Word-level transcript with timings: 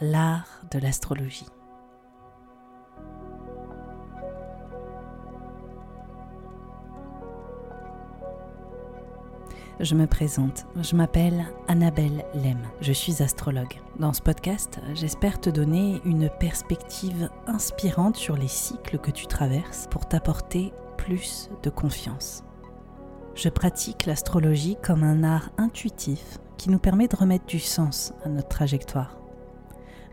L'art 0.00 0.60
de 0.70 0.78
l'astrologie. 0.78 1.48
Je 9.80 9.96
me 9.96 10.06
présente, 10.06 10.66
je 10.80 10.94
m'appelle 10.94 11.46
Annabelle 11.66 12.24
Lem, 12.32 12.60
je 12.80 12.92
suis 12.92 13.24
astrologue. 13.24 13.80
Dans 13.98 14.12
ce 14.12 14.22
podcast, 14.22 14.78
j'espère 14.94 15.40
te 15.40 15.50
donner 15.50 16.00
une 16.04 16.30
perspective 16.30 17.28
inspirante 17.48 18.14
sur 18.14 18.36
les 18.36 18.46
cycles 18.46 18.98
que 18.98 19.10
tu 19.10 19.26
traverses 19.26 19.88
pour 19.90 20.06
t'apporter 20.06 20.72
plus 20.96 21.50
de 21.64 21.70
confiance. 21.70 22.44
Je 23.34 23.48
pratique 23.48 24.06
l'astrologie 24.06 24.76
comme 24.80 25.02
un 25.02 25.24
art 25.24 25.50
intuitif 25.58 26.38
qui 26.56 26.70
nous 26.70 26.78
permet 26.78 27.08
de 27.08 27.16
remettre 27.16 27.46
du 27.46 27.58
sens 27.58 28.12
à 28.24 28.28
notre 28.28 28.48
trajectoire. 28.48 29.18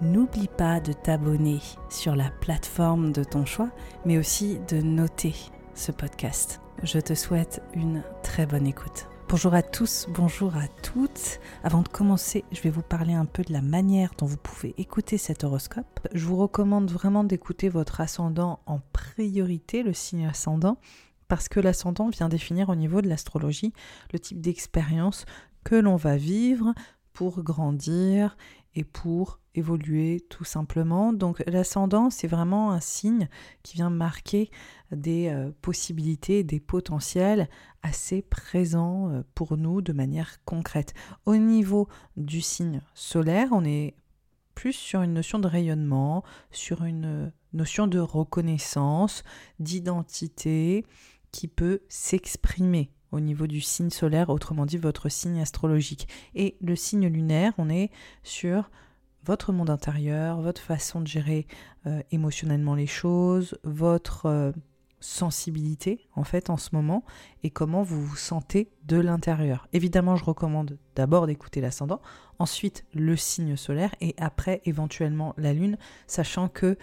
n'oublie 0.00 0.48
pas 0.48 0.80
de 0.80 0.92
t'abonner 0.92 1.58
sur 1.88 2.16
la 2.16 2.30
plateforme 2.30 3.12
de 3.12 3.24
ton 3.24 3.44
choix, 3.44 3.70
mais 4.04 4.18
aussi 4.18 4.58
de 4.68 4.80
noter 4.80 5.34
ce 5.74 5.92
podcast. 5.92 6.60
Je 6.82 6.98
te 6.98 7.14
souhaite 7.14 7.62
une 7.74 8.02
très 8.22 8.46
bonne 8.46 8.66
écoute. 8.66 9.06
Bonjour 9.28 9.54
à 9.54 9.62
tous, 9.62 10.06
bonjour 10.08 10.56
à 10.56 10.66
toutes. 10.82 11.40
Avant 11.62 11.82
de 11.82 11.88
commencer, 11.88 12.44
je 12.50 12.60
vais 12.62 12.70
vous 12.70 12.82
parler 12.82 13.12
un 13.12 13.26
peu 13.26 13.42
de 13.42 13.52
la 13.52 13.62
manière 13.62 14.12
dont 14.18 14.26
vous 14.26 14.36
pouvez 14.36 14.74
écouter 14.78 15.18
cet 15.18 15.44
horoscope. 15.44 16.08
Je 16.12 16.24
vous 16.24 16.36
recommande 16.36 16.90
vraiment 16.90 17.22
d'écouter 17.22 17.68
votre 17.68 18.00
ascendant 18.00 18.60
en 18.66 18.80
priorité, 18.92 19.82
le 19.82 19.92
signe 19.92 20.26
ascendant, 20.26 20.78
parce 21.28 21.48
que 21.48 21.60
l'ascendant 21.60 22.08
vient 22.08 22.28
définir 22.28 22.70
au 22.70 22.74
niveau 22.74 23.02
de 23.02 23.08
l'astrologie 23.08 23.72
le 24.12 24.18
type 24.18 24.40
d'expérience 24.40 25.26
que 25.62 25.76
l'on 25.76 25.96
va 25.96 26.16
vivre 26.16 26.74
pour 27.12 27.42
grandir 27.42 28.36
et 28.74 28.84
pour 28.84 29.39
évoluer 29.54 30.24
tout 30.28 30.44
simplement. 30.44 31.12
Donc 31.12 31.42
l'ascendant, 31.46 32.10
c'est 32.10 32.28
vraiment 32.28 32.72
un 32.72 32.80
signe 32.80 33.28
qui 33.62 33.74
vient 33.76 33.90
marquer 33.90 34.50
des 34.92 35.28
euh, 35.28 35.50
possibilités, 35.62 36.44
des 36.44 36.60
potentiels 36.60 37.48
assez 37.82 38.22
présents 38.22 39.10
euh, 39.10 39.22
pour 39.34 39.56
nous 39.56 39.82
de 39.82 39.92
manière 39.92 40.42
concrète. 40.44 40.94
Au 41.26 41.36
niveau 41.36 41.88
du 42.16 42.40
signe 42.40 42.80
solaire, 42.94 43.48
on 43.52 43.64
est 43.64 43.94
plus 44.54 44.72
sur 44.72 45.02
une 45.02 45.14
notion 45.14 45.38
de 45.38 45.46
rayonnement, 45.46 46.22
sur 46.50 46.84
une 46.84 47.04
euh, 47.06 47.30
notion 47.52 47.86
de 47.86 47.98
reconnaissance, 47.98 49.24
d'identité 49.58 50.84
qui 51.32 51.48
peut 51.48 51.80
s'exprimer 51.88 52.90
au 53.12 53.20
niveau 53.20 53.46
du 53.46 53.60
signe 53.60 53.90
solaire, 53.90 54.30
autrement 54.30 54.66
dit 54.66 54.76
votre 54.76 55.08
signe 55.08 55.40
astrologique. 55.40 56.06
Et 56.34 56.56
le 56.60 56.76
signe 56.76 57.08
lunaire, 57.08 57.52
on 57.58 57.68
est 57.68 57.90
sur 58.22 58.70
votre 59.24 59.52
monde 59.52 59.70
intérieur, 59.70 60.40
votre 60.40 60.60
façon 60.60 61.00
de 61.00 61.06
gérer 61.06 61.46
euh, 61.86 62.02
émotionnellement 62.10 62.74
les 62.74 62.86
choses, 62.86 63.58
votre 63.64 64.26
euh, 64.26 64.52
sensibilité 65.00 66.06
en 66.14 66.24
fait 66.24 66.50
en 66.50 66.56
ce 66.56 66.70
moment 66.72 67.04
et 67.42 67.50
comment 67.50 67.82
vous 67.82 68.04
vous 68.04 68.16
sentez 68.16 68.70
de 68.84 68.98
l'intérieur. 68.98 69.66
Évidemment, 69.72 70.16
je 70.16 70.24
recommande 70.24 70.78
d'abord 70.94 71.26
d'écouter 71.26 71.60
l'ascendant, 71.60 72.00
ensuite 72.38 72.84
le 72.94 73.16
signe 73.16 73.56
solaire 73.56 73.94
et 74.00 74.14
après 74.18 74.60
éventuellement 74.64 75.34
la 75.36 75.52
lune, 75.52 75.78
sachant 76.06 76.48
que 76.48 76.76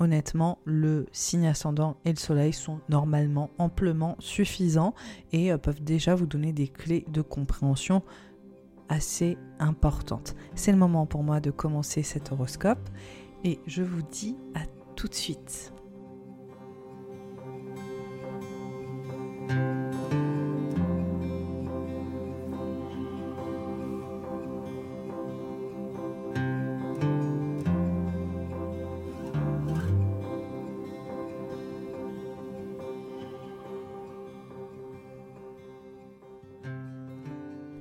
honnêtement, 0.00 0.58
le 0.64 1.06
signe 1.12 1.46
ascendant 1.46 1.96
et 2.04 2.10
le 2.10 2.18
soleil 2.18 2.52
sont 2.52 2.80
normalement 2.88 3.50
amplement 3.58 4.16
suffisants 4.20 4.94
et 5.32 5.52
euh, 5.52 5.58
peuvent 5.58 5.82
déjà 5.82 6.14
vous 6.14 6.26
donner 6.26 6.52
des 6.52 6.68
clés 6.68 7.04
de 7.08 7.22
compréhension 7.22 8.02
assez 8.88 9.36
importante. 9.58 10.34
C'est 10.54 10.72
le 10.72 10.78
moment 10.78 11.06
pour 11.06 11.22
moi 11.22 11.40
de 11.40 11.50
commencer 11.50 12.02
cet 12.02 12.32
horoscope 12.32 12.88
et 13.44 13.60
je 13.66 13.82
vous 13.82 14.02
dis 14.02 14.36
à 14.54 14.60
tout 14.96 15.08
de 15.08 15.14
suite. 15.14 15.72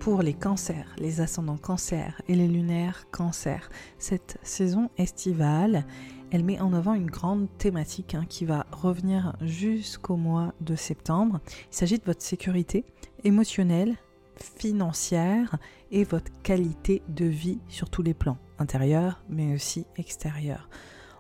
Pour 0.07 0.21
les 0.21 0.33
cancers, 0.33 0.95
les 0.99 1.19
ascendants 1.19 1.57
cancers 1.57 2.21
et 2.29 2.35
les 2.35 2.47
lunaires 2.47 3.11
cancers. 3.11 3.69
Cette 3.97 4.37
saison 4.41 4.89
estivale, 4.97 5.85
elle 6.31 6.45
met 6.45 6.61
en 6.61 6.71
avant 6.71 6.93
une 6.93 7.11
grande 7.11 7.49
thématique 7.57 8.15
hein, 8.15 8.23
qui 8.29 8.45
va 8.45 8.65
revenir 8.71 9.35
jusqu'au 9.41 10.15
mois 10.15 10.53
de 10.61 10.77
septembre. 10.77 11.41
Il 11.69 11.75
s'agit 11.75 11.97
de 11.97 12.05
votre 12.05 12.21
sécurité 12.21 12.85
émotionnelle, 13.25 13.97
financière 14.37 15.57
et 15.91 16.05
votre 16.05 16.31
qualité 16.41 17.01
de 17.09 17.25
vie 17.25 17.59
sur 17.67 17.89
tous 17.89 18.01
les 18.01 18.13
plans, 18.13 18.37
intérieur 18.59 19.21
mais 19.27 19.55
aussi 19.55 19.87
extérieur. 19.97 20.69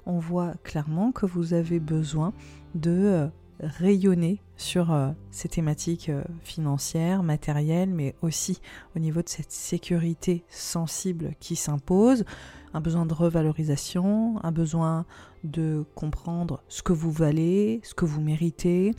On 0.05 0.19
voit 0.19 0.53
clairement 0.63 1.11
que 1.11 1.25
vous 1.25 1.53
avez 1.53 1.81
besoin 1.81 2.31
de 2.73 2.91
euh, 2.91 3.27
rayonner 3.59 4.41
sur 4.55 4.91
euh, 4.91 5.11
ces 5.31 5.49
thématiques 5.49 6.09
euh, 6.09 6.23
financières, 6.41 7.23
matérielles, 7.23 7.89
mais 7.89 8.15
aussi 8.21 8.61
au 8.95 8.99
niveau 8.99 9.21
de 9.21 9.29
cette 9.29 9.51
sécurité 9.51 10.43
sensible 10.49 11.33
qui 11.39 11.55
s'impose. 11.55 12.25
un 12.73 12.81
besoin 12.81 13.05
de 13.05 13.13
revalorisation, 13.13 14.43
un 14.43 14.51
besoin 14.51 15.05
de 15.43 15.85
comprendre 15.95 16.61
ce 16.67 16.83
que 16.83 16.93
vous 16.93 17.11
valez, 17.11 17.79
ce 17.83 17.93
que 17.93 18.05
vous 18.05 18.21
méritez. 18.21 18.93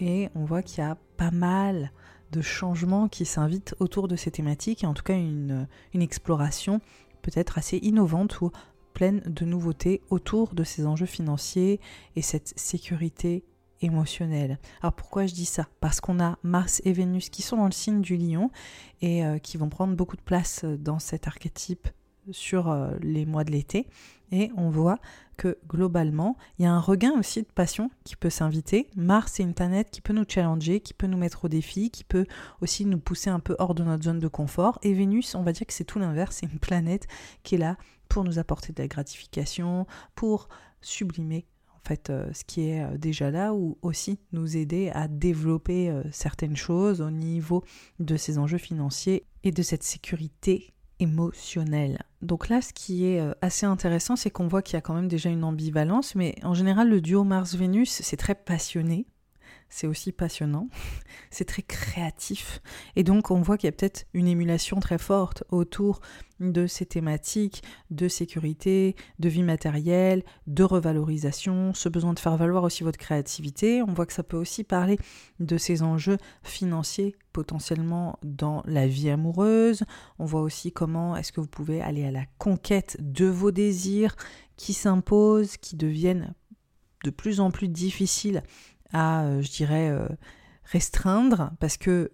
Et 0.00 0.28
on 0.34 0.44
voit 0.44 0.62
qu'il 0.62 0.82
y 0.82 0.86
a 0.86 0.96
pas 1.16 1.30
mal 1.30 1.92
de 2.32 2.40
changements 2.40 3.08
qui 3.08 3.24
s'invitent 3.24 3.74
autour 3.78 4.08
de 4.08 4.16
ces 4.16 4.30
thématiques, 4.30 4.84
et 4.84 4.86
en 4.86 4.94
tout 4.94 5.02
cas 5.02 5.16
une, 5.16 5.68
une 5.92 6.02
exploration 6.02 6.80
peut-être 7.20 7.58
assez 7.58 7.76
innovante 7.78 8.40
ou 8.40 8.50
pleine 8.94 9.20
de 9.20 9.44
nouveautés 9.44 10.02
autour 10.10 10.54
de 10.54 10.64
ces 10.64 10.86
enjeux 10.86 11.06
financiers 11.06 11.80
et 12.16 12.22
cette 12.22 12.52
sécurité 12.58 13.44
Alors 14.80 14.92
pourquoi 14.92 15.26
je 15.26 15.34
dis 15.34 15.44
ça? 15.44 15.66
Parce 15.80 16.00
qu'on 16.00 16.20
a 16.20 16.38
Mars 16.42 16.80
et 16.84 16.92
Vénus 16.92 17.30
qui 17.30 17.42
sont 17.42 17.56
dans 17.56 17.66
le 17.66 17.72
signe 17.72 18.00
du 18.00 18.16
lion 18.16 18.50
et 19.00 19.24
euh, 19.24 19.38
qui 19.38 19.56
vont 19.56 19.68
prendre 19.68 19.94
beaucoup 19.94 20.16
de 20.16 20.22
place 20.22 20.64
dans 20.64 20.98
cet 20.98 21.26
archétype 21.26 21.88
sur 22.30 22.68
euh, 22.68 22.92
les 23.00 23.26
mois 23.26 23.44
de 23.44 23.50
l'été. 23.50 23.88
Et 24.30 24.50
on 24.56 24.70
voit 24.70 24.98
que 25.36 25.58
globalement, 25.68 26.36
il 26.58 26.64
y 26.64 26.66
a 26.66 26.72
un 26.72 26.80
regain 26.80 27.12
aussi 27.18 27.42
de 27.42 27.48
passion 27.48 27.90
qui 28.04 28.16
peut 28.16 28.30
s'inviter. 28.30 28.88
Mars, 28.96 29.32
c'est 29.34 29.42
une 29.42 29.52
planète 29.52 29.90
qui 29.90 30.00
peut 30.00 30.14
nous 30.14 30.24
challenger, 30.26 30.80
qui 30.80 30.94
peut 30.94 31.06
nous 31.06 31.18
mettre 31.18 31.44
au 31.44 31.48
défi, 31.48 31.90
qui 31.90 32.04
peut 32.04 32.24
aussi 32.62 32.86
nous 32.86 32.98
pousser 32.98 33.28
un 33.28 33.40
peu 33.40 33.56
hors 33.58 33.74
de 33.74 33.84
notre 33.84 34.04
zone 34.04 34.20
de 34.20 34.28
confort. 34.28 34.78
Et 34.82 34.94
Vénus, 34.94 35.34
on 35.34 35.42
va 35.42 35.52
dire 35.52 35.66
que 35.66 35.72
c'est 35.74 35.84
tout 35.84 35.98
l'inverse, 35.98 36.38
c'est 36.40 36.50
une 36.50 36.58
planète 36.58 37.08
qui 37.42 37.56
est 37.56 37.58
là 37.58 37.76
pour 38.08 38.24
nous 38.24 38.38
apporter 38.38 38.72
de 38.72 38.80
la 38.80 38.88
gratification, 38.88 39.86
pour 40.14 40.48
sublimer 40.80 41.46
fait 41.84 42.10
euh, 42.10 42.28
ce 42.32 42.44
qui 42.44 42.68
est 42.68 42.82
euh, 42.82 42.96
déjà 42.96 43.30
là 43.30 43.54
ou 43.54 43.78
aussi 43.82 44.18
nous 44.32 44.56
aider 44.56 44.90
à 44.94 45.08
développer 45.08 45.90
euh, 45.90 46.02
certaines 46.10 46.56
choses 46.56 47.00
au 47.00 47.10
niveau 47.10 47.64
de 47.98 48.16
ces 48.16 48.38
enjeux 48.38 48.58
financiers 48.58 49.24
et 49.44 49.50
de 49.50 49.62
cette 49.62 49.82
sécurité 49.82 50.72
émotionnelle. 50.98 51.98
Donc 52.20 52.48
là, 52.48 52.62
ce 52.62 52.72
qui 52.72 53.06
est 53.06 53.20
assez 53.40 53.66
intéressant, 53.66 54.14
c'est 54.14 54.30
qu'on 54.30 54.46
voit 54.46 54.62
qu'il 54.62 54.74
y 54.74 54.76
a 54.76 54.80
quand 54.80 54.94
même 54.94 55.08
déjà 55.08 55.30
une 55.30 55.42
ambivalence, 55.42 56.14
mais 56.14 56.36
en 56.44 56.54
général, 56.54 56.88
le 56.88 57.00
duo 57.00 57.24
Mars-Vénus, 57.24 57.90
c'est 57.90 58.16
très 58.16 58.36
passionné 58.36 59.06
c'est 59.72 59.86
aussi 59.86 60.12
passionnant, 60.12 60.68
c'est 61.30 61.46
très 61.46 61.62
créatif. 61.62 62.60
Et 62.94 63.02
donc 63.02 63.30
on 63.30 63.40
voit 63.40 63.56
qu'il 63.56 63.68
y 63.68 63.72
a 63.72 63.72
peut-être 63.72 64.04
une 64.12 64.28
émulation 64.28 64.78
très 64.80 64.98
forte 64.98 65.44
autour 65.50 66.00
de 66.40 66.66
ces 66.66 66.84
thématiques 66.84 67.62
de 67.90 68.06
sécurité, 68.06 68.96
de 69.18 69.28
vie 69.28 69.42
matérielle, 69.42 70.24
de 70.46 70.62
revalorisation, 70.62 71.72
ce 71.72 71.88
besoin 71.88 72.12
de 72.12 72.18
faire 72.18 72.36
valoir 72.36 72.64
aussi 72.64 72.82
votre 72.82 72.98
créativité. 72.98 73.82
On 73.82 73.94
voit 73.94 74.06
que 74.06 74.12
ça 74.12 74.22
peut 74.22 74.36
aussi 74.36 74.62
parler 74.62 74.98
de 75.40 75.56
ces 75.56 75.82
enjeux 75.82 76.18
financiers 76.42 77.16
potentiellement 77.32 78.18
dans 78.22 78.62
la 78.66 78.86
vie 78.86 79.08
amoureuse. 79.08 79.84
On 80.18 80.26
voit 80.26 80.42
aussi 80.42 80.70
comment 80.70 81.16
est-ce 81.16 81.32
que 81.32 81.40
vous 81.40 81.46
pouvez 81.46 81.80
aller 81.80 82.04
à 82.04 82.10
la 82.10 82.26
conquête 82.38 82.98
de 83.00 83.26
vos 83.26 83.52
désirs 83.52 84.16
qui 84.56 84.74
s'imposent, 84.74 85.56
qui 85.56 85.76
deviennent 85.76 86.34
de 87.04 87.10
plus 87.10 87.40
en 87.40 87.50
plus 87.50 87.68
difficiles 87.68 88.42
à, 88.92 89.24
euh, 89.24 89.42
je 89.42 89.50
dirais, 89.50 89.88
euh, 89.90 90.08
restreindre, 90.64 91.52
parce 91.60 91.76
que 91.76 92.12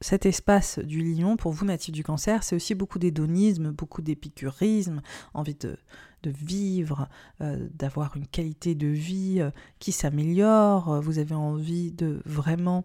cet 0.00 0.26
espace 0.26 0.78
du 0.78 1.00
lion, 1.00 1.36
pour 1.36 1.52
vous, 1.52 1.64
natif 1.64 1.92
du 1.92 2.04
cancer, 2.04 2.42
c'est 2.42 2.56
aussi 2.56 2.74
beaucoup 2.74 2.98
d'hédonisme, 2.98 3.70
beaucoup 3.70 4.02
d'épicurisme, 4.02 5.00
envie 5.32 5.54
de, 5.54 5.78
vivre, 6.26 7.08
euh, 7.40 7.68
d'avoir 7.74 8.16
une 8.16 8.26
qualité 8.26 8.74
de 8.74 8.88
vie 8.88 9.42
qui 9.78 9.92
s'améliore, 9.92 11.00
vous 11.02 11.18
avez 11.18 11.34
envie 11.34 11.92
de 11.92 12.20
vraiment 12.24 12.84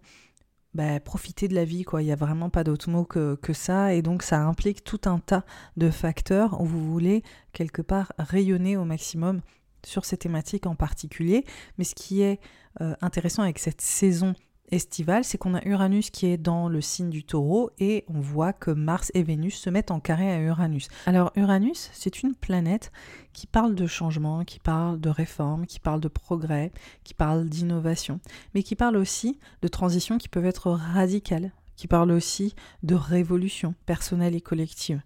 bah, 0.73 0.99
profiter 0.99 1.47
de 1.47 1.55
la 1.55 1.65
vie, 1.65 1.83
quoi. 1.83 2.01
Il 2.01 2.05
n'y 2.05 2.11
a 2.11 2.17
vraiment 2.17 2.49
pas 2.49 2.63
d'autre 2.63 2.89
mot 2.89 3.03
que, 3.03 3.35
que, 3.35 3.53
ça, 3.53 3.93
et 3.93 4.01
donc 4.01 4.23
ça 4.23 4.41
implique 4.41 4.83
tout 4.83 5.01
un 5.05 5.19
tas 5.19 5.43
de 5.77 5.89
facteurs 5.89 6.61
où 6.61 6.65
vous 6.65 6.91
voulez 6.91 7.23
quelque 7.53 7.81
part 7.81 8.13
rayonner 8.17 8.77
au 8.77 8.85
maximum 8.85 9.41
sur 9.85 10.05
ces 10.05 10.17
thématiques 10.17 10.65
en 10.65 10.75
particulier. 10.75 11.45
Mais 11.77 11.83
ce 11.83 11.95
qui 11.95 12.21
est 12.21 12.39
euh, 12.81 12.95
intéressant 13.01 13.43
avec 13.43 13.59
cette 13.59 13.81
saison 13.81 14.33
estivale, 14.71 15.23
c'est 15.23 15.37
qu'on 15.37 15.55
a 15.55 15.65
Uranus 15.65 16.09
qui 16.09 16.27
est 16.27 16.37
dans 16.37 16.69
le 16.69 16.81
signe 16.81 17.09
du 17.09 17.23
taureau 17.23 17.71
et 17.79 18.05
on 18.07 18.19
voit 18.19 18.53
que 18.53 18.71
Mars 18.71 19.11
et 19.13 19.23
Vénus 19.23 19.55
se 19.55 19.69
mettent 19.69 19.91
en 19.91 19.99
carré 19.99 20.31
à 20.31 20.39
Uranus. 20.39 20.87
Alors 21.05 21.31
Uranus, 21.35 21.89
c'est 21.93 22.21
une 22.21 22.35
planète 22.35 22.91
qui 23.33 23.47
parle 23.47 23.75
de 23.75 23.87
changement, 23.87 24.43
qui 24.45 24.59
parle 24.59 24.99
de 24.99 25.09
réforme, 25.09 25.65
qui 25.65 25.79
parle 25.79 26.01
de 26.01 26.07
progrès, 26.07 26.71
qui 27.03 27.13
parle 27.13 27.47
d'innovation, 27.47 28.19
mais 28.53 28.63
qui 28.63 28.75
parle 28.75 28.97
aussi 28.97 29.39
de 29.61 29.67
transitions 29.67 30.17
qui 30.17 30.29
peuvent 30.29 30.45
être 30.45 30.71
radicales, 30.71 31.51
qui 31.75 31.87
parle 31.87 32.11
aussi 32.11 32.55
de 32.83 32.95
révolution 32.95 33.73
personnelle 33.85 34.35
et 34.35 34.41
collective. 34.41 35.01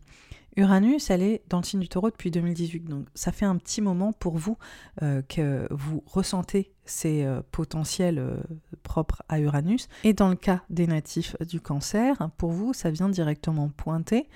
Uranus, 0.55 1.09
elle 1.09 1.23
est 1.23 1.41
dans 1.50 1.57
le 1.57 1.63
signe 1.63 1.79
du 1.79 1.89
taureau 1.89 2.11
depuis 2.11 2.29
2018, 2.29 2.85
donc 2.85 3.07
ça 3.15 3.31
fait 3.31 3.45
un 3.45 3.57
petit 3.57 3.81
moment 3.81 4.13
pour 4.13 4.38
vous 4.38 4.57
euh, 5.01 5.21
que 5.23 5.67
vous 5.71 6.03
ressentez 6.05 6.71
ces 6.85 7.23
euh, 7.23 7.41
potentiels 7.51 8.19
euh, 8.19 8.35
propres 8.83 9.23
à 9.29 9.39
Uranus. 9.39 9.88
Et 10.03 10.13
dans 10.13 10.29
le 10.29 10.35
cas 10.35 10.61
des 10.69 10.85
natifs 10.85 11.35
du 11.41 11.59
cancer, 11.59 12.29
pour 12.38 12.51
vous, 12.51 12.73
ça 12.73 12.91
vient 12.91 13.09
directement 13.09 13.69
pointer 13.69 14.27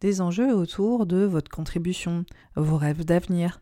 des 0.00 0.20
enjeux 0.20 0.54
autour 0.54 1.06
de 1.06 1.24
votre 1.24 1.50
contribution, 1.50 2.24
vos 2.54 2.76
rêves 2.76 3.04
d'avenir, 3.04 3.60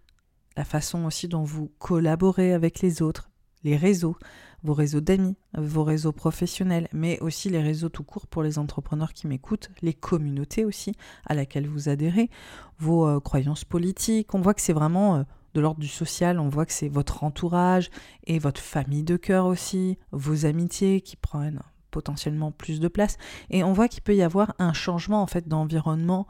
la 0.56 0.64
façon 0.64 1.06
aussi 1.06 1.28
dont 1.28 1.44
vous 1.44 1.70
collaborez 1.78 2.52
avec 2.52 2.80
les 2.80 3.00
autres, 3.00 3.30
les 3.64 3.76
réseaux, 3.76 4.16
vos 4.62 4.74
réseaux 4.74 5.00
d'amis, 5.00 5.36
vos 5.56 5.84
réseaux 5.84 6.12
professionnels, 6.12 6.88
mais 6.92 7.18
aussi 7.20 7.50
les 7.50 7.60
réseaux 7.60 7.88
tout 7.88 8.04
court 8.04 8.26
pour 8.26 8.42
les 8.42 8.58
entrepreneurs 8.58 9.12
qui 9.12 9.26
m'écoutent, 9.26 9.70
les 9.82 9.94
communautés 9.94 10.64
aussi 10.64 10.92
à 11.26 11.34
laquelle 11.34 11.66
vous 11.66 11.88
adhérez, 11.88 12.30
vos 12.78 13.06
euh, 13.06 13.20
croyances 13.20 13.64
politiques. 13.64 14.34
On 14.34 14.40
voit 14.40 14.54
que 14.54 14.60
c'est 14.60 14.72
vraiment 14.72 15.16
euh, 15.16 15.22
de 15.54 15.60
l'ordre 15.60 15.80
du 15.80 15.88
social, 15.88 16.38
on 16.38 16.48
voit 16.48 16.66
que 16.66 16.72
c'est 16.72 16.88
votre 16.88 17.24
entourage 17.24 17.90
et 18.26 18.38
votre 18.38 18.60
famille 18.60 19.04
de 19.04 19.16
cœur 19.16 19.46
aussi, 19.46 19.98
vos 20.12 20.44
amitiés 20.44 21.00
qui 21.00 21.16
prennent 21.16 21.62
potentiellement 21.90 22.52
plus 22.52 22.78
de 22.78 22.88
place. 22.88 23.16
Et 23.48 23.64
on 23.64 23.72
voit 23.72 23.88
qu'il 23.88 24.02
peut 24.02 24.14
y 24.14 24.22
avoir 24.22 24.54
un 24.58 24.74
changement 24.74 25.22
en 25.22 25.26
fait 25.26 25.48
d'environnement 25.48 26.26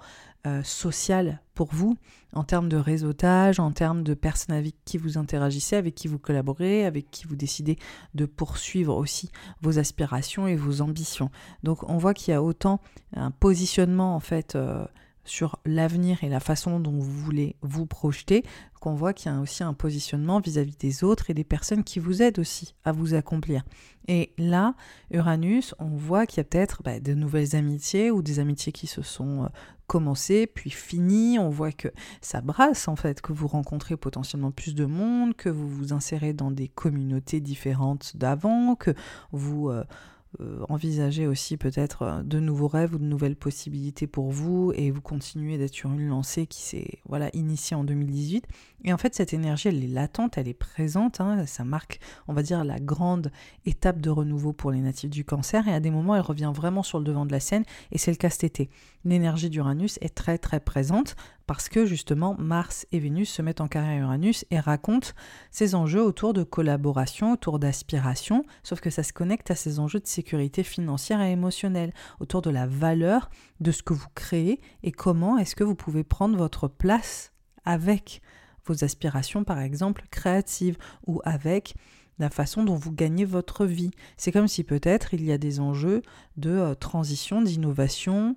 euh, 0.46 0.62
social 0.62 1.40
pour 1.54 1.68
vous 1.72 1.96
en 2.32 2.44
termes 2.44 2.68
de 2.68 2.76
réseautage, 2.76 3.58
en 3.58 3.72
termes 3.72 4.04
de 4.04 4.14
personnes 4.14 4.54
avec 4.54 4.74
qui 4.84 4.96
vous 4.96 5.18
interagissez, 5.18 5.74
avec 5.74 5.94
qui 5.94 6.06
vous 6.06 6.18
collaborez, 6.18 6.84
avec 6.84 7.10
qui 7.10 7.26
vous 7.26 7.34
décidez 7.34 7.78
de 8.14 8.26
poursuivre 8.26 8.94
aussi 8.94 9.30
vos 9.60 9.78
aspirations 9.78 10.46
et 10.46 10.54
vos 10.54 10.82
ambitions. 10.82 11.30
Donc 11.62 11.88
on 11.88 11.96
voit 11.96 12.14
qu'il 12.14 12.32
y 12.32 12.34
a 12.34 12.42
autant 12.42 12.80
un 13.14 13.30
positionnement 13.32 14.14
en 14.14 14.20
fait 14.20 14.54
euh, 14.54 14.84
sur 15.26 15.58
l'avenir 15.64 16.24
et 16.24 16.28
la 16.28 16.40
façon 16.40 16.80
dont 16.80 16.92
vous 16.92 17.02
voulez 17.02 17.56
vous 17.62 17.86
projeter, 17.86 18.44
qu'on 18.80 18.94
voit 18.94 19.12
qu'il 19.12 19.30
y 19.30 19.34
a 19.34 19.40
aussi 19.40 19.62
un 19.62 19.74
positionnement 19.74 20.40
vis-à-vis 20.40 20.76
des 20.76 21.04
autres 21.04 21.30
et 21.30 21.34
des 21.34 21.44
personnes 21.44 21.84
qui 21.84 21.98
vous 21.98 22.22
aident 22.22 22.38
aussi 22.38 22.74
à 22.84 22.92
vous 22.92 23.14
accomplir. 23.14 23.64
Et 24.08 24.32
là, 24.38 24.74
Uranus, 25.10 25.74
on 25.78 25.96
voit 25.96 26.26
qu'il 26.26 26.38
y 26.38 26.40
a 26.40 26.44
peut-être 26.44 26.82
bah, 26.84 27.00
de 27.00 27.14
nouvelles 27.14 27.56
amitiés 27.56 28.10
ou 28.10 28.22
des 28.22 28.38
amitiés 28.38 28.72
qui 28.72 28.86
se 28.86 29.02
sont 29.02 29.44
euh, 29.44 29.48
commencées 29.86 30.46
puis 30.46 30.70
finies. 30.70 31.38
On 31.38 31.50
voit 31.50 31.72
que 31.72 31.88
ça 32.20 32.40
brasse 32.40 32.88
en 32.88 32.96
fait, 32.96 33.20
que 33.20 33.32
vous 33.32 33.48
rencontrez 33.48 33.96
potentiellement 33.96 34.52
plus 34.52 34.74
de 34.74 34.84
monde, 34.84 35.34
que 35.34 35.48
vous 35.48 35.68
vous 35.68 35.92
insérez 35.92 36.32
dans 36.32 36.50
des 36.50 36.68
communautés 36.68 37.40
différentes 37.40 38.16
d'avant, 38.16 38.76
que 38.76 38.94
vous... 39.32 39.70
Euh, 39.70 39.84
envisager 40.68 41.26
aussi 41.26 41.56
peut-être 41.56 42.02
euh, 42.02 42.22
de 42.22 42.40
nouveaux 42.40 42.68
rêves 42.68 42.94
ou 42.94 42.98
de 42.98 43.04
nouvelles 43.04 43.36
possibilités 43.36 44.06
pour 44.06 44.30
vous 44.30 44.72
et 44.74 44.90
vous 44.90 45.00
continuez 45.00 45.58
d'être 45.58 45.74
sur 45.74 45.92
une 45.92 46.08
lancée 46.08 46.46
qui 46.46 46.62
s'est 46.62 46.98
voilà 47.08 47.30
initiée 47.32 47.76
en 47.76 47.84
2018 47.84 48.46
et 48.84 48.92
en 48.92 48.98
fait 48.98 49.14
cette 49.14 49.32
énergie 49.32 49.68
elle 49.68 49.82
est 49.82 49.88
latente 49.88 50.38
elle 50.38 50.48
est 50.48 50.54
présente 50.54 51.20
hein. 51.20 51.46
ça 51.46 51.64
marque 51.64 52.00
on 52.28 52.32
va 52.32 52.42
dire 52.42 52.64
la 52.64 52.78
grande 52.78 53.30
étape 53.64 54.00
de 54.00 54.10
renouveau 54.10 54.52
pour 54.52 54.70
les 54.70 54.80
natifs 54.80 55.10
du 55.10 55.24
cancer. 55.24 55.68
Et 55.68 55.72
à 55.72 55.80
des 55.80 55.90
moments 55.90 56.14
elle 56.14 56.22
revient 56.22 56.52
vraiment 56.54 56.82
sur 56.82 56.98
le 56.98 57.04
devant 57.04 57.26
de 57.26 57.32
la 57.32 57.40
scène 57.40 57.64
et 57.92 57.98
c'est 57.98 58.10
le 58.10 58.16
cas 58.16 58.30
cet 58.30 58.44
été. 58.44 58.70
L'énergie 59.04 59.50
d'Uranus 59.50 59.98
est 60.00 60.14
très 60.14 60.38
très 60.38 60.60
présente 60.60 61.16
parce 61.46 61.68
que 61.68 61.86
justement 61.86 62.34
Mars 62.38 62.86
et 62.92 62.98
Vénus 62.98 63.30
se 63.30 63.42
mettent 63.42 63.60
en 63.60 63.68
carré 63.68 63.98
Uranus 63.98 64.44
et 64.50 64.58
racontent 64.58 65.10
ces 65.50 65.74
enjeux 65.74 66.02
autour 66.02 66.32
de 66.32 66.42
collaboration, 66.42 67.32
autour 67.32 67.58
d'aspiration, 67.58 68.44
sauf 68.62 68.80
que 68.80 68.90
ça 68.90 69.02
se 69.02 69.12
connecte 69.12 69.50
à 69.50 69.54
ces 69.54 69.78
enjeux 69.78 70.00
de 70.00 70.06
sécurité 70.06 70.62
financière 70.62 71.20
et 71.20 71.30
émotionnelle, 71.30 71.92
autour 72.20 72.42
de 72.42 72.50
la 72.50 72.66
valeur 72.66 73.30
de 73.60 73.70
ce 73.70 73.82
que 73.82 73.94
vous 73.94 74.08
créez 74.14 74.60
et 74.82 74.92
comment 74.92 75.38
est-ce 75.38 75.56
que 75.56 75.64
vous 75.64 75.76
pouvez 75.76 76.04
prendre 76.04 76.36
votre 76.36 76.68
place 76.68 77.32
avec 77.64 78.20
vos 78.64 78.84
aspirations 78.84 79.44
par 79.44 79.60
exemple 79.60 80.04
créatives 80.10 80.76
ou 81.06 81.20
avec 81.24 81.74
la 82.18 82.30
façon 82.30 82.64
dont 82.64 82.76
vous 82.76 82.92
gagnez 82.92 83.24
votre 83.24 83.66
vie. 83.66 83.90
C'est 84.16 84.32
comme 84.32 84.48
si 84.48 84.64
peut-être 84.64 85.14
il 85.14 85.24
y 85.24 85.32
a 85.32 85.38
des 85.38 85.60
enjeux 85.60 86.02
de 86.36 86.50
euh, 86.50 86.74
transition, 86.74 87.42
d'innovation, 87.42 88.34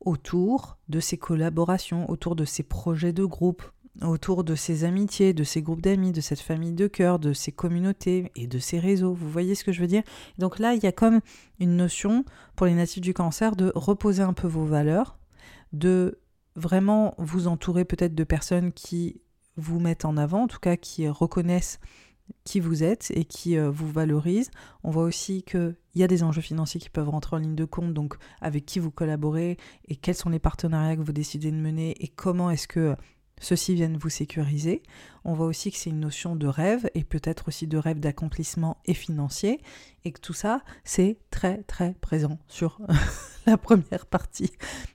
autour 0.00 0.78
de 0.88 1.00
ces 1.00 1.18
collaborations, 1.18 2.10
autour 2.10 2.36
de 2.36 2.44
ces 2.44 2.62
projets 2.62 3.12
de 3.12 3.24
groupe, 3.24 3.62
autour 4.02 4.44
de 4.44 4.54
ces 4.54 4.84
amitiés, 4.84 5.32
de 5.32 5.44
ces 5.44 5.62
groupes 5.62 5.82
d'amis, 5.82 6.12
de 6.12 6.20
cette 6.20 6.40
famille 6.40 6.72
de 6.72 6.86
cœur, 6.86 7.18
de 7.18 7.32
ces 7.32 7.52
communautés 7.52 8.30
et 8.36 8.46
de 8.46 8.58
ces 8.58 8.78
réseaux. 8.78 9.12
Vous 9.12 9.28
voyez 9.28 9.54
ce 9.54 9.64
que 9.64 9.72
je 9.72 9.80
veux 9.80 9.86
dire? 9.86 10.02
Donc 10.38 10.58
là, 10.58 10.74
il 10.74 10.82
y 10.82 10.86
a 10.86 10.92
comme 10.92 11.20
une 11.58 11.76
notion 11.76 12.24
pour 12.56 12.66
les 12.66 12.74
natifs 12.74 13.02
du 13.02 13.14
cancer 13.14 13.56
de 13.56 13.72
reposer 13.74 14.22
un 14.22 14.32
peu 14.32 14.46
vos 14.46 14.64
valeurs, 14.64 15.18
de 15.72 16.18
vraiment 16.56 17.14
vous 17.18 17.46
entourer 17.46 17.84
peut-être 17.84 18.14
de 18.14 18.24
personnes 18.24 18.72
qui 18.72 19.20
vous 19.56 19.80
mettent 19.80 20.04
en 20.04 20.16
avant, 20.16 20.44
en 20.44 20.48
tout 20.48 20.60
cas 20.60 20.76
qui 20.76 21.08
reconnaissent 21.08 21.80
qui 22.44 22.60
vous 22.60 22.82
êtes 22.82 23.10
et 23.14 23.24
qui 23.24 23.56
euh, 23.56 23.70
vous 23.70 23.90
valorisent. 23.90 24.50
On 24.82 24.90
voit 24.90 25.04
aussi 25.04 25.42
qu'il 25.42 25.76
y 25.94 26.02
a 26.02 26.06
des 26.06 26.22
enjeux 26.22 26.42
financiers 26.42 26.80
qui 26.80 26.90
peuvent 26.90 27.08
rentrer 27.08 27.36
en 27.36 27.38
ligne 27.38 27.54
de 27.54 27.64
compte, 27.64 27.94
donc 27.94 28.14
avec 28.40 28.66
qui 28.66 28.78
vous 28.78 28.90
collaborez 28.90 29.56
et 29.88 29.96
quels 29.96 30.14
sont 30.14 30.30
les 30.30 30.38
partenariats 30.38 30.96
que 30.96 31.02
vous 31.02 31.12
décidez 31.12 31.50
de 31.50 31.56
mener 31.56 31.94
et 32.02 32.08
comment 32.08 32.50
est-ce 32.50 32.68
que 32.68 32.96
ceux-ci 33.40 33.74
viennent 33.74 33.96
vous 33.96 34.10
sécuriser. 34.10 34.82
On 35.24 35.32
voit 35.32 35.46
aussi 35.46 35.72
que 35.72 35.78
c'est 35.78 35.90
une 35.90 36.00
notion 36.00 36.36
de 36.36 36.46
rêve 36.46 36.88
et 36.94 37.04
peut-être 37.04 37.48
aussi 37.48 37.66
de 37.66 37.78
rêve 37.78 37.98
d'accomplissement 37.98 38.76
et 38.84 38.94
financier 38.94 39.60
et 40.04 40.12
que 40.12 40.20
tout 40.20 40.34
ça, 40.34 40.62
c'est 40.84 41.18
très 41.30 41.62
très 41.64 41.94
présent 41.94 42.38
sur 42.46 42.80
la 43.46 43.56
première 43.56 44.06
partie 44.06 44.52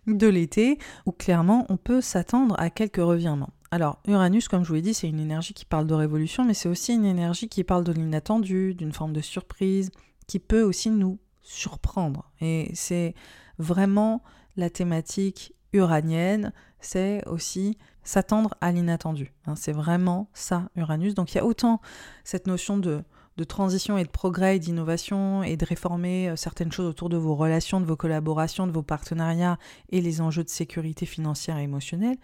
de 0.08 0.28
l'été 0.28 0.78
où 1.06 1.12
clairement 1.12 1.66
on 1.70 1.78
peut 1.78 2.02
s'attendre 2.02 2.56
à 2.60 2.70
quelques 2.70 2.98
revirements. 2.98 3.55
Alors 3.72 4.00
Uranus, 4.08 4.48
comme 4.48 4.64
je 4.64 4.70
vous 4.70 4.76
l'ai 4.76 4.82
dit, 4.82 4.94
c'est 4.94 5.10
une 5.10 5.20
énergie 5.20 5.54
qui 5.54 5.66
parle 5.66 5.88
de 5.88 5.94
révolution, 5.94 6.46
mais 6.46 6.54
c'est 6.54 6.70
aussi 6.70 6.94
une 6.94 7.06
énergie 7.06 7.50
qui 7.50 7.64
parle 7.64 7.84
de 7.84 7.92
l'inattendu, 7.92 8.76
d'une 8.76 8.94
forme 8.94 9.14
de 9.14 9.22
surprise, 9.22 9.92
qui 10.28 10.40
peut 10.40 10.62
aussi 10.62 10.90
nous 10.90 11.20
surprendre. 11.42 12.32
Et 12.42 12.72
c'est 12.74 13.14
vraiment 13.58 14.24
la 14.58 14.70
thématique 14.70 15.54
uranienne, 15.74 16.54
c'est 16.80 17.28
aussi 17.28 17.78
s'attendre 18.04 18.56
à 18.62 18.72
l'inattendu. 18.72 19.34
Hein. 19.48 19.56
c'est 19.56 19.72
vraiment 19.72 20.30
ça, 20.34 20.70
Uranus. 20.76 21.16
Donc 21.16 21.34
il 21.34 21.38
y 21.38 21.40
a 21.40 21.46
autant 21.46 21.82
cette 22.24 22.48
notion 22.48 22.78
de, 22.78 23.04
transition 23.48 23.98
et 23.98 24.06
de 24.06 24.10
progrès 24.10 24.56
et 24.56 24.60
d'innovation 24.60 25.44
et 25.44 25.58
de 25.58 25.66
réformer 25.66 26.30
euh, 26.30 26.36
certaines 26.38 26.72
choses 26.72 26.88
autour 26.88 27.10
de 27.10 27.18
vos 27.18 27.36
relations, 27.36 27.82
de 27.82 27.86
vos 27.86 27.98
collaborations, 27.98 28.66
de 28.66 28.72
vos 28.72 28.84
partenariats 28.84 29.58
et 29.90 30.00
les 30.00 30.22
enjeux 30.22 30.44
de 30.44 30.50
sécurité 30.50 31.06
financière 31.06 31.58
et 31.58 31.64
émotionnelle. 31.64 32.16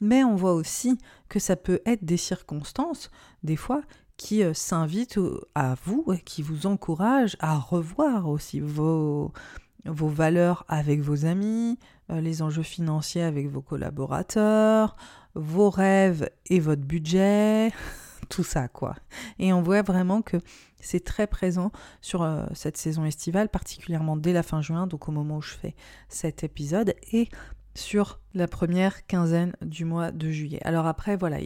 Mais 0.00 0.24
on 0.24 0.36
voit 0.36 0.54
aussi 0.54 0.98
que 1.28 1.38
ça 1.38 1.56
peut 1.56 1.80
être 1.86 2.04
des 2.04 2.16
circonstances, 2.16 3.10
des 3.42 3.56
fois, 3.56 3.82
qui 4.16 4.42
euh, 4.42 4.54
s'invitent 4.54 5.18
à 5.54 5.74
vous 5.84 6.04
et 6.12 6.20
qui 6.20 6.42
vous 6.42 6.66
encouragent 6.66 7.36
à 7.40 7.56
revoir 7.56 8.28
aussi 8.28 8.60
vos, 8.60 9.32
vos 9.84 10.08
valeurs 10.08 10.64
avec 10.68 11.00
vos 11.00 11.26
amis, 11.26 11.78
euh, 12.10 12.20
les 12.20 12.42
enjeux 12.42 12.62
financiers 12.62 13.22
avec 13.22 13.48
vos 13.48 13.62
collaborateurs, 13.62 14.96
vos 15.34 15.70
rêves 15.70 16.30
et 16.46 16.60
votre 16.60 16.82
budget, 16.82 17.72
tout 18.28 18.44
ça 18.44 18.68
quoi. 18.68 18.96
Et 19.38 19.52
on 19.52 19.62
voit 19.62 19.82
vraiment 19.82 20.22
que 20.22 20.38
c'est 20.80 21.04
très 21.04 21.26
présent 21.26 21.72
sur 22.00 22.22
euh, 22.22 22.46
cette 22.54 22.76
saison 22.76 23.04
estivale, 23.04 23.48
particulièrement 23.48 24.16
dès 24.16 24.32
la 24.32 24.42
fin 24.42 24.62
juin, 24.62 24.86
donc 24.86 25.08
au 25.08 25.12
moment 25.12 25.38
où 25.38 25.42
je 25.42 25.54
fais 25.54 25.74
cet 26.08 26.44
épisode, 26.44 26.94
et 27.12 27.28
sur 27.76 28.20
la 28.34 28.48
première 28.48 29.06
quinzaine 29.06 29.54
du 29.62 29.84
mois 29.84 30.10
de 30.10 30.30
juillet. 30.30 30.60
Alors 30.64 30.86
après, 30.86 31.16
voilà, 31.16 31.38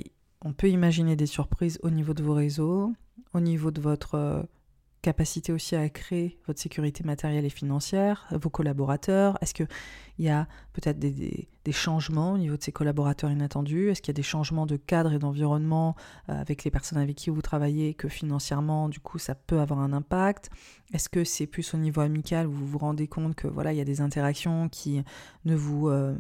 on 0.43 0.53
peut 0.53 0.69
imaginer 0.69 1.17
des 1.17 1.27
surprises 1.27 1.79
au 1.83 1.91
niveau 1.91 2.15
de 2.15 2.23
vos 2.23 2.35
réseaux, 2.35 2.93
au 3.35 3.41
niveau 3.41 3.71
de 3.71 3.81
votre 3.81 4.15
euh, 4.15 4.43
capacité 5.03 5.53
aussi 5.53 5.77
à 5.77 5.89
créer 5.89 6.39
votre 6.47 6.61
sécurité 6.61 7.05
matérielle 7.05 7.45
et 7.45 7.51
financière, 7.51 8.27
vos 8.31 8.51
collaborateurs? 8.51 9.39
Est-ce 9.41 9.55
qu'il 9.55 9.69
y 10.19 10.29
a 10.29 10.47
peut-être 10.73 10.99
des, 10.99 11.49
changements 11.73 12.33
au 12.33 12.39
niveau 12.39 12.57
de 12.57 12.63
ces 12.63 12.73
collaborateurs 12.73 13.31
inattendus? 13.31 13.91
Est-ce 13.91 14.03
qu'il 14.03 14.13
y 14.13 14.17
a 14.17 14.21
des 14.21 14.23
changements 14.23 14.67
de 14.67 14.77
cadre 14.77 15.13
et 15.13 15.19
d'environnement 15.19 15.95
euh, 16.29 16.41
avec 16.41 16.65
les 16.65 16.71
personnes 16.71 16.99
avec 16.99 17.17
qui 17.17 17.31
vous 17.31 17.43
travaillez 17.43 17.95
que 17.95 18.09
financièrement, 18.09 18.89
du 18.89 18.99
coup, 18.99 19.19
ça 19.19 19.35
peut 19.35 19.61
avoir 19.61 19.79
un 19.81 19.93
impact? 19.93 20.51
Est-ce 20.93 21.09
que 21.09 21.25
c'est 21.25 21.47
plus 21.47 21.73
au 21.75 21.79
niveau 21.79 22.01
amical 22.01 22.47
où 22.47 22.53
vous 22.53 22.67
vous 22.67 22.79
rendez 22.79 23.07
compte 23.07 23.37
que 23.37 23.47
voilà, 23.47 23.73
il 23.73 23.77
y 23.77 23.81
a 23.81 23.85
des 23.85 24.01
interactions 24.01 24.69
qui 24.69 25.03
ne 25.45 25.55
vous 25.55 25.89
euh, 25.89 26.17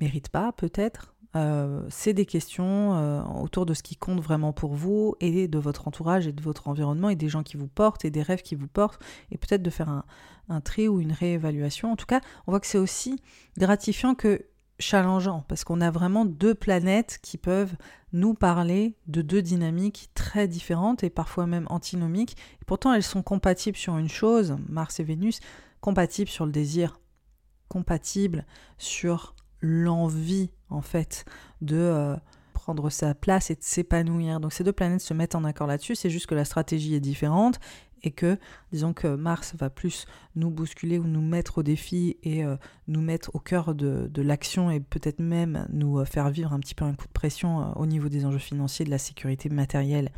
méritent 0.00 0.30
pas 0.30 0.52
peut-être? 0.52 1.14
Euh, 1.36 1.82
c'est 1.90 2.12
des 2.12 2.26
questions 2.26 2.94
euh, 2.94 3.22
autour 3.40 3.64
de 3.64 3.74
ce 3.74 3.82
qui 3.82 3.96
compte 3.96 4.20
vraiment 4.20 4.52
pour 4.52 4.74
vous 4.74 5.14
et 5.20 5.46
de 5.46 5.58
votre 5.58 5.86
entourage 5.86 6.26
et 6.26 6.32
de 6.32 6.42
votre 6.42 6.66
environnement 6.66 7.08
et 7.08 7.16
des 7.16 7.28
gens 7.28 7.44
qui 7.44 7.56
vous 7.56 7.68
portent 7.68 8.04
et 8.04 8.10
des 8.10 8.22
rêves 8.22 8.42
qui 8.42 8.56
vous 8.56 8.66
portent 8.66 9.00
et 9.30 9.38
peut-être 9.38 9.62
de 9.62 9.70
faire 9.70 9.88
un, 9.88 10.04
un 10.48 10.60
tri 10.60 10.88
ou 10.88 11.00
une 11.00 11.12
réévaluation. 11.12 11.92
En 11.92 11.96
tout 11.96 12.06
cas, 12.06 12.20
on 12.46 12.52
voit 12.52 12.60
que 12.60 12.66
c'est 12.66 12.78
aussi 12.78 13.22
gratifiant 13.56 14.14
que 14.14 14.44
challengeant 14.80 15.44
parce 15.46 15.62
qu'on 15.62 15.80
a 15.80 15.90
vraiment 15.90 16.24
deux 16.24 16.54
planètes 16.54 17.20
qui 17.22 17.38
peuvent 17.38 17.76
nous 18.12 18.34
parler 18.34 18.96
de 19.06 19.22
deux 19.22 19.42
dynamiques 19.42 20.10
très 20.14 20.48
différentes 20.48 21.04
et 21.04 21.10
parfois 21.10 21.46
même 21.46 21.66
antinomiques. 21.70 22.36
Et 22.60 22.64
pourtant, 22.64 22.92
elles 22.92 23.04
sont 23.04 23.22
compatibles 23.22 23.76
sur 23.76 23.96
une 23.98 24.08
chose, 24.08 24.56
Mars 24.68 24.98
et 24.98 25.04
Vénus, 25.04 25.38
compatibles 25.80 26.30
sur 26.30 26.46
le 26.46 26.52
désir, 26.52 26.98
compatibles 27.68 28.44
sur 28.78 29.34
l'envie 29.60 30.50
en 30.68 30.82
fait 30.82 31.24
de 31.60 31.76
euh, 31.76 32.16
prendre 32.52 32.90
sa 32.90 33.14
place 33.14 33.50
et 33.50 33.54
de 33.54 33.62
s'épanouir. 33.62 34.40
Donc 34.40 34.52
ces 34.52 34.64
deux 34.64 34.72
planètes 34.72 35.00
se 35.00 35.14
mettent 35.14 35.34
en 35.34 35.44
accord 35.44 35.66
là-dessus, 35.66 35.94
c'est 35.94 36.10
juste 36.10 36.26
que 36.26 36.34
la 36.34 36.44
stratégie 36.44 36.94
est 36.94 37.00
différente 37.00 37.60
et 38.02 38.12
que 38.12 38.38
disons 38.72 38.94
que 38.94 39.14
Mars 39.14 39.54
va 39.58 39.68
plus 39.68 40.06
nous 40.34 40.50
bousculer 40.50 40.98
ou 40.98 41.04
nous 41.04 41.20
mettre 41.20 41.58
au 41.58 41.62
défi 41.62 42.16
et 42.22 42.44
euh, 42.44 42.56
nous 42.88 43.02
mettre 43.02 43.30
au 43.34 43.38
cœur 43.38 43.74
de, 43.74 44.22
l'action 44.22 44.70
et 44.70 44.80
peut-être 44.80 45.20
même 45.20 45.66
nous 45.70 45.98
euh, 45.98 46.04
faire 46.04 46.30
vivre 46.30 46.52
un 46.52 46.60
petit 46.60 46.74
peu 46.74 46.84
un 46.84 46.94
coup 46.94 47.06
de 47.06 47.12
pression 47.12 47.76
au 47.78 47.86
niveau 47.86 48.08
des 48.08 48.24
enjeux 48.24 48.38
financiers, 48.38 48.86
de 48.86 48.90
la 48.90 48.98
sécurité 48.98 49.50
matérielle 49.50 50.10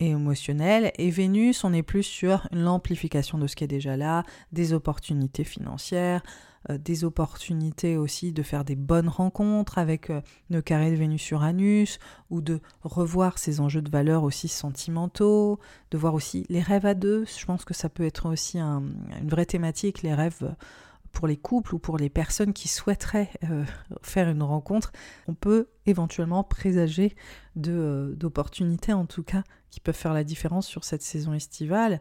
et 0.00 0.10
émotionnelle. 0.10 0.92
Et 0.98 1.10
Vénus, 1.10 1.64
on 1.64 1.72
est 1.72 1.82
plus 1.82 2.02
sur 2.02 2.48
l'amplification 2.52 3.38
de 3.38 3.46
ce 3.46 3.56
qui 3.56 3.64
est 3.64 3.68
déjà 3.68 3.96
là, 3.96 4.24
des 4.52 4.72
opportunités 4.72 5.44
financières, 5.44 6.22
euh, 6.70 6.78
des 6.78 7.04
opportunités 7.04 7.96
aussi 7.96 8.32
de 8.32 8.42
faire 8.42 8.64
des 8.64 8.76
bonnes 8.76 9.08
rencontres 9.08 9.78
avec 9.78 10.10
euh, 10.10 10.20
le 10.50 10.62
carré 10.62 10.90
de 10.90 10.96
Vénus-Uranus, 10.96 11.98
ou 12.30 12.40
de 12.40 12.60
revoir 12.82 13.38
ces 13.38 13.60
enjeux 13.60 13.82
de 13.82 13.90
valeur 13.90 14.22
aussi 14.24 14.48
sentimentaux, 14.48 15.58
de 15.90 15.98
voir 15.98 16.14
aussi 16.14 16.46
les 16.48 16.60
rêves 16.60 16.86
à 16.86 16.94
deux. 16.94 17.24
Je 17.26 17.44
pense 17.44 17.64
que 17.64 17.74
ça 17.74 17.88
peut 17.88 18.04
être 18.04 18.30
aussi 18.30 18.58
une 18.58 19.28
vraie 19.28 19.46
thématique, 19.46 20.02
les 20.02 20.14
rêves 20.14 20.54
pour 21.14 21.26
les 21.26 21.36
couples 21.38 21.74
ou 21.74 21.78
pour 21.78 21.96
les 21.96 22.10
personnes 22.10 22.52
qui 22.52 22.68
souhaiteraient 22.68 23.30
euh, 23.44 23.64
faire 24.02 24.28
une 24.28 24.42
rencontre, 24.42 24.92
on 25.28 25.34
peut 25.34 25.68
éventuellement 25.86 26.44
présager 26.44 27.14
d'opportunités 27.56 28.92
en 28.92 29.06
tout 29.06 29.22
cas 29.22 29.44
qui 29.74 29.80
peuvent 29.80 29.94
faire 29.94 30.14
la 30.14 30.24
différence 30.24 30.66
sur 30.66 30.84
cette 30.84 31.02
saison 31.02 31.32
estivale 31.32 32.00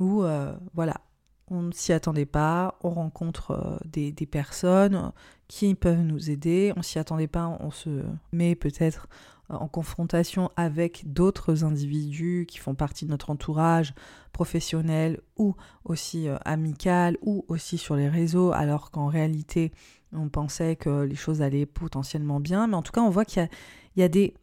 où 0.00 0.24
voilà 0.74 0.96
on 1.48 1.62
ne 1.62 1.72
s'y 1.72 1.92
attendait 1.92 2.26
pas, 2.26 2.78
on 2.82 2.90
rencontre 2.90 3.50
euh, 3.52 3.76
des, 3.84 4.12
personnes 4.26 5.12
qui 5.48 5.74
peuvent 5.74 6.00
nous 6.00 6.30
aider, 6.30 6.72
on 6.76 6.82
s'y 6.82 6.98
attendait 6.98 7.28
pas, 7.28 7.56
on 7.60 7.70
se 7.70 8.02
met 8.32 8.54
peut-être 8.54 9.08
euh, 9.50 9.54
en 9.54 9.68
confrontation 9.68 10.50
avec 10.56 11.12
d'autres 11.12 11.64
individus 11.64 12.46
qui 12.48 12.58
font 12.58 12.74
partie 12.74 13.04
de 13.04 13.10
notre 13.10 13.30
entourage 13.30 13.94
professionnel 14.32 15.20
ou 15.36 15.54
aussi 15.84 16.28
euh, 16.28 16.36
amical 16.44 17.18
ou 17.20 17.44
aussi 17.48 17.76
sur 17.76 17.94
les 17.94 18.08
réseaux, 18.08 18.52
alors 18.52 18.90
qu'en 18.90 19.06
réalité 19.06 19.72
on 20.12 20.28
pensait 20.28 20.76
que 20.76 21.02
les 21.02 21.16
choses 21.16 21.42
allaient 21.42 21.66
potentiellement 21.66 22.40
bien, 22.40 22.68
mais 22.68 22.76
en 22.76 22.82
tout 22.82 22.92
cas 22.92 23.02
on 23.02 23.10
voit 23.10 23.24
qu'il 23.24 23.48
y 23.96 24.02
a, 24.02 24.08
des 24.08 24.34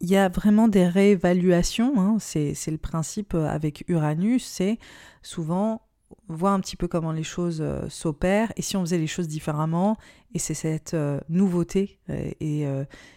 il 0.00 0.08
y 0.08 0.16
a 0.16 0.28
vraiment 0.28 0.68
des 0.68 0.86
réévaluations, 0.86 2.00
hein. 2.00 2.16
c'est 2.20 2.54
le 2.68 2.78
principe 2.78 3.34
avec 3.34 3.84
Uranus, 3.88 4.44
c'est 4.44 4.78
souvent 5.22 5.82
voir 6.28 6.52
un 6.52 6.60
petit 6.60 6.76
peu 6.76 6.88
comment 6.88 7.12
les 7.12 7.22
choses 7.22 7.60
euh, 7.60 7.88
s'opèrent 7.88 8.52
et 8.56 8.62
si 8.62 8.76
on 8.76 8.80
faisait 8.80 8.98
les 8.98 9.06
choses 9.06 9.28
différemment. 9.28 9.96
Et 10.34 10.38
c'est 10.38 10.54
cette 10.54 10.92
euh, 10.92 11.20
nouveauté 11.30 11.98
euh, 12.10 12.30
et 12.40 12.66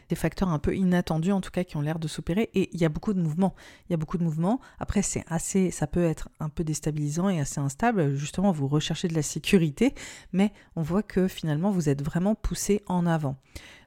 des 0.09 0.15
facteurs 0.15 0.47
un 0.47 0.59
peu 0.59 0.75
inattendus 0.75 1.33
en 1.33 1.41
tout 1.41 1.51
cas 1.51 1.65
qui 1.65 1.75
ont 1.75 1.81
l'air 1.81 1.99
de 1.99 2.07
s'opérer. 2.07 2.49
Et 2.53 2.69
il 2.73 2.79
y 2.79 2.85
a 2.85 2.89
beaucoup 2.89 3.13
de 3.13 3.21
mouvements. 3.21 3.53
Il 3.89 3.91
y 3.91 3.93
a 3.93 3.97
beaucoup 3.97 4.17
de 4.17 4.23
mouvements. 4.23 4.61
Après, 4.79 5.01
c'est 5.01 5.25
assez, 5.27 5.71
ça 5.71 5.87
peut 5.87 6.03
être 6.03 6.29
un 6.39 6.47
peu 6.47 6.63
déstabilisant 6.63 7.27
et 7.27 7.39
assez 7.39 7.59
instable. 7.59 8.15
Justement, 8.15 8.51
vous 8.51 8.67
recherchez 8.67 9.09
de 9.09 9.13
la 9.13 9.23
sécurité, 9.23 9.93
mais 10.31 10.53
on 10.77 10.81
voit 10.81 11.03
que 11.03 11.27
finalement 11.27 11.71
vous 11.71 11.89
êtes 11.89 12.01
vraiment 12.01 12.35
poussé 12.35 12.81
en 12.87 13.05
avant. 13.05 13.35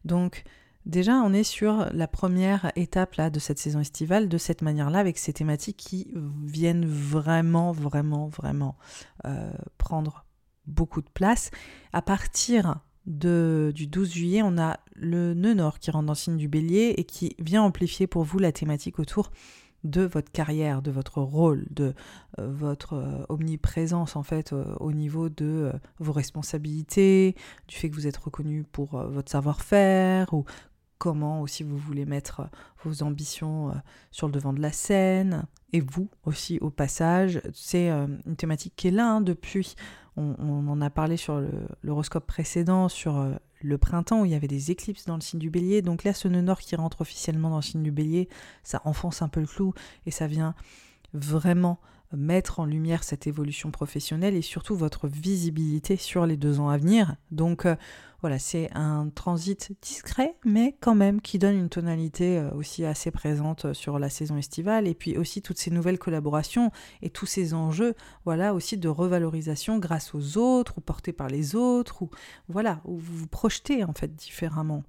Donc 0.04 0.44
Déjà, 0.86 1.14
on 1.14 1.32
est 1.32 1.44
sur 1.44 1.86
la 1.92 2.06
première 2.06 2.70
étape 2.76 3.14
là, 3.14 3.30
de 3.30 3.38
cette 3.38 3.58
saison 3.58 3.80
estivale, 3.80 4.28
de 4.28 4.36
cette 4.36 4.60
manière-là, 4.60 4.98
avec 4.98 5.16
ces 5.16 5.32
thématiques 5.32 5.78
qui 5.78 6.12
viennent 6.44 6.84
vraiment, 6.84 7.72
vraiment, 7.72 8.28
vraiment 8.28 8.76
euh, 9.24 9.50
prendre 9.78 10.26
beaucoup 10.66 11.00
de 11.00 11.08
place. 11.08 11.50
À 11.94 12.02
partir 12.02 12.80
du 13.06 13.86
12 13.86 14.12
juillet, 14.12 14.42
on 14.44 14.58
a 14.58 14.78
le 14.94 15.32
nœud 15.32 15.54
nord 15.54 15.78
qui 15.78 15.90
rentre 15.90 16.06
dans 16.06 16.12
le 16.12 16.18
signe 16.18 16.36
du 16.36 16.48
bélier 16.48 16.94
et 16.98 17.04
qui 17.04 17.34
vient 17.38 17.62
amplifier 17.62 18.06
pour 18.06 18.24
vous 18.24 18.38
la 18.38 18.52
thématique 18.52 18.98
autour 18.98 19.30
de 19.84 20.02
votre 20.02 20.32
carrière, 20.32 20.80
de 20.80 20.90
votre 20.90 21.20
rôle, 21.20 21.66
de 21.70 21.94
euh, 22.38 22.50
votre 22.50 22.94
euh, 22.94 23.24
omniprésence 23.28 24.16
en 24.16 24.22
fait 24.22 24.54
au 24.80 24.92
niveau 24.92 25.28
de 25.28 25.72
vos 25.98 26.12
responsabilités, 26.12 27.36
du 27.68 27.76
fait 27.76 27.88
que 27.90 27.94
vous 27.94 28.06
êtes 28.06 28.16
reconnu 28.16 28.64
pour 28.64 28.96
votre 28.96 29.30
savoir-faire 29.30 30.32
ou 30.32 30.44
comment 31.04 31.42
aussi 31.42 31.64
vous 31.64 31.76
voulez 31.76 32.06
mettre 32.06 32.40
euh, 32.40 32.44
vos 32.82 33.02
ambitions 33.02 33.68
euh, 33.68 33.74
sur 34.10 34.26
le 34.26 34.32
devant 34.32 34.54
de 34.54 34.62
la 34.62 34.72
scène, 34.72 35.44
et 35.74 35.82
vous 35.82 36.08
aussi 36.24 36.58
au 36.60 36.70
passage. 36.70 37.42
C'est 37.52 37.90
euh, 37.90 38.06
une 38.24 38.36
thématique 38.36 38.72
qui 38.74 38.88
est 38.88 38.90
là 38.90 39.10
hein, 39.10 39.20
depuis. 39.20 39.74
On, 40.16 40.68
en 40.68 40.80
a 40.80 40.90
parlé 40.90 41.16
sur 41.16 41.42
l'horoscope 41.82 42.24
précédent, 42.24 42.88
sur 42.88 43.36
le 43.60 43.78
printemps 43.78 44.20
où 44.20 44.24
il 44.24 44.30
y 44.30 44.36
avait 44.36 44.46
des 44.46 44.70
éclipses 44.70 45.06
dans 45.06 45.16
le 45.16 45.20
signe 45.20 45.40
du 45.40 45.50
bélier. 45.50 45.82
Donc 45.82 46.04
là, 46.04 46.14
ce 46.14 46.28
nœud 46.28 46.40
nord 46.40 46.60
qui 46.60 46.76
rentre 46.76 47.00
officiellement 47.00 47.50
dans 47.50 47.56
le 47.56 47.62
signe 47.62 47.82
du 47.82 47.90
bélier, 47.90 48.28
ça 48.62 48.80
enfonce 48.84 49.22
un 49.22 49.28
peu 49.28 49.40
le 49.40 49.48
clou 49.48 49.74
et 50.06 50.12
ça 50.12 50.28
vient 50.28 50.54
vraiment 51.14 51.80
mettre 52.12 52.60
en 52.60 52.64
lumière 52.64 53.04
cette 53.04 53.26
évolution 53.26 53.70
professionnelle 53.70 54.34
et 54.34 54.42
surtout 54.42 54.76
votre 54.76 55.08
visibilité 55.08 55.96
sur 55.96 56.26
les 56.26 56.36
deux 56.36 56.60
ans 56.60 56.68
à 56.68 56.78
venir. 56.78 57.16
Donc 57.30 57.66
euh, 57.66 57.76
voilà, 58.20 58.38
c'est 58.38 58.70
un 58.74 59.08
transit 59.14 59.72
discret, 59.82 60.36
mais 60.44 60.76
quand 60.80 60.94
même 60.94 61.20
qui 61.20 61.38
donne 61.38 61.56
une 61.56 61.68
tonalité 61.68 62.38
euh, 62.38 62.50
aussi 62.52 62.84
assez 62.84 63.10
présente 63.10 63.66
euh, 63.66 63.74
sur 63.74 63.98
la 63.98 64.08
saison 64.08 64.36
estivale 64.36 64.86
et 64.86 64.94
puis 64.94 65.18
aussi 65.18 65.42
toutes 65.42 65.58
ces 65.58 65.70
nouvelles 65.70 65.98
collaborations 65.98 66.70
et 67.02 67.10
tous 67.10 67.26
ces 67.26 67.54
enjeux, 67.54 67.94
voilà, 68.24 68.54
aussi 68.54 68.78
de 68.78 68.88
revalorisation 68.88 69.78
grâce 69.78 70.14
aux 70.14 70.38
autres 70.38 70.78
ou 70.78 70.80
portés 70.80 71.12
par 71.12 71.28
les 71.28 71.54
autres 71.56 72.02
ou 72.02 72.10
voilà, 72.48 72.80
où 72.84 72.96
vous 72.96 73.16
vous 73.16 73.28
projetez 73.28 73.84
en 73.84 73.92
fait 73.92 74.14
différemment. 74.14 74.84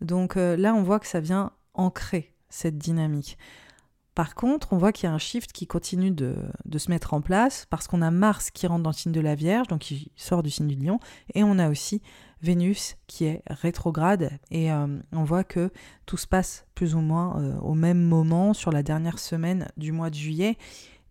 Donc 0.00 0.34
là, 0.34 0.74
on 0.74 0.82
voit 0.82 0.98
que 0.98 1.06
ça 1.06 1.20
vient 1.20 1.52
ancrer 1.74 2.34
cette 2.50 2.76
dynamique. 2.76 3.38
Par 4.14 4.34
contre, 4.34 4.72
on 4.72 4.76
voit 4.76 4.92
qu'il 4.92 5.08
y 5.08 5.10
a 5.10 5.14
un 5.14 5.18
shift 5.18 5.52
qui 5.52 5.66
continue 5.66 6.10
de, 6.10 6.36
se 6.76 6.90
mettre 6.90 7.14
en 7.14 7.22
place 7.22 7.66
parce 7.70 7.88
qu'on 7.88 8.02
a 8.02 8.10
Mars 8.10 8.50
qui 8.50 8.66
rentre 8.66 8.82
dans 8.82 8.90
le 8.90 8.94
signe 8.94 9.12
de 9.12 9.20
la 9.20 9.34
Vierge, 9.34 9.68
donc 9.68 9.80
qui 9.80 10.12
sort 10.16 10.42
du 10.42 10.50
signe 10.50 10.66
du 10.66 10.76
Lion, 10.76 10.98
et 11.34 11.42
on 11.42 11.58
a 11.58 11.70
aussi 11.70 12.02
Vénus 12.42 12.96
qui 13.06 13.24
est 13.24 13.42
rétrograde. 13.48 14.38
Et 14.50 14.70
euh, 14.70 14.98
on 15.12 15.24
voit 15.24 15.44
que 15.44 15.70
tout 16.04 16.18
se 16.18 16.26
passe 16.26 16.66
plus 16.74 16.94
ou 16.94 17.00
moins 17.00 17.40
euh, 17.40 17.58
au 17.60 17.74
même 17.74 18.02
moment 18.02 18.52
sur 18.52 18.70
la 18.70 18.82
dernière 18.82 19.18
semaine 19.18 19.68
du 19.78 19.92
mois 19.92 20.10
de 20.10 20.16
juillet. 20.16 20.58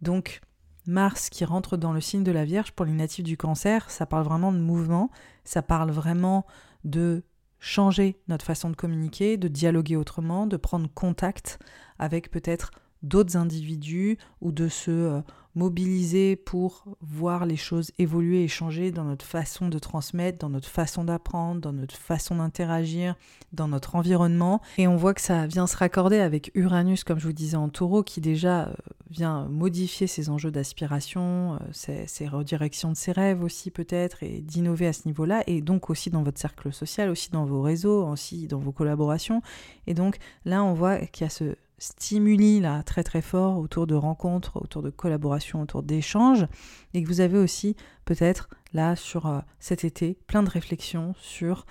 Donc 0.04 0.42
Mars 0.86 1.30
qui 1.30 1.44
rentre 1.44 1.78
dans 1.78 1.94
le 1.94 2.02
signe 2.02 2.24
de 2.24 2.32
la 2.32 2.46
Vierge 2.46 2.72
pour 2.72 2.86
les 2.86 2.94
natifs 2.94 3.24
du 3.24 3.38
cancer, 3.38 3.90
ça 3.90 4.06
parle 4.06 4.26
vraiment 4.26 4.52
de 4.52 4.60
mouvement, 4.60 5.10
ça 5.44 5.64
parle 5.64 5.90
vraiment 5.90 6.46
de 6.84 7.24
changer 7.60 8.20
notre 8.28 8.46
façon 8.46 8.70
de 8.70 8.76
communiquer, 8.76 9.38
de 9.38 9.48
dialoguer 9.48 9.96
autrement, 9.96 10.48
de 10.48 10.58
prendre 10.58 10.90
contact 10.94 11.60
avec 12.00 12.30
peut-être 12.32 12.72
d'autres 13.04 13.38
individus 13.38 14.18
ou 14.42 14.52
de 14.52 14.68
se 14.68 14.92
euh, 14.92 15.22
mobiliser 15.56 16.36
pour 16.36 16.86
voir 17.02 17.46
les 17.46 17.58
choses 17.58 17.92
évoluer 17.98 18.44
et 18.44 18.48
changer 18.48 18.92
dans 18.92 19.04
notre 19.04 19.26
façon 19.26 19.68
de 19.68 19.80
transmettre, 19.80 20.38
dans 20.40 20.50
notre 20.50 20.70
façon 20.70 21.04
d'apprendre, 21.04 21.62
dans 21.62 21.74
notre 21.74 21.96
façon 21.96 22.36
d'interagir, 22.36 23.16
dans 23.52 23.68
notre 23.68 23.96
environnement. 23.96 24.62
Et 24.78 24.88
on 24.88 24.96
voit 24.96 25.14
que 25.14 25.22
ça 25.22 25.48
vient 25.48 25.68
se 25.68 25.76
raccorder 25.76 26.20
avec 26.20 26.52
Uranus, 26.56 27.04
comme 27.04 27.20
je 27.20 27.28
vous 27.28 27.34
disais 27.34 27.58
en 27.58 27.70
taureau, 27.70 28.04
qui 28.04 28.22
déjà 28.22 28.68
euh, 28.68 28.74
vient 29.10 29.48
modifier 29.50 30.08
ses 30.08 30.30
enjeux 30.30 30.52
d'aspiration, 30.52 31.60
euh, 31.90 32.04
ses, 32.08 32.28
redirections 32.28 32.92
de 32.92 32.98
ses 32.98 33.12
rêves 33.12 33.44
aussi 33.44 33.72
peut-être, 33.72 34.24
et 34.24 34.42
d'innover 34.42 34.88
à 34.88 34.94
ce 34.94 35.06
niveau-là, 35.06 35.44
et 35.48 35.62
donc 35.62 35.90
aussi 35.90 36.10
dans 36.10 36.24
votre 36.24 36.40
cercle 36.40 36.72
social, 36.72 37.10
aussi 37.10 37.30
dans 37.30 37.46
vos 37.46 37.62
réseaux, 37.62 38.08
aussi 38.08 38.48
dans 38.48 38.60
vos 38.60 38.72
collaborations. 38.72 39.42
Et 39.86 39.94
donc 39.94 40.18
là, 40.46 40.64
on 40.64 40.74
voit 40.74 40.98
qu'il 41.00 41.26
y 41.26 41.28
a 41.28 41.30
ce 41.30 41.56
stimuli 41.82 42.60
là 42.60 42.84
très 42.84 43.04
très 43.04 43.22
fort 43.22 43.58
autour 43.58 43.88
de 43.88 43.96
rencontres, 43.96 44.62
autour 44.62 44.84
de 44.84 44.92
collaborations, 44.92 45.62
autour 45.62 45.82
d'échanges, 45.82 46.46
et 46.94 47.02
que 47.02 47.08
vous 47.08 47.22
avez 47.22 47.40
aussi 47.40 47.76
peut-être 48.06 48.50
là 48.74 48.96
sur 48.96 49.26
euh, 49.26 49.40
cet 49.60 49.84
été 49.84 50.18
plein 50.28 50.44
de 50.44 50.50
réflexions 50.50 51.16
sur 51.18 51.66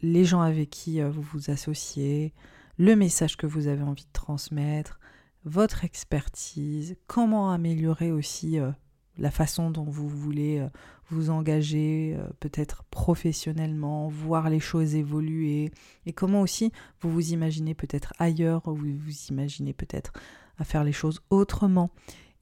les 0.00 0.24
gens 0.24 0.42
avec 0.42 0.70
qui 0.70 1.00
euh, 1.00 1.10
vous 1.10 1.22
vous 1.22 1.50
associez, 1.50 2.34
le 2.78 2.94
message 2.94 3.36
que 3.36 3.46
vous 3.46 3.66
avez 3.66 3.82
envie 3.82 4.04
de 4.04 4.12
transmettre, 4.12 5.00
votre 5.44 5.84
expertise, 5.84 6.96
comment 7.06 7.50
améliorer 7.50 8.12
aussi 8.12 8.60
euh, 8.60 8.70
la 9.18 9.30
façon 9.30 9.70
dont 9.70 9.84
vous 9.84 10.08
voulez 10.08 10.58
euh, 10.58 10.68
vous 11.10 11.30
engager, 11.30 12.16
euh, 12.16 12.28
peut-être 12.40 12.84
professionnellement, 12.90 14.08
voir 14.08 14.50
les 14.50 14.60
choses 14.60 14.94
évoluer, 14.94 15.70
et 16.04 16.12
comment 16.12 16.40
aussi 16.40 16.72
vous 17.00 17.10
vous 17.10 17.32
imaginez 17.32 17.74
peut-être 17.74 18.12
ailleurs, 18.18 18.62
vous 18.66 18.76
vous 18.76 19.26
imaginez 19.30 19.72
peut-être 19.72 20.12
à 20.58 20.64
faire 20.64 20.84
les 20.84 20.92
choses 20.92 21.20
autrement. 21.30 21.90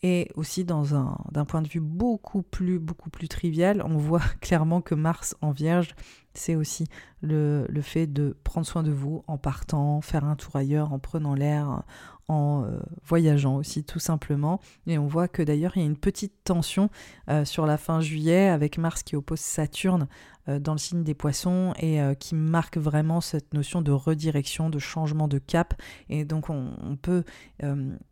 Et 0.02 0.30
aussi 0.34 0.64
dans 0.64 0.94
un 0.94 1.16
d'un 1.32 1.46
point 1.46 1.62
de 1.62 1.68
vue 1.68 1.80
beaucoup 1.80 2.42
plus 2.42 2.78
beaucoup 2.78 3.08
plus 3.08 3.26
trivial, 3.26 3.82
on 3.86 3.96
voit 3.96 4.20
clairement 4.42 4.82
que 4.82 4.94
Mars 4.94 5.34
en 5.40 5.50
Vierge, 5.50 5.94
c'est 6.34 6.56
aussi 6.56 6.84
le, 7.22 7.64
le, 7.70 7.80
fait 7.80 8.06
de 8.06 8.36
prendre 8.44 8.66
soin 8.66 8.82
de 8.82 8.90
vous 8.90 9.22
en 9.28 9.38
partant, 9.38 10.02
faire 10.02 10.26
un 10.26 10.36
tour 10.36 10.56
ailleurs, 10.56 10.92
en 10.92 10.98
prenant 10.98 11.34
l'air, 11.34 11.84
en 12.28 12.64
euh, 12.64 12.78
voyageant 13.04 13.56
aussi 13.56 13.84
tout 13.84 13.98
simplement. 13.98 14.60
Et 14.86 14.98
on 14.98 15.06
voit 15.06 15.28
que 15.28 15.42
d'ailleurs 15.42 15.72
il 15.76 15.80
y 15.80 15.82
a 15.82 15.86
une 15.86 15.96
petite 15.96 16.32
tension 16.44 16.90
euh, 17.28 17.44
sur 17.44 17.66
la 17.66 17.76
fin 17.76 18.00
juillet 18.00 18.48
avec 18.48 18.78
Mars 18.78 19.02
qui 19.02 19.16
oppose 19.16 19.40
Saturne 19.40 20.08
euh, 20.48 20.58
dans 20.58 20.72
le 20.72 20.78
signe 20.78 21.04
des 21.04 21.14
poissons 21.14 21.72
et 21.78 22.00
qui 22.18 22.34
marque 22.34 22.76
vraiment 22.76 23.20
cette 23.20 23.52
notion 23.54 23.82
de 23.82 23.92
redirection, 23.92 24.70
de 24.70 24.78
changement 24.78 25.28
de 25.28 25.38
cap. 25.38 25.74
Et 26.08 26.24
donc 26.24 26.50
on, 26.50 26.70
on 26.82 26.96
peut 26.96 27.24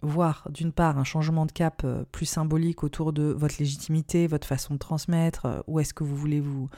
voir 0.02 0.48
d'une 0.50 0.72
part 0.72 0.98
un 0.98 1.04
changement 1.04 1.46
de 1.46 1.52
cap 1.52 1.86
plus 2.10 2.26
symbolique 2.26 2.84
autour 2.84 3.12
de 3.12 3.24
votre 3.24 3.56
légitimité, 3.58 4.26
votre 4.26 4.46
façon 4.46 4.74
de 4.74 4.78
transmettre, 4.78 5.64
où 5.66 5.80
est-ce 5.80 5.94
que 5.94 6.04
vous 6.04 6.16
voulez 6.16 6.40
vous 6.40 6.68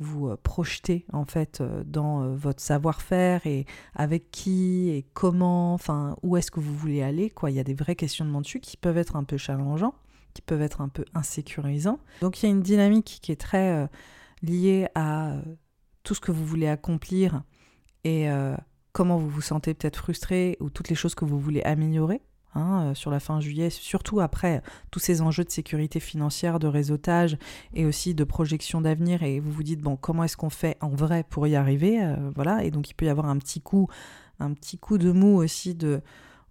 vous 0.00 0.28
euh, 0.28 0.36
projeter 0.42 1.04
en 1.12 1.24
fait 1.24 1.60
euh, 1.60 1.84
dans 1.84 2.22
euh, 2.22 2.34
votre 2.34 2.60
savoir-faire 2.60 3.46
et 3.46 3.66
avec 3.94 4.30
qui 4.30 4.88
et 4.88 5.06
comment, 5.14 5.74
enfin 5.74 6.16
où 6.22 6.36
est-ce 6.36 6.50
que 6.50 6.58
vous 6.58 6.74
voulez 6.74 7.02
aller 7.02 7.30
quoi. 7.30 7.50
Il 7.50 7.56
y 7.56 7.60
a 7.60 7.64
des 7.64 7.74
vrais 7.74 7.94
questionnements 7.94 8.40
dessus 8.40 8.60
qui 8.60 8.76
peuvent 8.76 8.98
être 8.98 9.14
un 9.14 9.24
peu 9.24 9.36
challengeants, 9.36 9.94
qui 10.34 10.42
peuvent 10.42 10.62
être 10.62 10.80
un 10.80 10.88
peu 10.88 11.04
insécurisants. 11.14 12.00
Donc 12.22 12.42
il 12.42 12.46
y 12.46 12.48
a 12.48 12.52
une 12.52 12.62
dynamique 12.62 13.20
qui 13.22 13.30
est 13.30 13.40
très 13.40 13.88
liée 14.42 14.88
à 14.94 15.36
tout 16.02 16.14
ce 16.14 16.20
que 16.20 16.32
vous 16.32 16.44
voulez 16.44 16.66
accomplir 16.66 17.42
et 18.04 18.28
comment 18.92 19.18
vous 19.18 19.28
vous 19.28 19.42
sentez 19.42 19.74
peut-être 19.74 19.96
frustré 19.96 20.56
ou 20.60 20.70
toutes 20.70 20.88
les 20.88 20.94
choses 20.94 21.14
que 21.14 21.24
vous 21.24 21.38
voulez 21.38 21.62
améliorer. 21.62 22.22
Hein, 22.54 22.86
euh, 22.86 22.94
sur 22.94 23.12
la 23.12 23.20
fin 23.20 23.38
juillet, 23.38 23.70
surtout 23.70 24.18
après 24.18 24.60
tous 24.90 24.98
ces 24.98 25.22
enjeux 25.22 25.44
de 25.44 25.50
sécurité 25.50 26.00
financière, 26.00 26.58
de 26.58 26.66
réseautage 26.66 27.38
et 27.74 27.86
aussi 27.86 28.12
de 28.12 28.24
projection 28.24 28.80
d'avenir. 28.80 29.22
Et 29.22 29.38
vous 29.38 29.52
vous 29.52 29.62
dites, 29.62 29.80
bon, 29.80 29.96
comment 29.96 30.24
est-ce 30.24 30.36
qu'on 30.36 30.50
fait 30.50 30.76
en 30.80 30.88
vrai 30.88 31.24
pour 31.28 31.46
y 31.46 31.54
arriver 31.54 32.02
euh, 32.02 32.16
Voilà, 32.34 32.64
et 32.64 32.72
donc 32.72 32.90
il 32.90 32.94
peut 32.94 33.06
y 33.06 33.08
avoir 33.08 33.26
un 33.26 33.38
petit 33.38 33.60
coup, 33.60 33.88
un 34.40 34.52
petit 34.52 34.78
coup 34.78 34.98
de 34.98 35.12
mou 35.12 35.36
aussi 35.36 35.76
de 35.76 36.02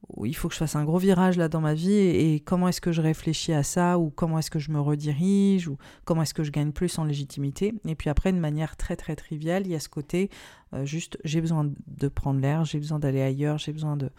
où 0.08 0.26
il 0.26 0.34
faut 0.34 0.48
que 0.48 0.54
je 0.54 0.60
fasse 0.60 0.78
un 0.78 0.86
gros 0.86 0.98
virage 0.98 1.38
là 1.38 1.50
dans 1.50 1.60
ma 1.60 1.74
vie. 1.74 1.92
Et, 1.92 2.40
comment 2.40 2.70
est-ce 2.70 2.80
que 2.82 2.94
je 2.94 3.02
réfléchis 3.02 3.52
à 3.52 3.64
ça? 3.64 4.00
Ou 4.00 4.10
comment 4.10 4.40
est-ce 4.40 4.50
que 4.50 4.60
je 4.60 4.72
me 4.72 4.80
redirige? 4.80 5.68
Ou 5.68 5.78
comment 6.06 6.22
est-ce 6.22 6.34
que 6.34 6.44
je 6.44 6.52
gagne 6.52 6.72
plus 6.72 6.98
en 6.98 7.04
légitimité? 7.04 7.74
Et 7.86 7.96
puis 7.96 8.10
après 8.10 8.32
de 8.32 8.40
manière 8.40 8.78
très 8.78 8.96
très 8.96 9.18
triviale 9.18 9.64
il 9.66 9.72
y 9.72 9.76
a 9.76 9.80
ce 9.80 9.90
côté 9.90 10.30
euh, 10.74 10.86
juste 10.86 11.18
j'ai 11.26 11.42
besoin 11.42 11.70
de 11.88 12.08
prendre 12.08 12.40
l'air 12.40 12.64
j'ai 12.64 12.80
besoin 12.80 13.00
d'aller 13.00 13.22
ailleurs 13.22 13.58
j'ai 13.58 13.74
besoin 13.74 13.98
de 13.98 14.10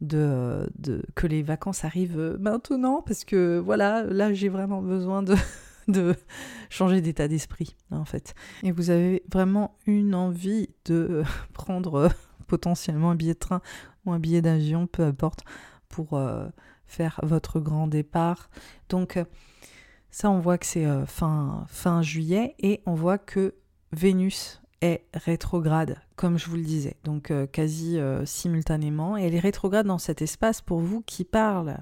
de, 0.00 0.68
que 1.14 1.26
les 1.26 1.42
vacances 1.42 1.84
arrivent 1.84 2.36
maintenant 2.38 3.02
parce 3.02 3.24
que 3.24 3.58
voilà, 3.58 4.02
là 4.02 4.32
j'ai 4.32 4.48
vraiment 4.48 4.82
besoin 4.82 5.22
de, 5.22 5.36
changer 6.70 7.00
d'état 7.00 7.28
d'esprit 7.28 7.76
en 7.90 8.04
fait. 8.04 8.34
Et 8.62 8.72
vous 8.72 8.90
avez 8.90 9.22
vraiment 9.32 9.76
une 9.86 10.14
envie 10.14 10.68
de 10.84 11.22
prendre 11.52 12.10
potentiellement 12.46 13.10
un 13.10 13.16
billet 13.16 13.34
de 13.34 13.38
train 13.38 13.60
ou 14.04 14.12
un 14.12 14.18
billet 14.18 14.42
d'avion, 14.42 14.86
peu 14.86 15.02
importe, 15.02 15.40
pour 15.88 16.14
euh, 16.14 16.46
faire 16.86 17.20
votre 17.22 17.60
grand 17.60 17.86
départ. 17.86 18.50
Donc 18.88 19.18
ça 20.10 20.30
on 20.30 20.40
voit 20.40 20.58
que 20.58 20.66
c'est 20.66 20.86
euh, 20.86 21.06
fin, 21.06 21.64
fin 21.68 22.02
juillet 22.02 22.54
et 22.58 22.82
on 22.86 22.94
voit 22.94 23.18
que 23.18 23.54
Vénus 23.92 24.60
est 24.80 25.04
rétrograde, 25.14 25.96
comme 26.16 26.38
je 26.38 26.46
vous 26.46 26.56
le 26.56 26.62
disais, 26.62 26.96
donc 27.04 27.30
euh, 27.30 27.46
quasi 27.46 27.98
euh, 27.98 28.24
simultanément. 28.26 29.16
Et 29.16 29.22
elle 29.22 29.34
est 29.34 29.40
rétrograde 29.40 29.86
dans 29.86 29.98
cet 29.98 30.22
espace 30.22 30.60
pour 30.60 30.80
vous 30.80 31.02
qui 31.02 31.24
parle 31.24 31.78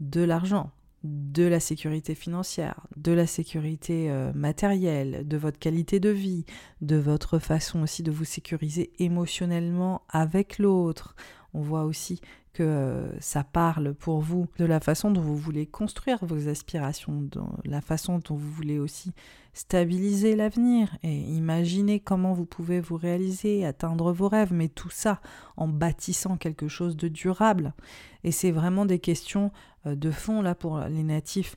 de 0.00 0.22
l'argent, 0.22 0.70
de 1.04 1.44
la 1.44 1.60
sécurité 1.60 2.14
financière, 2.14 2.86
de 2.96 3.12
la 3.12 3.26
sécurité 3.26 4.10
euh, 4.10 4.32
matérielle, 4.34 5.26
de 5.26 5.36
votre 5.36 5.58
qualité 5.58 6.00
de 6.00 6.10
vie, 6.10 6.44
de 6.80 6.96
votre 6.96 7.38
façon 7.38 7.82
aussi 7.82 8.02
de 8.02 8.10
vous 8.10 8.24
sécuriser 8.24 8.90
émotionnellement 8.98 10.02
avec 10.08 10.58
l'autre. 10.58 11.14
On 11.54 11.60
voit 11.60 11.84
aussi 11.84 12.20
que 12.52 12.62
euh, 12.62 13.20
ça 13.20 13.44
parle 13.44 13.94
pour 13.94 14.20
vous 14.20 14.48
de 14.58 14.64
la 14.64 14.80
façon 14.80 15.10
dont 15.10 15.20
vous 15.20 15.36
voulez 15.36 15.66
construire 15.66 16.24
vos 16.24 16.48
aspirations, 16.48 17.22
de 17.22 17.40
la 17.64 17.80
façon 17.80 18.18
dont 18.18 18.34
vous 18.34 18.50
voulez 18.50 18.78
aussi 18.78 19.12
stabiliser 19.52 20.36
l'avenir 20.36 20.96
et 21.02 21.16
imaginer 21.16 22.00
comment 22.00 22.32
vous 22.32 22.46
pouvez 22.46 22.80
vous 22.80 22.96
réaliser, 22.96 23.64
atteindre 23.64 24.12
vos 24.12 24.28
rêves, 24.28 24.52
mais 24.52 24.68
tout 24.68 24.90
ça 24.90 25.20
en 25.56 25.68
bâtissant 25.68 26.36
quelque 26.36 26.68
chose 26.68 26.96
de 26.96 27.08
durable. 27.08 27.74
Et 28.24 28.32
c'est 28.32 28.50
vraiment 28.50 28.86
des 28.86 28.98
questions 28.98 29.52
euh, 29.86 29.94
de 29.94 30.10
fond 30.10 30.42
là 30.42 30.54
pour 30.54 30.80
les 30.80 31.02
natifs 31.02 31.56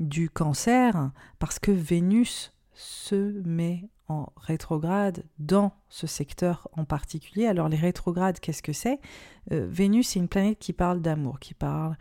du 0.00 0.30
cancer, 0.30 1.10
parce 1.38 1.58
que 1.58 1.72
Vénus 1.72 2.54
se 2.72 3.42
met 3.44 3.88
en 4.08 4.32
rétrograde 4.36 5.24
dans 5.38 5.72
ce 5.88 6.06
secteur 6.06 6.68
en 6.72 6.84
particulier. 6.84 7.46
Alors 7.46 7.68
les 7.68 7.76
rétrogrades, 7.76 8.40
qu'est-ce 8.40 8.62
que 8.62 8.72
c'est? 8.72 9.00
Euh, 9.52 9.66
Vénus, 9.70 10.08
c'est 10.08 10.18
une 10.18 10.28
planète 10.28 10.58
qui 10.58 10.72
parle 10.72 11.00
d'amour, 11.00 11.38
qui 11.38 11.54
parle 11.54 11.96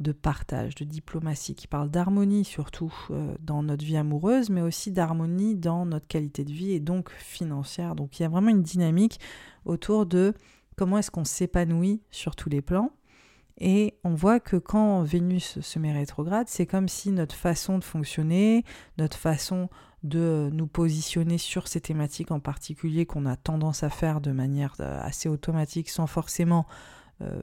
de 0.00 0.12
partage, 0.12 0.74
de 0.74 0.84
diplomatie, 0.84 1.54
qui 1.54 1.68
parle 1.68 1.90
d'harmonie 1.90 2.44
surtout 2.44 2.92
euh, 3.10 3.34
dans 3.40 3.62
notre 3.62 3.84
vie 3.84 3.96
amoureuse, 3.96 4.50
mais 4.50 4.60
aussi 4.60 4.90
d'harmonie 4.90 5.54
dans 5.54 5.86
notre 5.86 6.06
qualité 6.06 6.44
de 6.44 6.52
vie 6.52 6.72
et 6.72 6.80
donc 6.80 7.10
financière. 7.10 7.94
Donc 7.94 8.18
il 8.18 8.22
y 8.22 8.26
a 8.26 8.28
vraiment 8.28 8.50
une 8.50 8.62
dynamique 8.62 9.20
autour 9.64 10.06
de 10.06 10.34
comment 10.76 10.98
est-ce 10.98 11.10
qu'on 11.10 11.24
s'épanouit 11.24 12.02
sur 12.10 12.34
tous 12.34 12.48
les 12.48 12.62
plans. 12.62 12.90
Et 13.58 13.98
on 14.02 14.14
voit 14.14 14.40
que 14.40 14.56
quand 14.56 15.02
Vénus 15.02 15.60
se 15.60 15.78
met 15.78 15.92
rétrograde, 15.92 16.48
c'est 16.48 16.66
comme 16.66 16.88
si 16.88 17.12
notre 17.12 17.36
façon 17.36 17.78
de 17.78 17.84
fonctionner, 17.84 18.64
notre 18.98 19.16
façon 19.16 19.68
de 20.02 20.50
nous 20.52 20.66
positionner 20.66 21.38
sur 21.38 21.68
ces 21.68 21.80
thématiques 21.80 22.30
en 22.30 22.40
particulier 22.40 23.06
qu'on 23.06 23.26
a 23.26 23.36
tendance 23.36 23.82
à 23.82 23.90
faire 23.90 24.20
de 24.20 24.32
manière 24.32 24.74
euh, 24.80 25.00
assez 25.00 25.28
automatique 25.28 25.88
sans 25.88 26.06
forcément 26.06 26.66
euh, 27.20 27.40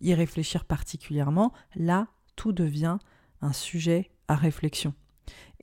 y 0.00 0.12
réfléchir 0.14 0.64
particulièrement, 0.64 1.52
là, 1.76 2.08
tout 2.34 2.52
devient 2.52 2.98
un 3.42 3.52
sujet 3.52 4.10
à 4.28 4.34
réflexion. 4.34 4.94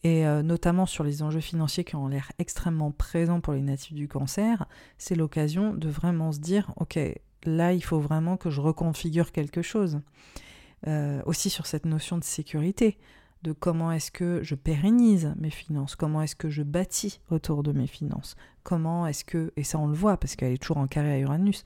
Et 0.04 0.26
euh, 0.26 0.42
notamment 0.42 0.86
sur 0.86 1.04
les 1.04 1.22
enjeux 1.22 1.42
financiers 1.42 1.84
qui 1.84 1.96
ont 1.96 2.08
l'air 2.08 2.32
extrêmement 2.40 2.92
présents 2.92 3.42
pour 3.42 3.54
les 3.54 3.62
natifs 3.62 3.94
du 3.96 4.08
cancer, 4.08 4.68
c'est 4.98 5.16
l'occasion 5.16 5.74
de 5.74 5.90
vraiment 5.90 6.32
se 6.32 6.40
dire, 6.40 6.72
ok, 6.78 6.98
là, 7.44 7.74
il 7.74 7.84
faut 7.84 8.00
vraiment 8.00 8.38
que 8.38 8.50
je 8.50 8.62
reconfigure 8.62 9.32
quelque 9.32 9.62
chose. 9.62 10.00
Aussi 11.26 11.50
sur 11.50 11.66
cette 11.66 11.88
notion 11.88 12.20
de 12.20 12.24
sécurité, 12.24 13.00
de 13.44 13.52
comment 13.52 13.92
est-ce 13.92 14.12
que 14.12 14.42
je 14.44 14.56
pérennise 14.56 15.34
mes 15.38 15.50
finances, 15.50 15.96
comment 15.96 16.22
est-ce 16.22 16.36
que 16.36 16.50
je 16.50 16.64
bâtis 16.64 17.20
autour 17.30 17.64
de 17.64 17.72
mes 17.72 17.88
finances, 17.88 18.36
comment 18.64 19.08
est-ce 19.08 19.24
que, 19.24 19.52
et 19.56 19.64
ça 19.64 19.80
on 19.80 19.88
le 19.88 19.96
voit 19.96 20.18
parce 20.18 20.36
qu'elle 20.36 20.54
est 20.54 20.62
toujours 20.62 20.78
en 20.78 20.88
carré 20.88 21.12
à 21.12 21.20
Uranus, 21.20 21.64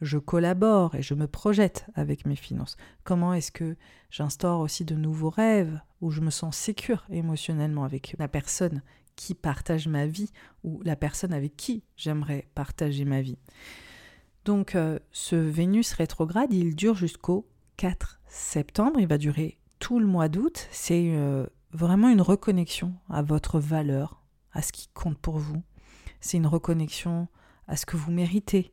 je 0.00 0.18
collabore 0.18 0.94
et 0.94 1.02
je 1.02 1.14
me 1.14 1.26
projette 1.26 1.86
avec 1.94 2.26
mes 2.26 2.36
finances. 2.36 2.76
Comment 3.04 3.32
est-ce 3.32 3.52
que 3.52 3.76
j'instaure 4.10 4.60
aussi 4.60 4.84
de 4.84 4.94
nouveaux 4.94 5.30
rêves 5.30 5.80
où 6.00 6.10
je 6.10 6.20
me 6.20 6.30
sens 6.30 6.56
sécure 6.56 7.04
émotionnellement 7.10 7.84
avec 7.84 8.14
la 8.18 8.28
personne 8.28 8.82
qui 9.16 9.34
partage 9.34 9.88
ma 9.88 10.06
vie 10.06 10.30
ou 10.64 10.82
la 10.82 10.96
personne 10.96 11.32
avec 11.32 11.56
qui 11.56 11.82
j'aimerais 11.96 12.48
partager 12.54 13.04
ma 13.04 13.22
vie. 13.22 13.38
Donc 14.44 14.74
euh, 14.74 14.98
ce 15.12 15.36
Vénus 15.36 15.92
rétrograde, 15.92 16.52
il 16.52 16.74
dure 16.74 16.96
jusqu'au 16.96 17.46
4 17.76 18.20
septembre, 18.28 19.00
il 19.00 19.06
va 19.06 19.18
durer 19.18 19.58
le 19.92 20.06
mois 20.06 20.28
d'août. 20.28 20.68
C'est 20.70 21.14
euh, 21.14 21.46
vraiment 21.72 22.08
une 22.08 22.22
reconnexion 22.22 22.94
à 23.08 23.22
votre 23.22 23.58
valeur, 23.58 24.22
à 24.52 24.62
ce 24.62 24.72
qui 24.72 24.88
compte 24.88 25.18
pour 25.18 25.38
vous. 25.38 25.62
C'est 26.20 26.38
une 26.38 26.46
reconnexion 26.46 27.28
à 27.68 27.76
ce 27.76 27.86
que 27.86 27.96
vous 27.96 28.10
méritez, 28.10 28.72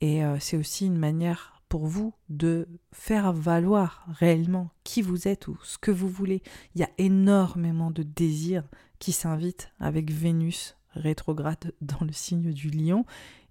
et 0.00 0.24
euh, 0.24 0.38
c'est 0.38 0.56
aussi 0.56 0.86
une 0.86 0.98
manière 0.98 1.62
pour 1.68 1.86
vous 1.86 2.12
de 2.28 2.68
faire 2.92 3.32
valoir 3.32 4.04
réellement 4.08 4.70
qui 4.82 5.02
vous 5.02 5.28
êtes 5.28 5.46
ou 5.46 5.56
ce 5.62 5.78
que 5.78 5.90
vous 5.90 6.08
voulez. 6.08 6.42
Il 6.74 6.80
y 6.80 6.84
a 6.84 6.90
énormément 6.98 7.90
de 7.90 8.02
désirs 8.02 8.64
qui 8.98 9.12
s'invitent 9.12 9.70
avec 9.78 10.10
Vénus 10.10 10.76
rétrograde 10.92 11.72
dans 11.80 12.04
le 12.04 12.12
signe 12.12 12.52
du 12.52 12.70
lion 12.70 13.04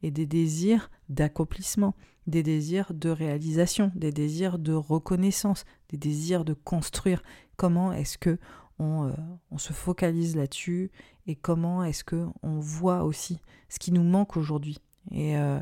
et 0.03 0.11
des 0.11 0.25
désirs 0.25 0.89
d'accomplissement, 1.09 1.95
des 2.27 2.43
désirs 2.43 2.93
de 2.93 3.09
réalisation, 3.09 3.91
des 3.95 4.11
désirs 4.11 4.59
de 4.59 4.73
reconnaissance, 4.73 5.65
des 5.89 5.97
désirs 5.97 6.45
de 6.45 6.53
construire. 6.53 7.21
Comment 7.57 7.91
est-ce 7.91 8.17
que 8.17 8.37
on, 8.77 9.07
euh, 9.07 9.57
se 9.57 9.73
focalise 9.73 10.37
là-dessus 10.37 10.89
et 11.27 11.35
comment 11.35 11.83
est-ce 11.83 12.05
que 12.05 12.27
on 12.43 12.59
voit 12.59 13.03
aussi 13.03 13.41
ce 13.67 13.77
qui 13.77 13.91
nous 13.91 14.03
manque 14.03 14.37
aujourd'hui? 14.37 14.77
Et 15.11 15.37
euh, 15.37 15.59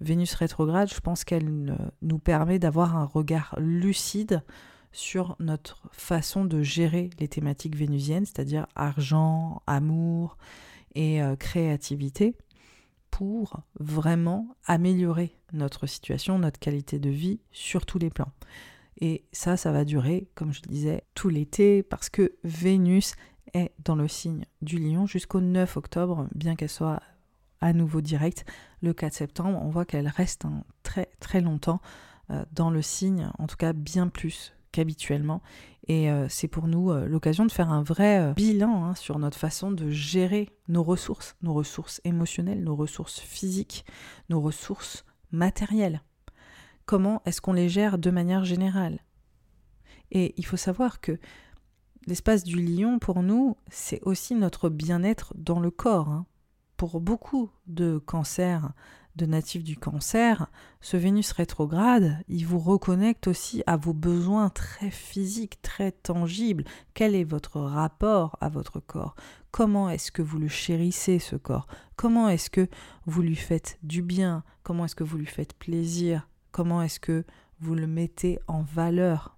Vénus 0.00 0.34
rétrograde, 0.34 0.92
je 0.92 1.00
pense 1.00 1.24
qu'elle 1.24 1.76
nous 2.02 2.18
permet 2.18 2.58
d'avoir 2.58 2.96
un 2.96 3.04
regard 3.04 3.54
lucide 3.58 4.42
sur 4.92 5.36
notre 5.38 5.88
façon 5.92 6.44
de 6.44 6.62
gérer 6.62 7.10
les 7.18 7.28
thématiques 7.28 7.76
vénusiennes, 7.76 8.26
c'est-à-dire 8.26 8.66
argent, 8.74 9.62
amour 9.66 10.36
et 10.94 11.22
euh, 11.22 11.36
créativité, 11.36 12.36
pour 13.10 13.62
vraiment 13.80 14.56
améliorer 14.66 15.34
notre 15.52 15.86
situation, 15.86 16.38
notre 16.38 16.60
qualité 16.60 16.98
de 16.98 17.10
vie 17.10 17.40
sur 17.50 17.86
tous 17.86 17.98
les 17.98 18.10
plans. 18.10 18.32
Et 19.00 19.24
ça, 19.32 19.56
ça 19.56 19.72
va 19.72 19.84
durer, 19.84 20.28
comme 20.34 20.52
je 20.52 20.60
le 20.64 20.70
disais, 20.70 21.02
tout 21.14 21.28
l'été, 21.28 21.82
parce 21.82 22.10
que 22.10 22.36
Vénus 22.44 23.14
est 23.54 23.72
dans 23.84 23.96
le 23.96 24.08
signe 24.08 24.44
du 24.60 24.78
lion 24.78 25.06
jusqu'au 25.06 25.40
9 25.40 25.76
octobre, 25.76 26.28
bien 26.34 26.56
qu'elle 26.56 26.68
soit 26.68 27.00
à 27.60 27.72
nouveau 27.72 28.00
direct 28.00 28.44
le 28.82 28.92
4 28.92 29.12
septembre. 29.12 29.60
On 29.62 29.70
voit 29.70 29.84
qu'elle 29.84 30.08
reste 30.08 30.44
très 30.82 31.08
très 31.20 31.40
longtemps 31.40 31.80
euh, 32.30 32.44
dans 32.52 32.70
le 32.70 32.82
signe, 32.82 33.30
en 33.38 33.46
tout 33.46 33.56
cas 33.56 33.72
bien 33.72 34.08
plus 34.08 34.52
qu'habituellement. 34.72 35.42
Et 35.86 36.10
euh, 36.10 36.26
c'est 36.28 36.48
pour 36.48 36.68
nous 36.68 36.90
euh, 36.90 37.06
l'occasion 37.06 37.46
de 37.46 37.52
faire 37.52 37.70
un 37.70 37.82
vrai 37.82 38.32
bilan 38.34 38.84
hein, 38.84 38.94
sur 38.94 39.18
notre 39.18 39.38
façon 39.38 39.70
de 39.70 39.90
gérer 39.90 40.50
nos 40.68 40.82
ressources, 40.82 41.36
nos 41.42 41.54
ressources 41.54 42.00
émotionnelles, 42.04 42.62
nos 42.62 42.76
ressources 42.76 43.20
physiques, 43.20 43.84
nos 44.28 44.40
ressources 44.40 45.04
matérielles. 45.32 46.02
Comment 46.86 47.22
est-ce 47.24 47.40
qu'on 47.40 47.52
les 47.52 47.68
gère 47.68 47.98
de 47.98 48.10
manière 48.10 48.44
générale? 48.44 49.00
Et 50.10 50.34
il 50.36 50.46
faut 50.46 50.56
savoir 50.56 51.00
que 51.00 51.18
l'espace 52.06 52.44
du 52.44 52.62
lion, 52.62 52.98
pour 52.98 53.22
nous, 53.22 53.56
c'est 53.70 54.00
aussi 54.02 54.34
notre 54.34 54.70
bien-être 54.70 55.34
dans 55.36 55.60
le 55.60 55.70
corps. 55.70 56.08
Hein 56.08 56.26
pour 56.78 57.00
beaucoup 57.00 57.50
de 57.66 57.98
cancers, 57.98 58.70
de 59.18 59.26
natifs 59.26 59.64
du 59.64 59.76
cancer, 59.76 60.46
ce 60.80 60.96
Vénus 60.96 61.32
rétrograde, 61.32 62.16
il 62.28 62.46
vous 62.46 62.58
reconnecte 62.58 63.26
aussi 63.26 63.62
à 63.66 63.76
vos 63.76 63.92
besoins 63.92 64.48
très 64.48 64.90
physiques, 64.90 65.60
très 65.60 65.92
tangibles. 65.92 66.64
Quel 66.94 67.14
est 67.14 67.24
votre 67.24 67.60
rapport 67.60 68.38
à 68.40 68.48
votre 68.48 68.80
corps? 68.80 69.14
Comment 69.50 69.90
est-ce 69.90 70.12
que 70.12 70.22
vous 70.22 70.38
le 70.38 70.48
chérissez, 70.48 71.18
ce 71.18 71.36
corps? 71.36 71.66
Comment 71.96 72.28
est-ce 72.28 72.48
que 72.48 72.68
vous 73.06 73.20
lui 73.20 73.36
faites 73.36 73.78
du 73.82 74.00
bien? 74.00 74.44
Comment 74.62 74.84
est-ce 74.84 74.94
que 74.94 75.04
vous 75.04 75.18
lui 75.18 75.26
faites 75.26 75.54
plaisir? 75.54 76.28
Comment 76.52 76.80
est-ce 76.80 77.00
que 77.00 77.24
vous 77.60 77.74
le 77.74 77.86
mettez 77.86 78.38
en 78.46 78.62
valeur? 78.62 79.36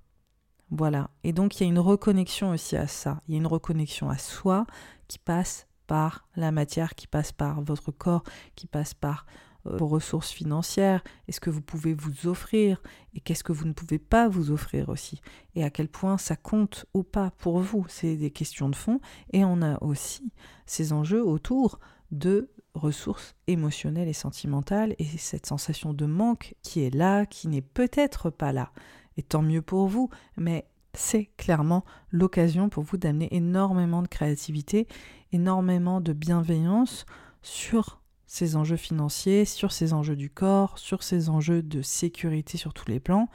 Voilà. 0.71 1.11
Et 1.25 1.33
donc 1.33 1.59
il 1.59 1.65
y 1.65 1.67
a 1.67 1.71
une 1.71 1.79
reconnexion 1.79 2.51
aussi 2.51 2.77
à 2.77 2.87
ça. 2.87 3.23
Il 3.27 3.33
y 3.33 3.35
a 3.37 3.41
une 3.41 3.47
reconnexion 3.47 4.11
à 4.11 4.19
soi 4.19 4.67
qui 5.09 5.19
passe 5.19 5.67
par 5.87 6.29
la 6.37 6.53
matière, 6.53 6.95
qui 6.95 7.09
passe 7.09 7.33
par 7.33 7.63
votre 7.63 7.91
corps, 7.91 8.23
qui 8.55 8.69
passe 8.69 8.95
par 8.95 9.27
vos 9.65 9.87
ressources 9.87 10.31
financières, 10.31 11.03
est-ce 11.29 11.41
que 11.41 11.51
vous 11.51 11.61
pouvez 11.61 11.95
vous 11.95 12.27
offrir 12.27 12.81
et 13.15 13.21
qu'est-ce 13.21 13.45
que 13.45 13.53
vous 13.53 13.67
ne 13.67 13.73
pouvez 13.73 13.99
pas 13.99 14.29
vous 14.29 14.51
offrir 14.51 14.89
aussi 14.89 15.21
et 15.55 15.65
à 15.65 15.71
quel 15.71 15.89
point 15.89 16.19
ça 16.19 16.37
compte 16.37 16.87
ou 16.95 17.03
pas 17.03 17.31
pour 17.39 17.61
vous. 17.61 17.85
C'est 17.89 18.17
des 18.17 18.31
questions 18.31 18.69
de 18.69 18.77
fond 18.77 19.01
et 19.33 19.45
on 19.45 19.63
a 19.63 19.83
aussi 19.83 20.33
ces 20.67 20.93
enjeux 20.93 21.25
autour 21.25 21.79
de 22.11 22.51
ressources 22.75 23.35
émotionnelles 23.47 24.09
et 24.09 24.13
sentimentales 24.13 24.95
et 24.99 25.05
cette 25.05 25.47
sensation 25.47 25.93
de 25.93 26.07
manque 26.07 26.55
qui 26.63 26.83
est 26.83 26.95
là, 26.95 27.27
qui 27.27 27.49
n'est 27.49 27.63
peut-être 27.63 28.31
pas 28.31 28.53
là. 28.53 28.73
Et 29.17 29.23
tant 29.23 29.43
mieux 29.43 29.63
pour 29.63 29.89
vous, 29.89 30.09
mais 30.37 30.67
c'est 30.95 31.27
clairement 31.37 31.85
l'occasion 32.11 32.69
pour 32.69 32.83
vous 32.83 32.97
d'amener 32.97 33.29
énormément 33.35 34.03
de 34.03 34.09
créativité, 34.09 34.89
énormément 35.33 36.01
de 36.01 36.13
bienveillance 36.13 37.07
sur 37.43 38.00
ces 38.31 38.55
enjeux 38.55 38.77
financiers, 38.77 39.45
sur 39.45 39.73
ces 39.73 39.93
enjeux 39.93 40.15
du 40.15 40.31
corps, 40.31 40.79
sur 40.79 41.03
ces 41.03 41.31
enjeux 41.31 41.63
de 41.63 41.83
sécurité 41.83 42.59
sur 42.59 42.73
tous 42.73 42.89
les 42.89 43.01
plans, 43.01 43.29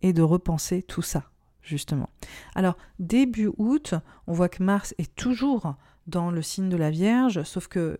et 0.00 0.12
de 0.12 0.22
repenser 0.22 0.84
tout 0.84 1.02
ça, 1.02 1.24
justement. 1.60 2.08
Alors, 2.54 2.76
début 3.00 3.50
août, 3.56 3.94
on 4.28 4.32
voit 4.32 4.48
que 4.48 4.62
Mars 4.62 4.94
est 4.98 5.12
toujours 5.16 5.74
dans 6.06 6.30
le 6.30 6.40
signe 6.40 6.68
de 6.68 6.76
la 6.76 6.90
Vierge, 6.90 7.42
sauf 7.42 7.66
que 7.66 7.98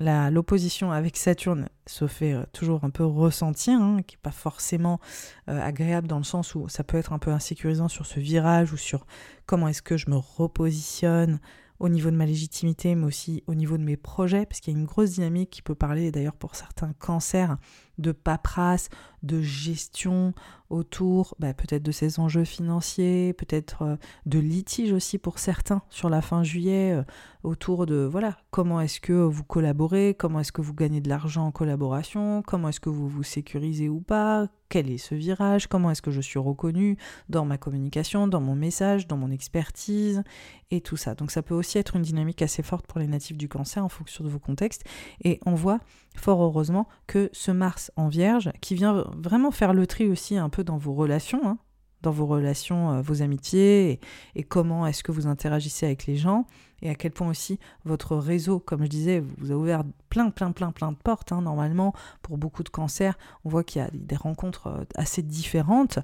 l'opposition 0.00 0.92
avec 0.92 1.16
Saturne 1.16 1.70
se 1.86 2.06
fait 2.06 2.34
euh, 2.34 2.44
toujours 2.52 2.84
un 2.84 2.90
peu 2.90 3.04
ressentir, 3.06 3.80
hein, 3.80 4.02
qui 4.06 4.16
n'est 4.16 4.22
pas 4.22 4.32
forcément 4.32 5.00
euh, 5.48 5.62
agréable 5.62 6.08
dans 6.08 6.18
le 6.18 6.24
sens 6.24 6.54
où 6.54 6.68
ça 6.68 6.84
peut 6.84 6.98
être 6.98 7.14
un 7.14 7.18
peu 7.18 7.30
insécurisant 7.30 7.88
sur 7.88 8.04
ce 8.04 8.20
virage 8.20 8.74
ou 8.74 8.76
sur 8.76 9.06
comment 9.46 9.68
est-ce 9.68 9.82
que 9.82 9.96
je 9.96 10.10
me 10.10 10.16
repositionne 10.16 11.40
au 11.80 11.88
niveau 11.88 12.10
de 12.10 12.16
ma 12.16 12.26
légitimité, 12.26 12.94
mais 12.94 13.06
aussi 13.06 13.42
au 13.46 13.54
niveau 13.54 13.78
de 13.78 13.82
mes 13.82 13.96
projets, 13.96 14.46
parce 14.46 14.60
qu'il 14.60 14.72
y 14.72 14.76
a 14.76 14.78
une 14.78 14.86
grosse 14.86 15.12
dynamique 15.12 15.50
qui 15.50 15.62
peut 15.62 15.74
parler 15.74 16.12
d'ailleurs 16.12 16.36
pour 16.36 16.54
certains 16.54 16.92
cancers 16.92 17.56
de 18.00 18.12
paperasse, 18.12 18.88
de 19.22 19.40
gestion 19.40 20.32
autour 20.70 21.34
bah, 21.38 21.52
peut-être 21.52 21.82
de 21.82 21.90
ces 21.90 22.20
enjeux 22.20 22.44
financiers, 22.44 23.32
peut-être 23.32 23.82
euh, 23.82 23.96
de 24.24 24.38
litige 24.38 24.92
aussi 24.92 25.18
pour 25.18 25.38
certains 25.38 25.82
sur 25.90 26.08
la 26.08 26.22
fin 26.22 26.44
juillet, 26.44 26.92
euh, 26.92 27.02
autour 27.42 27.86
de 27.86 28.08
voilà 28.10 28.38
comment 28.50 28.80
est-ce 28.80 29.00
que 29.00 29.12
vous 29.12 29.42
collaborez, 29.42 30.14
comment 30.14 30.40
est-ce 30.40 30.52
que 30.52 30.62
vous 30.62 30.74
gagnez 30.74 31.00
de 31.00 31.08
l'argent 31.08 31.46
en 31.46 31.50
collaboration, 31.50 32.42
comment 32.46 32.68
est-ce 32.68 32.80
que 32.80 32.88
vous 32.88 33.08
vous 33.08 33.24
sécurisez 33.24 33.88
ou 33.88 34.00
pas, 34.00 34.46
quel 34.68 34.88
est 34.88 34.98
ce 34.98 35.16
virage, 35.16 35.66
comment 35.66 35.90
est-ce 35.90 36.02
que 36.02 36.12
je 36.12 36.20
suis 36.20 36.38
reconnu 36.38 36.96
dans 37.28 37.44
ma 37.44 37.58
communication, 37.58 38.28
dans 38.28 38.40
mon 38.40 38.54
message, 38.54 39.08
dans 39.08 39.16
mon 39.16 39.32
expertise 39.32 40.22
et 40.70 40.80
tout 40.80 40.96
ça. 40.96 41.16
Donc 41.16 41.32
ça 41.32 41.42
peut 41.42 41.54
aussi 41.54 41.78
être 41.78 41.96
une 41.96 42.02
dynamique 42.02 42.42
assez 42.42 42.62
forte 42.62 42.86
pour 42.86 43.00
les 43.00 43.08
natifs 43.08 43.36
du 43.36 43.48
cancer 43.48 43.84
en 43.84 43.88
fonction 43.88 44.22
de 44.22 44.28
vos 44.28 44.38
contextes 44.38 44.84
et 45.24 45.40
on 45.44 45.54
voit 45.54 45.80
fort 46.16 46.42
heureusement 46.42 46.88
que 47.06 47.30
ce 47.32 47.50
Mars 47.50 47.92
en 47.96 48.08
Vierge, 48.08 48.50
qui 48.60 48.74
vient 48.74 49.06
vraiment 49.16 49.50
faire 49.50 49.72
le 49.72 49.86
tri 49.86 50.08
aussi 50.08 50.36
un 50.36 50.48
peu 50.48 50.64
dans 50.64 50.76
vos 50.76 50.94
relations, 50.94 51.40
hein, 51.46 51.58
dans 52.02 52.10
vos 52.10 52.26
relations, 52.26 52.92
euh, 52.92 53.02
vos 53.02 53.22
amitiés, 53.22 54.00
et, 54.34 54.42
comment 54.42 54.86
est-ce 54.86 55.02
que 55.02 55.12
vous 55.12 55.26
interagissez 55.26 55.86
avec 55.86 56.06
les 56.06 56.16
gens, 56.16 56.46
et 56.82 56.90
à 56.90 56.94
quel 56.94 57.12
point 57.12 57.28
aussi 57.28 57.58
votre 57.84 58.16
réseau, 58.16 58.58
comme 58.58 58.82
je 58.82 58.88
disais, 58.88 59.22
vous 59.38 59.52
a 59.52 59.54
ouvert 59.54 59.84
plein, 60.08 60.30
plein, 60.30 60.52
plein, 60.52 60.72
plein 60.72 60.92
de 60.92 60.96
portes. 60.96 61.32
Hein. 61.32 61.42
Normalement, 61.42 61.92
pour 62.22 62.38
beaucoup 62.38 62.62
de 62.62 62.70
cancers, 62.70 63.18
on 63.44 63.50
voit 63.50 63.64
qu'il 63.64 63.82
y 63.82 63.84
a 63.84 63.90
des 63.92 64.16
rencontres 64.16 64.68
euh, 64.68 64.84
assez 64.94 65.22
différentes 65.22 65.98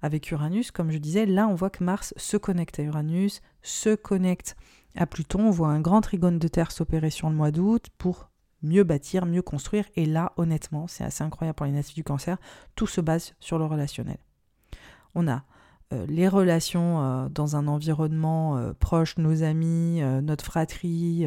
avec 0.00 0.30
Uranus. 0.30 0.70
Comme 0.70 0.90
je 0.90 0.98
disais, 0.98 1.26
là, 1.26 1.46
on 1.48 1.54
voit 1.54 1.70
que 1.70 1.84
Mars 1.84 2.14
se 2.16 2.36
connecte 2.36 2.78
à 2.78 2.82
Uranus, 2.82 3.42
se 3.62 3.94
connecte 3.94 4.56
à 4.96 5.06
Pluton. 5.06 5.48
On 5.48 5.50
voit 5.50 5.68
un 5.68 5.80
grand 5.80 6.00
trigone 6.00 6.38
de 6.38 6.48
Terre 6.48 6.72
s'opérer 6.72 7.10
sur 7.10 7.28
le 7.28 7.36
mois 7.36 7.50
d'août 7.50 7.86
pour 7.98 8.31
mieux 8.62 8.84
bâtir, 8.84 9.26
mieux 9.26 9.42
construire. 9.42 9.84
Et 9.96 10.06
là, 10.06 10.32
honnêtement, 10.36 10.86
c'est 10.86 11.04
assez 11.04 11.24
incroyable 11.24 11.56
pour 11.56 11.66
les 11.66 11.72
natifs 11.72 11.94
du 11.94 12.04
cancer, 12.04 12.38
tout 12.74 12.86
se 12.86 13.00
base 13.00 13.34
sur 13.40 13.58
le 13.58 13.64
relationnel. 13.64 14.18
On 15.14 15.28
a 15.28 15.44
euh, 15.92 16.06
les 16.06 16.28
relations 16.28 17.02
euh, 17.02 17.28
dans 17.28 17.56
un 17.56 17.66
environnement 17.66 18.56
euh, 18.56 18.72
proche, 18.72 19.18
nos 19.18 19.42
amis, 19.42 20.00
notre 20.22 20.44
fratrie, 20.44 21.26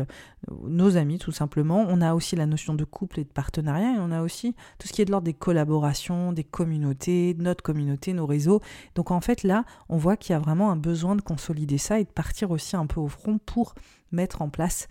nos 0.67 0.97
amis 0.97 1.17
tout 1.17 1.31
simplement. 1.31 1.85
On 1.87 2.01
a 2.01 2.13
aussi 2.13 2.35
la 2.35 2.45
notion 2.45 2.73
de 2.73 2.83
couple 2.83 3.19
et 3.19 3.23
de 3.23 3.29
partenariat 3.29 3.95
et 3.95 3.99
on 3.99 4.11
a 4.11 4.21
aussi 4.21 4.55
tout 4.79 4.87
ce 4.87 4.93
qui 4.93 5.01
est 5.01 5.05
de 5.05 5.11
l'ordre 5.11 5.25
des 5.25 5.33
collaborations, 5.33 6.33
des 6.33 6.43
communautés, 6.43 7.35
notre 7.37 7.63
communauté, 7.63 8.13
nos 8.13 8.25
réseaux. 8.25 8.61
Donc 8.95 9.11
en 9.11 9.21
fait 9.21 9.43
là, 9.43 9.65
on 9.89 9.97
voit 9.97 10.17
qu'il 10.17 10.33
y 10.33 10.35
a 10.35 10.39
vraiment 10.39 10.71
un 10.71 10.77
besoin 10.77 11.15
de 11.15 11.21
consolider 11.21 11.77
ça 11.77 11.99
et 11.99 12.03
de 12.03 12.09
partir 12.09 12.51
aussi 12.51 12.75
un 12.75 12.87
peu 12.87 12.99
au 12.99 13.07
front 13.07 13.37
pour 13.37 13.75
mettre 14.11 14.41
en 14.41 14.49
place 14.49 14.87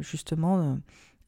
justement 0.00 0.76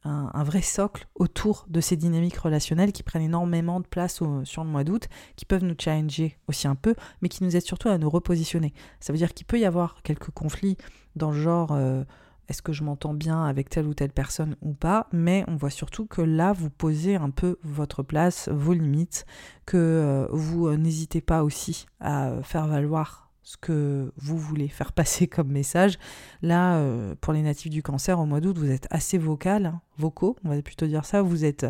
un, 0.04 0.44
vrai 0.44 0.62
socle 0.62 1.06
autour 1.14 1.66
de 1.68 1.80
ces 1.80 1.96
dynamiques 1.96 2.36
relationnelles 2.36 2.92
qui 2.92 3.02
prennent 3.02 3.22
énormément 3.22 3.80
de 3.80 3.86
place 3.86 4.20
sur 4.44 4.64
le 4.64 4.70
mois 4.70 4.84
d'août, 4.84 5.08
qui 5.36 5.44
peuvent 5.44 5.64
nous 5.64 5.74
challenger 5.78 6.38
aussi 6.48 6.68
un 6.68 6.74
peu, 6.74 6.94
mais 7.22 7.28
qui 7.28 7.42
nous 7.42 7.56
aident 7.56 7.64
surtout 7.64 7.88
à 7.88 7.98
nous 7.98 8.10
repositionner. 8.10 8.74
Ça 9.00 9.12
veut 9.12 9.18
dire 9.18 9.32
qu'il 9.32 9.46
peut 9.46 9.58
y 9.58 9.64
avoir 9.64 10.02
quelques 10.02 10.30
conflits 10.30 10.76
dans 11.16 11.30
le 11.30 11.40
genre 11.40 11.72
euh, 11.72 12.04
est-ce 12.48 12.60
que 12.60 12.72
je 12.72 12.84
m'entends 12.84 13.14
bien 13.14 13.44
avec 13.44 13.70
telle 13.70 13.86
ou 13.86 13.94
telle 13.94 14.12
personne 14.12 14.56
ou 14.60 14.74
pas, 14.74 15.08
mais 15.12 15.44
on 15.48 15.56
voit 15.56 15.70
surtout 15.70 16.06
que 16.06 16.20
là, 16.20 16.52
vous 16.52 16.70
posez 16.70 17.16
un 17.16 17.30
peu 17.30 17.58
votre 17.62 18.02
place, 18.02 18.48
vos 18.52 18.74
limites, 18.74 19.24
que 19.64 19.76
euh, 19.78 20.28
vous 20.30 20.66
euh, 20.66 20.76
n'hésitez 20.76 21.22
pas 21.22 21.42
aussi 21.42 21.86
à 22.00 22.42
faire 22.42 22.66
valoir 22.66 23.23
ce 23.44 23.56
que 23.58 24.12
vous 24.16 24.38
voulez 24.38 24.68
faire 24.68 24.92
passer 24.94 25.28
comme 25.28 25.48
message. 25.48 25.98
Là, 26.42 26.78
euh, 26.78 27.14
pour 27.20 27.32
les 27.32 27.42
natifs 27.42 27.70
du 27.70 27.82
cancer, 27.82 28.18
au 28.18 28.26
mois 28.26 28.40
d'août, 28.40 28.58
vous 28.58 28.70
êtes 28.70 28.88
assez 28.90 29.18
vocal, 29.18 29.66
hein, 29.66 29.80
vocaux, 29.98 30.36
on 30.44 30.48
va 30.48 30.60
plutôt 30.62 30.86
dire 30.86 31.04
ça. 31.04 31.22
Vous 31.22 31.44
êtes 31.44 31.66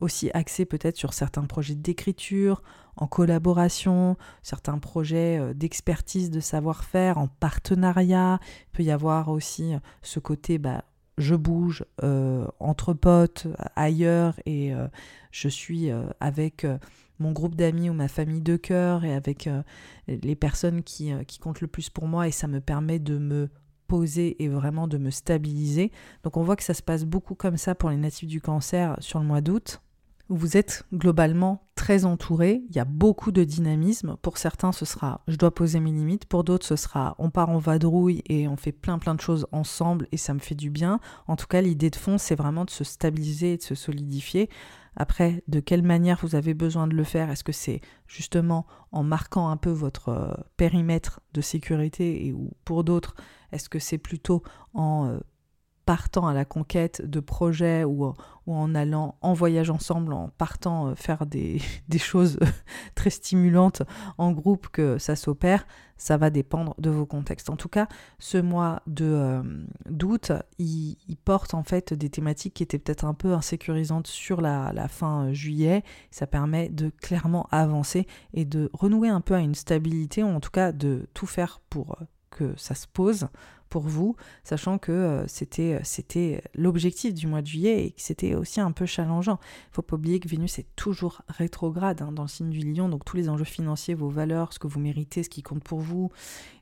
aussi 0.00 0.30
axé 0.32 0.64
peut-être 0.64 0.96
sur 0.96 1.12
certains 1.12 1.44
projets 1.44 1.74
d'écriture, 1.74 2.62
en 2.96 3.08
collaboration, 3.08 4.16
certains 4.42 4.78
projets 4.78 5.38
euh, 5.38 5.54
d'expertise, 5.54 6.30
de 6.30 6.40
savoir-faire, 6.40 7.18
en 7.18 7.26
partenariat. 7.26 8.38
Il 8.42 8.70
peut 8.76 8.82
y 8.84 8.90
avoir 8.90 9.28
aussi 9.28 9.72
ce 10.02 10.20
côté, 10.20 10.58
bah, 10.58 10.84
je 11.16 11.34
bouge 11.34 11.84
euh, 12.04 12.46
entre 12.60 12.92
potes, 12.92 13.48
ailleurs, 13.74 14.38
et 14.46 14.72
je 15.32 15.48
suis 15.48 15.90
avec 16.20 16.64
mon 17.18 17.32
groupe 17.32 17.54
d'amis 17.54 17.90
ou 17.90 17.94
ma 17.94 18.08
famille 18.08 18.40
de 18.40 18.56
cœur 18.56 19.04
et 19.04 19.14
avec 19.14 19.46
euh, 19.46 19.62
les 20.06 20.36
personnes 20.36 20.82
qui, 20.82 21.12
euh, 21.12 21.24
qui 21.24 21.38
comptent 21.38 21.60
le 21.60 21.66
plus 21.66 21.90
pour 21.90 22.06
moi 22.06 22.28
et 22.28 22.30
ça 22.30 22.46
me 22.46 22.60
permet 22.60 22.98
de 22.98 23.18
me 23.18 23.48
poser 23.86 24.42
et 24.42 24.48
vraiment 24.48 24.86
de 24.86 24.98
me 24.98 25.10
stabiliser. 25.10 25.92
Donc 26.22 26.36
on 26.36 26.42
voit 26.42 26.56
que 26.56 26.62
ça 26.62 26.74
se 26.74 26.82
passe 26.82 27.04
beaucoup 27.04 27.34
comme 27.34 27.56
ça 27.56 27.74
pour 27.74 27.90
les 27.90 27.96
natifs 27.96 28.28
du 28.28 28.40
cancer 28.40 28.96
sur 29.00 29.18
le 29.18 29.26
mois 29.26 29.40
d'août 29.40 29.80
vous 30.28 30.56
êtes 30.56 30.84
globalement 30.92 31.62
très 31.74 32.04
entouré, 32.04 32.62
il 32.68 32.76
y 32.76 32.80
a 32.80 32.84
beaucoup 32.84 33.32
de 33.32 33.44
dynamisme. 33.44 34.16
Pour 34.20 34.36
certains, 34.36 34.72
ce 34.72 34.84
sera 34.84 35.22
je 35.26 35.36
dois 35.36 35.54
poser 35.54 35.80
mes 35.80 35.90
limites, 35.90 36.26
pour 36.26 36.44
d'autres, 36.44 36.66
ce 36.66 36.76
sera 36.76 37.14
on 37.18 37.30
part 37.30 37.48
en 37.48 37.58
vadrouille 37.58 38.22
et 38.26 38.46
on 38.46 38.56
fait 38.56 38.72
plein 38.72 38.98
plein 38.98 39.14
de 39.14 39.20
choses 39.20 39.46
ensemble 39.52 40.06
et 40.12 40.16
ça 40.16 40.34
me 40.34 40.38
fait 40.38 40.54
du 40.54 40.70
bien. 40.70 41.00
En 41.28 41.36
tout 41.36 41.46
cas, 41.46 41.62
l'idée 41.62 41.90
de 41.90 41.96
fond, 41.96 42.18
c'est 42.18 42.34
vraiment 42.34 42.64
de 42.64 42.70
se 42.70 42.84
stabiliser 42.84 43.54
et 43.54 43.56
de 43.56 43.62
se 43.62 43.74
solidifier. 43.74 44.50
Après, 45.00 45.44
de 45.46 45.60
quelle 45.60 45.84
manière 45.84 46.18
vous 46.22 46.34
avez 46.34 46.54
besoin 46.54 46.88
de 46.88 46.94
le 46.94 47.04
faire? 47.04 47.30
Est-ce 47.30 47.44
que 47.44 47.52
c'est 47.52 47.80
justement 48.08 48.66
en 48.90 49.04
marquant 49.04 49.48
un 49.48 49.56
peu 49.56 49.70
votre 49.70 50.08
euh, 50.08 50.34
périmètre 50.56 51.20
de 51.34 51.40
sécurité 51.40 52.26
et 52.26 52.32
ou 52.32 52.50
pour 52.64 52.82
d'autres, 52.82 53.14
est-ce 53.52 53.68
que 53.68 53.78
c'est 53.78 53.96
plutôt 53.96 54.42
en 54.74 55.06
euh, 55.06 55.20
partant 55.88 56.26
à 56.26 56.34
la 56.34 56.44
conquête 56.44 57.00
de 57.00 57.18
projets 57.18 57.82
ou, 57.82 58.12
en 58.46 58.74
allant 58.74 59.16
en 59.22 59.32
voyage 59.32 59.70
ensemble, 59.70 60.12
en 60.12 60.28
partant 60.28 60.88
euh, 60.88 60.94
faire 60.94 61.24
des, 61.24 61.62
choses 61.98 62.38
très 62.94 63.08
stimulantes 63.08 63.82
en 64.18 64.32
groupe 64.32 64.68
que 64.68 64.98
ça 64.98 65.16
s'opère, 65.16 65.66
ça 65.96 66.18
va 66.18 66.28
dépendre 66.28 66.74
de 66.76 66.90
vos 66.90 67.06
contextes. 67.06 67.48
En 67.48 67.56
tout 67.56 67.70
cas, 67.70 67.88
ce 68.18 68.36
mois 68.36 68.82
de 68.86 69.06
euh, 69.06 69.42
d'août, 69.88 70.30
il, 70.58 70.98
porte 71.24 71.54
en 71.54 71.62
fait 71.62 71.94
des 71.94 72.10
thématiques 72.10 72.52
qui 72.52 72.62
étaient 72.62 72.78
peut-être 72.78 73.06
un 73.06 73.14
peu 73.14 73.32
insécurisantes 73.32 74.08
sur 74.08 74.42
la, 74.42 74.88
fin 74.88 75.32
juillet. 75.32 75.84
Ça 76.10 76.26
permet 76.26 76.68
de 76.68 76.90
clairement 76.90 77.48
avancer 77.50 78.06
et 78.34 78.44
de 78.44 78.68
renouer 78.74 79.08
un 79.08 79.22
peu 79.22 79.32
à 79.32 79.40
une 79.40 79.54
stabilité, 79.54 80.22
ou 80.22 80.28
en 80.28 80.40
tout 80.40 80.50
cas 80.50 80.70
de 80.70 81.08
tout 81.14 81.26
faire 81.26 81.62
pour 81.70 81.92
euh, 81.92 82.04
que 82.28 82.52
ça 82.58 82.74
se 82.74 82.86
pose 82.86 83.28
pour 83.68 83.82
vous, 83.82 84.16
sachant 84.44 84.78
que 84.78 84.92
euh, 84.92 85.26
c'était, 85.26 85.74
euh, 85.74 85.80
c'était 85.82 86.42
l'objectif 86.54 87.14
du 87.14 87.26
mois 87.26 87.42
de 87.42 87.46
juillet 87.46 87.86
et 87.86 87.90
que 87.90 88.00
c'était 88.00 88.34
aussi 88.34 88.60
un 88.60 88.72
peu 88.72 88.86
challengeant. 88.86 89.38
Il 89.70 89.74
faut 89.74 89.82
pas 89.82 89.96
oublier 89.96 90.20
que 90.20 90.28
Vénus 90.28 90.58
est 90.58 90.66
toujours 90.76 91.22
rétrograde 91.28 92.02
hein, 92.02 92.12
dans 92.12 92.22
le 92.22 92.28
signe 92.28 92.50
du 92.50 92.60
lion, 92.60 92.88
donc 92.88 93.04
tous 93.04 93.16
les 93.16 93.28
enjeux 93.28 93.44
financiers, 93.44 93.94
vos 93.94 94.08
valeurs, 94.08 94.52
ce 94.52 94.58
que 94.58 94.66
vous 94.66 94.80
méritez, 94.80 95.22
ce 95.22 95.28
qui 95.28 95.42
compte 95.42 95.62
pour 95.62 95.80
vous, 95.80 96.10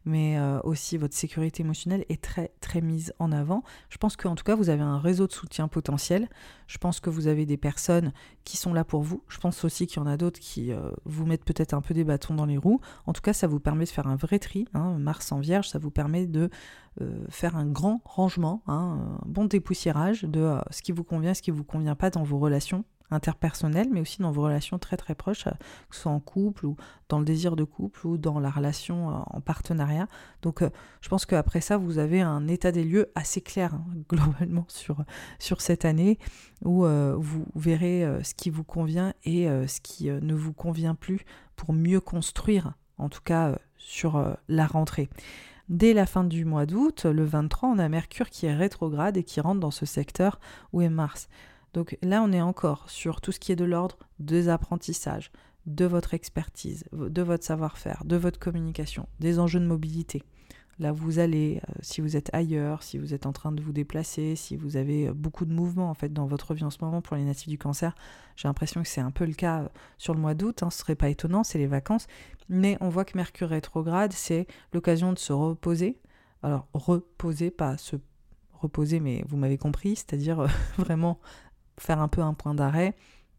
mais 0.04 0.38
euh, 0.38 0.60
aussi 0.62 0.96
votre 0.96 1.14
sécurité 1.14 1.62
émotionnelle 1.62 2.04
est 2.08 2.22
très 2.22 2.52
très 2.60 2.80
mise 2.80 3.12
en 3.18 3.32
avant. 3.32 3.62
Je 3.88 3.98
pense 3.98 4.16
qu'en 4.16 4.34
tout 4.34 4.44
cas, 4.44 4.54
vous 4.54 4.68
avez 4.68 4.82
un 4.82 4.98
réseau 4.98 5.26
de 5.26 5.32
soutien 5.32 5.68
potentiel. 5.68 6.28
Je 6.66 6.78
pense 6.78 7.00
que 7.00 7.10
vous 7.10 7.26
avez 7.26 7.46
des 7.46 7.56
personnes 7.56 8.12
qui 8.44 8.56
sont 8.56 8.72
là 8.72 8.84
pour 8.84 9.02
vous. 9.02 9.22
Je 9.28 9.38
pense 9.38 9.64
aussi 9.64 9.86
qu'il 9.86 9.98
y 9.98 10.00
en 10.00 10.06
a 10.06 10.16
d'autres 10.16 10.40
qui 10.40 10.72
vous 11.04 11.26
mettent 11.26 11.44
peut-être 11.44 11.74
un 11.74 11.80
peu 11.80 11.94
des 11.94 12.04
bâtons 12.04 12.34
dans 12.34 12.46
les 12.46 12.56
roues. 12.56 12.80
En 13.06 13.12
tout 13.12 13.20
cas, 13.20 13.32
ça 13.32 13.46
vous 13.46 13.60
permet 13.60 13.84
de 13.84 13.90
faire 13.90 14.06
un 14.06 14.16
vrai 14.16 14.38
tri. 14.38 14.66
Hein. 14.74 14.98
Mars 14.98 15.32
en 15.32 15.38
vierge, 15.38 15.68
ça 15.68 15.78
vous 15.78 15.90
permet 15.90 16.26
de 16.26 16.50
faire 17.28 17.56
un 17.56 17.66
grand 17.66 18.00
rangement, 18.04 18.62
hein, 18.66 19.18
un 19.22 19.28
bon 19.28 19.44
dépoussiérage 19.44 20.22
de 20.22 20.40
euh, 20.40 20.60
ce 20.70 20.82
qui 20.82 20.92
vous 20.92 21.04
convient, 21.04 21.34
ce 21.34 21.42
qui 21.42 21.50
ne 21.50 21.56
vous 21.56 21.64
convient 21.64 21.94
pas 21.94 22.10
dans 22.10 22.22
vos 22.22 22.38
relations 22.38 22.84
interpersonnelles, 23.10 23.88
mais 23.92 24.00
aussi 24.00 24.20
dans 24.20 24.32
vos 24.32 24.42
relations 24.42 24.78
très 24.78 24.96
très 24.96 25.14
proches, 25.14 25.46
euh, 25.46 25.52
que 25.90 25.94
ce 25.94 26.02
soit 26.02 26.12
en 26.12 26.20
couple 26.20 26.66
ou 26.66 26.76
dans 27.08 27.18
le 27.18 27.24
désir 27.24 27.54
de 27.54 27.64
couple 27.64 28.06
ou 28.06 28.18
dans 28.18 28.40
la 28.40 28.50
relation 28.50 29.08
en 29.08 29.40
partenariat. 29.40 30.08
Donc 30.42 30.62
je 31.00 31.08
pense 31.08 31.26
qu'après 31.26 31.60
ça, 31.60 31.76
vous 31.76 31.98
avez 31.98 32.20
un 32.20 32.48
état 32.48 32.72
des 32.72 32.82
lieux 32.82 33.12
assez 33.14 33.40
clair 33.40 33.74
hein, 33.74 33.84
globalement 34.08 34.64
sur, 34.68 35.04
sur 35.38 35.60
cette 35.60 35.84
année, 35.84 36.18
où 36.64 36.84
vous 36.84 37.46
verrez 37.54 38.04
ce 38.24 38.34
qui 38.34 38.50
vous 38.50 38.64
convient 38.64 39.12
et 39.24 39.46
ce 39.68 39.80
qui 39.80 40.10
ne 40.10 40.34
vous 40.34 40.52
convient 40.52 40.96
plus 40.96 41.20
pour 41.54 41.72
mieux 41.72 42.00
construire, 42.00 42.72
en 42.98 43.08
tout 43.08 43.22
cas 43.22 43.56
sur 43.76 44.36
la 44.48 44.66
rentrée. 44.66 45.08
Dès 45.68 45.94
la 45.94 46.06
fin 46.06 46.22
du 46.22 46.44
mois 46.44 46.64
d'août, 46.64 47.06
le 47.06 47.24
23, 47.24 47.70
on 47.70 47.78
a 47.78 47.88
Mercure 47.88 48.30
qui 48.30 48.46
est 48.46 48.54
rétrograde 48.54 49.16
et 49.16 49.24
qui 49.24 49.40
rentre 49.40 49.58
dans 49.58 49.72
ce 49.72 49.84
secteur 49.84 50.38
où 50.72 50.80
est 50.80 50.88
Mars. 50.88 51.28
Donc 51.74 51.98
là, 52.02 52.22
on 52.22 52.32
est 52.32 52.40
encore 52.40 52.88
sur 52.88 53.20
tout 53.20 53.32
ce 53.32 53.40
qui 53.40 53.50
est 53.50 53.56
de 53.56 53.64
l'ordre 53.64 53.98
des 54.20 54.48
apprentissages, 54.48 55.32
de 55.66 55.84
votre 55.84 56.14
expertise, 56.14 56.84
de 56.92 57.22
votre 57.22 57.42
savoir-faire, 57.42 58.04
de 58.04 58.14
votre 58.14 58.38
communication, 58.38 59.08
des 59.18 59.40
enjeux 59.40 59.58
de 59.58 59.66
mobilité 59.66 60.22
là 60.78 60.92
vous 60.92 61.18
allez, 61.18 61.60
euh, 61.68 61.72
si 61.80 62.00
vous 62.00 62.16
êtes 62.16 62.30
ailleurs, 62.34 62.82
si 62.82 62.98
vous 62.98 63.14
êtes 63.14 63.26
en 63.26 63.32
train 63.32 63.52
de 63.52 63.62
vous 63.62 63.72
déplacer, 63.72 64.36
si 64.36 64.56
vous 64.56 64.76
avez 64.76 65.08
euh, 65.08 65.14
beaucoup 65.14 65.44
de 65.44 65.52
mouvements 65.52 65.90
en 65.90 65.94
fait 65.94 66.12
dans 66.12 66.26
votre 66.26 66.54
vie 66.54 66.64
en 66.64 66.70
ce 66.70 66.78
moment 66.82 67.00
pour 67.00 67.16
les 67.16 67.24
natifs 67.24 67.48
du 67.48 67.58
cancer. 67.58 67.94
J'ai 68.36 68.48
l'impression 68.48 68.82
que 68.82 68.88
c'est 68.88 69.00
un 69.00 69.10
peu 69.10 69.24
le 69.24 69.32
cas 69.32 69.62
euh, 69.62 69.68
sur 69.98 70.14
le 70.14 70.20
mois 70.20 70.34
d'août, 70.34 70.62
hein, 70.62 70.70
ce 70.70 70.78
serait 70.78 70.94
pas 70.94 71.08
étonnant, 71.08 71.44
c'est 71.44 71.58
les 71.58 71.66
vacances, 71.66 72.06
mais 72.48 72.76
on 72.80 72.88
voit 72.88 73.04
que 73.04 73.16
Mercure 73.16 73.48
rétrograde, 73.48 74.12
c'est 74.12 74.46
l'occasion 74.72 75.12
de 75.12 75.18
se 75.18 75.32
reposer. 75.32 76.00
Alors 76.42 76.68
reposer, 76.72 77.50
pas 77.50 77.76
se 77.78 77.96
reposer, 78.52 79.00
mais 79.00 79.24
vous 79.26 79.36
m'avez 79.36 79.58
compris, 79.58 79.96
c'est-à-dire 79.96 80.46
vraiment 80.78 81.20
faire 81.78 82.00
un 82.00 82.08
peu 82.08 82.22
un 82.22 82.34
point 82.34 82.54
d'arrêt, 82.54 82.94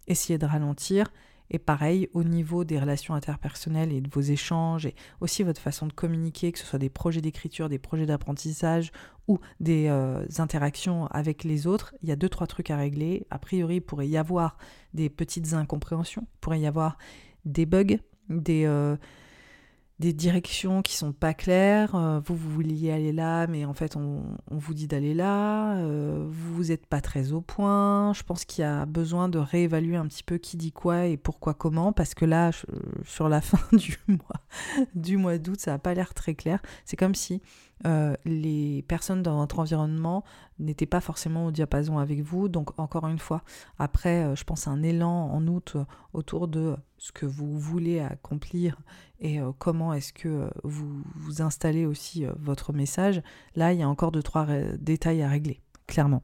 essayer 0.08 0.38
de 0.38 0.46
ralentir 0.46 1.08
et 1.50 1.60
pareil, 1.60 2.10
au 2.14 2.24
niveau 2.24 2.64
des 2.64 2.80
relations 2.80 3.14
interpersonnelles 3.14 3.94
et 3.94 4.02
de 4.02 4.10
vos 4.10 4.22
échanges, 4.22 4.86
et 4.86 4.96
aussi 5.22 5.44
votre 5.44 5.62
façon 5.62 5.88
de 5.88 5.94
communiquer, 5.94 6.52
que 6.52 6.60
ce 6.60 6.66
soit 6.66 6.80
des 6.80 6.90
projets 6.90 7.22
d'écriture, 7.22 7.70
des 7.70 7.80
projets 7.80 8.06
d'apprentissage 8.06 8.92
ou 9.28 9.40
des 9.60 9.88
euh, 9.88 10.26
interactions 10.40 11.08
avec 11.08 11.44
les 11.44 11.68
autres, 11.68 11.96
il 12.02 12.10
y 12.10 12.12
a 12.12 12.16
deux, 12.16 12.30
trois 12.30 12.48
trucs 12.48 12.70
à 12.70 12.78
régler. 12.78 13.26
A 13.30 13.40
priori, 13.40 13.76
il 13.76 13.82
pourrait 13.82 14.08
y 14.08 14.18
avoir 14.18 14.58
des 14.94 15.10
petites 15.10 15.54
incompréhensions, 15.54 16.24
il 16.24 16.40
pourrait 16.42 16.60
y 16.60 16.68
avoir 16.68 16.98
des 17.46 17.66
bugs, 17.66 17.98
des, 18.30 18.66
euh, 18.66 18.96
des 20.00 20.14
directions 20.14 20.82
qui 20.82 20.96
sont 20.96 21.12
pas 21.12 21.34
claires. 21.34 21.96
Euh, 21.96 22.20
vous, 22.26 22.36
vous 22.36 22.50
vouliez 22.52 22.92
aller 22.92 23.12
là, 23.12 23.48
mais 23.48 23.66
en 23.66 23.74
fait, 23.74 23.96
on, 23.96 24.24
vous 24.52 24.74
dit 24.74 24.88
d'aller 24.88 25.14
là. 25.14 25.78
Euh, 25.78 26.26
vous 26.30 26.66
n'êtes 26.66 26.86
pas 26.86 27.02
très 27.02 27.32
au 27.32 27.42
point. 27.42 28.14
Je 28.14 28.24
pense 28.24 28.46
qu'il 28.46 28.62
y 28.62 28.66
a 28.66 28.86
besoin 28.86 29.30
de 29.30 29.40
réévaluer 29.40 29.96
un 29.96 30.08
petit 30.08 30.24
peu 30.24 30.38
qui 30.38 30.58
dit 30.58 30.72
quoi 30.72 31.06
et 31.06 31.18
pourquoi 31.18 31.54
comment, 31.54 31.94
parce 31.94 32.14
que 32.14 32.26
là, 32.26 32.52
sur 33.06 33.30
la 33.30 33.42
fin 33.42 33.60
du 33.76 33.98
mois, 34.08 34.42
du 34.96 35.18
mois 35.18 35.38
d'août, 35.38 35.60
ça 35.60 35.72
n'a 35.72 35.80
pas 35.80 35.94
l'air 35.94 36.14
très 36.14 36.36
clair. 36.36 36.62
C'est 36.86 36.98
comme 36.98 37.16
si 37.16 37.42
euh, 37.86 38.16
les 38.26 38.84
personnes 38.88 39.22
dans 39.22 39.38
votre 39.38 39.60
environnement 39.60 40.24
n'étaient 40.60 40.88
pas 40.88 41.02
forcément 41.02 41.46
au 41.46 41.52
diapason 41.52 41.98
avec 42.00 42.22
vous. 42.22 42.48
Donc 42.48 42.78
encore 42.80 43.08
une 43.08 43.20
fois, 43.20 43.44
après, 43.78 44.24
euh, 44.24 44.36
je 44.36 44.44
pense 44.44 44.68
un 44.68 44.82
élan 44.84 45.30
en 45.32 45.46
août 45.48 45.74
euh, 45.76 45.86
autour 46.14 46.48
de 46.48 46.76
ce 46.98 47.12
que 47.12 47.26
vous 47.26 47.58
voulez 47.60 48.00
accomplir 48.00 48.78
et 49.20 49.40
comment 49.60 49.94
est-ce 49.94 50.14
que 50.14 50.50
vous, 50.64 51.04
vous 51.16 51.42
installez 51.42 51.86
aussi 51.86 52.26
votre 52.40 52.74
message. 52.74 53.22
Là, 53.56 53.74
il 53.74 53.80
y 53.80 53.84
a 53.84 53.90
encore 53.90 54.12
deux, 54.12 54.24
trois 54.24 54.48
détails 54.80 55.22
à 55.22 55.30
régler, 55.30 55.62
clairement. 55.86 56.24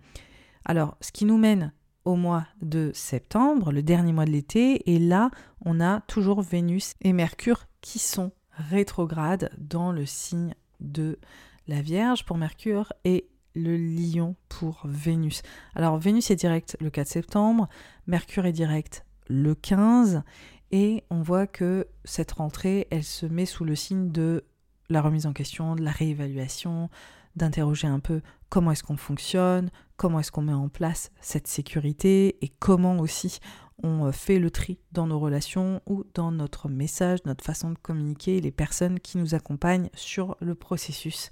Alors, 0.66 0.96
ce 1.00 1.12
qui 1.12 1.26
nous 1.26 1.38
mène 1.38 1.74
au 2.06 2.16
mois 2.16 2.46
de 2.62 2.92
septembre, 2.94 3.72
le 3.72 3.84
dernier 3.84 4.14
mois 4.14 4.26
de 4.26 4.32
l'été, 4.32 4.94
et 4.94 5.00
là, 5.00 5.30
on 5.62 5.80
a 5.80 6.02
toujours 6.02 6.42
Vénus 6.42 6.96
et 7.02 7.14
Mercure 7.14 7.66
qui 7.82 8.00
sont 8.00 8.32
rétrogrades 8.52 9.52
dans 9.58 9.92
le 9.92 10.06
signe 10.06 10.56
de 10.84 11.20
la 11.68 11.82
Vierge 11.82 12.26
pour 12.26 12.38
Mercure 12.38 12.94
et 13.06 13.28
le 13.56 13.78
Lion 13.78 14.36
pour 14.50 14.82
Vénus. 14.86 15.42
Alors 15.76 15.98
Vénus 15.98 16.32
est 16.32 16.36
direct 16.36 16.78
le 16.80 16.90
4 16.90 17.08
septembre, 17.08 17.68
Mercure 18.08 18.46
est 18.46 18.54
direct 18.54 19.06
le 19.28 19.56
15 19.56 20.24
et 20.72 21.04
on 21.10 21.22
voit 21.22 21.48
que 21.48 21.88
cette 22.04 22.34
rentrée, 22.34 22.88
elle 22.90 23.04
se 23.04 23.26
met 23.26 23.46
sous 23.46 23.64
le 23.64 23.76
signe 23.76 24.12
de 24.12 24.44
la 24.90 25.02
remise 25.02 25.26
en 25.26 25.34
question, 25.34 25.76
de 25.76 25.84
la 25.84 25.92
réévaluation, 25.92 26.90
d'interroger 27.36 27.88
un 27.88 28.00
peu 28.00 28.22
comment 28.50 28.72
est-ce 28.72 28.84
qu'on 28.84 28.98
fonctionne, 28.98 29.70
comment 29.98 30.20
est-ce 30.20 30.32
qu'on 30.32 30.42
met 30.42 30.54
en 30.54 30.70
place 30.70 31.12
cette 31.22 31.48
sécurité 31.48 32.38
et 32.42 32.50
comment 32.60 32.98
aussi 32.98 33.40
on 33.82 34.06
euh, 34.06 34.12
fait 34.12 34.40
le 34.40 34.52
tri 34.52 34.80
dans 34.92 35.08
nos 35.08 35.20
relations 35.20 35.82
ou 35.88 36.04
dans 36.14 36.32
notre 36.32 36.70
message, 36.70 37.20
notre 37.26 37.44
façon 37.44 37.72
de 37.72 37.78
communiquer, 37.78 38.42
les 38.42 38.52
personnes 38.52 39.00
qui 39.00 39.18
nous 39.18 39.36
accompagnent 39.36 39.90
sur 39.94 40.38
le 40.40 40.56
processus. 40.56 41.32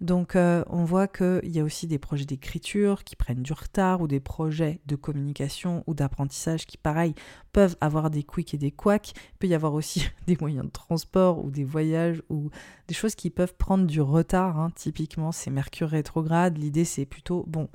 Donc 0.00 0.34
euh, 0.34 0.64
on 0.68 0.84
voit 0.84 1.08
qu'il 1.08 1.40
y 1.44 1.60
a 1.60 1.64
aussi 1.64 1.86
des 1.86 1.98
projets 1.98 2.24
d'écriture 2.24 3.04
qui 3.04 3.16
prennent 3.16 3.42
du 3.42 3.52
retard 3.52 4.00
ou 4.00 4.08
des 4.08 4.20
projets 4.20 4.80
de 4.86 4.96
communication 4.96 5.84
ou 5.86 5.94
d'apprentissage 5.94 6.64
qui, 6.66 6.78
pareil, 6.78 7.14
peuvent 7.52 7.76
avoir 7.82 8.10
des 8.10 8.22
quicks 8.22 8.54
et 8.54 8.58
des 8.58 8.70
couacs. 8.70 9.12
Il 9.14 9.38
peut 9.38 9.46
y 9.46 9.54
avoir 9.54 9.74
aussi 9.74 10.08
des 10.26 10.38
moyens 10.40 10.64
de 10.64 10.70
transport 10.70 11.44
ou 11.44 11.50
des 11.50 11.64
voyages 11.64 12.22
ou 12.30 12.50
des 12.88 12.94
choses 12.94 13.14
qui 13.14 13.28
peuvent 13.28 13.54
prendre 13.54 13.86
du 13.86 14.00
retard. 14.00 14.58
Hein. 14.58 14.70
Typiquement, 14.74 15.32
c'est 15.32 15.50
Mercure 15.50 15.90
rétrograde. 15.90 16.56
L'idée, 16.56 16.86
c'est 16.86 17.04
plutôt, 17.04 17.44
bon, 17.46 17.68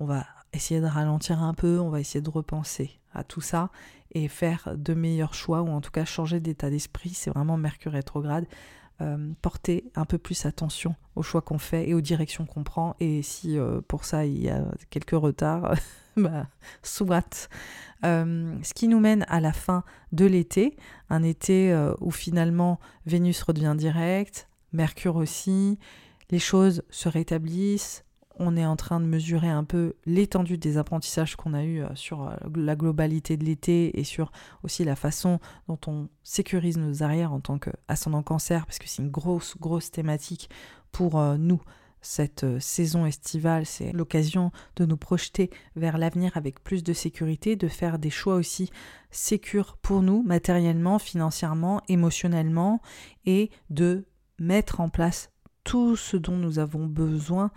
on 0.00 0.04
va 0.04 0.26
essayer 0.52 0.80
de 0.80 0.86
ralentir 0.86 1.42
un 1.42 1.54
peu, 1.54 1.78
on 1.78 1.90
va 1.90 2.00
essayer 2.00 2.20
de 2.20 2.30
repenser 2.30 2.98
à 3.14 3.24
tout 3.24 3.40
ça 3.40 3.70
et 4.12 4.28
faire 4.28 4.74
de 4.76 4.94
meilleurs 4.94 5.34
choix 5.34 5.62
ou 5.62 5.68
en 5.68 5.80
tout 5.80 5.90
cas 5.90 6.04
changer 6.04 6.40
d'état 6.40 6.70
d'esprit. 6.70 7.10
C'est 7.10 7.30
vraiment 7.30 7.56
Mercure 7.56 7.92
rétrograde. 7.92 8.46
Euh, 9.02 9.32
porter 9.40 9.90
un 9.96 10.04
peu 10.04 10.18
plus 10.18 10.46
attention 10.46 10.94
aux 11.16 11.22
choix 11.22 11.40
qu'on 11.40 11.58
fait 11.58 11.88
et 11.88 11.94
aux 11.94 12.00
directions 12.00 12.46
qu'on 12.46 12.62
prend. 12.62 12.94
Et 13.00 13.22
si 13.22 13.58
euh, 13.58 13.80
pour 13.88 14.04
ça 14.04 14.26
il 14.26 14.40
y 14.40 14.48
a 14.48 14.62
quelques 14.90 15.10
retards, 15.10 15.74
bah, 16.16 16.46
soit. 16.82 17.48
Euh, 18.04 18.56
ce 18.62 18.74
qui 18.74 18.88
nous 18.88 19.00
mène 19.00 19.24
à 19.28 19.40
la 19.40 19.52
fin 19.52 19.82
de 20.12 20.26
l'été, 20.26 20.76
un 21.08 21.22
été 21.22 21.74
où 22.00 22.10
finalement 22.10 22.80
Vénus 23.06 23.42
redevient 23.42 23.74
direct, 23.76 24.48
Mercure 24.72 25.16
aussi, 25.16 25.78
les 26.30 26.38
choses 26.38 26.82
se 26.90 27.08
rétablissent, 27.08 28.04
on 28.42 28.56
est 28.56 28.66
en 28.66 28.76
train 28.76 29.00
de 29.00 29.06
mesurer 29.06 29.48
un 29.48 29.64
peu 29.64 29.94
l'étendue 30.04 30.58
des 30.58 30.76
apprentissages 30.76 31.36
qu'on 31.36 31.54
a 31.54 31.64
eu 31.64 31.82
euh, 31.82 31.94
sur 31.94 32.28
euh, 32.28 32.34
la 32.54 32.76
globalité 32.76 33.36
de 33.36 33.44
l'été 33.44 33.98
et 33.98 34.04
sur 34.04 34.32
aussi 34.62 34.84
la 34.84 34.96
façon 34.96 35.38
dont 35.68 35.78
on 35.86 36.08
sécurise 36.22 36.76
nos 36.76 37.02
arrières 37.02 37.32
en 37.32 37.40
tant 37.40 37.58
qu'ascendant 37.58 38.22
cancer, 38.22 38.66
parce 38.66 38.78
que 38.78 38.88
c'est 38.88 39.02
une 39.02 39.10
grosse, 39.10 39.56
grosse 39.58 39.90
thématique 39.90 40.50
pour 40.90 41.18
euh, 41.18 41.36
nous. 41.36 41.60
Cette 42.04 42.58
saison 42.58 43.06
estivale, 43.06 43.64
c'est 43.64 43.92
l'occasion 43.92 44.50
de 44.74 44.84
nous 44.84 44.96
projeter 44.96 45.50
vers 45.76 45.98
l'avenir 45.98 46.36
avec 46.36 46.60
plus 46.64 46.82
de 46.82 46.92
sécurité, 46.92 47.54
de 47.54 47.68
faire 47.68 48.00
des 48.00 48.10
choix 48.10 48.34
aussi 48.34 48.70
sécures 49.12 49.76
pour 49.80 50.02
nous, 50.02 50.24
matériellement, 50.24 50.98
financièrement, 50.98 51.80
émotionnellement, 51.86 52.80
et 53.24 53.50
de 53.70 54.04
mettre 54.40 54.80
en 54.80 54.88
place 54.88 55.30
tout 55.62 55.94
ce 55.94 56.16
dont 56.16 56.36
nous 56.36 56.58
avons 56.58 56.86
besoin 56.86 57.52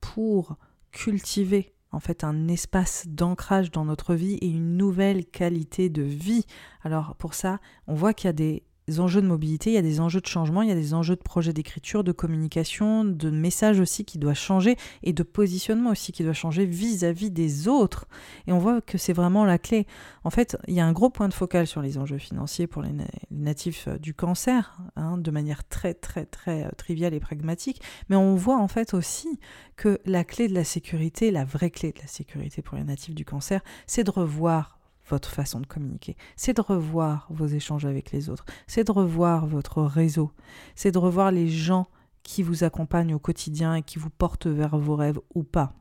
pour 0.00 0.56
cultiver 0.92 1.74
en 1.92 2.00
fait 2.00 2.24
un 2.24 2.48
espace 2.48 3.04
d'ancrage 3.08 3.70
dans 3.70 3.84
notre 3.84 4.14
vie 4.14 4.34
et 4.40 4.48
une 4.48 4.76
nouvelle 4.76 5.26
qualité 5.26 5.88
de 5.88 6.02
vie. 6.02 6.46
Alors 6.82 7.16
pour 7.16 7.34
ça, 7.34 7.58
on 7.86 7.94
voit 7.94 8.14
qu'il 8.14 8.28
y 8.28 8.30
a 8.30 8.34
des 8.34 8.62
enjeux 8.98 9.22
de 9.22 9.26
mobilité, 9.26 9.70
il 9.70 9.74
y 9.74 9.78
a 9.78 9.82
des 9.82 10.00
enjeux 10.00 10.20
de 10.20 10.26
changement, 10.26 10.62
il 10.62 10.68
y 10.68 10.72
a 10.72 10.76
des 10.76 10.94
enjeux 10.94 11.16
de 11.16 11.22
projet 11.22 11.52
d'écriture, 11.52 12.02
de 12.02 12.12
communication, 12.12 13.04
de 13.04 13.30
message 13.30 13.78
aussi 13.78 14.04
qui 14.04 14.18
doit 14.18 14.34
changer 14.34 14.76
et 15.02 15.12
de 15.12 15.22
positionnement 15.22 15.90
aussi 15.90 16.12
qui 16.12 16.24
doit 16.24 16.32
changer 16.32 16.64
vis-à-vis 16.64 17.30
des 17.30 17.68
autres. 17.68 18.06
Et 18.46 18.52
on 18.52 18.58
voit 18.58 18.80
que 18.80 18.98
c'est 18.98 19.12
vraiment 19.12 19.44
la 19.44 19.58
clé. 19.58 19.86
En 20.24 20.30
fait, 20.30 20.56
il 20.66 20.74
y 20.74 20.80
a 20.80 20.86
un 20.86 20.92
gros 20.92 21.10
point 21.10 21.28
de 21.28 21.34
focal 21.34 21.66
sur 21.66 21.82
les 21.82 21.98
enjeux 21.98 22.18
financiers 22.18 22.66
pour 22.66 22.82
les, 22.82 22.90
natifs 23.30 23.88
euh, 23.88 23.98
du 23.98 24.14
cancer, 24.14 24.78
hein, 24.96 25.18
de 25.18 25.30
manière 25.30 25.66
très 25.68 25.94
très 25.94 26.26
très 26.26 26.64
euh, 26.64 26.70
triviale 26.76 27.14
et 27.14 27.20
pragmatique, 27.20 27.80
mais 28.08 28.16
on 28.16 28.34
voit 28.34 28.58
en 28.58 28.68
fait 28.68 28.94
aussi 28.94 29.38
que 29.76 30.00
la 30.04 30.24
clé 30.24 30.48
de 30.48 30.54
la 30.54 30.64
sécurité, 30.64 31.30
la 31.30 31.44
vraie 31.44 31.70
clé 31.70 31.92
de 31.92 32.00
la 32.00 32.06
sécurité 32.06 32.62
pour 32.62 32.76
les 32.76 32.84
natifs 32.84 33.14
du 33.14 33.24
cancer, 33.24 33.62
c'est 33.86 34.04
de 34.04 34.10
revoir 34.10 34.79
votre 35.10 35.30
façon 35.30 35.60
de 35.60 35.66
communiquer, 35.66 36.16
c'est 36.36 36.56
de 36.56 36.60
revoir 36.60 37.26
vos 37.30 37.46
échanges 37.46 37.84
avec 37.84 38.12
les 38.12 38.30
autres, 38.30 38.44
c'est 38.66 38.84
de 38.84 38.92
revoir 38.92 39.46
votre 39.46 39.82
réseau, 39.82 40.32
c'est 40.74 40.92
de 40.92 40.98
revoir 40.98 41.30
les 41.30 41.48
gens 41.48 41.88
qui 42.22 42.42
vous 42.42 42.64
accompagnent 42.64 43.14
au 43.14 43.18
quotidien 43.18 43.74
et 43.74 43.82
qui 43.82 43.98
vous 43.98 44.10
portent 44.10 44.46
vers 44.46 44.78
vos 44.78 44.96
rêves 44.96 45.20
ou 45.34 45.42
pas. 45.42 45.74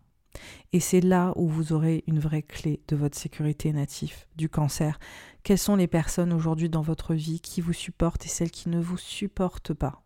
Et 0.73 0.79
c'est 0.79 1.01
là 1.01 1.33
où 1.35 1.47
vous 1.47 1.73
aurez 1.73 2.03
une 2.07 2.19
vraie 2.19 2.43
clé 2.43 2.81
de 2.87 2.95
votre 2.95 3.17
sécurité 3.17 3.73
natif 3.73 4.27
du 4.35 4.47
cancer. 4.47 4.99
Quelles 5.43 5.57
sont 5.57 5.75
les 5.75 5.87
personnes 5.87 6.33
aujourd'hui 6.33 6.69
dans 6.69 6.81
votre 6.81 7.13
vie 7.13 7.39
qui 7.39 7.61
vous 7.61 7.73
supportent 7.73 8.25
et 8.25 8.29
celles 8.29 8.51
qui 8.51 8.69
ne 8.69 8.79
vous 8.79 8.97
supportent 8.97 9.73
pas? 9.73 10.03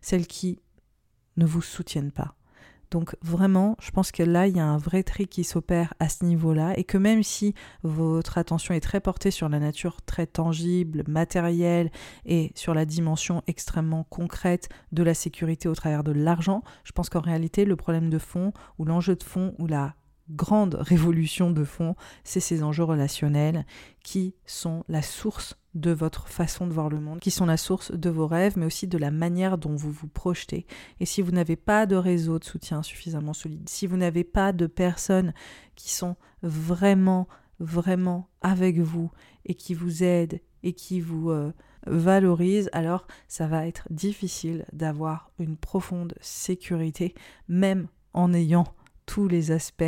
Celles 0.00 0.26
qui 0.26 0.60
ne 1.36 1.46
vous 1.46 1.62
soutiennent 1.62 2.12
pas 2.12 2.36
donc 2.90 3.16
vraiment, 3.22 3.76
je 3.80 3.90
pense 3.90 4.12
que 4.12 4.22
là, 4.22 4.46
il 4.46 4.56
y 4.56 4.60
a 4.60 4.66
un 4.66 4.76
vrai 4.76 5.02
tri 5.02 5.26
qui 5.26 5.44
s'opère 5.44 5.94
à 5.98 6.08
ce 6.08 6.24
niveau-là 6.24 6.72
et 6.76 6.84
que 6.84 6.98
même 6.98 7.22
si 7.22 7.54
votre 7.82 8.38
attention 8.38 8.74
est 8.74 8.80
très 8.80 9.00
portée 9.00 9.30
sur 9.30 9.48
la 9.48 9.58
nature 9.58 10.02
très 10.02 10.26
tangible, 10.26 11.04
matérielle 11.08 11.90
et 12.24 12.52
sur 12.54 12.74
la 12.74 12.84
dimension 12.84 13.42
extrêmement 13.46 14.04
concrète 14.04 14.68
de 14.92 15.02
la 15.02 15.14
sécurité 15.14 15.68
au 15.68 15.74
travers 15.74 16.04
de 16.04 16.12
l'argent, 16.12 16.62
je 16.84 16.92
pense 16.92 17.08
qu'en 17.08 17.20
réalité, 17.20 17.64
le 17.64 17.76
problème 17.76 18.10
de 18.10 18.18
fond 18.18 18.52
ou 18.78 18.84
l'enjeu 18.84 19.16
de 19.16 19.22
fond 19.22 19.54
ou 19.58 19.66
la 19.66 19.94
grande 20.30 20.74
révolution 20.80 21.50
de 21.50 21.64
fond, 21.64 21.94
c'est 22.22 22.40
ces 22.40 22.62
enjeux 22.62 22.84
relationnels 22.84 23.66
qui 24.02 24.34
sont 24.46 24.84
la 24.88 25.02
source 25.02 25.56
de 25.74 25.90
votre 25.90 26.28
façon 26.28 26.66
de 26.66 26.72
voir 26.72 26.88
le 26.88 27.00
monde, 27.00 27.20
qui 27.20 27.30
sont 27.30 27.46
la 27.46 27.56
source 27.56 27.92
de 27.92 28.10
vos 28.10 28.26
rêves, 28.26 28.54
mais 28.56 28.66
aussi 28.66 28.86
de 28.86 28.98
la 28.98 29.10
manière 29.10 29.58
dont 29.58 29.74
vous 29.74 29.90
vous 29.90 30.08
projetez. 30.08 30.66
Et 31.00 31.06
si 31.06 31.22
vous 31.22 31.32
n'avez 31.32 31.56
pas 31.56 31.86
de 31.86 31.96
réseau 31.96 32.38
de 32.38 32.44
soutien 32.44 32.82
suffisamment 32.82 33.32
solide, 33.32 33.68
si 33.68 33.86
vous 33.86 33.96
n'avez 33.96 34.24
pas 34.24 34.52
de 34.52 34.66
personnes 34.66 35.34
qui 35.74 35.92
sont 35.92 36.16
vraiment, 36.42 37.28
vraiment 37.58 38.28
avec 38.40 38.78
vous 38.78 39.10
et 39.46 39.54
qui 39.54 39.74
vous 39.74 40.04
aident 40.04 40.40
et 40.62 40.72
qui 40.72 41.00
vous 41.00 41.30
euh, 41.30 41.52
valorisent, 41.86 42.70
alors 42.72 43.06
ça 43.28 43.46
va 43.46 43.66
être 43.66 43.86
difficile 43.90 44.64
d'avoir 44.72 45.30
une 45.38 45.56
profonde 45.56 46.14
sécurité, 46.20 47.14
même 47.48 47.88
en 48.12 48.32
ayant 48.32 48.64
tous 49.06 49.28
les 49.28 49.50
aspects 49.50 49.84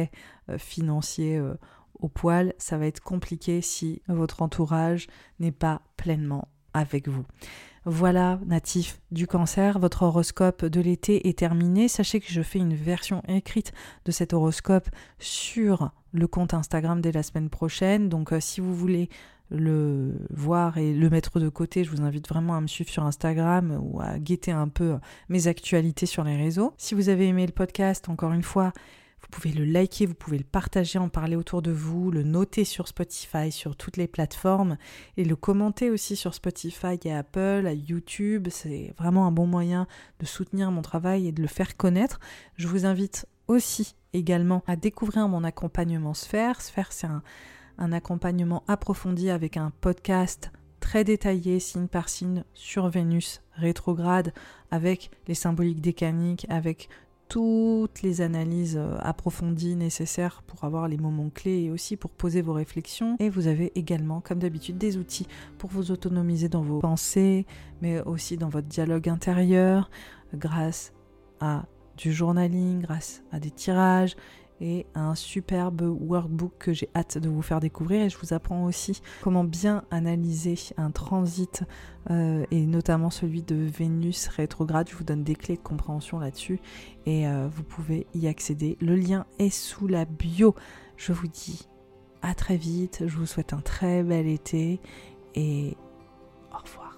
euh, 0.48 0.58
financiers 0.58 1.38
euh, 1.38 1.54
au 2.00 2.08
poil, 2.08 2.54
ça 2.58 2.78
va 2.78 2.86
être 2.86 3.00
compliqué 3.00 3.60
si 3.60 4.02
votre 4.08 4.42
entourage 4.42 5.06
n'est 5.40 5.52
pas 5.52 5.82
pleinement 5.96 6.48
avec 6.74 7.08
vous. 7.08 7.24
Voilà, 7.88 8.40
natif 8.46 9.00
du 9.12 9.28
cancer, 9.28 9.78
votre 9.78 10.02
horoscope 10.02 10.64
de 10.64 10.80
l'été 10.80 11.28
est 11.28 11.38
terminé. 11.38 11.86
Sachez 11.86 12.18
que 12.18 12.26
je 12.28 12.42
fais 12.42 12.58
une 12.58 12.74
version 12.74 13.22
écrite 13.28 13.72
de 14.04 14.10
cet 14.10 14.32
horoscope 14.32 14.88
sur 15.20 15.92
le 16.10 16.26
compte 16.26 16.52
Instagram 16.52 17.00
dès 17.00 17.12
la 17.12 17.22
semaine 17.22 17.48
prochaine. 17.48 18.08
Donc 18.08 18.32
euh, 18.32 18.40
si 18.40 18.60
vous 18.60 18.74
voulez 18.74 19.08
le 19.50 20.14
voir 20.30 20.78
et 20.78 20.92
le 20.92 21.08
mettre 21.10 21.38
de 21.38 21.48
côté, 21.48 21.84
je 21.84 21.90
vous 21.90 22.02
invite 22.02 22.28
vraiment 22.28 22.56
à 22.56 22.60
me 22.60 22.66
suivre 22.66 22.90
sur 22.90 23.04
Instagram 23.04 23.78
ou 23.80 24.00
à 24.00 24.18
guetter 24.18 24.50
un 24.50 24.66
peu 24.66 24.96
mes 25.28 25.46
actualités 25.46 26.06
sur 26.06 26.24
les 26.24 26.36
réseaux. 26.36 26.74
Si 26.78 26.96
vous 26.96 27.08
avez 27.08 27.28
aimé 27.28 27.46
le 27.46 27.52
podcast, 27.52 28.08
encore 28.08 28.32
une 28.32 28.42
fois, 28.42 28.72
Vous 29.30 29.40
pouvez 29.40 29.52
le 29.52 29.64
liker, 29.64 30.06
vous 30.06 30.14
pouvez 30.14 30.38
le 30.38 30.44
partager, 30.44 30.98
en 30.98 31.08
parler 31.08 31.36
autour 31.36 31.60
de 31.60 31.72
vous, 31.72 32.10
le 32.10 32.22
noter 32.22 32.64
sur 32.64 32.86
Spotify, 32.86 33.50
sur 33.50 33.76
toutes 33.76 33.96
les 33.96 34.06
plateformes 34.06 34.76
et 35.16 35.24
le 35.24 35.34
commenter 35.36 35.90
aussi 35.90 36.16
sur 36.16 36.34
Spotify 36.34 36.98
et 37.04 37.12
Apple, 37.12 37.64
à 37.66 37.72
YouTube. 37.72 38.48
C'est 38.50 38.94
vraiment 38.96 39.26
un 39.26 39.32
bon 39.32 39.46
moyen 39.46 39.86
de 40.20 40.26
soutenir 40.26 40.70
mon 40.70 40.82
travail 40.82 41.26
et 41.26 41.32
de 41.32 41.42
le 41.42 41.48
faire 41.48 41.76
connaître. 41.76 42.20
Je 42.56 42.68
vous 42.68 42.86
invite 42.86 43.26
aussi 43.48 43.96
également 44.12 44.62
à 44.66 44.76
découvrir 44.76 45.28
mon 45.28 45.44
accompagnement 45.44 46.14
Sphère. 46.14 46.60
Sphère, 46.62 46.92
c'est 46.92 47.06
un, 47.06 47.22
un 47.78 47.92
accompagnement 47.92 48.62
approfondi 48.68 49.30
avec 49.30 49.56
un 49.56 49.72
podcast 49.80 50.50
très 50.80 51.04
détaillé, 51.04 51.58
signe 51.58 51.88
par 51.88 52.08
signe, 52.08 52.44
sur 52.54 52.88
Vénus 52.88 53.42
rétrograde, 53.54 54.32
avec 54.70 55.10
les 55.26 55.34
symboliques 55.34 55.80
décaniques, 55.80 56.46
avec 56.48 56.88
toutes 57.28 58.02
les 58.02 58.20
analyses 58.20 58.76
euh, 58.76 58.96
approfondies 59.00 59.76
nécessaires 59.76 60.42
pour 60.46 60.64
avoir 60.64 60.88
les 60.88 60.96
moments 60.96 61.30
clés 61.30 61.64
et 61.64 61.70
aussi 61.70 61.96
pour 61.96 62.10
poser 62.10 62.42
vos 62.42 62.52
réflexions. 62.52 63.16
Et 63.18 63.28
vous 63.28 63.46
avez 63.46 63.72
également, 63.74 64.20
comme 64.20 64.38
d'habitude, 64.38 64.78
des 64.78 64.96
outils 64.96 65.26
pour 65.58 65.70
vous 65.70 65.90
autonomiser 65.90 66.48
dans 66.48 66.62
vos 66.62 66.78
pensées, 66.78 67.46
mais 67.82 68.00
aussi 68.02 68.36
dans 68.36 68.48
votre 68.48 68.68
dialogue 68.68 69.08
intérieur, 69.08 69.90
grâce 70.34 70.92
à 71.40 71.66
du 71.96 72.12
journaling, 72.12 72.80
grâce 72.80 73.22
à 73.32 73.40
des 73.40 73.50
tirages 73.50 74.16
et 74.60 74.86
un 74.94 75.14
superbe 75.14 75.82
workbook 75.82 76.52
que 76.58 76.72
j'ai 76.72 76.88
hâte 76.94 77.18
de 77.18 77.28
vous 77.28 77.42
faire 77.42 77.60
découvrir. 77.60 78.02
Et 78.02 78.08
je 78.08 78.18
vous 78.18 78.32
apprends 78.32 78.64
aussi 78.64 79.00
comment 79.22 79.44
bien 79.44 79.84
analyser 79.90 80.56
un 80.76 80.90
transit 80.90 81.62
euh, 82.10 82.44
et 82.50 82.66
notamment 82.66 83.10
celui 83.10 83.42
de 83.42 83.56
Vénus 83.56 84.28
rétrograde. 84.28 84.88
Je 84.90 84.96
vous 84.96 85.04
donne 85.04 85.24
des 85.24 85.34
clés 85.34 85.56
de 85.56 85.62
compréhension 85.62 86.18
là-dessus 86.18 86.60
et 87.04 87.28
euh, 87.28 87.48
vous 87.50 87.62
pouvez 87.62 88.06
y 88.14 88.26
accéder. 88.26 88.76
Le 88.80 88.96
lien 88.96 89.26
est 89.38 89.50
sous 89.50 89.86
la 89.86 90.04
bio. 90.04 90.54
Je 90.96 91.12
vous 91.12 91.28
dis 91.28 91.68
à 92.22 92.34
très 92.34 92.56
vite. 92.56 93.04
Je 93.06 93.16
vous 93.16 93.26
souhaite 93.26 93.52
un 93.52 93.60
très 93.60 94.02
bel 94.02 94.26
été 94.26 94.80
et 95.34 95.76
au 96.52 96.58
revoir. 96.58 96.96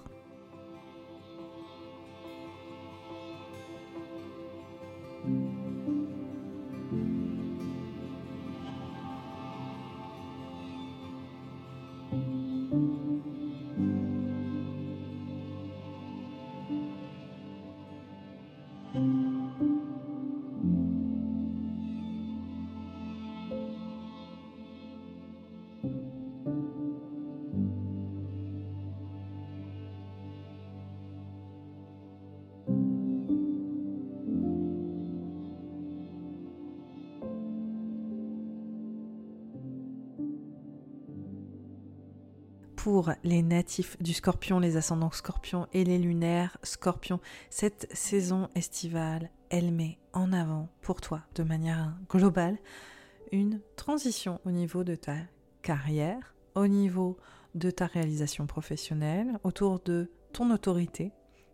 Pour 42.89 43.11
les 43.23 43.43
natifs 43.43 44.01
du 44.01 44.15
scorpion, 44.15 44.57
les 44.57 44.75
ascendants 44.75 45.11
scorpion 45.11 45.67
et 45.73 45.83
les 45.83 45.99
lunaires 45.99 46.57
scorpion. 46.63 47.19
Cette 47.51 47.87
saison 47.93 48.49
estivale, 48.55 49.29
elle 49.51 49.71
met 49.71 49.99
en 50.11 50.33
avant 50.33 50.69
pour 50.81 50.99
toi 50.99 51.21
de 51.35 51.43
manière 51.43 51.95
globale 52.09 52.57
une 53.31 53.61
transition 53.75 54.41
au 54.43 54.49
niveau 54.49 54.83
de 54.83 54.95
ta 54.95 55.17
carrière, 55.61 56.33
au 56.55 56.65
niveau 56.65 57.17
de 57.53 57.69
ta 57.69 57.85
réalisation 57.85 58.47
professionnelle, 58.47 59.37
autour 59.43 59.81
de 59.81 60.09
ton 60.33 60.49
autorité, 60.49 61.11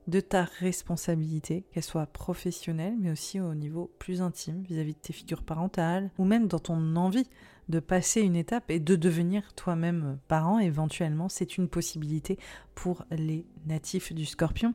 de 0.08 0.20
ta 0.20 0.44
responsabilité, 0.44 1.66
qu'elle 1.72 1.84
soit 1.84 2.06
professionnelle, 2.06 2.96
mais 3.00 3.12
aussi 3.12 3.40
au 3.40 3.56
niveau 3.56 3.92
plus 4.00 4.22
intime 4.22 4.64
vis-à-vis 4.64 4.94
de 4.94 5.00
tes 5.00 5.14
figures 5.14 5.44
parentales, 5.44 6.12
ou 6.18 6.26
même 6.26 6.48
dans 6.48 6.60
ton 6.60 6.96
envie 6.96 7.28
de 7.70 7.80
passer 7.80 8.22
une 8.22 8.36
étape 8.36 8.70
et 8.70 8.80
de 8.80 8.96
devenir 8.96 9.54
toi-même 9.54 10.20
parent, 10.28 10.60
éventuellement, 10.60 11.30
c'est 11.30 11.58
une 11.58 11.68
possibilité 11.68 12.38
pour 12.76 13.06
les 13.10 13.46
natifs 13.66 14.14
du 14.14 14.26
scorpion. 14.26 14.74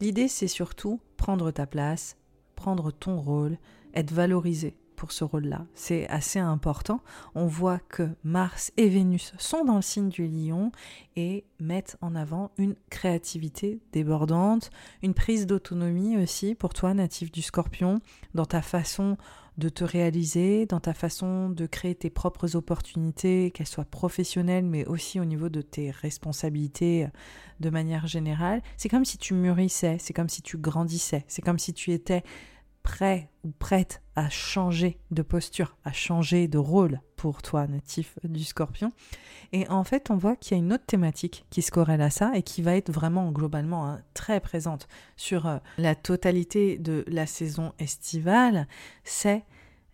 L'idée, 0.00 0.28
c'est 0.28 0.48
surtout 0.48 1.00
prendre 1.16 1.50
ta 1.50 1.66
place, 1.66 2.16
prendre 2.56 2.90
ton 2.90 3.20
rôle, 3.20 3.58
être 3.94 4.12
valorisé 4.12 4.76
pour 4.96 5.12
ce 5.12 5.22
rôle-là. 5.24 5.66
C'est 5.74 6.08
assez 6.08 6.38
important. 6.38 7.00
On 7.34 7.46
voit 7.46 7.78
que 7.78 8.08
Mars 8.24 8.72
et 8.76 8.88
Vénus 8.88 9.32
sont 9.38 9.64
dans 9.64 9.76
le 9.76 9.82
signe 9.82 10.08
du 10.08 10.26
lion 10.26 10.72
et 11.14 11.44
mettent 11.60 11.96
en 12.00 12.14
avant 12.14 12.50
une 12.58 12.74
créativité 12.90 13.80
débordante, 13.92 14.70
une 15.02 15.14
prise 15.14 15.46
d'autonomie 15.46 16.16
aussi 16.16 16.54
pour 16.54 16.74
toi, 16.74 16.94
natif 16.94 17.30
du 17.30 17.42
scorpion, 17.42 18.00
dans 18.34 18.46
ta 18.46 18.62
façon 18.62 19.16
de 19.58 19.68
te 19.70 19.84
réaliser, 19.84 20.66
dans 20.66 20.80
ta 20.80 20.92
façon 20.92 21.48
de 21.48 21.66
créer 21.66 21.94
tes 21.94 22.10
propres 22.10 22.56
opportunités, 22.56 23.50
qu'elles 23.52 23.66
soient 23.66 23.86
professionnelles, 23.86 24.66
mais 24.66 24.84
aussi 24.84 25.18
au 25.18 25.24
niveau 25.24 25.48
de 25.48 25.62
tes 25.62 25.90
responsabilités 25.90 27.08
de 27.60 27.70
manière 27.70 28.06
générale. 28.06 28.62
C'est 28.76 28.90
comme 28.90 29.06
si 29.06 29.16
tu 29.16 29.32
mûrissais, 29.32 29.96
c'est 29.98 30.12
comme 30.12 30.28
si 30.28 30.42
tu 30.42 30.58
grandissais, 30.58 31.24
c'est 31.26 31.42
comme 31.42 31.58
si 31.58 31.72
tu 31.72 31.92
étais 31.92 32.22
prêt 32.86 33.28
ou 33.42 33.50
prête 33.50 34.00
à 34.14 34.30
changer 34.30 35.00
de 35.10 35.22
posture, 35.22 35.76
à 35.84 35.92
changer 35.92 36.46
de 36.46 36.56
rôle 36.56 37.00
pour 37.16 37.42
toi, 37.42 37.66
natif 37.66 38.16
du 38.22 38.44
scorpion. 38.44 38.92
Et 39.52 39.68
en 39.68 39.82
fait, 39.82 40.08
on 40.08 40.16
voit 40.16 40.36
qu'il 40.36 40.56
y 40.56 40.60
a 40.60 40.62
une 40.62 40.72
autre 40.72 40.86
thématique 40.86 41.44
qui 41.50 41.62
se 41.62 41.72
corrèle 41.72 42.00
à 42.00 42.10
ça 42.10 42.30
et 42.36 42.44
qui 42.44 42.62
va 42.62 42.76
être 42.76 42.92
vraiment 42.92 43.32
globalement 43.32 43.88
hein, 43.90 44.00
très 44.14 44.38
présente 44.38 44.86
sur 45.16 45.48
euh, 45.48 45.58
la 45.78 45.96
totalité 45.96 46.78
de 46.78 47.04
la 47.08 47.26
saison 47.26 47.72
estivale, 47.80 48.68
c'est 49.02 49.42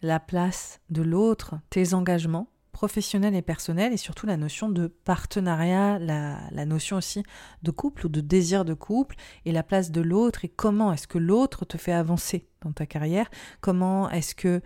la 0.03 0.21
place 0.21 0.81
de 0.91 1.01
l'autre, 1.01 1.55
tes 1.71 1.95
engagements 1.95 2.49
professionnel 2.83 3.37
et 3.37 3.43
personnel, 3.43 3.93
et 3.93 3.97
surtout 3.97 4.27
la 4.27 4.37
notion 4.37 4.69
de 4.69 4.89
partenariat, 4.89 6.01
la, 6.01 6.67
notion 6.67 6.97
aussi 6.97 7.23
de 7.63 7.71
couple 7.71 8.07
ou 8.07 8.09
de 8.09 8.21
désir 8.21 8.65
de 8.65 8.75
couple, 8.75 9.15
et 9.45 9.53
la 9.53 9.63
place 9.63 9.93
de 9.93 10.01
l'autre, 10.01 10.45
et 10.45 10.49
comment 10.49 10.93
est-ce 10.93 11.07
que 11.07 11.19
l'autre 11.19 11.65
te 11.65 11.79
fait 11.79 11.93
avancer 11.93 12.49
dans 12.61 12.73
ta 12.73 12.85
carrière, 12.85 13.31
comment 13.61 14.11
est-ce 14.11 14.35
que 14.35 14.63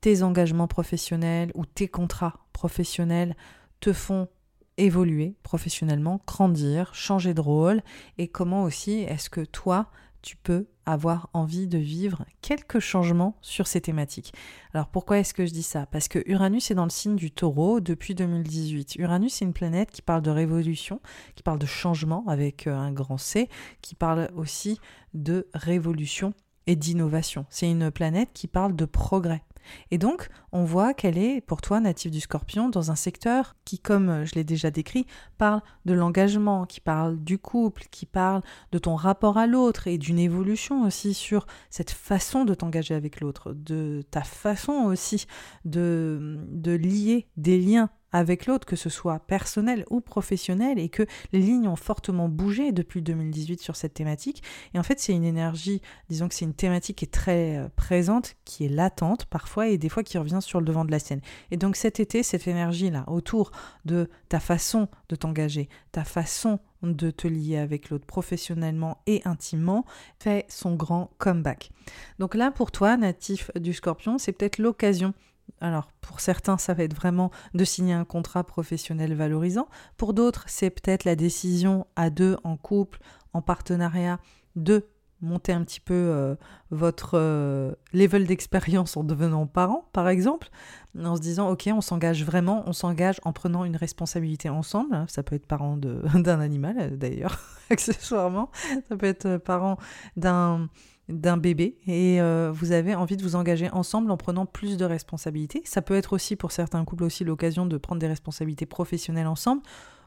tes 0.00 0.22
engagements 0.22 0.68
professionnels 0.68 1.50
ou 1.56 1.66
tes 1.66 1.88
contrats 1.88 2.46
professionnels 2.52 3.34
te 3.80 3.92
font 3.92 4.28
évoluer 4.76 5.34
professionnellement, 5.42 6.20
grandir, 6.28 6.94
changer 6.94 7.34
de 7.34 7.40
rôle, 7.40 7.82
et 8.18 8.28
comment 8.28 8.62
aussi 8.62 9.00
est-ce 9.00 9.30
que 9.30 9.44
toi, 9.44 9.90
tu 10.22 10.36
peux 10.36 10.66
avoir 10.86 11.28
envie 11.32 11.66
de 11.66 11.78
vivre 11.78 12.24
quelques 12.40 12.80
changements 12.80 13.36
sur 13.40 13.66
ces 13.66 13.80
thématiques. 13.80 14.32
Alors 14.72 14.88
pourquoi 14.88 15.18
est-ce 15.18 15.34
que 15.34 15.46
je 15.46 15.52
dis 15.52 15.62
ça? 15.62 15.86
Parce 15.86 16.08
que 16.08 16.22
Uranus 16.26 16.70
est 16.70 16.74
dans 16.74 16.84
le 16.84 16.90
signe 16.90 17.16
du 17.16 17.30
taureau 17.30 17.80
depuis 17.80 18.14
2018. 18.14 18.96
Uranus 18.96 19.34
c'est 19.34 19.44
une 19.44 19.52
planète 19.52 19.90
qui 19.90 20.02
parle 20.02 20.22
de 20.22 20.30
révolution, 20.30 21.00
qui 21.34 21.42
parle 21.42 21.58
de 21.58 21.66
changement 21.66 22.24
avec 22.26 22.66
euh, 22.66 22.74
un 22.74 22.92
grand 22.92 23.18
C, 23.18 23.48
qui 23.82 23.94
parle 23.94 24.30
aussi 24.34 24.80
de 25.14 25.48
révolution 25.54 26.32
et 26.66 26.76
d'innovation. 26.76 27.46
C'est 27.48 27.70
une 27.70 27.90
planète 27.90 28.30
qui 28.32 28.46
parle 28.46 28.76
de 28.76 28.84
progrès. 28.84 29.42
Et 29.90 29.98
donc, 29.98 30.28
on 30.52 30.64
voit 30.64 30.94
qu'elle 30.94 31.18
est, 31.18 31.40
pour 31.40 31.60
toi, 31.60 31.80
native 31.80 32.10
du 32.10 32.20
scorpion, 32.20 32.68
dans 32.68 32.90
un 32.90 32.96
secteur 32.96 33.56
qui, 33.64 33.78
comme 33.78 34.24
je 34.24 34.34
l'ai 34.34 34.44
déjà 34.44 34.70
décrit, 34.70 35.06
parle 35.36 35.62
de 35.84 35.94
l'engagement, 35.94 36.66
qui 36.66 36.80
parle 36.80 37.18
du 37.18 37.38
couple, 37.38 37.84
qui 37.90 38.06
parle 38.06 38.42
de 38.72 38.78
ton 38.78 38.96
rapport 38.96 39.38
à 39.38 39.46
l'autre 39.46 39.86
et 39.86 39.98
d'une 39.98 40.18
évolution 40.18 40.84
aussi 40.84 41.14
sur 41.14 41.46
cette 41.70 41.90
façon 41.90 42.44
de 42.44 42.54
t'engager 42.54 42.94
avec 42.94 43.20
l'autre, 43.20 43.52
de 43.52 44.02
ta 44.10 44.22
façon 44.22 44.72
aussi 44.72 45.26
de, 45.64 46.38
de 46.48 46.72
lier 46.72 47.26
des 47.36 47.58
liens 47.58 47.90
avec 48.12 48.46
l'autre, 48.46 48.66
que 48.66 48.76
ce 48.76 48.88
soit 48.88 49.18
personnel 49.20 49.84
ou 49.90 50.00
professionnel, 50.00 50.78
et 50.78 50.88
que 50.88 51.04
les 51.32 51.40
lignes 51.40 51.68
ont 51.68 51.76
fortement 51.76 52.28
bougé 52.28 52.72
depuis 52.72 53.02
2018 53.02 53.60
sur 53.60 53.76
cette 53.76 53.94
thématique. 53.94 54.42
Et 54.74 54.78
en 54.78 54.82
fait, 54.82 54.98
c'est 54.98 55.12
une 55.12 55.24
énergie, 55.24 55.82
disons 56.08 56.28
que 56.28 56.34
c'est 56.34 56.44
une 56.44 56.54
thématique 56.54 56.98
qui 56.98 57.04
est 57.04 57.08
très 57.12 57.58
euh, 57.58 57.68
présente, 57.76 58.36
qui 58.44 58.64
est 58.64 58.68
latente 58.68 59.26
parfois, 59.26 59.68
et 59.68 59.78
des 59.78 59.88
fois 59.88 60.02
qui 60.02 60.18
revient 60.18 60.40
sur 60.40 60.60
le 60.60 60.66
devant 60.66 60.84
de 60.84 60.90
la 60.90 60.98
scène. 60.98 61.20
Et 61.50 61.56
donc 61.56 61.76
cet 61.76 62.00
été, 62.00 62.22
cette 62.22 62.46
énergie-là, 62.46 63.04
autour 63.06 63.50
de 63.84 64.08
ta 64.28 64.40
façon 64.40 64.88
de 65.08 65.16
t'engager, 65.16 65.68
ta 65.92 66.04
façon 66.04 66.60
de 66.82 67.10
te 67.10 67.26
lier 67.26 67.58
avec 67.58 67.90
l'autre 67.90 68.06
professionnellement 68.06 69.02
et 69.06 69.20
intimement, 69.24 69.84
fait 70.18 70.46
son 70.48 70.74
grand 70.74 71.10
comeback. 71.18 71.70
Donc 72.18 72.34
là, 72.34 72.50
pour 72.50 72.70
toi, 72.70 72.96
natif 72.96 73.50
du 73.56 73.72
scorpion, 73.72 74.18
c'est 74.18 74.32
peut-être 74.32 74.58
l'occasion 74.58 75.12
alors, 75.60 75.90
pour 76.00 76.20
certains, 76.20 76.58
ça 76.58 76.74
va 76.74 76.84
être 76.84 76.94
vraiment 76.94 77.30
de 77.54 77.64
signer 77.64 77.94
un 77.94 78.04
contrat 78.04 78.44
professionnel 78.44 79.14
valorisant. 79.14 79.68
Pour 79.96 80.14
d'autres, 80.14 80.44
c'est 80.46 80.70
peut-être 80.70 81.04
la 81.04 81.16
décision 81.16 81.86
à 81.96 82.10
deux, 82.10 82.36
en 82.44 82.56
couple, 82.56 83.00
en 83.32 83.42
partenariat, 83.42 84.20
de 84.56 84.86
monter 85.20 85.52
un 85.52 85.64
petit 85.64 85.80
peu 85.80 85.94
euh, 85.94 86.36
votre 86.70 87.12
euh, 87.14 87.72
level 87.92 88.26
d'expérience 88.26 88.96
en 88.96 89.02
devenant 89.02 89.46
parent, 89.46 89.88
par 89.92 90.08
exemple, 90.08 90.48
en 90.96 91.16
se 91.16 91.20
disant, 91.20 91.50
OK, 91.50 91.68
on 91.72 91.80
s'engage 91.80 92.24
vraiment, 92.24 92.62
on 92.66 92.72
s'engage 92.72 93.20
en 93.24 93.32
prenant 93.32 93.64
une 93.64 93.76
responsabilité 93.76 94.48
ensemble. 94.48 95.04
Ça 95.08 95.22
peut 95.22 95.34
être 95.34 95.46
parent 95.46 95.76
d'un 96.14 96.40
animal, 96.40 96.96
d'ailleurs, 96.98 97.40
accessoirement. 97.70 98.50
Ça 98.88 98.96
peut 98.96 99.06
être 99.06 99.38
parent 99.38 99.76
d'un 100.16 100.68
d'un 101.08 101.36
bébé 101.36 101.78
et 101.86 102.20
vous 102.52 102.72
avez 102.72 102.94
envie 102.94 103.16
de 103.16 103.22
vous 103.22 103.34
engager 103.34 103.70
ensemble 103.70 104.10
en 104.10 104.16
prenant 104.16 104.46
plus 104.46 104.76
de 104.76 104.84
responsabilités. 104.84 105.62
Ça 105.64 105.82
peut 105.82 105.94
être 105.94 106.12
aussi 106.12 106.36
pour 106.36 106.52
certains 106.52 106.84
couples 106.84 107.04
aussi 107.04 107.24
l'occasion 107.24 107.66
de 107.66 107.76
prendre 107.78 108.00
des 108.00 108.06
responsabilités 108.06 108.66
professionnelles 108.66 109.26
ensemble 109.26 109.62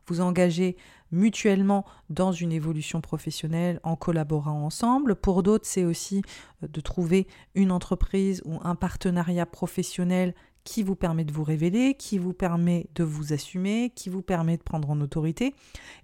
vous 0.08 0.22
engager 0.22 0.78
mutuellement 1.12 1.86
dans 2.10 2.32
une 2.32 2.52
évolution 2.52 3.02
professionnelle 3.02 3.80
en 3.84 3.96
collaborant 3.96 4.64
ensemble. 4.66 5.16
Pour 5.16 5.44
d'autres, 5.44 5.68
c'est 5.68 5.84
aussi 5.84 6.22
euh, 6.64 6.68
de 6.68 6.82
trouver 6.82 7.28
une 7.56 7.72
entreprise 7.72 8.42
ou 8.46 8.60
un 8.64 8.76
partenariat 8.76 9.46
professionnel 9.46 10.34
qui 10.64 10.84
vous 10.84 10.96
permet 10.96 11.26
de 11.26 11.34
vous 11.34 11.44
révéler, 11.44 11.96
qui 11.96 12.20
vous 12.20 12.34
permet 12.34 12.88
de 12.94 13.04
vous 13.04 13.34
assumer, 13.34 13.92
qui 13.96 14.10
vous 14.10 14.22
permet 14.22 14.58
de 14.58 14.64
prendre 14.64 14.92
en 14.92 15.02
autorité. 15.02 15.56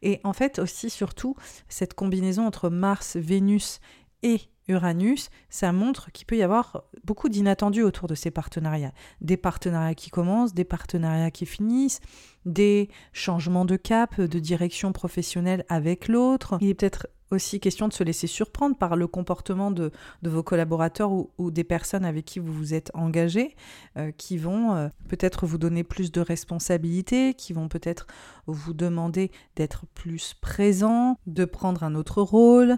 Et 0.01 0.19
en 0.23 0.33
fait 0.33 0.57
aussi, 0.57 0.89
surtout, 0.89 1.35
cette 1.69 1.93
combinaison 1.93 2.45
entre 2.45 2.69
Mars, 2.69 3.17
Vénus 3.17 3.79
et 4.23 4.41
Uranus, 4.67 5.29
ça 5.49 5.71
montre 5.71 6.11
qu'il 6.11 6.25
peut 6.25 6.37
y 6.37 6.43
avoir 6.43 6.83
beaucoup 7.03 7.29
d'inattendus 7.29 7.83
autour 7.83 8.07
de 8.07 8.15
ces 8.15 8.31
partenariats. 8.31 8.93
Des 9.21 9.37
partenariats 9.37 9.95
qui 9.95 10.09
commencent, 10.09 10.53
des 10.53 10.65
partenariats 10.65 11.31
qui 11.31 11.45
finissent, 11.45 11.99
des 12.45 12.89
changements 13.13 13.65
de 13.65 13.75
cap, 13.75 14.19
de 14.19 14.39
direction 14.39 14.91
professionnelle 14.91 15.65
avec 15.69 16.07
l'autre. 16.07 16.57
Il 16.61 16.69
est 16.69 16.73
peut-être 16.73 17.07
aussi 17.31 17.59
question 17.59 17.87
de 17.87 17.93
se 17.93 18.03
laisser 18.03 18.27
surprendre 18.27 18.77
par 18.77 18.95
le 18.95 19.07
comportement 19.07 19.71
de, 19.71 19.91
vos 20.23 20.43
collaborateurs 20.43 21.11
ou, 21.11 21.51
des 21.51 21.63
personnes 21.63 22.05
avec 22.05 22.25
qui 22.25 22.39
vous 22.39 22.53
vous 22.53 22.73
êtes 22.73 22.91
engagé, 22.93 23.55
euh, 23.97 24.11
qui 24.11 24.37
vont 24.37 24.73
euh, 24.73 24.87
peut-être 25.09 25.45
vous 25.45 25.57
donner 25.57 25.83
plus 25.83 26.11
de 26.11 26.21
responsabilités, 26.21 27.33
qui 27.33 27.53
vont 27.53 27.67
peut-être 27.67 28.07
vous 28.45 28.73
demander 28.73 29.31
d'être 29.55 29.85
plus 29.93 30.33
présent, 30.35 31.17
de 31.27 31.45
prendre 31.45 31.83
un 31.83 31.95
autre 31.95 32.21
rôle 32.21 32.77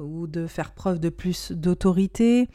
ou 0.00 0.26
de 0.26 0.46
faire 0.46 0.72
preuve 0.72 0.98
de 0.98 1.08
plus 1.08 1.52
d'autorité. 1.52 2.48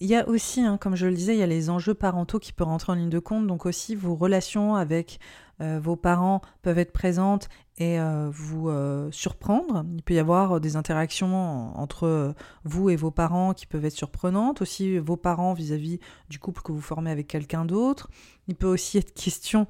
Il 0.00 0.08
y 0.08 0.14
a 0.14 0.28
aussi, 0.28 0.60
hein, 0.60 0.76
comme 0.76 0.94
je 0.94 1.06
le 1.06 1.14
disais, 1.14 1.34
il 1.34 1.40
y 1.40 1.42
a 1.42 1.46
les 1.46 1.70
enjeux 1.70 1.94
parentaux 1.94 2.38
qui 2.38 2.52
peuvent 2.52 2.68
rentrer 2.68 2.92
en 2.92 2.94
ligne 2.94 3.10
de 3.10 3.18
compte, 3.18 3.46
donc 3.48 3.66
aussi 3.66 3.96
vos 3.96 4.14
relations 4.14 4.76
avec 4.76 5.18
euh, 5.60 5.80
vos 5.82 5.96
parents 5.96 6.40
peuvent 6.62 6.78
être 6.78 6.92
présentes 6.92 7.48
et 7.78 7.98
euh, 7.98 8.28
vous 8.30 8.68
euh, 8.68 9.10
surprendre. 9.10 9.84
Il 9.96 10.02
peut 10.04 10.14
y 10.14 10.20
avoir 10.20 10.60
des 10.60 10.76
interactions 10.76 11.76
entre 11.76 12.32
vous 12.62 12.90
et 12.90 12.96
vos 12.96 13.10
parents 13.10 13.54
qui 13.54 13.66
peuvent 13.66 13.84
être 13.84 13.96
surprenantes, 13.96 14.62
aussi 14.62 14.98
vos 14.98 15.16
parents 15.16 15.52
vis-à-vis 15.52 15.98
du 16.28 16.38
couple 16.38 16.62
que 16.62 16.70
vous 16.70 16.80
formez 16.80 17.10
avec 17.10 17.26
quelqu'un 17.26 17.64
d'autre. 17.64 18.08
Il 18.46 18.54
peut 18.54 18.68
aussi 18.68 18.98
être 18.98 19.12
question 19.14 19.66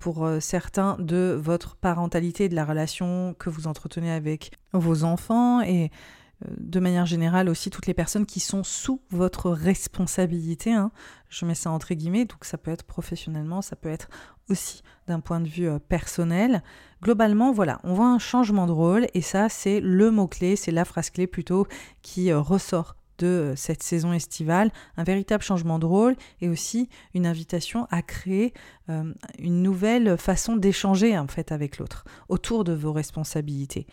pour 0.00 0.28
certains 0.40 0.96
de 0.98 1.38
votre 1.40 1.76
parentalité, 1.76 2.48
de 2.48 2.56
la 2.56 2.64
relation 2.64 3.34
que 3.38 3.48
vous 3.48 3.68
entretenez 3.68 4.10
avec 4.10 4.50
vos 4.72 5.04
enfants 5.04 5.62
et 5.62 5.90
de 6.46 6.78
manière 6.78 7.06
générale 7.06 7.48
aussi 7.48 7.70
toutes 7.70 7.86
les 7.86 7.94
personnes 7.94 8.26
qui 8.26 8.40
sont 8.40 8.62
sous 8.62 9.00
votre 9.10 9.50
responsabilité. 9.50 10.72
Hein. 10.72 10.92
Je 11.28 11.44
mets 11.44 11.54
ça 11.54 11.70
entre 11.70 11.94
guillemets, 11.94 12.26
donc 12.26 12.44
ça 12.44 12.58
peut 12.58 12.70
être 12.70 12.84
professionnellement, 12.84 13.60
ça 13.60 13.76
peut 13.76 13.88
être 13.88 14.08
aussi 14.48 14.82
d'un 15.08 15.20
point 15.20 15.40
de 15.40 15.48
vue 15.48 15.68
euh, 15.68 15.78
personnel. 15.78 16.62
Globalement, 17.02 17.52
voilà, 17.52 17.80
on 17.82 17.94
voit 17.94 18.08
un 18.08 18.18
changement 18.18 18.66
de 18.66 18.72
rôle 18.72 19.06
et 19.14 19.20
ça 19.20 19.48
c'est 19.48 19.80
le 19.80 20.10
mot-clé, 20.10 20.56
c'est 20.56 20.70
la 20.70 20.84
phrase 20.84 21.10
clé 21.10 21.26
plutôt 21.26 21.66
qui 22.02 22.30
euh, 22.30 22.40
ressort 22.40 22.94
de 23.18 23.54
cette 23.56 23.82
saison 23.82 24.12
estivale, 24.12 24.70
un 24.96 25.02
véritable 25.02 25.42
changement 25.42 25.80
de 25.80 25.86
rôle 25.86 26.14
et 26.40 26.48
aussi 26.48 26.88
une 27.14 27.26
invitation 27.26 27.88
à 27.90 28.00
créer 28.00 28.54
une 29.40 29.60
nouvelle 29.60 30.16
façon 30.16 30.54
d'échanger 30.54 31.18
en 31.18 31.26
fait 31.26 31.50
avec 31.50 31.78
l'autre 31.78 32.04
autour 32.28 32.62
de 32.62 32.72
vos 32.72 32.92
responsabilités 32.92 33.88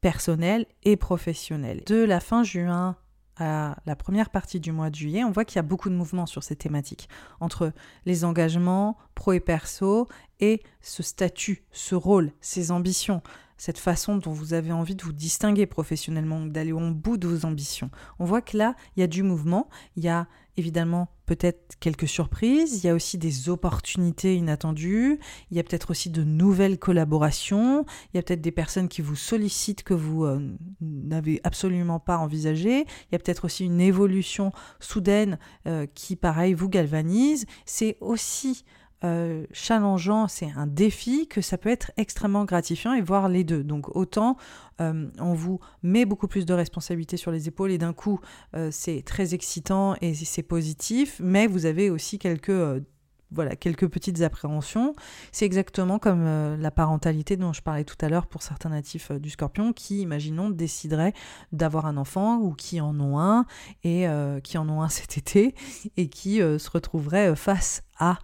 personnel 0.00 0.66
et 0.84 0.96
professionnel. 0.96 1.82
De 1.86 2.02
la 2.02 2.20
fin 2.20 2.42
juin 2.42 2.96
à 3.36 3.76
la 3.86 3.94
première 3.94 4.30
partie 4.30 4.58
du 4.58 4.72
mois 4.72 4.90
de 4.90 4.96
juillet, 4.96 5.22
on 5.22 5.30
voit 5.30 5.44
qu'il 5.44 5.56
y 5.56 5.60
a 5.60 5.62
beaucoup 5.62 5.90
de 5.90 5.94
mouvements 5.94 6.26
sur 6.26 6.42
ces 6.42 6.56
thématiques, 6.56 7.08
entre 7.40 7.72
les 8.04 8.24
engagements 8.24 8.96
pro 9.14 9.32
et 9.32 9.40
perso 9.40 10.08
et 10.40 10.62
ce 10.80 11.02
statut, 11.02 11.62
ce 11.70 11.94
rôle, 11.94 12.32
ces 12.40 12.72
ambitions, 12.72 13.22
cette 13.58 13.78
façon 13.78 14.16
dont 14.16 14.32
vous 14.32 14.54
avez 14.54 14.72
envie 14.72 14.94
de 14.94 15.02
vous 15.02 15.12
distinguer 15.12 15.66
professionnellement, 15.66 16.46
d'aller 16.46 16.72
au 16.72 16.90
bout 16.92 17.18
de 17.18 17.28
vos 17.28 17.44
ambitions. 17.44 17.90
On 18.18 18.24
voit 18.24 18.40
que 18.40 18.56
là, 18.56 18.74
il 18.96 19.00
y 19.00 19.02
a 19.02 19.08
du 19.08 19.22
mouvement, 19.22 19.68
il 19.96 20.04
y 20.04 20.08
a 20.08 20.28
évidemment 20.56 21.08
peut-être 21.26 21.76
quelques 21.78 22.08
surprises, 22.08 22.82
il 22.82 22.86
y 22.86 22.90
a 22.90 22.94
aussi 22.94 23.18
des 23.18 23.48
opportunités 23.48 24.34
inattendues, 24.36 25.20
il 25.50 25.56
y 25.56 25.60
a 25.60 25.62
peut-être 25.62 25.90
aussi 25.90 26.10
de 26.10 26.24
nouvelles 26.24 26.78
collaborations, 26.78 27.84
il 28.12 28.16
y 28.16 28.18
a 28.18 28.22
peut-être 28.22 28.40
des 28.40 28.50
personnes 28.50 28.88
qui 28.88 29.02
vous 29.02 29.16
sollicitent 29.16 29.82
que 29.82 29.94
vous 29.94 30.24
euh, 30.24 30.40
n'avez 30.80 31.40
absolument 31.44 32.00
pas 32.00 32.18
envisagé, 32.18 32.80
il 32.80 33.12
y 33.12 33.14
a 33.14 33.18
peut-être 33.18 33.44
aussi 33.44 33.66
une 33.66 33.80
évolution 33.80 34.52
soudaine 34.80 35.38
euh, 35.66 35.86
qui, 35.94 36.16
pareil, 36.16 36.54
vous 36.54 36.68
galvanise. 36.68 37.46
C'est 37.66 37.96
aussi 38.00 38.64
euh, 39.04 39.46
challengeant, 39.52 40.26
c'est 40.26 40.50
un 40.56 40.66
défi, 40.66 41.28
que 41.28 41.40
ça 41.40 41.56
peut 41.56 41.68
être 41.68 41.92
extrêmement 41.96 42.44
gratifiant 42.44 42.94
et 42.94 43.00
voir 43.00 43.28
les 43.28 43.44
deux. 43.44 43.62
Donc 43.62 43.94
autant 43.94 44.36
euh, 44.80 45.08
on 45.18 45.34
vous 45.34 45.60
met 45.82 46.04
beaucoup 46.04 46.28
plus 46.28 46.46
de 46.46 46.54
responsabilités 46.54 47.16
sur 47.16 47.30
les 47.30 47.48
épaules 47.48 47.70
et 47.70 47.78
d'un 47.78 47.92
coup 47.92 48.20
euh, 48.56 48.70
c'est 48.72 49.02
très 49.02 49.34
excitant 49.34 49.94
et 50.00 50.14
c'est 50.14 50.42
positif, 50.42 51.20
mais 51.22 51.46
vous 51.46 51.66
avez 51.66 51.90
aussi 51.90 52.18
quelques 52.18 52.82
voilà, 53.30 53.56
quelques 53.56 53.88
petites 53.88 54.22
appréhensions. 54.22 54.94
C'est 55.32 55.44
exactement 55.44 55.98
comme 55.98 56.24
euh, 56.24 56.56
la 56.56 56.70
parentalité 56.70 57.36
dont 57.36 57.52
je 57.52 57.62
parlais 57.62 57.84
tout 57.84 57.96
à 58.00 58.08
l'heure 58.08 58.26
pour 58.26 58.42
certains 58.42 58.70
natifs 58.70 59.10
euh, 59.10 59.18
du 59.18 59.30
scorpion 59.30 59.72
qui, 59.72 60.00
imaginons, 60.00 60.50
décideraient 60.50 61.12
d'avoir 61.52 61.86
un 61.86 61.96
enfant 61.96 62.38
ou 62.38 62.54
qui 62.54 62.80
en 62.80 62.98
ont 63.00 63.18
un 63.18 63.44
et 63.84 64.08
euh, 64.08 64.40
qui 64.40 64.58
en 64.58 64.68
ont 64.68 64.82
un 64.82 64.88
cet 64.98 65.18
été 65.18 65.54
et 65.96 66.08
qui 66.08 66.38
se 66.38 66.70
retrouveraient 66.70 67.36
face 67.36 67.82
à 67.98 68.18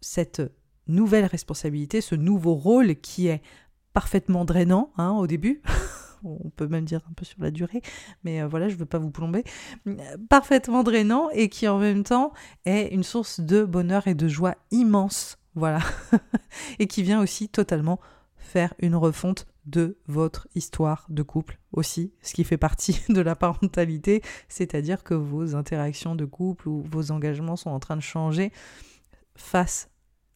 cette 0.00 0.42
nouvelle 0.86 1.26
responsabilité, 1.26 2.00
ce 2.00 2.14
nouveau 2.14 2.54
rôle 2.54 2.96
qui 2.96 3.28
est 3.28 3.42
parfaitement 3.92 4.44
drainant 4.44 4.92
hein, 4.96 5.10
au 5.10 5.26
début. 5.26 5.62
on 6.24 6.50
peut 6.50 6.66
même 6.66 6.84
dire 6.84 7.00
un 7.10 7.12
peu 7.14 7.24
sur 7.24 7.40
la 7.40 7.50
durée, 7.50 7.82
mais 8.24 8.42
euh, 8.42 8.48
voilà, 8.48 8.68
je 8.68 8.74
ne 8.74 8.78
veux 8.78 8.86
pas 8.86 8.98
vous 8.98 9.10
plomber, 9.10 9.44
parfaitement 10.28 10.82
drainant 10.82 11.30
et 11.30 11.48
qui 11.48 11.68
en 11.68 11.78
même 11.78 12.04
temps 12.04 12.32
est 12.64 12.88
une 12.88 13.02
source 13.02 13.40
de 13.40 13.64
bonheur 13.64 14.06
et 14.06 14.14
de 14.14 14.28
joie 14.28 14.56
immense, 14.70 15.38
voilà, 15.54 15.80
et 16.78 16.86
qui 16.86 17.02
vient 17.02 17.20
aussi 17.20 17.48
totalement 17.48 18.00
faire 18.36 18.74
une 18.80 18.96
refonte 18.96 19.46
de 19.66 19.96
votre 20.08 20.48
histoire 20.54 21.06
de 21.08 21.22
couple 21.22 21.58
aussi, 21.72 22.12
ce 22.20 22.34
qui 22.34 22.44
fait 22.44 22.56
partie 22.56 23.00
de 23.08 23.20
la 23.20 23.36
parentalité, 23.36 24.22
c'est-à-dire 24.48 25.02
que 25.04 25.14
vos 25.14 25.54
interactions 25.54 26.14
de 26.14 26.24
couple 26.24 26.68
ou 26.68 26.82
vos 26.90 27.10
engagements 27.10 27.56
sont 27.56 27.70
en 27.70 27.80
train 27.80 27.96
de 27.96 28.02
changer 28.02 28.52
face 29.34 29.88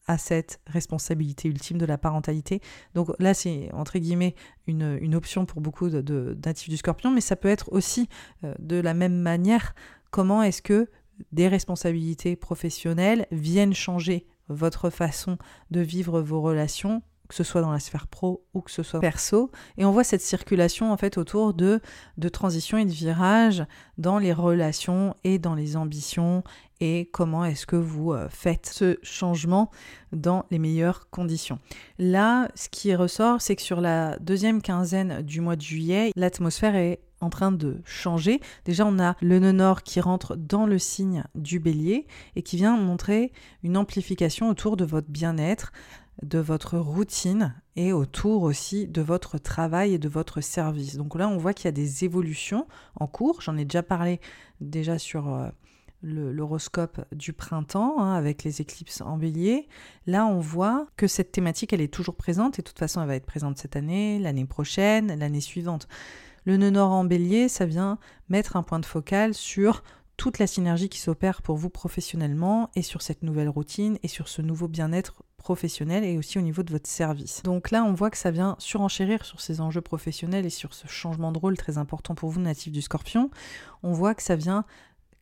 à 0.07 0.17
cette 0.17 0.59
responsabilité 0.67 1.49
ultime 1.49 1.77
de 1.77 1.85
la 1.85 1.97
parentalité. 1.97 2.61
Donc 2.95 3.09
là, 3.19 3.33
c'est 3.33 3.69
entre 3.73 3.99
guillemets 3.99 4.35
une, 4.65 5.15
option 5.15 5.45
pour 5.45 5.61
beaucoup 5.61 5.89
de, 5.89 6.01
de, 6.01 6.37
du 6.67 6.77
scorpion, 6.77 7.11
mais 7.11 7.21
ça 7.21 7.35
peut 7.35 7.49
être 7.49 7.71
aussi 7.71 8.09
euh, 8.43 8.53
de 8.59 8.77
la 8.77 8.93
même 8.93 9.15
manière 9.15 9.73
comment 10.11 10.41
est-ce 10.43 10.61
que 10.61 10.89
des 11.31 11.47
responsabilités 11.47 12.35
professionnelles 12.35 13.27
viennent 13.31 13.73
changer 13.73 14.27
votre 14.49 14.89
façon 14.89 15.37
de 15.71 15.81
vivre 15.81 16.21
vos 16.21 16.41
relations 16.41 17.01
que 17.27 17.35
ce 17.35 17.43
soit 17.43 17.61
dans 17.61 17.71
la 17.71 17.79
sphère 17.79 18.07
pro 18.07 18.45
ou 18.53 18.61
que 18.61 18.71
ce 18.71 18.83
soit 18.83 18.99
perso? 18.99 19.51
Et 19.77 19.85
on 19.85 19.91
voit 19.91 20.03
cette 20.03 20.21
circulation 20.21 20.91
en 20.91 20.97
fait 20.97 21.17
autour 21.17 21.53
de, 21.53 21.81
de 22.17 22.29
transition 22.29 22.77
et 22.77 22.85
de 22.85 22.91
virage 22.91 23.65
dans 23.97 24.17
les 24.17 24.33
relations 24.33 25.13
et 25.23 25.39
dans 25.39 25.55
les 25.55 25.75
ambitions 25.75 26.43
et 26.79 27.09
comment 27.11 27.45
est-ce 27.45 27.65
que 27.65 27.75
vous 27.75 28.13
euh, 28.13 28.27
faites 28.29 28.67
ce 28.67 28.97
changement 29.01 29.71
dans 30.11 30.45
les 30.51 30.59
meilleures 30.59 31.09
conditions. 31.09 31.59
Là, 31.97 32.49
ce 32.55 32.69
qui 32.69 32.93
ressort, 32.95 33.41
c'est 33.41 33.55
que 33.55 33.61
sur 33.61 33.81
la 33.81 34.17
deuxième 34.19 34.61
quinzaine 34.61 35.21
du 35.21 35.41
mois 35.41 35.55
de 35.55 35.61
juillet, 35.61 36.11
l'atmosphère 36.15 36.75
est 36.75 36.99
en 37.19 37.29
train 37.29 37.51
de 37.51 37.81
changer. 37.83 38.39
Déjà, 38.65 38.85
on 38.85 38.99
a 38.99 39.15
le 39.21 39.39
nœud 39.39 39.51
nord 39.51 39.83
qui 39.83 39.99
rentre 39.99 40.35
dans 40.35 40.65
le 40.65 40.77
signe 40.77 41.23
du 41.35 41.59
bélier 41.59 42.05
et 42.35 42.43
qui 42.43 42.57
vient 42.57 42.77
montrer 42.77 43.31
une 43.63 43.77
amplification 43.77 44.49
autour 44.49 44.77
de 44.77 44.85
votre 44.85 45.09
bien-être, 45.09 45.71
de 46.23 46.39
votre 46.39 46.77
routine 46.77 47.55
et 47.75 47.93
autour 47.93 48.43
aussi 48.43 48.87
de 48.87 49.01
votre 49.01 49.37
travail 49.37 49.93
et 49.93 49.99
de 49.99 50.09
votre 50.09 50.41
service. 50.41 50.95
Donc 50.95 51.15
là, 51.15 51.27
on 51.27 51.37
voit 51.37 51.53
qu'il 51.53 51.65
y 51.65 51.69
a 51.69 51.71
des 51.71 52.05
évolutions 52.05 52.67
en 52.99 53.07
cours. 53.07 53.41
J'en 53.41 53.57
ai 53.57 53.65
déjà 53.65 53.83
parlé 53.83 54.19
déjà 54.61 54.97
sur 54.97 55.33
euh, 55.33 55.49
l'horoscope 56.03 57.03
du 57.11 57.33
printemps 57.33 57.99
hein, 57.99 58.13
avec 58.13 58.43
les 58.43 58.61
éclipses 58.61 59.01
en 59.01 59.17
bélier. 59.17 59.67
Là, 60.05 60.25
on 60.25 60.39
voit 60.39 60.87
que 60.95 61.07
cette 61.07 61.31
thématique, 61.31 61.73
elle 61.73 61.81
est 61.81 61.93
toujours 61.93 62.15
présente 62.15 62.59
et 62.59 62.61
de 62.61 62.67
toute 62.67 62.79
façon, 62.79 63.01
elle 63.01 63.07
va 63.07 63.15
être 63.15 63.25
présente 63.25 63.57
cette 63.57 63.75
année, 63.75 64.19
l'année 64.19 64.45
prochaine, 64.45 65.17
l'année 65.17 65.41
suivante. 65.41 65.87
Le 66.45 66.57
nœud 66.57 66.69
nord 66.69 66.91
en 66.91 67.03
bélier, 67.03 67.49
ça 67.49 67.65
vient 67.65 67.97
mettre 68.29 68.55
un 68.55 68.63
point 68.63 68.79
de 68.79 68.85
focal 68.85 69.33
sur 69.33 69.83
toute 70.17 70.39
la 70.39 70.47
synergie 70.47 70.89
qui 70.89 70.99
s'opère 70.99 71.41
pour 71.41 71.57
vous 71.57 71.69
professionnellement 71.69 72.71
et 72.75 72.81
sur 72.81 73.01
cette 73.01 73.21
nouvelle 73.21 73.49
routine 73.49 73.99
et 74.01 74.07
sur 74.07 74.27
ce 74.27 74.41
nouveau 74.41 74.67
bien-être 74.67 75.23
professionnel 75.37 76.03
et 76.03 76.17
aussi 76.17 76.39
au 76.39 76.41
niveau 76.41 76.63
de 76.63 76.71
votre 76.71 76.89
service. 76.89 77.43
Donc 77.43 77.69
là, 77.71 77.83
on 77.83 77.93
voit 77.93 78.09
que 78.09 78.17
ça 78.17 78.31
vient 78.31 78.55
surenchérir 78.57 79.23
sur 79.23 79.39
ces 79.39 79.61
enjeux 79.61 79.81
professionnels 79.81 80.45
et 80.45 80.49
sur 80.49 80.73
ce 80.73 80.87
changement 80.87 81.31
de 81.31 81.37
rôle 81.37 81.55
très 81.55 81.77
important 81.77 82.15
pour 82.15 82.29
vous, 82.29 82.41
natif 82.41 82.73
du 82.73 82.81
scorpion. 82.81 83.29
On 83.83 83.93
voit 83.93 84.15
que 84.15 84.23
ça 84.23 84.35
vient 84.35 84.65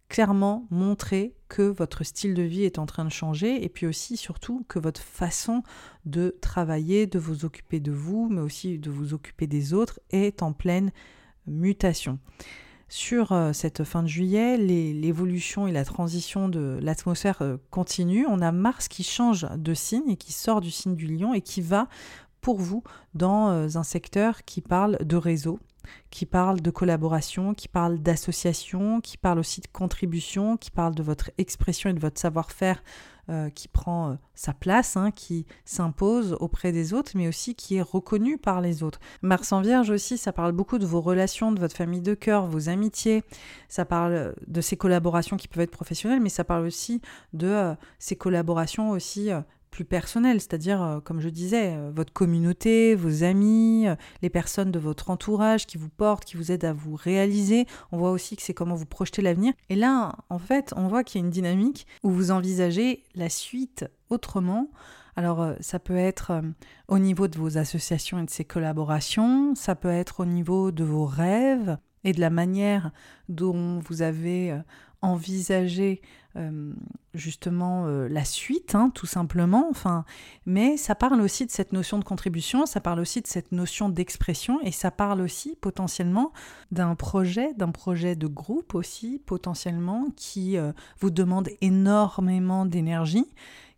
clairement 0.10 0.68
montrer 0.70 1.36
que 1.50 1.64
votre 1.64 2.04
style 2.04 2.34
de 2.34 2.44
vie 2.44 2.64
est 2.64 2.80
en 2.80 2.86
train 2.86 3.06
de 3.06 3.12
changer 3.12 3.64
et 3.64 3.70
puis 3.70 3.88
aussi 3.88 4.18
surtout 4.18 4.66
que 4.68 4.80
votre 4.80 5.02
façon 5.02 5.64
de 6.06 6.36
travailler, 6.42 7.08
de 7.08 7.20
vous 7.20 7.46
occuper 7.46 7.80
de 7.80 7.92
vous, 7.92 8.30
mais 8.30 8.42
aussi 8.42 8.78
de 8.78 8.90
vous 8.90 9.14
occuper 9.14 9.48
des 9.48 9.74
autres 9.74 10.00
est 10.12 10.44
en 10.44 10.54
pleine 10.54 10.92
mutation. 11.48 12.20
Sur 12.88 13.32
euh, 13.32 13.52
cette 13.52 13.84
fin 13.84 14.04
de 14.04 14.08
juillet, 14.08 14.58
l'évolution 14.58 15.68
et 15.68 15.72
la 15.72 15.86
transition 15.86 16.50
de 16.50 16.78
l'atmosphère 16.82 17.42
euh, 17.42 17.58
continue. 17.72 18.28
On 18.30 18.42
a 18.42 18.52
Mars 18.52 18.88
qui 18.88 19.04
change 19.04 19.48
de 19.58 19.74
signe 19.74 20.10
et 20.10 20.18
qui 20.18 20.34
sort 20.34 20.62
du 20.62 20.70
signe 20.70 20.96
du 20.96 21.08
lion 21.08 21.34
et 21.34 21.42
qui 21.42 21.62
va 21.62 21.88
pour 22.42 22.60
vous 22.60 22.84
dans 23.16 23.50
euh, 23.50 23.68
un 23.74 23.84
secteur 23.84 24.46
qui 24.46 24.62
parle 24.62 25.00
de 25.04 25.16
réseau, 25.16 25.60
qui 26.10 26.26
parle 26.26 26.62
de 26.62 26.72
collaboration, 26.72 27.54
qui 27.54 27.68
parle 27.68 28.00
d'association, 28.00 29.02
qui 29.02 29.18
parle 29.18 29.40
aussi 29.40 29.62
de 29.62 29.68
contribution, 29.68 30.58
qui 30.58 30.72
parle 30.72 30.96
de 30.96 31.04
votre 31.04 31.32
expression 31.38 31.90
et 31.90 31.94
de 31.94 32.00
votre 32.00 32.20
savoir-faire 32.20 32.82
euh, 33.28 33.50
qui 33.50 33.68
prend 33.68 34.12
euh, 34.12 34.16
sa 34.36 34.54
place, 34.54 34.98
hein, 34.98 35.10
qui 35.10 35.48
s'impose 35.64 36.38
auprès 36.40 36.72
des 36.72 36.94
autres, 36.94 37.14
mais 37.16 37.28
aussi 37.28 37.56
qui 37.56 37.78
est 37.78 37.82
reconnu 37.82 38.38
par 38.38 38.62
les 38.62 38.84
autres. 38.84 39.00
Mars 39.24 39.52
en 39.52 39.62
Vierge 39.62 39.90
aussi, 39.90 40.20
ça 40.20 40.32
parle 40.32 40.52
beaucoup 40.52 40.78
de 40.78 40.86
vos 40.86 41.02
relations, 41.02 41.52
de 41.52 41.60
votre 41.60 41.76
famille 41.76 42.02
de 42.02 42.14
cœur, 42.14 42.46
vos 42.46 42.70
amitiés, 42.70 43.24
ça 43.68 43.84
parle 43.84 44.36
de 44.46 44.62
ces 44.62 44.78
collaborations 44.78 45.38
qui 45.38 45.48
peuvent 45.48 45.64
être 45.64 45.72
professionnelles, 45.72 46.20
mais 46.20 46.30
ça 46.30 46.44
parle 46.44 46.68
aussi 46.68 47.02
de 47.34 47.48
euh, 47.48 47.74
ces 47.98 48.16
collaborations 48.16 48.92
aussi 48.92 49.32
plus 49.76 49.84
personnel, 49.84 50.40
c'est-à-dire, 50.40 50.82
euh, 50.82 51.00
comme 51.02 51.20
je 51.20 51.28
disais, 51.28 51.76
euh, 51.76 51.92
votre 51.94 52.14
communauté, 52.14 52.96
vos 52.96 53.26
amis, 53.26 53.90
euh, 53.90 53.96
les 54.22 54.30
personnes 54.30 54.72
de 54.72 54.80
votre 54.80 55.10
entourage 55.10 55.68
qui 55.68 55.78
vous 55.78 55.90
portent, 55.90 56.24
qui 56.24 56.38
vous 56.38 56.50
aident 56.50 56.64
à 56.64 56.72
vous 56.72 56.96
réaliser. 56.96 57.66
On 57.92 57.98
voit 57.98 58.12
aussi 58.12 58.38
que 58.38 58.42
c'est 58.42 58.54
comment 58.54 58.76
vous 58.76 58.86
projetez 58.86 59.22
l'avenir. 59.22 59.52
Et 59.68 59.76
là, 59.76 60.16
en 60.30 60.40
fait, 60.40 60.74
on 60.78 60.88
voit 60.88 61.04
qu'il 61.04 61.20
y 61.20 61.24
a 61.24 61.26
une 61.26 61.32
dynamique 61.32 61.88
où 62.04 62.10
vous 62.10 62.32
envisagez 62.32 63.04
la 63.16 63.28
suite 63.28 63.86
autrement. 64.10 64.70
Alors, 65.18 65.46
ça 65.60 65.78
peut 65.78 65.98
être 65.98 66.42
au 66.88 66.98
niveau 66.98 67.28
de 67.28 67.38
vos 67.38 67.58
associations 67.58 68.20
et 68.20 68.26
de 68.26 68.30
ces 68.30 68.46
collaborations, 68.46 69.56
ça 69.56 69.76
peut 69.76 69.90
être 69.90 70.22
au 70.22 70.26
niveau 70.26 70.72
de 70.72 70.86
vos 70.86 71.06
rêves 71.06 71.78
et 72.06 72.14
de 72.14 72.22
la 72.22 72.30
manière 72.30 72.92
dont 73.28 73.80
vous 73.80 74.02
avez 74.02 74.58
envisager 75.06 76.02
euh, 76.38 76.74
justement 77.14 77.86
euh, 77.86 78.10
la 78.10 78.26
suite, 78.26 78.76
hein, 78.76 78.92
tout 78.94 79.06
simplement. 79.06 79.68
Enfin, 79.70 80.04
mais 80.46 80.76
ça 80.76 80.94
parle 80.94 81.22
aussi 81.22 81.46
de 81.46 81.52
cette 81.52 81.72
notion 81.72 81.98
de 81.98 82.04
contribution, 82.04 82.66
ça 82.66 82.82
parle 82.82 83.00
aussi 83.00 83.22
de 83.22 83.28
cette 83.28 83.54
notion 83.54 83.88
d'expression, 83.88 84.60
et 84.62 84.74
ça 84.74 84.92
parle 84.92 85.22
aussi 85.22 85.56
potentiellement 85.62 86.34
d'un 86.72 86.94
projet, 86.96 87.54
d'un 87.54 87.72
projet 87.72 88.18
de 88.18 88.28
groupe 88.28 88.76
aussi 88.76 89.22
potentiellement 89.26 90.08
qui 90.18 90.58
euh, 90.58 90.74
vous 91.00 91.10
demande 91.10 91.48
énormément 91.62 92.66
d'énergie 92.66 93.28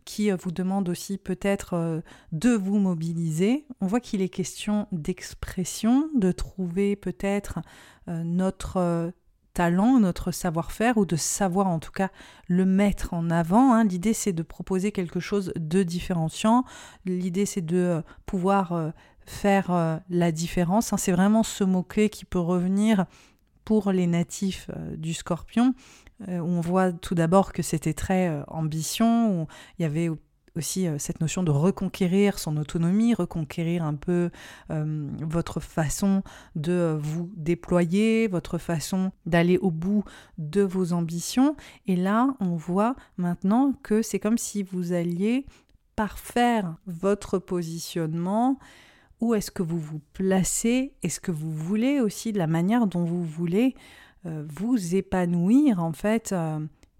qui 0.03 0.31
vous 0.31 0.51
demande 0.51 0.87
aussi 0.87 1.17
peut-être 1.17 2.01
de 2.31 2.51
vous 2.51 2.79
mobiliser. 2.79 3.65
On 3.81 3.87
voit 3.87 3.99
qu'il 3.99 4.21
est 4.21 4.29
question 4.29 4.87
d'expression, 4.93 6.09
de 6.15 6.31
trouver 6.31 6.95
peut-être 6.95 7.59
notre 8.07 9.11
notre 9.99 10.31
savoir-faire, 10.31 10.97
ou 10.97 11.05
de 11.05 11.15
savoir 11.15 11.67
en 11.67 11.79
tout 11.79 11.91
cas 11.91 12.09
le 12.47 12.65
mettre 12.65 13.13
en 13.13 13.29
avant. 13.29 13.73
Hein. 13.73 13.83
L'idée 13.83 14.13
c'est 14.13 14.33
de 14.33 14.43
proposer 14.43 14.91
quelque 14.91 15.19
chose 15.19 15.51
de 15.55 15.83
différenciant. 15.83 16.63
L'idée 17.05 17.45
c'est 17.45 17.65
de 17.65 17.77
euh, 17.77 18.01
pouvoir 18.25 18.73
euh, 18.73 18.91
faire 19.25 19.71
euh, 19.71 19.97
la 20.09 20.31
différence. 20.31 20.93
Hein. 20.93 20.97
C'est 20.97 21.11
vraiment 21.11 21.43
ce 21.43 21.63
mot-clé 21.63 22.09
qui 22.09 22.25
peut 22.25 22.39
revenir 22.39 23.05
pour 23.65 23.91
les 23.91 24.07
natifs 24.07 24.69
du 24.95 25.13
scorpion. 25.13 25.73
on 26.25 26.61
voit 26.61 26.93
tout 26.93 27.15
d'abord 27.15 27.51
que 27.51 27.61
c'était 27.61 27.93
très 27.93 28.41
ambition, 28.47 29.41
où 29.41 29.47
il 29.77 29.81
y 29.81 29.85
avait 29.85 30.09
aussi 30.57 30.87
euh, 30.87 30.97
cette 30.97 31.21
notion 31.21 31.43
de 31.43 31.51
reconquérir 31.51 32.39
son 32.39 32.57
autonomie, 32.57 33.13
reconquérir 33.13 33.83
un 33.83 33.93
peu 33.93 34.29
euh, 34.71 35.09
votre 35.21 35.59
façon 35.59 36.23
de 36.55 36.71
euh, 36.71 36.97
vous 36.99 37.31
déployer, 37.35 38.27
votre 38.27 38.57
façon 38.57 39.11
d'aller 39.25 39.57
au 39.57 39.71
bout 39.71 40.03
de 40.37 40.61
vos 40.61 40.93
ambitions. 40.93 41.55
Et 41.85 41.95
là, 41.95 42.35
on 42.39 42.55
voit 42.55 42.95
maintenant 43.17 43.73
que 43.83 44.01
c'est 44.01 44.19
comme 44.19 44.37
si 44.37 44.63
vous 44.63 44.93
alliez 44.93 45.45
parfaire 45.95 46.75
votre 46.85 47.39
positionnement. 47.39 48.59
Où 49.19 49.33
est-ce 49.33 49.49
que 49.49 49.63
vous 49.63 49.79
vous 49.79 50.01
placez? 50.13 50.93
Est-ce 51.01 51.19
que 51.19 51.31
vous 51.31 51.51
voulez 51.51 51.99
aussi 51.99 52.33
de 52.33 52.37
la 52.37 52.47
manière 52.47 52.85
dont 52.85 53.03
vous 53.03 53.23
voulez 53.23 53.75
vous 54.23 54.93
épanouir 54.93 55.81
en 55.81 55.93
fait 55.93 56.35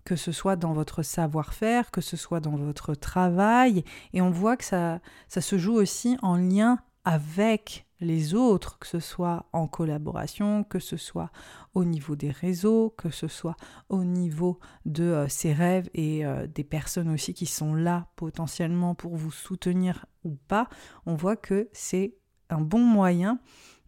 que 0.08 0.16
ce 0.16 0.32
soit 0.32 0.56
dans 0.56 0.72
votre 0.72 1.04
savoir-faire, 1.04 1.92
que 1.92 2.00
ce 2.00 2.16
soit 2.16 2.40
dans 2.40 2.56
votre 2.56 2.96
travail. 2.96 3.84
Et 4.14 4.22
on 4.22 4.32
voit 4.32 4.56
que 4.56 4.64
ça, 4.64 5.02
ça 5.28 5.42
se 5.42 5.58
joue 5.58 5.74
aussi 5.74 6.18
en 6.22 6.38
lien 6.38 6.80
avec 7.04 7.86
les 8.00 8.34
autres, 8.34 8.80
que 8.80 8.88
ce 8.88 9.02
soit 9.02 9.48
en 9.52 9.68
collaboration, 9.68 10.64
que 10.64 10.80
ce 10.80 10.96
soit 10.96 11.30
au 11.74 11.84
niveau 11.84 12.16
des 12.16 12.32
réseaux, 12.32 12.94
que 12.98 13.10
ce 13.10 13.28
soit 13.28 13.58
au 13.90 14.06
niveau 14.06 14.60
de 14.86 15.04
euh, 15.04 15.28
ses 15.28 15.52
rêves 15.52 15.90
et 15.94 16.26
euh, 16.26 16.48
des 16.48 16.64
personnes 16.64 17.10
aussi 17.10 17.34
qui 17.34 17.46
sont 17.46 17.76
là 17.76 18.08
potentiellement 18.16 18.96
pour 18.96 19.18
vous 19.18 19.32
soutenir 19.32 20.06
ou 20.24 20.38
pas, 20.48 20.70
on 21.06 21.16
voit 21.16 21.36
que 21.36 21.68
c'est 21.74 22.16
un 22.50 22.62
bon 22.62 22.80
moyen 22.80 23.40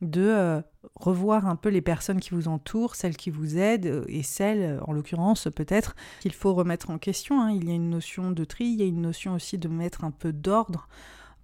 de 0.01 0.21
euh, 0.21 0.61
revoir 0.95 1.47
un 1.47 1.55
peu 1.55 1.69
les 1.69 1.81
personnes 1.81 2.19
qui 2.19 2.31
vous 2.31 2.47
entourent, 2.47 2.95
celles 2.95 3.17
qui 3.17 3.29
vous 3.29 3.57
aident 3.57 3.87
euh, 3.87 4.05
et 4.07 4.23
celles, 4.23 4.61
euh, 4.61 4.83
en 4.85 4.93
l'occurrence, 4.93 5.47
peut-être 5.55 5.95
qu'il 6.21 6.33
faut 6.33 6.53
remettre 6.53 6.89
en 6.89 6.97
question. 6.97 7.41
Hein. 7.41 7.51
Il 7.51 7.67
y 7.67 7.71
a 7.71 7.75
une 7.75 7.89
notion 7.89 8.31
de 8.31 8.43
tri, 8.45 8.65
il 8.65 8.79
y 8.79 8.83
a 8.83 8.85
une 8.85 9.01
notion 9.01 9.33
aussi 9.33 9.57
de 9.57 9.67
mettre 9.67 10.03
un 10.03 10.11
peu 10.11 10.31
d'ordre 10.31 10.87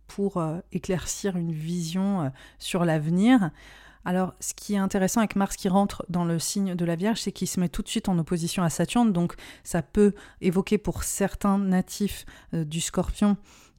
pour 0.08 0.40
éclaircir 0.72 1.36
une 1.36 1.52
vision 1.52 2.32
sur 2.60 2.86
l'avenir. 2.86 3.50
Alors, 4.06 4.36
ce 4.40 4.54
qui 4.54 4.76
est 4.76 4.78
intéressant 4.78 5.22
avec 5.22 5.36
Mars 5.36 5.56
qui 5.56 5.68
rentre 5.68 6.06
dans 6.10 6.26
le 6.26 6.38
signe 6.38 6.76
de 6.76 6.86
la 6.86 6.96
Vierge, 6.96 7.22
c'est 7.22 7.32
qu'il 7.32 7.48
se 7.48 7.60
met 7.60 7.70
tout 7.70 7.82
de 7.82 7.88
suite 7.88 8.08
en 8.08 8.20
opposition 8.20 8.62
à 8.62 8.70
Saturne. 8.70 9.12
Donc, 9.12 9.34
ça 9.64 9.82
peut 9.82 10.14
évoquer 10.42 10.78
pour 10.78 11.02
certains 11.04 11.58
natifs 11.58 12.28
du 12.54 12.82
Scorpion 12.82 13.36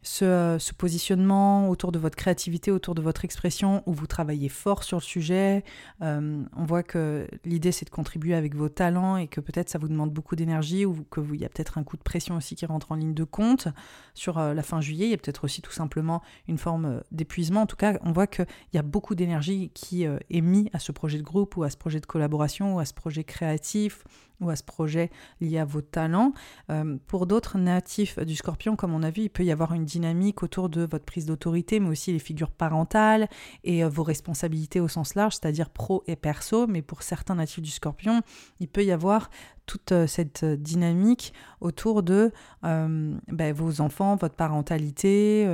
ce, 0.06 0.72
positionnement 0.72 1.68
autour 1.68 1.90
de 1.90 1.98
votre 1.98 2.16
créativité, 2.16 2.70
autour 2.70 2.94
de 2.94 3.02
votre 3.02 3.24
expression, 3.24 3.82
où 3.86 3.92
vous 3.92 4.06
travaillez 4.06 4.48
fort 4.48 4.84
sur 4.84 4.98
le 4.98 5.02
sujet. 5.02 5.64
Euh, 6.02 6.42
on 6.56 6.64
voit 6.64 6.82
que 6.82 7.26
l'idée, 7.44 7.72
c'est 7.72 7.84
de 7.84 7.90
contribuer 7.90 8.34
avec 8.34 8.54
vos 8.54 8.68
talents 8.68 9.16
et 9.16 9.26
que 9.26 9.40
peut-être 9.40 9.68
ça 9.68 9.78
vous 9.78 9.88
demande 9.88 10.12
beaucoup 10.12 10.36
d'énergie 10.36 10.84
ou 10.84 11.04
qu'il 11.12 11.40
y 11.40 11.44
a 11.44 11.48
peut-être 11.48 11.78
un 11.78 11.82
coup 11.82 11.96
de 11.96 12.02
pression 12.02 12.36
aussi 12.36 12.54
qui 12.54 12.66
rentre 12.66 12.92
en 12.92 12.94
ligne 12.94 13.14
de 13.14 13.24
compte. 13.24 13.68
Sur 14.14 14.38
euh, 14.38 14.54
la 14.54 14.62
fin 14.62 14.80
juillet, 14.80 15.06
il 15.06 15.10
y 15.10 15.14
a 15.14 15.18
peut-être 15.18 15.44
aussi 15.44 15.60
tout 15.60 15.72
simplement 15.72 16.22
une 16.46 16.58
forme 16.58 16.84
euh, 16.84 17.00
d'épuisement. 17.10 17.62
En 17.62 17.66
tout 17.66 17.76
cas, 17.76 17.98
on 18.02 18.12
voit 18.12 18.28
qu'il 18.28 18.46
y 18.74 18.78
a 18.78 18.82
beaucoup 18.82 19.14
d'énergie 19.14 19.70
qui 19.74 20.04
est 20.04 20.40
mise 20.40 20.68
à 20.72 20.78
ce 20.78 20.92
projet 20.92 21.18
de 21.18 21.22
groupe 21.22 21.56
ou 21.56 21.64
à 21.64 21.70
ce 21.70 21.76
projet 21.76 22.00
de 22.00 22.06
collaboration 22.06 22.76
ou 22.76 22.78
à 22.78 22.84
ce 22.84 22.94
projet 22.94 23.24
créatif 23.24 24.04
ou 24.40 24.50
à 24.50 24.56
ce 24.56 24.62
projet 24.62 25.10
lié 25.40 25.58
à 25.58 25.64
vos 25.64 25.80
talents. 25.80 26.32
Euh, 26.70 26.96
pour 27.06 27.26
d'autres 27.26 27.58
natifs 27.58 28.18
du 28.18 28.36
scorpion, 28.36 28.76
comme 28.76 28.94
on 28.94 29.02
a 29.02 29.10
vu, 29.10 29.22
il 29.22 29.30
peut 29.30 29.44
y 29.44 29.50
avoir 29.50 29.72
une 29.72 29.84
dynamique 29.84 30.42
autour 30.42 30.68
de 30.68 30.82
votre 30.82 31.04
prise 31.04 31.26
d'autorité, 31.26 31.80
mais 31.80 31.88
aussi 31.88 32.12
les 32.12 32.18
figures 32.18 32.50
parentales 32.50 33.28
et 33.64 33.84
euh, 33.84 33.88
vos 33.88 34.02
responsabilités 34.02 34.80
au 34.80 34.88
sens 34.88 35.14
large, 35.14 35.34
c'est-à-dire 35.34 35.70
pro 35.70 36.02
et 36.06 36.16
perso. 36.16 36.66
Mais 36.66 36.82
pour 36.82 37.02
certains 37.02 37.36
natifs 37.36 37.62
du 37.62 37.70
scorpion, 37.70 38.22
il 38.60 38.68
peut 38.68 38.84
y 38.84 38.92
avoir 38.92 39.30
toute 39.64 39.92
euh, 39.92 40.06
cette 40.06 40.44
dynamique 40.44 41.32
autour 41.60 42.02
de 42.02 42.32
ben, 42.62 43.52
vos 43.54 43.80
enfants, 43.80 44.16
votre 44.16 44.34
parentalité, 44.34 45.46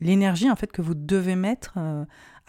l'énergie 0.00 0.50
en 0.50 0.56
fait 0.56 0.70
que 0.70 0.82
vous 0.82 0.94
devez 0.94 1.36
mettre 1.36 1.78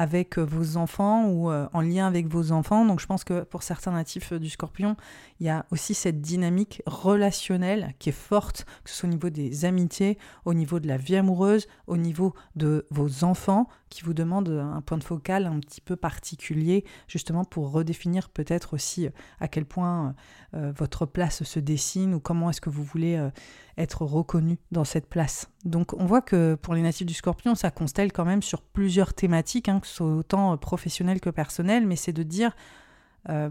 avec 0.01 0.39
euh, 0.39 0.41
vos 0.41 0.77
enfants 0.77 1.27
ou 1.27 1.51
euh, 1.51 1.67
en 1.73 1.81
lien 1.81 2.07
avec 2.07 2.27
vos 2.27 2.51
enfants. 2.51 2.85
Donc 2.85 2.99
je 2.99 3.05
pense 3.05 3.23
que 3.23 3.43
pour 3.43 3.61
certains 3.61 3.91
natifs 3.91 4.33
euh, 4.33 4.39
du 4.39 4.49
scorpion, 4.49 4.95
il 5.39 5.45
y 5.45 5.49
a 5.49 5.67
aussi 5.69 5.93
cette 5.93 6.21
dynamique 6.21 6.81
relationnelle 6.87 7.93
qui 7.99 8.09
est 8.09 8.11
forte, 8.11 8.65
que 8.83 8.89
ce 8.89 8.95
soit 8.95 9.09
au 9.09 9.11
niveau 9.11 9.29
des 9.29 9.63
amitiés, 9.63 10.17
au 10.43 10.55
niveau 10.55 10.79
de 10.79 10.87
la 10.87 10.97
vie 10.97 11.15
amoureuse, 11.17 11.67
au 11.85 11.97
niveau 11.97 12.33
de 12.55 12.87
vos 12.89 13.23
enfants, 13.23 13.67
qui 13.91 14.01
vous 14.01 14.15
demandent 14.15 14.49
un 14.49 14.81
point 14.81 14.97
de 14.97 15.03
focal 15.03 15.45
un 15.45 15.59
petit 15.59 15.81
peu 15.81 15.95
particulier, 15.95 16.83
justement 17.07 17.43
pour 17.43 17.71
redéfinir 17.71 18.29
peut-être 18.29 18.73
aussi 18.73 19.07
à 19.39 19.47
quel 19.47 19.65
point 19.65 20.15
votre 20.53 21.05
place 21.05 21.43
se 21.43 21.59
dessine 21.59 22.15
ou 22.15 22.19
comment 22.19 22.49
est-ce 22.49 22.61
que 22.61 22.69
vous 22.69 22.83
voulez 22.83 23.29
être 23.77 24.03
reconnu 24.03 24.57
dans 24.71 24.85
cette 24.85 25.07
place. 25.07 25.49
Donc 25.65 25.93
on 25.93 26.05
voit 26.05 26.21
que 26.21 26.55
pour 26.55 26.73
les 26.73 26.81
natifs 26.81 27.05
du 27.05 27.13
scorpion, 27.13 27.53
ça 27.53 27.69
constelle 27.69 28.11
quand 28.11 28.25
même 28.25 28.41
sur 28.41 28.61
plusieurs 28.61 29.13
thématiques, 29.13 29.69
hein, 29.69 29.79
que 29.79 29.87
soit 29.87 30.07
autant 30.07 30.57
professionnel 30.57 31.19
que 31.19 31.29
personnel, 31.29 31.85
mais 31.85 31.95
c'est 31.95 32.13
de 32.13 32.23
dire 32.23 32.55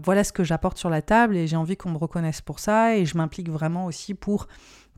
voilà 0.03 0.23
ce 0.23 0.33
que 0.33 0.43
j'apporte 0.43 0.77
sur 0.77 0.89
la 0.89 1.01
table 1.01 1.37
et 1.37 1.47
j'ai 1.47 1.55
envie 1.55 1.77
qu'on 1.77 1.91
me 1.91 1.97
reconnaisse 1.97 2.41
pour 2.41 2.59
ça 2.59 2.97
et 2.97 3.05
je 3.05 3.15
m'implique 3.15 3.49
vraiment 3.49 3.85
aussi 3.85 4.13
pour 4.15 4.47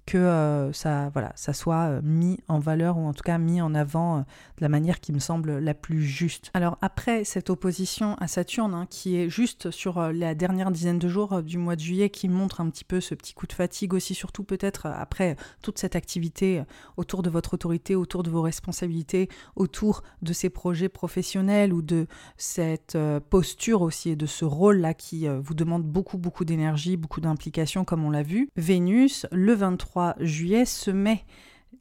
que 0.06 0.18
euh, 0.18 0.74
ça, 0.74 1.10
voilà, 1.14 1.32
ça 1.36 1.54
soit 1.54 1.90
euh, 1.90 2.02
mis 2.04 2.40
en 2.48 2.60
valeur 2.60 2.98
ou 2.98 3.06
en 3.06 3.14
tout 3.14 3.24
cas 3.24 3.38
mis 3.38 3.62
en 3.62 3.74
avant 3.74 4.18
euh, 4.18 4.20
de 4.20 4.62
la 4.62 4.70
manière 4.70 5.00
qui 5.00 5.14
me 5.14 5.20
semble 5.20 5.60
la 5.60 5.74
plus 5.74 6.04
juste. 6.04 6.52
Alors 6.54 6.78
après 6.82 7.24
cette 7.24 7.50
opposition 7.50 8.16
à 8.16 8.28
Saturne, 8.28 8.74
hein, 8.74 8.86
qui 8.90 9.16
est 9.16 9.30
juste 9.30 9.72
sur 9.72 10.02
la 10.12 10.36
dernière 10.36 10.72
dizaine 10.72 11.00
de 11.00 11.08
jours 11.08 11.42
du 11.42 11.58
mois 11.58 11.76
de 11.76 11.82
juillet, 11.82 12.10
qui 12.10 12.28
montre 12.28 12.60
un 12.60 12.70
petit 12.70 12.84
peu 12.84 13.00
ce 13.00 13.16
petit 13.16 13.34
coup 13.34 13.48
de 13.48 13.54
fatigue 13.54 13.94
aussi, 13.94 14.14
surtout 14.14 14.44
peut-être 14.44 14.88
après 14.88 15.38
toute 15.62 15.78
cette 15.78 15.96
activité 15.96 16.64
autour 16.98 17.24
de 17.24 17.30
votre 17.30 17.54
autorité, 17.54 17.96
autour 17.96 18.24
de 18.24 18.30
vos 18.30 18.42
responsabilités, 18.42 19.30
autour 19.56 20.04
de 20.22 20.34
ces 20.34 20.50
projets 20.50 20.90
professionnels 20.90 21.74
ou 21.74 21.82
de 21.82 22.08
cette 22.38 22.98
posture 23.30 23.82
aussi 23.82 24.12
et 24.12 24.16
de 24.16 24.26
ce 24.26 24.46
rôle-là 24.46 24.94
qui 24.94 25.28
vous 25.28 25.54
demande 25.54 25.84
beaucoup, 25.84 26.18
beaucoup 26.18 26.46
d'énergie, 26.46 26.98
beaucoup 26.98 27.22
d'implication, 27.22 27.86
comme 27.86 28.04
on 28.04 28.12
l'a 28.12 28.24
vu. 28.24 28.50
Vénus, 28.56 29.26
le 29.32 29.54
23 29.54 29.93
juillet 30.20 30.66
se 30.66 30.92
met 30.92 31.24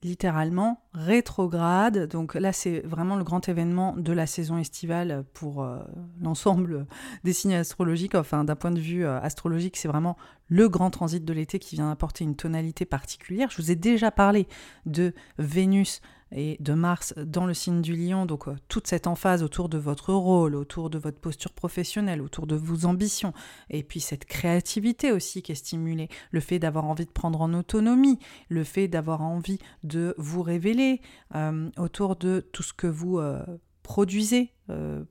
littéralement 0.02 0.80
rétrograde. 0.94 2.08
Donc 2.08 2.34
là, 2.34 2.52
c'est 2.52 2.80
vraiment 2.80 3.16
le 3.16 3.24
grand 3.24 3.48
événement 3.48 3.94
de 3.96 4.12
la 4.12 4.26
saison 4.26 4.58
estivale 4.58 5.24
pour 5.32 5.62
euh, 5.62 5.78
l'ensemble 6.20 6.86
des 7.24 7.32
signes 7.32 7.54
astrologiques. 7.54 8.14
Enfin, 8.14 8.44
d'un 8.44 8.56
point 8.56 8.70
de 8.70 8.80
vue 8.80 9.04
euh, 9.04 9.20
astrologique, 9.20 9.76
c'est 9.76 9.88
vraiment 9.88 10.16
le 10.48 10.68
grand 10.68 10.90
transit 10.90 11.24
de 11.24 11.32
l'été 11.32 11.58
qui 11.58 11.76
vient 11.76 11.90
apporter 11.90 12.24
une 12.24 12.36
tonalité 12.36 12.84
particulière. 12.84 13.48
Je 13.50 13.62
vous 13.62 13.70
ai 13.70 13.76
déjà 13.76 14.10
parlé 14.10 14.48
de 14.86 15.14
Vénus 15.38 16.00
et 16.34 16.56
de 16.60 16.72
Mars 16.72 17.14
dans 17.16 17.46
le 17.46 17.54
signe 17.54 17.82
du 17.82 17.94
lion, 17.94 18.26
donc 18.26 18.48
euh, 18.48 18.56
toute 18.68 18.86
cette 18.86 19.06
emphase 19.06 19.42
autour 19.42 19.68
de 19.68 19.78
votre 19.78 20.12
rôle, 20.12 20.54
autour 20.54 20.90
de 20.90 20.98
votre 20.98 21.18
posture 21.18 21.52
professionnelle, 21.52 22.22
autour 22.22 22.46
de 22.46 22.56
vos 22.56 22.86
ambitions, 22.86 23.32
et 23.70 23.82
puis 23.82 24.00
cette 24.00 24.24
créativité 24.24 25.12
aussi 25.12 25.42
qui 25.42 25.52
est 25.52 25.56
stimulée, 25.56 26.08
le 26.30 26.40
fait 26.40 26.58
d'avoir 26.58 26.86
envie 26.86 27.06
de 27.06 27.10
prendre 27.10 27.40
en 27.40 27.52
autonomie, 27.54 28.18
le 28.48 28.64
fait 28.64 28.88
d'avoir 28.88 29.22
envie 29.22 29.58
de 29.84 30.14
vous 30.18 30.42
révéler 30.42 31.00
euh, 31.34 31.70
autour 31.78 32.16
de 32.16 32.40
tout 32.52 32.62
ce 32.62 32.72
que 32.72 32.86
vous 32.86 33.18
euh, 33.18 33.42
produisez 33.82 34.54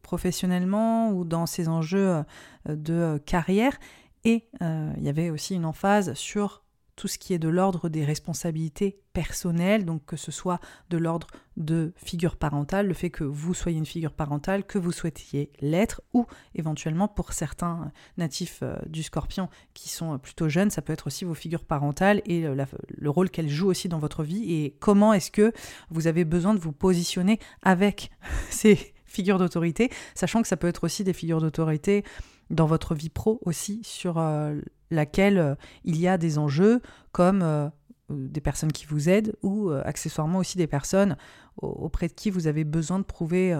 professionnellement 0.01 1.11
ou 1.11 1.23
dans 1.23 1.45
ces 1.45 1.67
enjeux 1.67 2.23
de 2.67 3.21
carrière. 3.27 3.77
Et 4.23 4.49
il 4.61 5.03
y 5.03 5.09
avait 5.09 5.29
aussi 5.29 5.53
une 5.53 5.65
emphase 5.65 6.15
sur 6.15 6.60
tout 6.95 7.07
ce 7.07 7.17
qui 7.17 7.33
est 7.33 7.39
de 7.39 7.47
l'ordre 7.47 7.89
des 7.89 8.05
responsabilités 8.05 8.99
personnelles, 9.13 9.85
donc 9.85 10.05
que 10.05 10.15
ce 10.15 10.31
soit 10.31 10.59
de 10.89 10.97
l'ordre 10.97 11.27
de 11.57 11.93
figure 11.97 12.37
parentale, 12.37 12.87
le 12.87 12.93
fait 12.93 13.09
que 13.09 13.23
vous 13.23 13.53
soyez 13.53 13.77
une 13.77 13.85
figure 13.85 14.13
parentale, 14.13 14.65
que 14.65 14.77
vous 14.77 14.91
souhaitiez 14.91 15.51
l'être, 15.59 16.01
ou 16.13 16.25
éventuellement 16.55 17.07
pour 17.07 17.33
certains 17.33 17.91
natifs 18.17 18.59
euh, 18.63 18.77
du 18.87 19.03
scorpion 19.03 19.49
qui 19.73 19.89
sont 19.89 20.17
plutôt 20.17 20.49
jeunes, 20.49 20.69
ça 20.69 20.81
peut 20.81 20.93
être 20.93 21.07
aussi 21.07 21.25
vos 21.25 21.33
figures 21.33 21.65
parentales 21.65 22.21
et 22.25 22.45
le 22.45 23.09
rôle 23.09 23.29
qu'elles 23.29 23.49
jouent 23.49 23.69
aussi 23.69 23.89
dans 23.89 23.99
votre 23.99 24.23
vie, 24.23 24.53
et 24.53 24.75
comment 24.79 25.13
est-ce 25.13 25.31
que 25.31 25.51
vous 25.89 26.07
avez 26.07 26.25
besoin 26.25 26.53
de 26.53 26.59
vous 26.59 26.71
positionner 26.71 27.39
avec 27.63 28.11
ces 28.49 28.93
figures 29.05 29.37
d'autorité, 29.37 29.89
sachant 30.15 30.41
que 30.41 30.47
ça 30.47 30.57
peut 30.57 30.67
être 30.67 30.83
aussi 30.85 31.03
des 31.03 31.13
figures 31.13 31.41
d'autorité 31.41 32.03
dans 32.49 32.65
votre 32.65 32.95
vie 32.95 33.09
pro 33.09 33.39
aussi 33.45 33.81
sur 33.83 34.17
euh, 34.17 34.59
laquelle 34.91 35.37
euh, 35.37 35.55
il 35.83 35.97
y 35.99 36.07
a 36.07 36.17
des 36.17 36.37
enjeux 36.37 36.81
comme 37.11 37.41
euh, 37.41 37.69
des 38.09 38.41
personnes 38.41 38.71
qui 38.71 38.85
vous 38.85 39.09
aident 39.09 39.35
ou 39.41 39.71
accessoirement 39.71 40.39
aussi 40.39 40.57
des 40.57 40.67
personnes 40.67 41.15
auprès 41.57 42.09
de 42.09 42.13
qui 42.13 42.29
vous 42.29 42.47
avez 42.47 42.65
besoin 42.65 42.99
de 42.99 43.05
prouver 43.05 43.57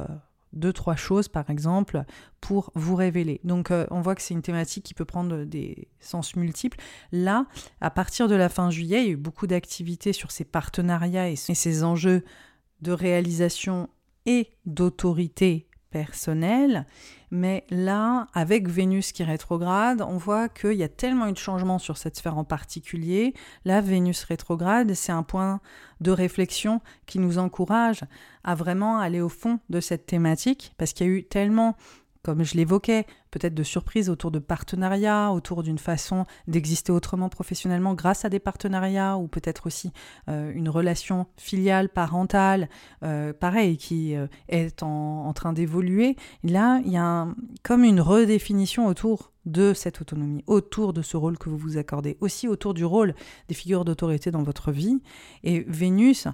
deux, 0.52 0.74
trois 0.74 0.98
choses, 0.98 1.30
par 1.30 1.50
exemple, 1.50 2.04
pour 2.42 2.70
vous 2.76 2.98
révéler. 2.98 3.40
Donc, 3.46 3.72
on 3.92 4.02
voit 4.02 4.14
que 4.14 4.22
c'est 4.22 4.34
une 4.34 4.42
thématique 4.42 4.84
qui 4.84 4.94
peut 4.94 5.06
prendre 5.06 5.46
des 5.46 5.88
sens 6.02 6.36
multiples. 6.36 6.78
Là, 7.14 7.46
à 7.80 7.90
partir 7.92 8.28
de 8.28 8.36
la 8.36 8.50
fin 8.50 8.70
juillet, 8.70 9.04
il 9.04 9.06
y 9.06 9.10
a 9.12 9.14
eu 9.14 9.16
beaucoup 9.16 9.48
d'activités 9.48 10.12
sur 10.12 10.32
ces 10.32 10.44
partenariats 10.44 11.30
et 11.30 11.38
ces 11.38 11.84
enjeux 11.86 12.26
de 12.82 12.92
réalisation 12.92 13.88
et 14.26 14.50
d'autorité 14.66 15.70
personnelle. 15.92 16.86
Mais 17.30 17.66
là, 17.70 18.28
avec 18.34 18.68
Vénus 18.68 19.12
qui 19.12 19.24
rétrograde, 19.24 20.02
on 20.02 20.18
voit 20.18 20.50
qu'il 20.50 20.74
y 20.74 20.84
a 20.84 20.90
tellement 20.90 21.28
eu 21.28 21.34
de 21.34 21.38
changements 21.38 21.80
sur 21.80 21.98
cette 21.98 22.18
sphère 22.18 22.38
en 22.38 22.44
particulier. 22.44 23.34
Là, 23.64 23.80
Vénus 23.82 24.24
rétrograde, 24.24 24.94
c'est 24.94 25.12
un 25.12 25.24
point 25.24 25.62
de 26.02 26.12
réflexion 26.12 26.82
qui 27.06 27.20
nous 27.20 27.38
encourage 27.38 28.02
à 28.44 28.56
vraiment 28.56 29.00
aller 29.00 29.22
au 29.22 29.30
fond 29.30 29.60
de 29.70 29.80
cette 29.80 30.08
thématique, 30.08 30.74
parce 30.78 30.94
qu'il 30.94 31.08
y 31.08 31.10
a 31.10 31.14
eu 31.14 31.24
tellement 31.24 31.76
comme 32.24 32.44
je 32.44 32.56
l'évoquais, 32.56 33.06
peut-être 33.32 33.56
de 33.56 33.64
surprises 33.64 34.10
autour 34.10 34.30
de 34.30 34.40
partenariats, 34.40 35.32
autour 35.32 35.64
d'une 35.64 35.78
façon 35.78 36.26
d'exister 36.48 36.92
autrement 36.92 37.30
professionnellement 37.30 37.96
grâce 37.96 38.26
à 38.26 38.30
des 38.30 38.40
partenariats, 38.40 39.18
ou 39.18 39.28
peut-être 39.28 39.66
aussi 39.66 39.92
euh, 40.30 40.52
une 40.54 40.70
relation 40.70 41.26
filiale, 41.38 41.90
parentale, 41.90 42.70
euh, 43.04 43.34
pareil, 43.34 43.78
qui 43.78 44.16
euh, 44.16 44.28
est 44.50 44.84
en, 44.84 45.32
train 45.34 45.54
d'évoluer. 45.54 46.18
Là, 46.44 46.82
il 46.86 46.92
y 46.92 46.98
a 46.98 47.28
comme 47.64 47.84
une 47.84 48.02
redéfinition 48.02 48.86
autour 48.86 49.32
de 49.46 49.74
cette 49.74 50.02
autonomie, 50.02 50.44
autour 50.46 50.94
de 50.94 51.02
ce 51.02 51.18
rôle 51.18 51.38
que 51.38 51.50
vous 51.50 51.58
vous 51.58 51.78
accordez, 51.78 52.18
aussi 52.20 52.48
autour 52.48 52.74
du 52.74 52.86
rôle 52.86 53.16
des 53.48 53.56
figures 53.56 53.86
d'autorité 53.86 54.30
dans 54.30 54.44
votre 54.44 54.72
vie. 54.72 55.02
Et 55.44 55.62
Vénus, 55.68 56.28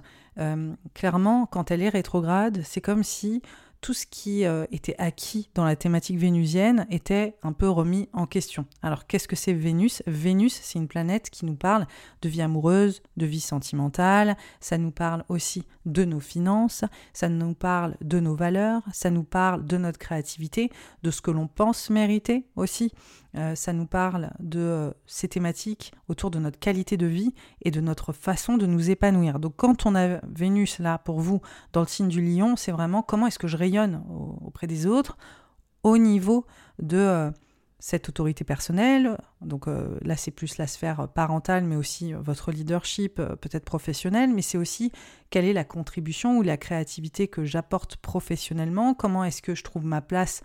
clairement, 0.94 1.46
quand 1.46 1.70
elle 1.70 1.80
est 1.80 1.88
rétrograde, 1.88 2.60
c'est 2.64 2.82
comme 2.82 3.02
si 3.02 3.40
tout 3.80 3.94
ce 3.94 4.06
qui 4.06 4.44
euh, 4.44 4.66
était 4.72 4.96
acquis 4.98 5.50
dans 5.54 5.64
la 5.64 5.76
thématique 5.76 6.18
vénusienne 6.18 6.86
était 6.90 7.36
un 7.42 7.52
peu 7.52 7.68
remis 7.68 8.08
en 8.12 8.26
question. 8.26 8.66
Alors 8.82 9.06
qu'est-ce 9.06 9.28
que 9.28 9.36
c'est 9.36 9.52
Vénus? 9.52 10.02
Vénus, 10.06 10.58
c'est 10.62 10.78
une 10.78 10.88
planète 10.88 11.30
qui 11.30 11.44
nous 11.44 11.54
parle 11.54 11.86
de 12.22 12.28
vie 12.28 12.42
amoureuse, 12.42 13.02
de 13.16 13.26
vie 13.26 13.40
sentimentale, 13.40 14.36
ça 14.60 14.78
nous 14.78 14.90
parle 14.90 15.24
aussi 15.28 15.64
de 15.86 16.04
nos 16.04 16.20
finances, 16.20 16.84
ça 17.12 17.28
nous 17.28 17.54
parle 17.54 17.96
de 18.00 18.20
nos 18.20 18.34
valeurs, 18.34 18.82
ça 18.92 19.10
nous 19.10 19.24
parle 19.24 19.64
de 19.64 19.76
notre 19.76 19.98
créativité, 19.98 20.70
de 21.02 21.10
ce 21.10 21.20
que 21.20 21.30
l'on 21.30 21.46
pense 21.46 21.90
mériter 21.90 22.46
aussi. 22.56 22.92
Euh, 23.38 23.54
ça 23.54 23.72
nous 23.72 23.86
parle 23.86 24.30
de 24.40 24.58
euh, 24.58 24.90
ces 25.06 25.28
thématiques 25.28 25.92
autour 26.08 26.30
de 26.30 26.40
notre 26.40 26.58
qualité 26.58 26.96
de 26.96 27.06
vie 27.06 27.34
et 27.62 27.70
de 27.70 27.80
notre 27.80 28.12
façon 28.12 28.56
de 28.56 28.66
nous 28.66 28.90
épanouir. 28.90 29.38
Donc 29.38 29.54
quand 29.56 29.86
on 29.86 29.94
a 29.94 30.18
Vénus 30.26 30.80
là 30.80 30.98
pour 30.98 31.20
vous 31.20 31.40
dans 31.72 31.80
le 31.80 31.86
signe 31.86 32.08
du 32.08 32.20
lion, 32.20 32.56
c'est 32.56 32.72
vraiment 32.72 33.02
comment 33.02 33.28
est-ce 33.28 33.38
que 33.38 33.46
je 33.46 33.56
rayonne 33.56 34.02
auprès 34.44 34.66
des 34.66 34.86
autres 34.86 35.16
au 35.84 35.98
niveau 35.98 36.46
de 36.80 36.96
euh, 36.96 37.30
cette 37.78 38.08
autorité 38.08 38.44
personnelle. 38.44 39.16
Donc 39.40 39.68
euh, 39.68 39.98
là, 40.02 40.16
c'est 40.16 40.30
plus 40.30 40.58
la 40.58 40.66
sphère 40.66 41.08
parentale, 41.08 41.64
mais 41.64 41.76
aussi 41.76 42.12
euh, 42.12 42.18
votre 42.20 42.50
leadership 42.50 43.20
euh, 43.20 43.36
peut-être 43.36 43.64
professionnel, 43.64 44.32
mais 44.34 44.42
c'est 44.42 44.58
aussi 44.58 44.90
quelle 45.30 45.44
est 45.44 45.52
la 45.52 45.64
contribution 45.64 46.38
ou 46.38 46.42
la 46.42 46.56
créativité 46.56 47.28
que 47.28 47.44
j'apporte 47.44 47.96
professionnellement, 47.96 48.94
comment 48.94 49.24
est-ce 49.24 49.42
que 49.42 49.54
je 49.54 49.62
trouve 49.62 49.84
ma 49.84 50.00
place 50.00 50.42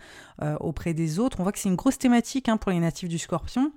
auprès 0.60 0.92
des 0.92 1.18
autres. 1.18 1.40
On 1.40 1.42
voit 1.42 1.52
que 1.52 1.58
c'est 1.58 1.70
une 1.70 1.74
grosse 1.74 1.98
thématique 1.98 2.50
hein, 2.50 2.58
pour 2.58 2.70
les 2.70 2.80
natifs 2.80 3.08
du 3.08 3.18
scorpion. 3.18 3.72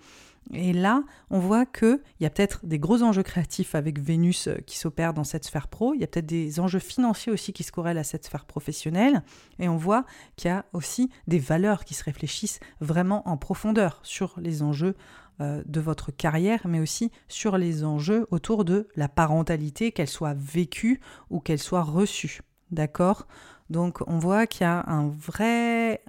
Et 0.54 0.72
là, 0.72 1.04
on 1.30 1.40
voit 1.40 1.66
qu'il 1.66 2.00
y 2.20 2.26
a 2.26 2.30
peut-être 2.30 2.66
des 2.66 2.80
gros 2.80 3.04
enjeux 3.04 3.24
créatifs 3.24 3.76
avec 3.76 4.00
Vénus 4.00 4.48
euh, 4.48 4.56
qui 4.66 4.78
s'opèrent 4.78 5.14
dans 5.14 5.24
cette 5.24 5.46
sphère 5.46 5.68
pro, 5.68 5.94
il 5.94 6.00
y 6.00 6.04
a 6.04 6.08
peut-être 6.08 6.26
des 6.26 6.60
enjeux 6.60 6.80
financiers 6.80 7.32
aussi 7.32 7.52
qui 7.54 7.64
se 7.64 7.72
corrèlent 7.72 7.98
à 7.98 8.04
cette 8.04 8.26
sphère 8.26 8.46
professionnelle, 8.46 9.24
et 9.60 9.68
on 9.68 9.78
voit 9.78 10.06
qu'il 10.36 10.50
y 10.50 10.54
a 10.54 10.66
aussi 10.74 11.10
des 11.28 11.40
valeurs 11.40 11.84
qui 11.84 11.94
se 11.94 12.04
réfléchissent 12.04 12.60
vraiment 12.80 13.28
en 13.28 13.38
profondeur 13.38 14.00
sur 14.04 14.36
les 14.40 14.64
enjeux 14.64 14.96
euh, 15.42 15.62
de 15.66 15.80
votre 15.82 16.12
carrière, 16.12 16.62
mais 16.66 16.80
aussi 16.80 17.12
sur 17.28 17.58
les 17.58 17.84
enjeux 17.84 18.26
autour 18.32 18.66
de 18.66 18.88
la 18.96 19.08
parentalité, 19.10 19.92
qu'elle 19.92 20.08
soit 20.08 20.34
vécue 20.34 21.02
ou 21.30 21.40
qu'elle 21.40 21.60
soit 21.60 21.84
reçue. 21.84 22.42
D'accord? 22.72 23.28
Donc 23.70 24.00
on 24.08 24.18
voit 24.18 24.48
qu'il 24.48 24.62
y 24.62 24.70
a 24.70 24.84
un 24.88 25.08
vrai, 25.08 26.00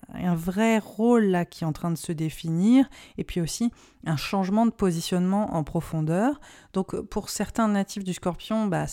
rôle 0.79 1.25
là 1.25 1.45
qui 1.45 1.65
est 1.65 1.67
en 1.67 1.73
train 1.73 1.91
de 1.91 1.97
se 1.97 2.13
définir 2.13 2.89
et 3.17 3.25
puis 3.25 3.41
aussi 3.41 3.73
un 4.07 4.17
changement 4.17 4.67
de 4.67 4.71
positionnement 4.71 5.55
en 5.55 5.65
profondeur. 5.65 6.41
Donc 6.73 6.99
pour 7.01 7.31
certains 7.31 7.69
natifs 7.69 8.05
du 8.05 8.15
scorpion, 8.15 8.67
bah, 8.67 8.87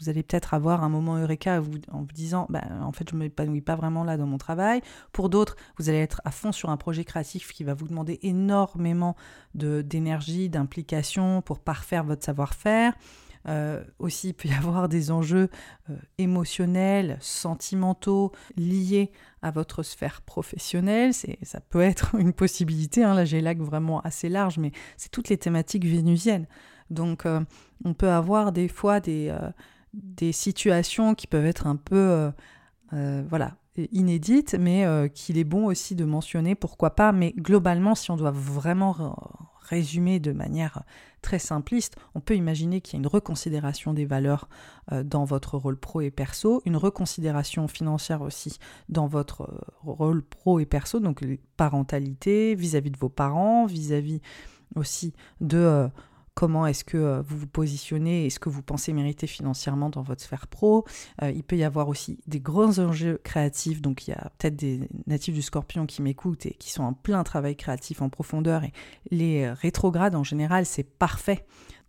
vous 0.00 0.08
allez 0.08 0.22
peut-être 0.22 0.54
avoir 0.54 0.84
un 0.84 0.88
moment 0.88 1.16
eureka 1.16 1.60
en 1.92 2.00
vous 2.00 2.12
disant 2.12 2.46
bah, 2.48 2.62
en 2.82 2.92
fait 2.92 3.08
je 3.08 3.14
ne 3.14 3.20
m'épanouis 3.20 3.60
pas 3.60 3.76
vraiment 3.76 4.04
là 4.04 4.16
dans 4.16 4.26
mon 4.26 4.38
travail. 4.38 4.80
Pour 5.12 5.28
d'autres, 5.28 5.56
vous 5.78 5.88
allez 5.88 5.98
être 5.98 6.20
à 6.24 6.30
fond 6.30 6.52
sur 6.52 6.70
un 6.70 6.76
projet 6.76 7.04
créatif 7.04 7.52
qui 7.52 7.64
va 7.64 7.74
vous 7.74 7.88
demander 7.88 8.18
énormément 8.22 9.16
d'énergie, 9.54 10.48
d'implication 10.48 11.42
pour 11.42 11.60
parfaire 11.60 12.04
votre 12.04 12.24
savoir-faire. 12.24 12.94
Euh, 13.48 13.82
aussi, 13.98 14.28
il 14.28 14.34
peut 14.34 14.48
y 14.48 14.52
avoir 14.52 14.88
des 14.88 15.10
enjeux 15.10 15.48
euh, 15.90 15.96
émotionnels, 16.18 17.16
sentimentaux, 17.20 18.32
liés 18.56 19.10
à 19.42 19.50
votre 19.50 19.82
sphère 19.82 20.20
professionnelle. 20.22 21.12
Ça 21.14 21.60
peut 21.60 21.80
être 21.80 22.14
une 22.16 22.32
possibilité. 22.32 23.04
Hein. 23.04 23.14
Là, 23.14 23.24
j'ai 23.24 23.40
l'axe 23.40 23.62
vraiment 23.62 24.00
assez 24.00 24.28
large, 24.28 24.58
mais 24.58 24.72
c'est 24.96 25.10
toutes 25.10 25.28
les 25.28 25.38
thématiques 25.38 25.86
vénusiennes. 25.86 26.46
Donc, 26.90 27.26
euh, 27.26 27.40
on 27.84 27.94
peut 27.94 28.10
avoir 28.10 28.52
des 28.52 28.68
fois 28.68 29.00
des, 29.00 29.34
des 29.92 30.32
situations 30.32 31.14
qui 31.14 31.26
peuvent 31.26 31.46
être 31.46 31.66
un 31.66 31.76
peu 31.76 32.32
voilà, 32.90 33.56
mais 33.76 35.08
qu'il 35.14 35.38
est 35.38 35.44
bon 35.44 35.66
aussi 35.66 35.94
de 35.94 36.04
mentionner, 36.04 36.54
pourquoi 36.54 36.96
pas. 36.96 37.12
Mais 37.12 37.34
globalement, 37.36 37.94
si 37.94 38.10
on 38.10 38.16
doit 38.16 38.32
vraiment 38.32 39.14
résumer 39.60 40.18
de 40.18 40.32
manière 40.32 40.82
très 41.22 41.38
simpliste, 41.38 41.96
on 42.14 42.20
peut 42.20 42.36
imaginer 42.36 42.80
qu'il 42.80 42.94
y 42.94 42.96
a 42.96 43.00
une 43.00 43.06
reconsidération 43.06 43.92
des 43.92 44.06
valeurs 44.06 44.48
euh, 44.92 45.02
dans 45.02 45.24
votre 45.24 45.56
rôle 45.56 45.76
pro 45.76 46.00
et 46.00 46.10
perso, 46.10 46.62
une 46.64 46.76
reconsidération 46.76 47.68
financière 47.68 48.22
aussi 48.22 48.58
dans 48.88 49.06
votre 49.06 49.42
euh, 49.42 49.58
rôle 49.82 50.22
pro 50.22 50.60
et 50.60 50.66
perso, 50.66 51.00
donc 51.00 51.24
parentalité 51.56 52.54
vis-à-vis 52.54 52.90
de 52.90 52.98
vos 52.98 53.08
parents, 53.08 53.66
vis-à-vis 53.66 54.20
aussi 54.76 55.14
de 55.40 55.58
euh, 55.58 55.88
comment 56.38 56.68
est-ce 56.68 56.84
que 56.84 56.96
euh, 56.96 57.20
vous 57.20 57.36
vous 57.36 57.48
positionnez 57.48 58.24
et 58.24 58.30
ce 58.30 58.38
que 58.38 58.48
vous 58.48 58.62
pensez 58.62 58.92
mériter 58.92 59.26
financièrement 59.26 59.90
dans 59.90 60.02
votre 60.02 60.22
sphère 60.22 60.46
pro. 60.46 60.84
Euh, 61.20 61.32
il 61.32 61.42
peut 61.42 61.56
y 61.56 61.64
avoir 61.64 61.88
aussi 61.88 62.20
des 62.28 62.38
grands 62.38 62.78
enjeux 62.78 63.20
créatifs, 63.24 63.82
donc 63.82 64.06
il 64.06 64.12
y 64.12 64.14
a 64.14 64.30
peut-être 64.38 64.54
des 64.54 64.88
natifs 65.08 65.34
du 65.34 65.42
scorpion 65.42 65.84
qui 65.84 66.00
m'écoutent 66.00 66.46
et 66.46 66.54
qui 66.54 66.70
sont 66.70 66.84
en 66.84 66.92
plein 66.92 67.24
travail 67.24 67.56
créatif 67.56 68.02
en 68.02 68.08
profondeur. 68.08 68.62
Et 68.62 68.72
les 69.10 69.50
rétrogrades 69.50 70.14
en 70.14 70.22
général 70.22 70.64
c'est 70.64 70.84
parfait 70.84 71.44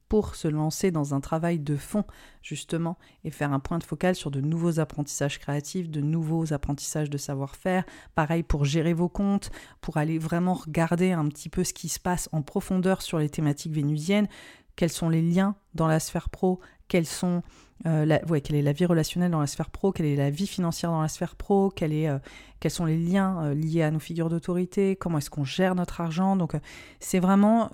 pour 0.10 0.36
se 0.36 0.48
lancer 0.48 0.92
dans 0.92 1.14
un 1.14 1.22
travail 1.22 1.60
de 1.60 1.78
fond, 1.78 2.04
justement, 2.42 2.98
et 3.24 3.32
faire 3.32 3.54
un 3.54 3.60
point 3.60 3.78
de 3.78 3.84
focal 3.84 4.16
sur 4.16 4.32
de 4.32 4.42
nouveaux 4.42 4.80
apprentissages 4.80 5.40
créatifs, 5.40 5.90
de 5.90 6.02
nouveaux 6.02 6.52
apprentissages 6.52 7.10
de 7.10 7.18
savoir-faire. 7.18 7.86
Pareil 8.16 8.44
pour 8.44 8.66
gérer 8.66 8.94
vos 8.94 9.10
comptes, 9.10 9.52
pour 9.82 9.98
aller 9.98 10.18
vraiment 10.18 10.56
regarder 10.56 11.12
un 11.12 11.28
petit 11.28 11.50
peu 11.50 11.64
ce 11.64 11.74
qui 11.74 11.90
se 11.90 12.00
passe 12.00 12.28
en 12.32 12.42
profondeur 12.42 13.02
sur 13.04 13.20
les 13.20 13.30
thématiques 13.30 13.74
vénusiennes, 13.74 14.28
quels 14.76 14.90
sont 14.90 15.10
les 15.10 15.22
liens 15.22 15.56
dans 15.76 15.88
la 15.88 16.00
sphère 16.00 16.30
pro, 16.30 16.60
quels 16.88 17.06
sont 17.06 17.44
euh, 17.86 18.40
quelle 18.44 18.56
est 18.56 18.62
la 18.62 18.74
vie 18.74 18.86
relationnelle 18.86 19.32
dans 19.32 19.40
la 19.40 19.48
sphère 19.48 19.70
pro, 19.70 19.92
quelle 19.92 20.06
est 20.06 20.16
la 20.16 20.30
vie 20.30 20.48
financière 20.48 20.92
dans 20.92 21.02
la 21.02 21.08
sphère 21.08 21.36
pro, 21.36 21.74
euh, 21.82 22.20
quels 22.60 22.72
sont 22.72 22.86
les 22.86 22.98
liens 22.98 23.44
euh, 23.44 23.54
liés 23.54 23.84
à 23.84 23.92
nos 23.92 24.00
figures 24.00 24.30
d'autorité, 24.30 24.96
comment 24.96 25.18
est-ce 25.18 25.30
qu'on 25.30 25.46
gère 25.46 25.76
notre 25.76 26.02
argent. 26.02 26.36
Donc 26.36 26.54
c'est 27.00 27.20
vraiment 27.20 27.72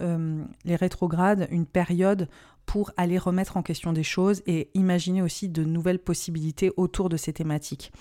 les 0.66 0.76
rétrogrades, 0.76 1.48
une 1.52 1.66
période 1.66 2.28
pour 2.66 2.92
aller 2.98 3.18
remettre 3.18 3.58
en 3.58 3.64
question 3.64 3.94
des 3.94 4.04
choses 4.04 4.42
et 4.48 4.70
imaginer 4.74 5.22
aussi 5.22 5.50
de 5.50 5.64
nouvelles 5.64 6.00
possibilités 6.00 6.72
autour 6.78 7.10
de 7.10 7.18
ces 7.18 7.34
thématiques. 7.34 7.92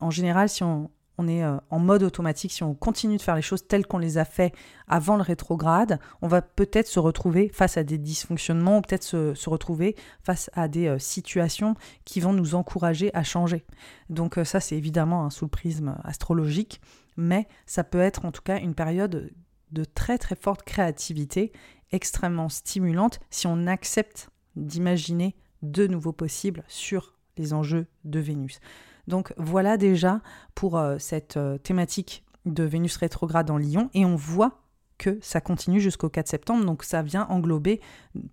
En 0.00 0.10
général, 0.10 0.48
si 0.48 0.62
on, 0.62 0.90
on 1.18 1.28
est 1.28 1.44
euh, 1.44 1.56
en 1.70 1.78
mode 1.78 2.02
automatique, 2.02 2.52
si 2.52 2.62
on 2.62 2.74
continue 2.74 3.16
de 3.16 3.22
faire 3.22 3.36
les 3.36 3.42
choses 3.42 3.66
telles 3.66 3.86
qu'on 3.86 3.98
les 3.98 4.18
a 4.18 4.24
fait 4.24 4.54
avant 4.88 5.16
le 5.16 5.22
rétrograde, 5.22 5.98
on 6.22 6.28
va 6.28 6.42
peut-être 6.42 6.86
se 6.86 6.98
retrouver 6.98 7.48
face 7.48 7.76
à 7.76 7.84
des 7.84 7.98
dysfonctionnements 7.98 8.78
ou 8.78 8.80
peut-être 8.82 9.04
se, 9.04 9.48
retrouver 9.48 9.96
face 10.22 10.50
à 10.54 10.68
des 10.68 10.86
euh, 10.86 10.98
situations 10.98 11.74
qui 12.04 12.20
vont 12.20 12.32
nous 12.32 12.54
encourager 12.54 13.14
à 13.14 13.22
changer. 13.22 13.64
Donc 14.08 14.38
euh, 14.38 14.44
ça, 14.44 14.60
c'est 14.60 14.76
évidemment 14.76 15.28
sous 15.30 15.44
le 15.44 15.50
prisme 15.50 15.96
astrologique, 16.04 16.80
mais 17.16 17.46
ça 17.66 17.84
peut 17.84 18.00
être 18.00 18.24
en 18.24 18.32
tout 18.32 18.42
cas 18.42 18.58
une 18.58 18.74
période 18.74 19.30
de 19.70 19.84
très 19.84 20.18
très 20.18 20.36
forte 20.36 20.62
créativité, 20.62 21.52
extrêmement 21.90 22.48
stimulante, 22.48 23.20
si 23.30 23.46
on 23.46 23.66
accepte 23.66 24.30
d'imaginer 24.56 25.34
de 25.62 25.86
nouveaux 25.86 26.12
possibles 26.12 26.64
sur 26.68 27.14
les 27.36 27.52
enjeux 27.52 27.86
de 28.04 28.20
Vénus. 28.20 28.60
Donc 29.08 29.32
voilà 29.36 29.76
déjà 29.76 30.20
pour 30.54 30.78
euh, 30.78 30.96
cette 30.98 31.36
euh, 31.36 31.58
thématique 31.58 32.24
de 32.46 32.64
Vénus 32.64 32.96
rétrograde 32.96 33.50
en 33.50 33.58
Lion 33.58 33.90
et 33.94 34.04
on 34.04 34.16
voit 34.16 34.62
que 35.02 35.18
ça 35.20 35.40
continue 35.40 35.80
jusqu'au 35.80 36.08
4 36.08 36.28
septembre, 36.28 36.64
donc 36.64 36.84
ça 36.84 37.02
vient 37.02 37.26
englober 37.28 37.80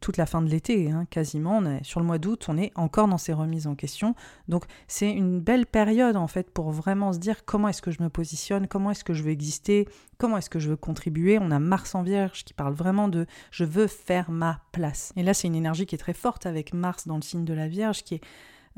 toute 0.01 0.17
la 0.17 0.27
fin 0.27 0.39
de 0.39 0.49
l'été, 0.49 0.91
hein, 0.91 1.07
quasiment. 1.09 1.63
Sur 1.81 1.99
le 1.99 2.05
mois 2.05 2.19
d'août, 2.19 2.45
on 2.47 2.59
est 2.59 2.71
encore 2.75 3.07
dans 3.07 3.17
ces 3.17 3.33
remises 3.33 3.65
en 3.65 3.73
question. 3.73 4.13
Donc 4.47 4.65
c'est 4.87 5.11
une 5.11 5.39
belle 5.39 5.65
période 5.65 6.15
en 6.15 6.27
fait 6.27 6.51
pour 6.51 6.71
vraiment 6.71 7.11
se 7.11 7.17
dire 7.17 7.43
comment 7.43 7.69
est-ce 7.69 7.81
que 7.81 7.89
je 7.89 8.03
me 8.03 8.09
positionne, 8.09 8.67
comment 8.67 8.91
est-ce 8.91 9.03
que 9.03 9.15
je 9.15 9.23
veux 9.23 9.31
exister, 9.31 9.87
comment 10.19 10.37
est-ce 10.37 10.49
que 10.51 10.59
je 10.59 10.69
veux 10.69 10.77
contribuer. 10.77 11.39
On 11.41 11.49
a 11.49 11.57
Mars 11.57 11.95
en 11.95 12.03
Vierge 12.03 12.43
qui 12.43 12.53
parle 12.53 12.75
vraiment 12.75 13.07
de 13.07 13.25
je 13.49 13.63
veux 13.63 13.87
faire 13.87 14.29
ma 14.29 14.61
place. 14.71 15.11
Et 15.15 15.23
là 15.23 15.33
c'est 15.33 15.47
une 15.47 15.55
énergie 15.55 15.87
qui 15.87 15.95
est 15.95 15.99
très 15.99 16.13
forte 16.13 16.45
avec 16.45 16.73
Mars 16.73 17.07
dans 17.07 17.15
le 17.15 17.23
signe 17.23 17.45
de 17.45 17.53
la 17.55 17.67
Vierge 17.67 18.03
qui 18.03 18.15
est 18.15 18.21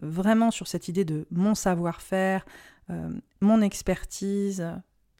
vraiment 0.02 0.52
sur 0.52 0.68
cette 0.68 0.88
idée 0.88 1.06
de 1.06 1.26
mon 1.32 1.56
savoir-faire, 1.56 2.46
euh, 2.89 3.10
mon 3.42 3.62
expertise, 3.62 4.66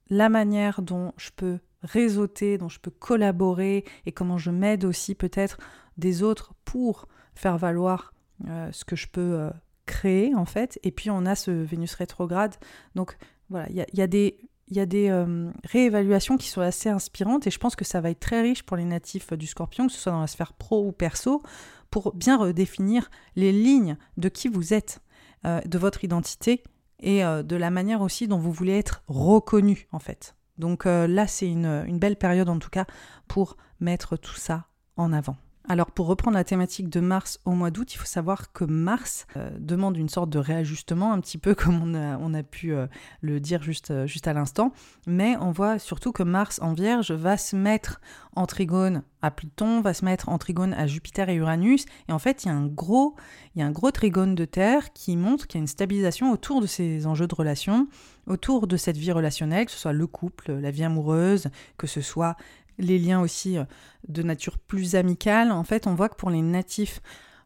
la 0.09 0.30
manière 0.30 0.82
dont 0.82 1.13
je 1.17 1.30
peux 1.36 1.59
réseauter, 1.84 2.57
dont 2.57 2.69
je 2.69 2.80
peux 2.80 2.91
collaborer 2.91 3.86
et 4.05 4.11
comment 4.11 4.38
je 4.38 4.51
m'aide 4.51 4.86
aussi 4.86 5.15
peut-être 5.15 5.57
des 5.97 6.24
autres 6.24 6.53
pour 6.65 7.07
faire 7.34 7.57
valoir 7.57 8.13
euh, 8.47 8.72
ce 8.72 8.86
que 8.86 8.95
je 8.95 9.07
peux 9.07 9.39
euh, 9.39 9.49
créer 9.86 10.36
en 10.36 10.45
fait. 10.45 10.80
Et 10.84 10.91
puis 10.91 11.09
on 11.09 11.26
a 11.26 11.36
ce 11.36 11.51
Vénus 11.51 11.95
rétrograde. 11.95 12.55
Donc 12.95 13.17
voilà, 13.49 13.69
il 13.69 13.76
y 13.76 14.01
a, 14.01 14.07
des 14.07 14.38
il 14.67 14.78
y 14.78 14.80
a 14.80 14.86
des 14.86 15.11
réévaluations 15.65 16.38
qui 16.38 16.47
sont 16.47 16.61
assez 16.61 16.88
inspirantes 16.88 17.47
et 17.47 17.51
je 17.51 17.59
pense 17.59 17.76
que 17.76 17.84
ça 17.84 17.99
va 17.99 18.09
être 18.11 18.22
très 18.22 18.41
riche 18.41 18.63
pour 18.63 18.78
les 18.78 18.86
natifs 18.86 19.34
du 19.34 19.47
scorpion, 19.47 19.88
que 19.88 19.93
ce 19.93 19.99
soit 19.99 20.13
dans 20.13 20.22
la 20.22 20.28
sphère 20.28 20.53
pro 20.53 20.86
ou 20.86 20.93
perso, 20.93 21.41
pour 21.91 22.13
bien 22.15 22.37
redéfinir 22.37 23.11
les 23.35 23.51
lignes 23.51 23.97
de 24.17 24.29
qui 24.29 24.47
vous 24.47 24.73
êtes, 24.73 25.01
euh, 25.45 25.61
de 25.61 25.77
votre 25.77 26.03
identité 26.03 26.63
et 26.99 27.23
euh, 27.23 27.43
de 27.43 27.55
la 27.55 27.69
manière 27.69 28.01
aussi 28.01 28.27
dont 28.27 28.39
vous 28.39 28.51
voulez 28.51 28.77
être 28.77 29.03
reconnu 29.07 29.87
en 29.91 29.99
fait. 29.99 30.35
Donc 30.57 30.85
euh, 30.85 31.05
là, 31.05 31.27
c'est 31.27 31.49
une 31.49 31.99
belle 31.99 32.15
période 32.15 32.49
en 32.49 32.59
tout 32.59 32.69
cas 32.69 32.85
pour 33.27 33.57
mettre 33.79 34.17
tout 34.17 34.35
ça 34.35 34.67
en 34.97 35.13
avant. 35.13 35.35
Alors 35.70 35.91
pour 35.91 36.07
reprendre 36.07 36.36
la 36.36 36.43
thématique 36.43 36.89
de 36.89 36.99
Mars 36.99 37.39
au 37.45 37.51
mois 37.51 37.70
d'août, 37.70 37.93
il 37.93 37.97
faut 37.97 38.05
savoir 38.05 38.51
que 38.51 38.64
Mars 38.64 39.28
euh, 39.38 39.51
demande 39.59 39.95
une 39.95 40.09
sorte 40.09 40.32
de 40.32 40.39
réajustement, 40.39 41.14
un 41.14 41.20
petit 41.20 41.38
peu 41.38 41.53
comme 41.55 41.95
on 41.95 42.34
a, 42.34 42.43
pu 42.43 42.74
euh, 42.74 42.88
le 43.22 43.39
dire 43.39 43.62
juste, 43.62 43.91
euh, 43.91 44.07
juste 44.07 44.28
à 44.28 44.34
l'instant, 44.34 44.74
mais 45.05 45.38
on 45.39 45.51
voit 45.51 45.78
surtout 45.78 46.12
que 46.12 46.24
Mars 46.24 46.59
en 46.64 46.74
Vierge 46.74 47.12
va 47.12 47.38
se 47.38 47.55
mettre 47.55 48.01
en 48.36 48.47
trigone 48.47 49.03
à 49.22 49.30
Pluton, 49.30 49.82
va 49.82 49.93
se 49.93 50.03
mettre 50.03 50.30
en 50.30 50.39
trigone 50.39 50.74
à 50.74 50.88
Jupiter 50.88 51.30
et 51.30 51.36
Uranus, 51.36 51.86
et 52.09 52.12
en 52.12 52.20
fait 52.20 52.43
il 52.43 52.47
y 52.47 52.51
a 52.51 52.55
un 52.55 52.66
gros, 52.66 53.16
il 53.55 53.59
y 53.59 53.62
a 53.62 53.68
un 53.68 53.72
gros 53.72 53.91
trigone 53.91 54.34
de 54.34 54.45
Terre 54.45 54.91
qui 54.93 55.16
montre 55.16 55.45
qu'il 55.45 55.59
y 55.59 55.62
a 55.62 55.64
une 55.64 55.68
stabilisation 55.68 56.32
autour 56.32 56.62
de 56.62 56.66
ces 56.66 57.05
enjeux 57.05 57.28
de 57.28 57.36
relations, 57.36 57.88
autour 58.26 58.68
de 58.68 58.78
cette 58.78 58.97
vie 58.97 59.12
relationnelle, 59.12 59.66
que 59.66 59.72
ce 59.72 59.78
soit 59.78 59.93
le 59.93 60.07
couple, 60.07 60.53
la 60.53 60.72
vie 60.72 60.84
amoureuse, 60.84 61.49
que 61.78 61.88
ce 61.88 62.01
soit 62.01 62.36
les 62.78 62.99
liens 62.99 63.22
aussi 63.22 63.57
euh, 63.57 63.65
de 64.07 64.24
nature 64.24 64.57
plus 64.57 64.95
amicale, 64.95 65.51
en 65.51 65.63
fait, 65.63 65.88
on 65.88 65.95
voit 65.95 66.09
que 66.09 66.15
pour 66.15 66.30
les 66.30 66.41
natifs 66.41 67.01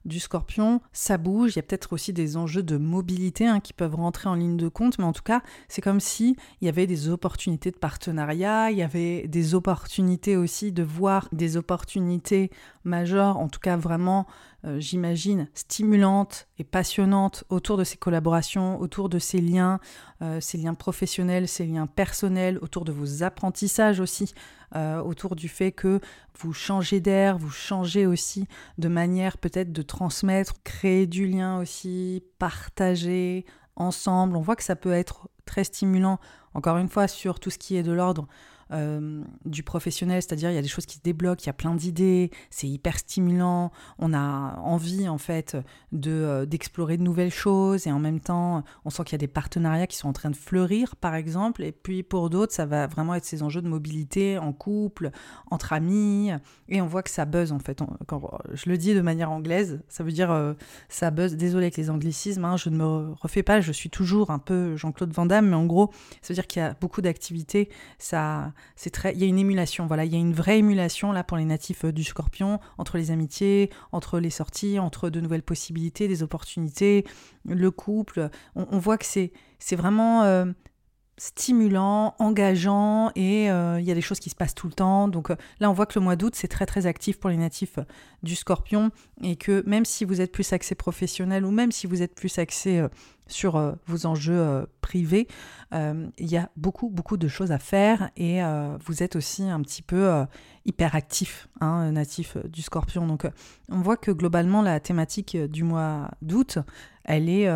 du 0.06 0.20
scorpion, 0.20 0.82
ça 0.94 1.18
bouge. 1.18 1.54
Il 1.54 1.56
y 1.58 1.60
a 1.60 1.64
peut-être 1.64 1.92
aussi 1.94 2.14
des 2.14 2.38
enjeux 2.38 2.64
de 2.64 2.78
mobilité 2.78 3.48
hein, 3.48 3.60
qui 3.60 3.74
peuvent 3.74 3.96
rentrer 3.96 4.30
en 4.30 4.36
ligne 4.36 4.58
de 4.58 4.68
compte, 4.68 5.00
mais 5.00 5.06
en 5.06 5.14
tout 5.14 5.24
cas, 5.24 5.42
c'est 5.68 5.82
comme 5.82 6.00
si 6.00 6.38
y 6.62 6.70
avait 6.70 6.88
des 6.88 7.10
opportunités 7.10 7.72
de 7.72 7.78
partenariat, 7.78 8.72
il 8.72 8.78
y 8.78 8.84
avait 8.84 9.28
des 9.28 9.56
opportunités 9.56 10.38
aussi 10.38 10.72
de 10.72 10.84
voir 10.84 11.28
des 11.32 11.58
opportunités 11.58 12.52
majeures, 12.84 13.38
en 13.38 13.50
tout 13.50 13.60
cas 13.60 13.78
vraiment, 13.78 14.28
euh, 14.66 14.80
j'imagine, 14.80 15.48
stimulantes 15.54 16.48
et 16.58 16.64
passionnantes 16.64 17.44
autour 17.50 17.78
de 17.78 17.84
ces 17.84 17.98
collaborations, 17.98 18.80
autour 18.82 19.10
de 19.10 19.20
ces 19.20 19.40
liens, 19.40 19.80
euh, 20.24 20.40
ces 20.42 20.58
liens 20.58 20.74
professionnels, 20.74 21.48
ces 21.48 21.66
liens 21.66 21.86
personnels, 21.86 22.58
autour 22.62 22.84
de 22.84 22.92
vos 22.92 23.22
apprentissages 23.22 24.00
aussi, 24.00 24.34
euh, 24.76 25.00
autour 25.02 25.36
du 25.36 25.50
fait 25.50 25.72
que 25.72 26.00
vous 26.40 26.52
changez 26.52 27.00
d'air, 27.00 27.38
vous 27.38 27.52
changez 27.52 28.08
aussi 28.08 28.48
de 28.80 28.88
manière 28.88 29.38
peut-être 29.38 29.72
de 29.72 29.84
transmettre, 29.84 30.56
créer 30.64 31.06
du 31.06 31.28
lien 31.28 31.60
aussi, 31.60 32.24
partager 32.40 33.46
ensemble. 33.76 34.36
On 34.36 34.42
voit 34.42 34.56
que 34.56 34.64
ça 34.64 34.76
peut 34.76 34.94
être 34.94 35.30
très 35.46 35.64
stimulant, 35.64 36.20
encore 36.56 36.78
une 36.78 36.90
fois, 36.90 37.08
sur 37.08 37.40
tout 37.40 37.52
ce 37.52 37.60
qui 37.60 37.76
est 37.76 37.84
de 37.84 37.92
l'ordre 37.92 38.28
euh, 38.72 39.24
du 39.46 39.62
professionnel, 39.62 40.24
c'est-à-dire 40.24 40.50
il 40.50 40.56
y 40.56 40.58
a 40.58 40.62
des 40.62 40.68
choses 40.68 40.88
qui 40.88 40.96
se 40.96 41.02
débloquent, 41.04 41.44
il 41.44 41.46
y 41.46 41.50
a 41.50 41.54
plein 41.54 41.76
d'idées, 41.76 42.32
c'est 42.50 42.68
hyper 42.68 42.98
stimulant, 42.98 43.72
on 44.00 44.12
a 44.12 44.58
envie 44.58 45.08
en 45.08 45.20
fait 45.20 45.56
de 45.92 46.12
euh, 46.12 46.46
d'explorer 46.48 46.98
de 46.98 47.04
nouvelles 47.04 47.32
choses 47.32 47.86
et 47.86 47.92
en 47.92 48.00
même 48.00 48.20
temps 48.20 48.64
on 48.84 48.90
sent 48.90 49.04
qu'il 49.04 49.14
y 49.14 49.16
a 49.16 49.20
des 49.20 49.28
partenariats 49.28 49.86
qui 49.86 49.98
sont 49.98 50.08
en 50.08 50.14
train 50.14 50.32
de 50.32 50.36
fleurir 50.36 50.96
par 50.96 51.14
exemple 51.14 51.64
et 51.64 51.72
puis 51.72 52.02
pour 52.02 52.32
d'autres 52.32 52.54
ça 52.54 52.66
va 52.66 52.88
vraiment 52.88 53.14
être 53.14 53.26
ces 53.26 53.44
enjeux 53.44 53.62
de 53.62 53.68
mobilité 53.68 54.40
en 54.40 54.52
couple, 54.52 55.12
entre 55.52 55.74
amis 55.74 56.32
et 56.68 56.82
on 56.82 56.88
voit 56.88 57.04
que 57.04 57.12
ça 57.12 57.26
buzz 57.26 57.52
en 57.52 57.60
fait. 57.60 57.84
quand 58.08 58.40
je 58.52 58.68
le 58.68 58.80
dis 58.80 58.96
de 58.96 59.02
manière 59.02 59.30
anglaise, 59.30 59.84
ça 59.90 60.04
veut 60.04 60.12
dire 60.12 60.32
euh, 60.32 60.54
ça 60.90 61.12
buzz. 61.12 61.36
Désolé 61.36 61.66
avec 61.66 61.78
les 61.78 61.92
anglicismes, 61.92 62.46
hein, 62.46 62.58
je 62.58 62.70
ne 62.70 62.78
me 62.78 63.14
refais 63.14 63.44
pas, 63.44 63.62
je 63.62 63.72
suis 63.72 63.92
toujours 63.92 64.32
un 64.32 64.40
peu 64.40 64.76
Jean-Claude 64.76 65.14
Van 65.14 65.28
Damme, 65.28 65.50
mais 65.50 65.56
en 65.56 65.68
gros 65.68 65.92
ça 66.24 66.30
veut 66.30 66.36
dire 66.36 66.48
qu'il 66.48 66.64
y 66.64 66.66
a 66.66 66.74
beaucoup 66.74 67.02
d'activités, 67.02 67.70
ça 68.00 68.54
c'est 68.76 68.90
très, 68.90 69.14
il 69.14 69.20
y 69.20 69.24
a 69.24 69.28
une 69.28 69.40
émulation, 69.40 69.88
voilà, 69.88 70.06
il 70.06 70.12
y 70.12 70.16
a 70.16 70.20
une 70.20 70.34
vraie 70.34 70.60
émulation 70.60 71.12
là 71.12 71.24
pour 71.24 71.38
les 71.38 71.46
natifs 71.46 71.86
euh, 71.86 71.92
du 71.92 72.04
Scorpion 72.04 72.60
entre 72.78 72.98
les 72.98 73.12
amitiés, 73.12 73.70
entre 73.92 74.20
les 74.20 74.30
sorties, 74.30 74.80
entre 74.80 75.10
de 75.10 75.20
nouvelles 75.20 75.44
possibilités, 75.44 76.08
des 76.08 76.24
opportunités, 76.24 77.06
le 77.48 77.72
couple. 77.72 78.30
On, 78.56 78.80
voit 78.80 78.98
que 78.98 79.06
c'est, 79.06 79.32
c'est 79.60 79.76
vraiment 79.76 80.24
euh, 80.24 80.46
stimulant, 81.18 82.16
engageant 82.20 83.12
et 83.16 83.50
euh, 83.50 83.80
il 83.80 83.86
y 83.86 83.92
a 83.92 83.96
des 83.96 84.02
choses 84.02 84.20
qui 84.20 84.30
se 84.30 84.36
passent 84.36 84.56
tout 84.56 84.68
le 84.68 84.74
temps. 84.74 85.08
Donc 85.08 85.30
là, 85.60 85.70
on 85.70 85.74
voit 85.74 85.86
que 85.86 85.98
le 85.98 86.04
mois 86.04 86.16
d'août, 86.16 86.36
c'est 86.36 86.48
très 86.48 86.66
très 86.66 86.86
actif 86.86 87.20
pour 87.20 87.30
les 87.30 87.38
natifs 87.38 87.80
du 88.24 88.36
Scorpion 88.36 88.92
et 89.24 89.36
que 89.36 89.64
même 89.66 89.86
si 89.86 90.06
vous 90.06 90.22
êtes 90.22 90.32
plus 90.32 90.52
axé 90.54 90.76
professionnel 90.76 91.46
ou 91.46 91.52
même 91.52 91.72
si 91.72 91.88
vous 91.88 92.02
êtes 92.02 92.16
plus 92.16 92.40
axé 92.40 92.86
sur 93.28 93.56
euh, 93.56 93.74
vos 93.88 94.06
enjeux 94.06 94.40
euh, 94.40 94.66
privés, 94.82 95.28
euh, 95.74 96.08
il 96.18 96.28
y 96.28 96.38
a 96.38 96.50
beaucoup, 96.56 96.90
beaucoup 96.90 97.18
de 97.18 97.28
choses 97.28 97.52
à 97.52 97.60
faire 97.60 98.12
et 98.18 98.42
vous 98.86 99.04
êtes 99.04 99.16
aussi 99.16 99.44
un 99.44 99.62
petit 99.62 99.82
peu 99.82 100.26
hyperactif, 100.66 101.50
hein, 101.60 101.92
natif 101.92 102.38
du 102.46 102.62
scorpion. 102.62 103.08
Donc 103.08 103.28
on 103.70 103.82
voit 103.82 103.98
que 103.98 104.12
globalement 104.12 104.62
la 104.62 104.80
thématique 104.80 105.36
du 105.36 105.64
mois 105.64 106.12
d'août, 106.22 106.60
elle 107.04 107.30
est, 107.30 107.48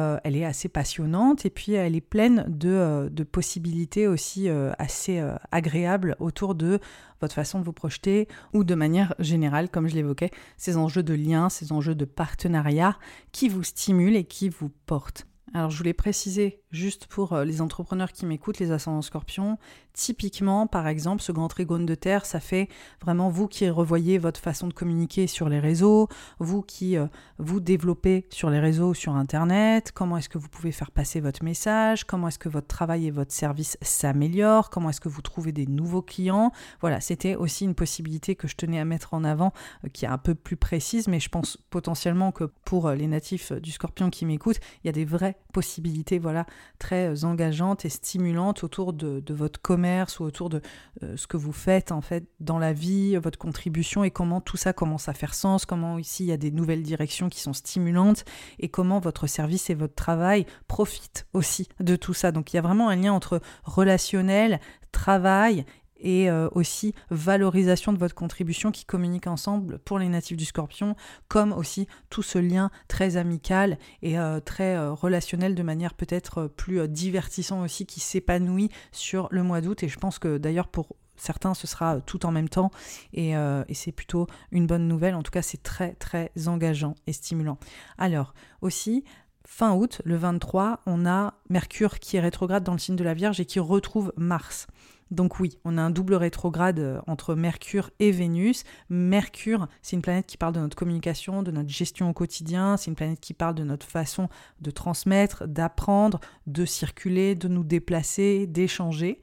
assez 0.43 0.69
passionnante 0.69 1.45
et 1.45 1.51
puis 1.51 1.73
elle 1.73 1.95
est 1.95 2.01
pleine 2.01 2.45
de, 2.47 3.09
de 3.11 3.23
possibilités 3.23 4.07
aussi 4.07 4.49
assez 4.79 5.23
agréables 5.51 6.15
autour 6.19 6.55
de 6.55 6.79
votre 7.21 7.35
façon 7.35 7.59
de 7.59 7.63
vous 7.63 7.73
projeter 7.73 8.27
ou 8.53 8.63
de 8.63 8.75
manière 8.75 9.13
générale, 9.19 9.69
comme 9.69 9.87
je 9.87 9.95
l'évoquais, 9.95 10.31
ces 10.57 10.77
enjeux 10.77 11.03
de 11.03 11.13
lien, 11.13 11.49
ces 11.49 11.71
enjeux 11.71 11.95
de 11.95 12.05
partenariat 12.05 12.97
qui 13.31 13.49
vous 13.49 13.63
stimulent 13.63 14.15
et 14.15 14.25
qui 14.25 14.49
vous 14.49 14.71
portent. 14.87 15.27
Alors 15.53 15.71
je 15.71 15.77
voulais 15.77 15.93
préciser 15.93 16.61
juste 16.71 17.07
pour 17.07 17.33
euh, 17.33 17.43
les 17.43 17.61
entrepreneurs 17.61 18.11
qui 18.11 18.27
m'écoutent, 18.27 18.59
les 18.59 18.71
ascendants 18.71 19.01
scorpions, 19.01 19.57
typiquement 19.93 20.67
par 20.67 20.87
exemple 20.87 21.23
ce 21.23 21.31
grand 21.31 21.47
trigone 21.47 21.87
de 21.87 21.95
terre, 21.95 22.25
ça 22.25 22.39
fait 22.39 22.69
vraiment 23.01 23.29
vous 23.29 23.47
qui 23.47 23.67
revoyez 23.67 24.19
votre 24.19 24.39
façon 24.39 24.67
de 24.67 24.73
communiquer 24.73 25.25
sur 25.25 25.49
les 25.49 25.59
réseaux, 25.59 26.07
vous 26.37 26.61
qui 26.61 26.97
euh, 26.97 27.07
vous 27.39 27.59
développez 27.59 28.27
sur 28.29 28.51
les 28.51 28.59
réseaux, 28.59 28.93
sur 28.93 29.15
Internet, 29.15 29.91
comment 29.91 30.17
est-ce 30.17 30.29
que 30.29 30.37
vous 30.37 30.49
pouvez 30.49 30.71
faire 30.71 30.91
passer 30.91 31.19
votre 31.19 31.43
message, 31.43 32.03
comment 32.03 32.27
est-ce 32.27 32.39
que 32.39 32.49
votre 32.49 32.67
travail 32.67 33.07
et 33.07 33.11
votre 33.11 33.33
service 33.33 33.77
s'améliorent, 33.81 34.69
comment 34.69 34.91
est-ce 34.91 35.01
que 35.01 35.09
vous 35.09 35.23
trouvez 35.23 35.51
des 35.51 35.65
nouveaux 35.65 36.03
clients. 36.03 36.51
Voilà, 36.79 37.01
c'était 37.01 37.35
aussi 37.35 37.65
une 37.65 37.75
possibilité 37.75 38.35
que 38.35 38.47
je 38.47 38.55
tenais 38.55 38.79
à 38.79 38.85
mettre 38.85 39.15
en 39.15 39.23
avant 39.23 39.51
euh, 39.83 39.89
qui 39.89 40.05
est 40.05 40.09
un 40.09 40.19
peu 40.19 40.35
plus 40.35 40.57
précise, 40.57 41.07
mais 41.07 41.19
je 41.19 41.29
pense 41.29 41.57
potentiellement 41.71 42.31
que 42.31 42.43
pour 42.65 42.91
les 42.91 43.07
natifs 43.07 43.51
du 43.53 43.71
scorpion 43.71 44.11
qui 44.11 44.27
m'écoutent, 44.27 44.59
il 44.83 44.87
y 44.87 44.89
a 44.89 44.93
des 44.93 45.05
vraies 45.05 45.38
possibilités 45.53 46.19
voilà, 46.19 46.45
très 46.77 47.23
engageantes 47.25 47.85
et 47.85 47.89
stimulantes 47.89 48.63
autour 48.63 48.93
de, 48.93 49.23
votre 49.29 49.61
commerce 49.61 50.19
ou 50.19 50.23
autour 50.23 50.49
de 50.49 50.61
euh, 51.03 51.17
ce 51.17 51.27
que 51.27 51.37
vous 51.37 51.51
faites 51.51 51.91
en 51.91 52.01
fait 52.01 52.25
dans 52.39 52.59
la 52.59 52.73
vie, 52.73 53.15
votre 53.17 53.39
contribution 53.39 54.03
et 54.03 54.11
comment 54.11 54.41
tout 54.41 54.57
ça 54.57 54.73
commence 54.73 55.09
à 55.09 55.13
faire 55.13 55.33
sens, 55.33 55.65
comment 55.65 55.97
ici 55.97 56.23
il 56.23 56.27
y 56.27 56.31
a 56.31 56.37
des 56.37 56.51
nouvelles 56.51 56.83
directions 56.83 57.29
qui 57.29 57.39
sont 57.39 57.53
stimulantes 57.53 58.25
et 58.59 58.69
comment 58.69 58.99
votre 58.99 59.27
service 59.27 59.69
et 59.69 59.75
votre 59.75 59.95
travail 59.95 60.45
profitent 60.67 61.27
aussi 61.33 61.67
de 61.79 61.95
tout 61.95 62.13
ça. 62.13 62.31
Donc 62.31 62.53
il 62.53 62.57
y 62.57 62.59
a 62.59 62.63
vraiment 62.63 62.89
un 62.89 62.95
lien 62.95 63.13
entre 63.13 63.41
relationnel, 63.63 64.59
travail 64.91 65.65
et 65.99 66.29
euh, 66.29 66.49
aussi 66.51 66.93
valorisation 67.09 67.93
de 67.93 67.97
votre 67.97 68.15
contribution 68.15 68.71
qui 68.71 68.85
communique 68.85 69.27
ensemble 69.27 69.79
pour 69.79 69.99
les 69.99 70.09
natifs 70.09 70.37
du 70.37 70.45
scorpion, 70.45 70.95
comme 71.27 71.51
aussi 71.51 71.87
tout 72.09 72.23
ce 72.23 72.39
lien 72.39 72.71
très 72.87 73.17
amical 73.17 73.77
et 74.01 74.17
euh, 74.17 74.39
très 74.39 74.75
euh, 74.75 74.93
relationnel 74.93 75.55
de 75.55 75.63
manière 75.63 75.93
peut-être 75.93 76.47
plus 76.47 76.87
divertissant 76.87 77.61
aussi 77.61 77.85
qui 77.85 77.99
s'épanouit 77.99 78.69
sur 78.91 79.27
le 79.31 79.43
mois 79.43 79.61
d'août. 79.61 79.83
Et 79.83 79.89
je 79.89 79.99
pense 79.99 80.19
que 80.19 80.37
d'ailleurs 80.37 80.67
pour 80.67 80.95
certains 81.15 81.53
ce 81.53 81.67
sera 81.67 81.99
tout 82.01 82.25
en 82.25 82.31
même 82.31 82.47
temps 82.47 82.71
et, 83.11 83.31
et 83.31 83.73
c'est 83.73 83.91
plutôt 83.91 84.27
une 84.51 84.67
bonne 84.67 84.87
nouvelle. 84.87 85.15
En 85.15 85.23
tout 85.23 85.31
cas 85.31 85.41
c'est 85.41 85.61
très 85.61 85.93
très 85.95 86.31
engageant 86.47 86.95
et 87.07 87.13
stimulant. 87.13 87.57
Alors 87.97 88.33
aussi 88.61 89.03
fin 89.49 89.73
août, 89.73 90.01
le 90.05 90.15
23, 90.15 90.81
on 90.85 91.05
a 91.05 91.33
Mercure 91.49 91.99
qui 91.99 92.17
est 92.17 92.21
rétrograde 92.21 92.63
dans 92.63 92.73
le 92.73 92.77
signe 92.77 92.95
de 92.95 93.03
la 93.03 93.15
Vierge 93.15 93.39
et 93.39 93.45
qui 93.45 93.59
retrouve 93.59 94.13
Mars. 94.15 94.67
Donc 95.11 95.39
oui, 95.39 95.57
on 95.65 95.77
a 95.77 95.81
un 95.81 95.89
double 95.89 96.13
rétrograde 96.15 96.79
euh, 96.79 97.01
entre 97.07 97.35
Mercure 97.35 97.89
et 97.99 98.11
Vénus. 98.11 98.63
Mercure, 98.89 99.67
c'est 99.81 99.95
une 99.95 100.01
planète 100.01 100.27
qui 100.27 100.37
parle 100.37 100.53
de 100.53 100.59
notre 100.59 100.77
communication, 100.77 101.41
de 101.41 101.51
notre 101.51 101.69
gestion 101.69 102.09
au 102.09 102.13
quotidien, 102.13 102.77
c'est 102.77 102.89
une 102.91 102.95
planète 102.95 103.19
qui 103.19 103.33
parle 103.33 103.55
de 103.55 103.63
notre 103.63 103.87
façon 103.87 104.29
de 104.61 104.71
transmettre, 104.71 105.47
d'apprendre, 105.47 106.19
de 106.47 106.65
circuler, 106.65 107.35
de 107.35 107.47
nous 107.47 107.63
déplacer, 107.63 108.45
d'échanger. 108.47 109.19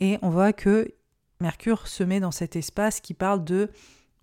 Et 0.00 0.18
on 0.22 0.30
voit 0.30 0.52
que 0.52 0.94
Mercure 1.40 1.86
se 1.86 2.02
met 2.02 2.20
dans 2.20 2.30
cet 2.30 2.56
espace 2.56 3.00
qui 3.00 3.12
parle 3.12 3.44
de 3.44 3.70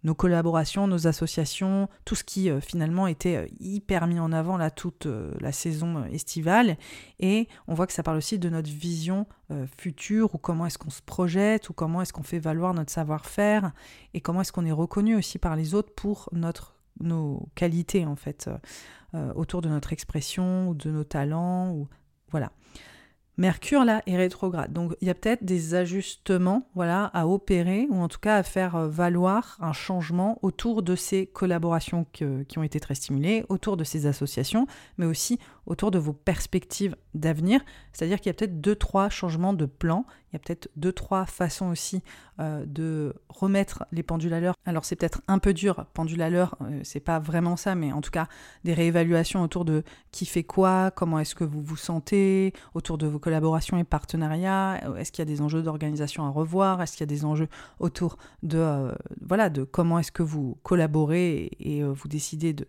nos 0.04 0.16
collaborations, 0.16 0.88
nos 0.88 1.08
associations, 1.08 1.88
tout 2.06 2.16
ce 2.16 2.24
qui 2.24 2.50
euh, 2.50 2.60
finalement 2.60 3.08
était 3.08 3.38
euh, 3.38 3.48
hyper 3.60 4.08
mis 4.08 4.20
en 4.20 4.32
avant 4.32 4.58
là 4.58 4.70
toute 4.70 5.06
euh, 5.06 5.32
la 5.40 5.52
saison 5.52 6.04
estivale. 6.06 6.78
Et 7.20 7.48
on 7.68 7.74
voit 7.74 7.88
que 7.88 7.94
ça 7.94 8.04
parle 8.04 8.18
aussi 8.18 8.40
de 8.40 8.50
notre 8.50 8.70
vision 8.70 9.26
future, 9.78 10.34
ou 10.34 10.40
comment 10.40 10.66
est-ce 10.66 10.80
qu'on 10.80 10.90
se 10.90 11.04
projette, 11.04 11.70
ou 11.70 11.74
comment 11.74 12.02
est-ce 12.02 12.12
qu'on 12.12 12.24
fait 12.24 12.40
valoir 12.40 12.74
notre 12.74 12.92
savoir-faire, 12.92 13.72
et 14.16 14.20
comment 14.20 14.42
est-ce 14.42 14.52
qu'on 14.52 14.66
est 14.66 14.72
reconnu 14.72 15.16
aussi 15.16 15.38
par 15.38 15.56
les 15.56 15.76
autres 15.76 15.94
pour 15.94 16.28
nos 17.00 17.48
qualités 17.54 18.04
en 18.08 18.16
fait, 18.16 18.50
autour 19.36 19.62
de 19.62 19.70
notre 19.70 19.94
expression, 19.94 20.70
ou 20.70 20.74
de 20.74 20.90
nos 20.90 21.04
talents, 21.04 21.72
ou 21.72 21.88
voilà. 22.32 22.52
Mercure 23.38 23.84
là 23.84 24.04
est 24.06 24.16
rétrograde. 24.16 24.72
Donc 24.72 24.96
il 25.02 25.08
y 25.08 25.12
a 25.12 25.16
peut-être 25.16 25.44
des 25.44 25.74
ajustements 25.74 26.68
voilà, 26.76 27.06
à 27.06 27.28
opérer 27.28 27.88
ou 27.90 27.96
en 28.02 28.08
tout 28.08 28.20
cas 28.20 28.38
à 28.38 28.44
faire 28.44 28.76
euh, 28.76 28.88
valoir 28.88 29.58
un 29.60 29.74
changement 29.74 30.38
autour 30.42 30.84
de 30.84 30.96
ces 30.96 31.26
collaborations 31.26 32.06
qui 32.12 32.58
ont 32.58 32.64
été 32.64 32.80
très 32.80 32.96
stimulées, 32.96 33.46
autour 33.50 33.78
de 33.78 33.84
ces 33.84 34.06
associations, 34.06 34.68
mais 34.98 35.06
aussi 35.06 35.40
autour 35.66 35.92
de 35.92 36.00
vos 36.00 36.14
perspectives 36.14 36.96
d'avenir. 37.14 37.62
C'est-à-dire 37.94 38.20
qu'il 38.20 38.28
y 38.28 38.32
a 38.32 38.34
peut-être 38.34 38.60
deux, 38.60 38.76
trois 38.76 39.10
changements 39.10 39.54
de 39.54 39.66
plan. 39.66 40.06
Il 40.32 40.36
y 40.36 40.38
a 40.38 40.40
peut-être 40.40 40.70
deux, 40.76 40.92
trois 40.92 41.26
façons 41.26 41.68
aussi 41.68 42.02
euh, 42.40 42.66
de 42.66 43.14
remettre 43.30 43.86
les 43.92 44.02
pendules 44.02 44.34
à 44.34 44.40
l'heure. 44.40 44.56
Alors 44.66 44.84
c'est 44.84 44.96
peut-être 44.96 45.22
un 45.28 45.38
peu 45.38 45.54
dur, 45.54 45.86
pendule 45.94 46.22
à 46.24 46.32
l'heure, 46.32 46.58
euh, 46.62 46.80
c'est 46.84 47.00
pas 47.00 47.20
vraiment 47.20 47.56
ça, 47.56 47.76
mais 47.76 47.92
en 47.92 48.02
tout 48.02 48.10
cas 48.10 48.28
des 48.64 48.74
réévaluations 48.74 49.44
autour 49.44 49.64
de 49.64 49.84
qui 50.12 50.26
fait 50.26 50.44
quoi, 50.44 50.90
comment 50.90 51.20
est-ce 51.20 51.36
que 51.36 51.44
vous 51.44 51.62
vous 51.62 51.78
sentez, 51.78 52.54
autour 52.74 52.98
de 52.98 53.06
vos 53.06 53.20
collaborations 53.20 53.78
et 53.78 53.84
partenariats. 53.84 54.82
Euh, 54.86 54.96
est-ce 54.96 55.12
qu'il 55.12 55.22
y 55.22 55.28
a 55.28 55.32
des 55.32 55.42
enjeux 55.42 55.62
d'organisation 55.62 56.26
à 56.26 56.30
revoir 56.30 56.82
Est-ce 56.82 56.94
qu'il 56.94 57.02
y 57.02 57.04
a 57.04 57.14
des 57.16 57.26
enjeux 57.26 57.48
autour 57.80 58.18
de 58.42 58.92
voilà 59.22 59.50
de 59.50 59.64
comment 59.64 60.00
est-ce 60.00 60.12
que 60.12 60.24
vous 60.24 60.58
collaborez 60.64 61.52
et 61.60 61.84
vous 61.84 62.08
décidez 62.08 62.54
de 62.54 62.68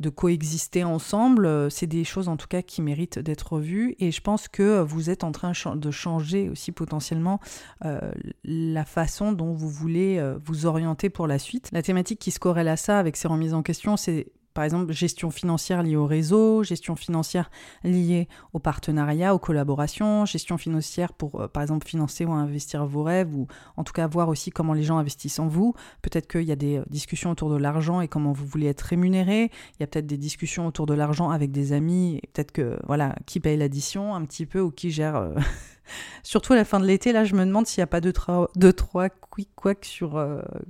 de 0.00 0.08
coexister 0.08 0.82
ensemble. 0.82 1.46
Euh, 1.46 1.70
c'est 1.70 1.86
des 1.86 2.04
choses 2.04 2.28
en 2.28 2.36
tout 2.36 2.48
cas 2.48 2.62
qui 2.62 2.82
méritent 2.82 3.18
d'être 3.18 3.60
vues 3.60 3.94
et 4.00 4.10
je 4.10 4.20
pense 4.20 4.48
que 4.48 4.80
vous 4.80 5.10
êtes 5.10 5.22
en 5.22 5.30
train 5.30 5.52
de 5.74 5.90
changer 5.90 6.48
aussi 6.48 6.72
potentiellement 6.72 7.38
euh, 7.84 8.00
la 8.42 8.84
façon 8.84 9.32
dont 9.32 9.52
vous 9.52 9.68
voulez 9.68 10.18
euh, 10.18 10.38
vous 10.42 10.66
orienter 10.66 11.10
pour 11.10 11.26
la 11.26 11.38
suite. 11.38 11.68
La 11.72 11.82
thématique 11.82 12.18
qui 12.18 12.30
se 12.30 12.38
corrèle 12.38 12.68
à 12.68 12.76
ça 12.76 12.98
avec 12.98 13.16
ces 13.16 13.28
remises 13.28 13.54
en 13.54 13.62
question, 13.62 13.96
c'est 13.96 14.32
par 14.54 14.64
exemple, 14.64 14.92
gestion 14.92 15.30
financière 15.30 15.82
liée 15.82 15.96
au 15.96 16.06
réseau, 16.06 16.64
gestion 16.64 16.96
financière 16.96 17.50
liée 17.84 18.28
au 18.52 18.58
partenariat, 18.58 19.34
aux 19.34 19.38
collaborations, 19.38 20.26
gestion 20.26 20.58
financière 20.58 21.12
pour, 21.12 21.40
euh, 21.40 21.48
par 21.48 21.62
exemple, 21.62 21.86
financer 21.86 22.24
ou 22.24 22.32
investir 22.32 22.84
vos 22.84 23.04
rêves, 23.04 23.34
ou 23.34 23.46
en 23.76 23.84
tout 23.84 23.92
cas 23.92 24.08
voir 24.08 24.28
aussi 24.28 24.50
comment 24.50 24.72
les 24.72 24.82
gens 24.82 24.98
investissent 24.98 25.38
en 25.38 25.46
vous. 25.46 25.74
Peut-être 26.02 26.26
qu'il 26.26 26.42
y 26.42 26.52
a 26.52 26.56
des 26.56 26.78
euh, 26.78 26.84
discussions 26.90 27.30
autour 27.30 27.48
de 27.48 27.56
l'argent 27.56 28.00
et 28.00 28.08
comment 28.08 28.32
vous 28.32 28.44
voulez 28.44 28.66
être 28.66 28.80
rémunéré. 28.80 29.50
Il 29.78 29.80
y 29.80 29.84
a 29.84 29.86
peut-être 29.86 30.06
des 30.06 30.18
discussions 30.18 30.66
autour 30.66 30.86
de 30.86 30.94
l'argent 30.94 31.30
avec 31.30 31.52
des 31.52 31.72
amis, 31.72 32.20
peut-être 32.32 32.50
que, 32.50 32.76
voilà, 32.86 33.14
qui 33.26 33.38
paye 33.38 33.56
l'addition 33.56 34.14
un 34.14 34.24
petit 34.24 34.46
peu 34.46 34.60
ou 34.60 34.70
qui 34.70 34.90
gère... 34.90 35.14
Euh, 35.14 35.34
surtout 36.24 36.54
à 36.54 36.56
la 36.56 36.64
fin 36.64 36.80
de 36.80 36.86
l'été, 36.86 37.12
là, 37.12 37.24
je 37.24 37.36
me 37.36 37.44
demande 37.44 37.68
s'il 37.68 37.80
n'y 37.80 37.84
a 37.84 37.88
pas 37.88 38.00
deux, 38.00 38.14
deux 38.56 38.72
trois 38.72 39.08
quick 39.08 39.50
quack 39.54 39.84
sur 39.84 40.22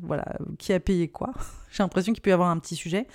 voilà, 0.02 0.24
qui 0.58 0.72
a 0.72 0.80
payé 0.80 1.08
quoi. 1.08 1.32
J'ai 1.70 1.82
l'impression 1.82 2.12
qu'il 2.12 2.22
peut 2.22 2.30
y 2.30 2.32
avoir 2.32 2.50
un 2.50 2.58
petit 2.58 2.76
sujet. 2.76 3.06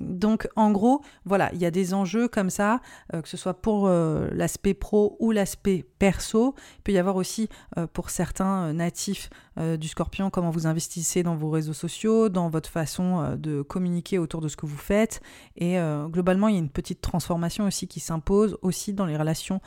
Donc 0.00 0.48
en 0.56 0.70
gros, 0.72 1.02
voilà, 1.24 1.50
il 1.52 1.60
y 1.60 1.66
a 1.66 1.70
des 1.70 1.94
enjeux 1.94 2.28
comme 2.28 2.50
ça, 2.50 2.80
euh, 3.12 3.22
que 3.22 3.28
ce 3.28 3.36
soit 3.36 3.54
pour 3.54 3.86
euh, 3.86 4.28
l'aspect 4.32 4.74
pro 4.74 5.16
ou 5.20 5.30
l'aspect 5.30 5.84
perso. 5.98 6.54
Il 6.78 6.82
peut 6.82 6.92
y 6.92 6.98
avoir 6.98 7.16
aussi 7.16 7.48
euh, 7.78 7.86
pour 7.86 8.10
certains 8.10 8.72
natifs 8.72 9.30
du 9.78 9.86
scorpion 9.86 10.30
comment 10.30 10.50
vous 10.50 10.66
investissez 10.66 11.22
dans 11.22 11.36
vos 11.36 11.48
réseaux 11.48 11.74
sociaux, 11.74 12.28
dans 12.28 12.48
votre 12.48 12.68
façon 12.68 13.36
de 13.38 13.62
communiquer 13.62 14.18
autour 14.18 14.40
de 14.40 14.48
ce 14.48 14.56
que 14.56 14.66
vous 14.66 14.76
faites. 14.76 15.20
Et 15.54 15.78
globalement, 16.08 16.48
il 16.48 16.54
y 16.54 16.56
a 16.56 16.60
une 16.60 16.70
petite 16.70 17.00
transformation 17.00 17.64
aussi 17.64 17.86
qui 17.86 18.00
s'impose 18.00 18.58
aussi 18.62 18.94
dans 18.94 19.06
les 19.06 19.16
relations 19.16 19.60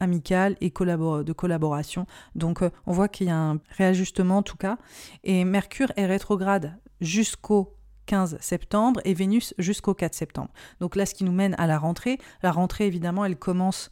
amicales 0.00 0.56
et 0.60 0.70
de 0.70 1.32
collaboration. 1.32 2.06
Donc 2.34 2.64
on 2.86 2.92
voit 2.92 3.06
qu'il 3.06 3.28
y 3.28 3.30
a 3.30 3.38
un 3.38 3.60
réajustement 3.70 4.38
en 4.38 4.42
tout 4.42 4.56
cas. 4.56 4.78
Et 5.22 5.44
Mercure 5.44 5.92
est 5.94 6.06
rétrograde 6.06 6.76
jusqu'au 7.00 7.75
15 8.06 8.38
septembre 8.40 9.00
et 9.04 9.14
Vénus 9.14 9.54
jusqu'au 9.58 9.94
4 9.94 10.14
septembre. 10.14 10.50
Donc 10.80 10.96
là, 10.96 11.06
ce 11.06 11.14
qui 11.14 11.24
nous 11.24 11.32
mène 11.32 11.54
à 11.58 11.66
la 11.66 11.78
rentrée. 11.78 12.18
La 12.42 12.52
rentrée, 12.52 12.86
évidemment, 12.86 13.24
elle 13.24 13.36
commence 13.36 13.90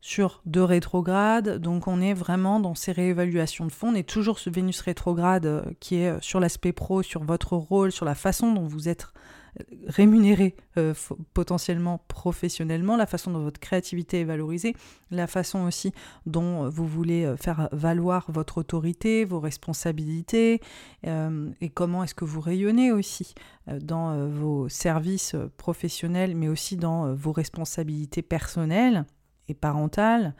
sur 0.00 0.42
deux 0.46 0.62
rétrogrades, 0.62 1.58
donc 1.58 1.88
on 1.88 2.00
est 2.00 2.14
vraiment 2.14 2.60
dans 2.60 2.74
ces 2.74 2.92
réévaluations 2.92 3.66
de 3.66 3.72
fond. 3.72 3.88
On 3.88 3.94
est 3.94 4.08
toujours 4.08 4.38
ce 4.38 4.48
Vénus 4.48 4.80
rétrograde 4.80 5.46
euh, 5.46 5.62
qui 5.80 5.96
est 5.96 6.10
euh, 6.10 6.18
sur 6.20 6.38
l'aspect 6.38 6.72
pro, 6.72 7.02
sur 7.02 7.24
votre 7.24 7.56
rôle, 7.56 7.90
sur 7.90 8.04
la 8.04 8.14
façon 8.14 8.52
dont 8.52 8.66
vous 8.66 8.88
êtes 8.88 9.08
euh, 9.60 9.62
rémunéré 9.86 10.56
potentiellement 11.34 11.98
professionnellement, 12.06 12.96
la 12.96 13.06
façon 13.06 13.32
dont 13.32 13.42
votre 13.42 13.58
créativité 13.58 14.20
est 14.20 14.24
valorisée, 14.24 14.74
la 15.10 15.26
façon 15.26 15.66
aussi 15.66 15.92
dont 16.24 16.68
vous 16.68 16.86
voulez 16.86 17.34
faire 17.36 17.68
valoir 17.72 18.26
votre 18.28 18.58
autorité, 18.58 19.24
vos 19.24 19.40
responsabilités, 19.40 20.60
et 21.04 21.68
comment 21.70 22.04
est-ce 22.04 22.14
que 22.14 22.24
vous 22.24 22.40
rayonnez 22.40 22.92
aussi 22.92 23.34
dans 23.80 24.28
vos 24.28 24.68
services 24.68 25.34
professionnels, 25.56 26.36
mais 26.36 26.46
aussi 26.46 26.76
dans 26.76 27.12
vos 27.12 27.32
responsabilités 27.32 28.22
personnelles 28.22 29.04
et 29.48 29.54
parentale, 29.54 30.34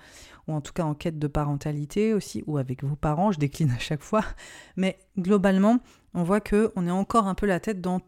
ou 0.47 0.53
en 0.53 0.61
tout 0.61 0.73
cas 0.73 0.85
en 0.85 0.95
quête 0.95 1.19
de 1.19 1.27
parentalité 1.27 2.15
aussi, 2.15 2.45
ou 2.47 2.59
avec 2.59 2.85
vos 2.85 2.97
parents, 2.97 3.33
je 3.33 3.39
décline 3.39 3.71
à 3.71 3.79
chaque 3.79 4.03
fois. 4.03 4.25
Mais 4.77 4.99
globalement, 5.19 5.79
on 6.15 6.23
voit 6.23 6.41
que 6.41 6.71
on 6.77 6.87
est 6.87 6.91
encore 6.91 7.27
un 7.27 7.35
peu 7.35 7.47
la 7.47 7.61
tête 7.61 7.81
dans 7.81 8.01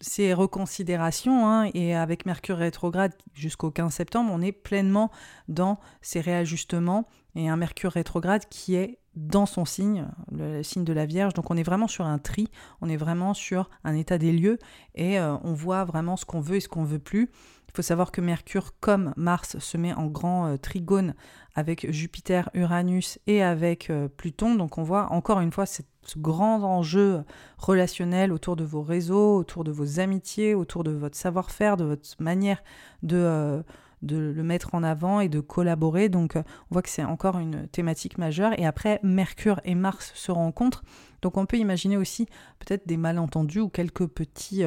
ces 0.00 0.34
reconsidérations, 0.34 1.48
hein, 1.48 1.70
et 1.74 1.94
avec 1.94 2.26
Mercure 2.26 2.58
rétrograde 2.58 3.14
jusqu'au 3.32 3.70
15 3.70 3.92
septembre, 3.92 4.30
on 4.32 4.40
est 4.40 4.52
pleinement 4.52 5.10
dans 5.48 5.78
ces 6.02 6.20
réajustements, 6.20 7.06
et 7.34 7.48
un 7.48 7.56
Mercure 7.56 7.92
rétrograde 7.92 8.44
qui 8.48 8.74
est 8.74 8.98
dans 9.16 9.46
son 9.46 9.64
signe, 9.64 10.08
le, 10.32 10.62
signe 10.62 10.84
de 10.84 10.92
la 10.92 11.06
Vierge. 11.06 11.34
Donc 11.34 11.50
on 11.50 11.56
est 11.56 11.62
vraiment 11.62 11.88
sur 11.88 12.04
un 12.04 12.18
tri, 12.18 12.48
on 12.80 12.88
est 12.88 12.96
vraiment 12.96 13.34
sur 13.34 13.70
un 13.84 13.94
état 13.94 14.18
des 14.18 14.32
lieux, 14.32 14.58
et 14.94 15.18
euh, 15.18 15.36
on 15.44 15.52
voit 15.52 15.84
vraiment 15.84 16.16
ce 16.16 16.24
qu'on 16.24 16.40
veut 16.40 16.56
et 16.56 16.60
ce 16.60 16.68
qu'on 16.68 16.84
veut 16.84 16.98
plus. 16.98 17.30
Il 17.68 17.76
faut 17.76 17.82
savoir 17.82 18.12
que 18.12 18.20
Mercure, 18.20 18.78
comme 18.78 19.12
Mars, 19.16 19.58
se 19.58 19.76
met 19.76 19.92
en 19.92 20.06
grand 20.06 20.46
euh, 20.46 20.56
trigone 20.56 21.14
avec 21.54 21.90
Jupiter, 21.90 22.50
Uranus 22.54 23.18
et 23.26 23.42
avec 23.42 23.90
euh, 23.90 24.08
Pluton. 24.08 24.54
Donc 24.54 24.78
on 24.78 24.82
voit 24.82 25.12
encore 25.12 25.40
une 25.40 25.50
fois 25.50 25.66
ce 26.08 26.18
grand 26.18 26.62
enjeu 26.62 27.22
relationnel 27.58 28.32
autour 28.32 28.56
de 28.56 28.64
vos 28.64 28.82
réseaux, 28.82 29.36
autour 29.36 29.64
de 29.64 29.72
vos 29.72 30.00
amitiés, 30.00 30.54
autour 30.54 30.84
de 30.84 30.90
votre 30.90 31.16
savoir-faire, 31.16 31.76
de 31.76 31.84
votre 31.84 32.08
manière 32.18 32.62
de, 33.02 33.16
euh, 33.16 33.62
le 34.02 34.42
mettre 34.42 34.74
en 34.74 34.82
avant 34.82 35.20
et 35.20 35.28
de 35.28 35.40
collaborer. 35.40 36.08
Donc 36.08 36.34
on 36.36 36.42
voit 36.70 36.82
que 36.82 36.90
c'est 36.90 37.04
encore 37.04 37.38
une 37.38 37.68
thématique 37.68 38.18
majeure. 38.18 38.58
Et 38.58 38.66
après, 38.66 39.00
Mercure 39.02 39.60
et 39.64 39.74
Mars 39.74 40.12
se 40.14 40.30
rencontrent. 40.30 40.84
Donc 41.22 41.36
on 41.36 41.46
peut 41.46 41.56
imaginer 41.56 41.96
aussi 41.96 42.26
peut-être 42.58 42.86
des 42.86 42.98
malentendus 42.98 43.60
ou 43.60 43.68
quelques 43.68 44.06
petits 44.06 44.62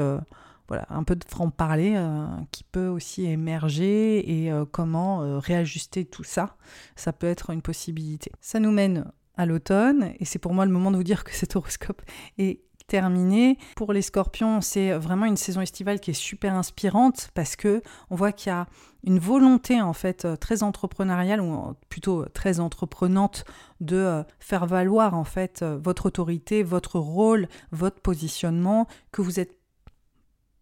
voilà, 0.67 0.85
un 0.89 1.03
peu 1.03 1.15
de 1.15 1.23
franc-parler 1.23 1.93
euh, 1.95 2.25
qui 2.51 2.63
peut 2.63 2.87
aussi 2.87 3.25
émerger 3.25 4.43
et 4.43 4.51
euh, 4.51 4.65
comment 4.69 5.21
euh, 5.21 5.39
réajuster 5.39 6.05
tout 6.05 6.23
ça. 6.23 6.57
Ça 6.95 7.13
peut 7.13 7.27
être 7.27 7.51
une 7.51 7.61
possibilité. 7.61 8.31
Ça 8.41 8.59
nous 8.59 8.71
mène 8.71 9.09
à 9.37 9.45
l'automne 9.45 10.11
et 10.19 10.25
c'est 10.25 10.39
pour 10.39 10.53
moi 10.53 10.65
le 10.65 10.71
moment 10.71 10.91
de 10.91 10.97
vous 10.97 11.03
dire 11.03 11.23
que 11.23 11.33
cet 11.33 11.55
horoscope 11.55 12.01
est 12.37 12.61
terminé. 12.87 13.57
Pour 13.75 13.93
les 13.93 14.01
scorpions, 14.01 14.61
c'est 14.61 14.93
vraiment 14.93 15.25
une 15.25 15.37
saison 15.37 15.61
estivale 15.61 15.99
qui 15.99 16.11
est 16.11 16.13
super 16.13 16.53
inspirante 16.53 17.29
parce 17.33 17.55
que 17.55 17.81
on 18.09 18.15
voit 18.15 18.31
qu'il 18.31 18.49
y 18.49 18.53
a 18.53 18.65
une 19.03 19.19
volonté 19.19 19.81
en 19.81 19.93
fait 19.93 20.27
très 20.39 20.63
entrepreneuriale 20.63 21.41
ou 21.41 21.75
plutôt 21.89 22.25
très 22.25 22.59
entreprenante 22.59 23.45
de 23.81 24.23
faire 24.39 24.65
valoir 24.65 25.13
en 25.13 25.25
fait 25.25 25.63
votre 25.63 26.07
autorité, 26.07 26.63
votre 26.63 26.97
rôle, 26.97 27.47
votre 27.71 28.01
positionnement, 28.01 28.87
que 29.11 29.21
vous 29.21 29.39
êtes 29.39 29.57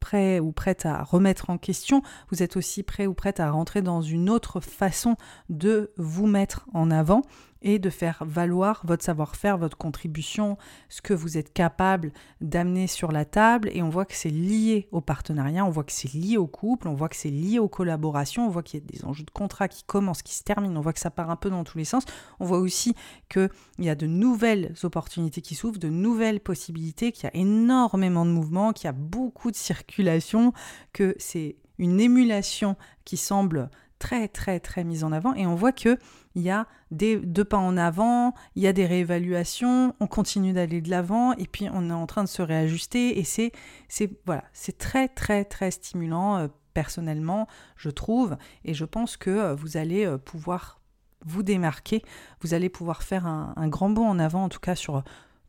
prêt 0.06 0.40
ou 0.40 0.52
prête 0.52 0.86
à 0.86 1.02
remettre 1.02 1.50
en 1.50 1.58
question, 1.58 2.04
vous 2.30 2.44
êtes 2.44 2.58
aussi 2.58 2.84
prêt 2.84 3.08
ou 3.08 3.16
prête 3.16 3.40
à 3.40 3.50
rentrer 3.50 3.82
dans 3.82 4.04
une 4.04 4.30
autre 4.30 4.60
façon 4.60 5.16
de 5.50 5.94
vous 5.98 6.28
mettre 6.28 6.68
en 6.74 6.92
avant 6.92 7.24
et 7.66 7.80
de 7.80 7.90
faire 7.90 8.24
valoir 8.26 8.84
votre 8.86 9.04
savoir-faire, 9.04 9.58
votre 9.58 9.76
contribution, 9.76 10.56
ce 10.88 11.02
que 11.02 11.16
vous 11.16 11.38
êtes 11.38 11.52
capable 11.52 12.14
d'amener 12.40 12.86
sur 12.86 13.12
la 13.12 13.26
table. 13.26 13.72
Et 13.74 13.82
on 13.82 13.90
voit 13.90 14.06
que 14.06 14.14
c'est 14.14 14.30
lié 14.30 14.88
au 14.92 15.02
partenariat, 15.02 15.66
on 15.66 15.72
voit 15.72 15.84
que 15.84 15.92
c'est 15.92 16.14
lié 16.14 16.38
au 16.38 16.46
couple, 16.46 16.88
on 16.88 16.94
voit 16.94 17.10
que 17.10 17.16
c'est 17.16 17.32
lié 17.32 17.58
aux 17.58 17.68
collaborations, 17.68 18.46
on 18.46 18.50
voit 18.50 18.62
qu'il 18.62 18.80
y 18.80 18.84
a 18.84 18.86
des 18.86 19.04
enjeux 19.04 19.24
de 19.24 19.32
contrat 19.32 19.68
qui 19.68 19.84
commencent, 19.84 20.22
qui 20.22 20.36
se 20.36 20.44
terminent, 20.44 20.78
on 20.78 20.82
voit 20.82 20.94
que 20.94 21.00
ça 21.00 21.10
part 21.10 21.32
un 21.32 21.36
peu 21.36 21.50
dans 21.50 21.64
tous 21.64 21.80
les 21.80 21.86
sens. 21.86 22.04
On 22.40 22.46
voit 22.46 22.60
aussi 22.60 22.94
qu'il 23.30 23.50
y 23.80 23.90
a 23.90 23.96
de 23.96 24.06
nouvelles 24.06 24.76
opportunités 24.84 25.42
qui 25.42 25.56
s'ouvrent, 25.56 25.80
de 25.80 25.90
nouvelles 25.90 26.42
possibilités, 26.42 27.12
qu'il 27.12 27.24
y 27.24 27.28
a 27.28 27.36
énormément 27.36 28.28
de 28.28 28.32
mouvements, 28.32 28.74
qu'il 28.74 28.86
y 28.86 28.90
a 28.90 28.94
beaucoup 28.94 29.50
de 29.50 29.56
circulation, 29.56 30.54
que 30.94 31.16
c'est 31.18 31.56
une 31.80 32.00
émulation 32.00 32.78
qui 33.06 33.18
semble 33.18 33.72
très 33.98 34.28
très 34.28 34.60
très 34.60 34.84
mise 34.84 35.04
en 35.04 35.12
avant 35.12 35.34
et 35.34 35.48
on 35.48 35.56
voit 35.56 35.72
que 35.72 35.98
il 36.36 36.42
y 36.42 36.50
a 36.50 36.68
des 36.92 37.18
deux 37.18 37.46
pas 37.46 37.58
en 37.58 37.78
avant, 37.78 38.34
il 38.56 38.64
y 38.64 38.68
a 38.68 38.74
des 38.74 38.86
réévaluations, 38.86 39.96
on 40.00 40.08
continue 40.08 40.54
d'aller 40.54 40.82
de 40.82 40.90
l'avant 40.90 41.34
et 41.34 41.48
puis 41.48 41.68
on 41.74 41.90
est 41.90 41.94
en 41.94 42.06
train 42.06 42.24
de 42.24 42.30
se 42.30 42.42
réajuster 42.42 43.18
et 43.18 43.24
c'est 43.24 43.52
c'est 43.88 44.12
voilà, 44.26 44.44
c'est 44.54 44.78
très 44.78 45.08
très 45.08 45.46
très 45.46 45.72
stimulant 45.72 46.38
euh, 46.38 46.48
personnellement, 46.74 47.48
je 47.78 47.90
trouve 47.90 48.38
et 48.66 48.74
je 48.74 48.86
pense 48.86 49.18
que 49.18 49.30
euh, 49.30 49.56
vous 49.56 49.78
allez 49.78 50.06
euh, 50.06 50.18
pouvoir 50.18 50.82
vous 51.26 51.42
démarquer, 51.42 52.04
vous 52.42 52.54
allez 52.54 52.70
pouvoir 52.70 53.02
faire 53.02 53.26
un, 53.26 53.54
un 53.56 53.68
grand 53.68 53.90
bond 53.90 54.08
en 54.08 54.20
avant 54.20 54.44
en 54.44 54.50
tout 54.50 54.60
cas 54.60 54.76
sur 54.76 55.04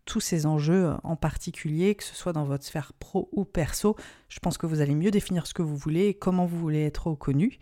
tous 0.06 0.20
ces 0.20 0.46
enjeux 0.46 0.94
en 1.02 1.16
particulier, 1.16 1.96
que 1.96 2.04
ce 2.04 2.14
soit 2.14 2.32
dans 2.32 2.44
votre 2.44 2.64
sphère 2.64 2.92
pro 2.92 3.28
ou 3.32 3.44
perso. 3.44 3.96
Je 4.28 4.38
pense 4.38 4.56
que 4.56 4.64
vous 4.64 4.80
allez 4.80 4.94
mieux 4.94 5.10
définir 5.10 5.46
ce 5.48 5.52
que 5.52 5.62
vous 5.62 5.76
voulez 5.76 6.06
et 6.06 6.14
comment 6.14 6.46
vous 6.46 6.58
voulez 6.58 6.84
être 6.84 7.08
reconnu. 7.08 7.58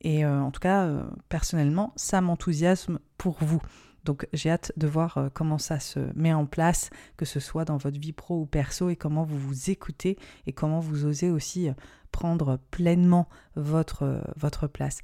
Et 0.00 0.24
euh, 0.24 0.40
en 0.40 0.50
tout 0.50 0.60
cas, 0.60 0.86
euh, 0.86 1.02
personnellement, 1.28 1.92
ça 1.96 2.20
m'enthousiasme 2.20 2.98
pour 3.16 3.36
vous. 3.40 3.60
Donc 4.04 4.26
j'ai 4.32 4.50
hâte 4.50 4.72
de 4.76 4.86
voir 4.86 5.18
euh, 5.18 5.28
comment 5.32 5.58
ça 5.58 5.80
se 5.80 6.00
met 6.14 6.32
en 6.32 6.46
place, 6.46 6.90
que 7.16 7.24
ce 7.24 7.40
soit 7.40 7.64
dans 7.64 7.76
votre 7.76 7.98
vie 7.98 8.12
pro 8.12 8.40
ou 8.40 8.46
perso, 8.46 8.90
et 8.90 8.96
comment 8.96 9.24
vous 9.24 9.38
vous 9.38 9.70
écoutez 9.70 10.16
et 10.46 10.52
comment 10.52 10.80
vous 10.80 11.04
osez 11.04 11.30
aussi 11.30 11.68
prendre 12.12 12.58
pleinement 12.70 13.28
votre, 13.56 14.22
votre 14.36 14.66
place. 14.66 15.00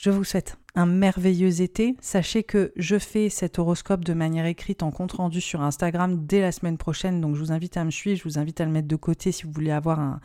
Je 0.00 0.08
vous 0.08 0.24
souhaite 0.24 0.56
un 0.74 0.86
merveilleux 0.86 1.60
été. 1.60 1.94
Sachez 2.00 2.42
que 2.42 2.72
je 2.74 2.98
fais 2.98 3.28
cet 3.28 3.58
horoscope 3.58 4.02
de 4.02 4.14
manière 4.14 4.46
écrite 4.46 4.82
en 4.82 4.90
compte 4.90 5.12
rendu 5.12 5.42
sur 5.42 5.60
Instagram 5.60 6.24
dès 6.24 6.40
la 6.40 6.52
semaine 6.52 6.78
prochaine. 6.78 7.20
Donc 7.20 7.34
je 7.34 7.40
vous 7.40 7.52
invite 7.52 7.76
à 7.76 7.84
me 7.84 7.90
suivre, 7.90 8.16
je 8.18 8.24
vous 8.24 8.38
invite 8.38 8.62
à 8.62 8.64
le 8.64 8.70
mettre 8.70 8.88
de 8.88 8.96
côté 8.96 9.30
si 9.30 9.44
vous 9.44 9.52
voulez 9.52 9.72
avoir 9.72 10.00
un, 10.00 10.20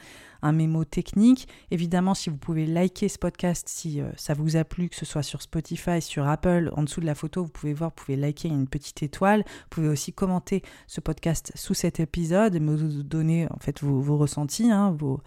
mémo 0.52 0.86
technique. 0.86 1.48
Évidemment, 1.72 2.14
si 2.14 2.30
vous 2.30 2.38
pouvez 2.38 2.66
liker 2.66 3.10
ce 3.10 3.18
podcast, 3.18 3.68
si 3.70 4.02
euh, 4.02 4.10
ça 4.16 4.34
vous 4.34 4.56
a 4.56 4.64
plu, 4.64 4.90
que 4.90 4.96
ce 4.96 5.06
soit 5.06 5.24
sur 5.24 5.42
Spotify, 5.42 6.02
sur 6.02 6.28
Apple, 6.28 6.72
en 6.76 6.84
dessous 6.84 7.02
de 7.02 7.06
la 7.06 7.16
photo, 7.16 7.44
vous 7.44 7.50
pouvez 7.50 7.74
voir, 7.74 7.92
vous 7.92 8.04
pouvez 8.04 8.18
liker 8.18 8.48
une 8.48 8.68
petite 8.68 9.04
étoile. 9.04 9.44
Vous 9.46 9.70
pouvez 9.70 9.88
aussi 9.88 10.14
commenter 10.14 10.62
ce 10.88 11.02
podcast 11.02 11.52
sous 11.56 11.74
cet 11.74 12.00
épisode 12.00 12.56
et 12.56 12.60
me 12.60 12.76
donner 13.04 13.48
en 13.52 13.60
fait 13.60 13.82
vos, 13.82 14.18
ressentis, 14.18 14.72
hein, 14.72 14.92
vos 14.92 15.22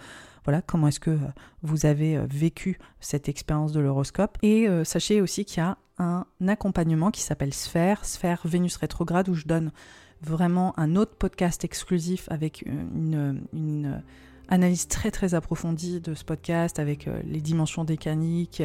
voilà, 0.44 0.62
comment 0.62 0.88
est-ce 0.88 1.00
que 1.00 1.10
euh, 1.10 1.18
vous 1.62 1.84
avez 1.84 2.16
euh, 2.16 2.26
vécu 2.28 2.78
cette 3.00 3.28
expérience 3.28 3.72
de 3.72 3.80
l'horoscope. 3.80 4.38
Et 4.42 4.66
sachez 4.84 5.20
aussi 5.20 5.44
qu'il 5.44 5.58
y 5.58 5.66
a 5.66 5.76
un 5.98 6.24
accompagnement 6.46 7.10
qui 7.10 7.22
s'appelle 7.22 7.52
Sphère, 7.52 8.04
Sphère 8.04 8.40
Vénus 8.44 8.76
rétrograde, 8.76 9.28
où 9.28 9.34
je 9.34 9.46
donne 9.46 9.72
vraiment 10.22 10.78
un 10.78 10.96
autre 10.96 11.14
podcast 11.16 11.64
exclusif 11.64 12.28
avec 12.30 12.62
une, 12.62 13.42
une 13.52 14.02
analyse 14.48 14.88
très 14.88 15.10
très 15.10 15.34
approfondie 15.34 16.00
de 16.00 16.14
ce 16.14 16.24
podcast 16.24 16.78
avec 16.78 17.06
euh, 17.06 17.20
les 17.24 17.40
dimensions 17.40 17.84
décaniques 17.84 18.62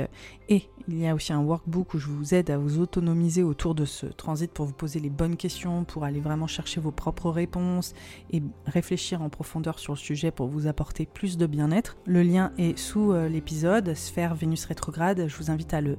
et 0.50 0.64
il 0.88 1.00
y 1.00 1.08
a 1.08 1.14
aussi 1.14 1.34
un 1.34 1.42
workbook 1.42 1.94
où 1.94 1.98
je 1.98 2.08
vous 2.08 2.34
aide 2.34 2.50
à 2.50 2.58
vous 2.58 2.80
autonomiser 2.80 3.44
autour 3.44 3.76
de 3.76 3.86
ce 3.86 4.06
transit 4.06 4.52
pour 4.52 4.66
vous 4.66 4.74
poser 4.74 5.00
les 5.00 5.10
bonnes 5.10 5.36
questions, 5.36 5.84
pour 5.84 6.04
aller 6.06 6.22
vraiment 6.22 6.48
chercher 6.48 6.80
vos 6.80 6.92
propres 6.92 7.30
réponses 7.30 7.94
et 8.32 8.42
réfléchir 8.66 9.22
en 9.22 9.30
profondeur 9.30 9.80
sur 9.80 9.94
le 9.94 9.98
sujet 9.98 10.32
pour 10.32 10.48
vous 10.48 10.68
apporter 10.68 11.06
plus 11.06 11.38
de 11.38 11.46
bien-être. 11.46 11.98
Le 12.06 12.24
lien 12.24 12.52
est 12.58 12.78
sous 12.78 13.12
euh, 13.12 13.28
l'épisode 13.28 13.94
Sphère 13.94 14.36
Vénus 14.36 14.66
rétrograde, 14.66 15.26
je 15.28 15.38
vous 15.38 15.52
invite 15.52 15.74
à 15.74 15.82
le, 15.82 15.98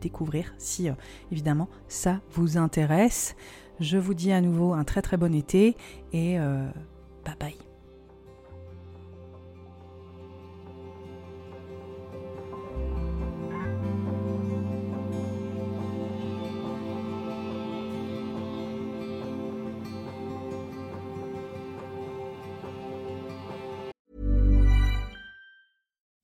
découvrir 0.00 0.52
si 0.58 0.88
euh, 0.88 0.94
évidemment 1.30 1.68
ça 1.86 2.20
vous 2.32 2.58
intéresse. 2.58 3.36
Je 3.78 3.98
vous 3.98 4.14
dis 4.14 4.32
à 4.32 4.40
nouveau 4.40 4.72
un 4.72 4.84
très 4.84 5.00
très 5.00 5.16
bon 5.16 5.32
été 5.32 5.76
et 6.12 6.38
bye 6.38 7.36
bye. 7.38 7.69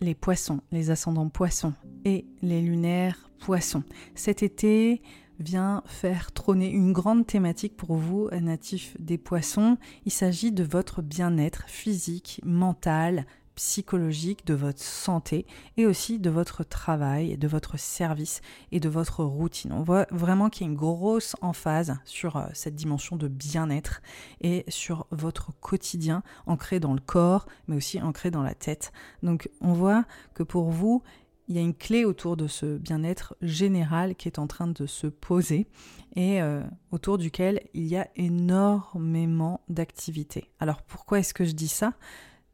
Les 0.00 0.14
poissons, 0.14 0.60
les 0.70 0.90
ascendants 0.90 1.28
poissons 1.28 1.74
et 2.04 2.26
les 2.42 2.60
lunaires 2.60 3.30
poissons. 3.38 3.82
Cet 4.14 4.42
été 4.42 5.02
vient 5.38 5.82
faire 5.86 6.32
trôner 6.32 6.70
une 6.70 6.92
grande 6.92 7.26
thématique 7.26 7.76
pour 7.76 7.96
vous, 7.96 8.28
natifs 8.30 8.96
des 9.00 9.18
poissons. 9.18 9.76
Il 10.04 10.12
s'agit 10.12 10.52
de 10.52 10.62
votre 10.62 11.02
bien-être 11.02 11.64
physique, 11.68 12.40
mental, 12.44 13.26
psychologique, 13.54 14.46
de 14.46 14.54
votre 14.54 14.80
santé 14.80 15.46
et 15.76 15.86
aussi 15.86 16.18
de 16.18 16.30
votre 16.30 16.64
travail, 16.64 17.36
de 17.36 17.48
votre 17.48 17.78
service 17.78 18.40
et 18.70 18.80
de 18.80 18.88
votre 18.88 19.24
routine. 19.24 19.72
On 19.72 19.82
voit 19.82 20.06
vraiment 20.10 20.50
qu'il 20.50 20.66
y 20.66 20.68
a 20.68 20.72
une 20.72 20.78
grosse 20.78 21.36
emphase 21.40 21.98
sur 22.04 22.36
euh, 22.36 22.46
cette 22.52 22.74
dimension 22.74 23.16
de 23.16 23.28
bien-être 23.28 24.02
et 24.40 24.64
sur 24.68 25.06
votre 25.10 25.52
quotidien 25.60 26.22
ancré 26.46 26.80
dans 26.80 26.94
le 26.94 27.00
corps, 27.00 27.46
mais 27.66 27.76
aussi 27.76 28.00
ancré 28.00 28.30
dans 28.30 28.42
la 28.42 28.54
tête. 28.54 28.92
Donc 29.22 29.50
on 29.60 29.72
voit 29.72 30.04
que 30.34 30.42
pour 30.42 30.70
vous, 30.70 31.02
il 31.48 31.56
y 31.56 31.58
a 31.58 31.62
une 31.62 31.74
clé 31.74 32.04
autour 32.04 32.36
de 32.36 32.46
ce 32.46 32.78
bien-être 32.78 33.36
général 33.42 34.14
qui 34.14 34.28
est 34.28 34.38
en 34.38 34.46
train 34.46 34.68
de 34.68 34.86
se 34.86 35.06
poser 35.06 35.66
et 36.14 36.40
euh, 36.40 36.62
autour 36.92 37.18
duquel 37.18 37.60
il 37.74 37.84
y 37.86 37.96
a 37.96 38.08
énormément 38.16 39.60
d'activités. 39.68 40.50
Alors 40.60 40.82
pourquoi 40.82 41.18
est-ce 41.18 41.34
que 41.34 41.44
je 41.44 41.52
dis 41.52 41.68
ça? 41.68 41.94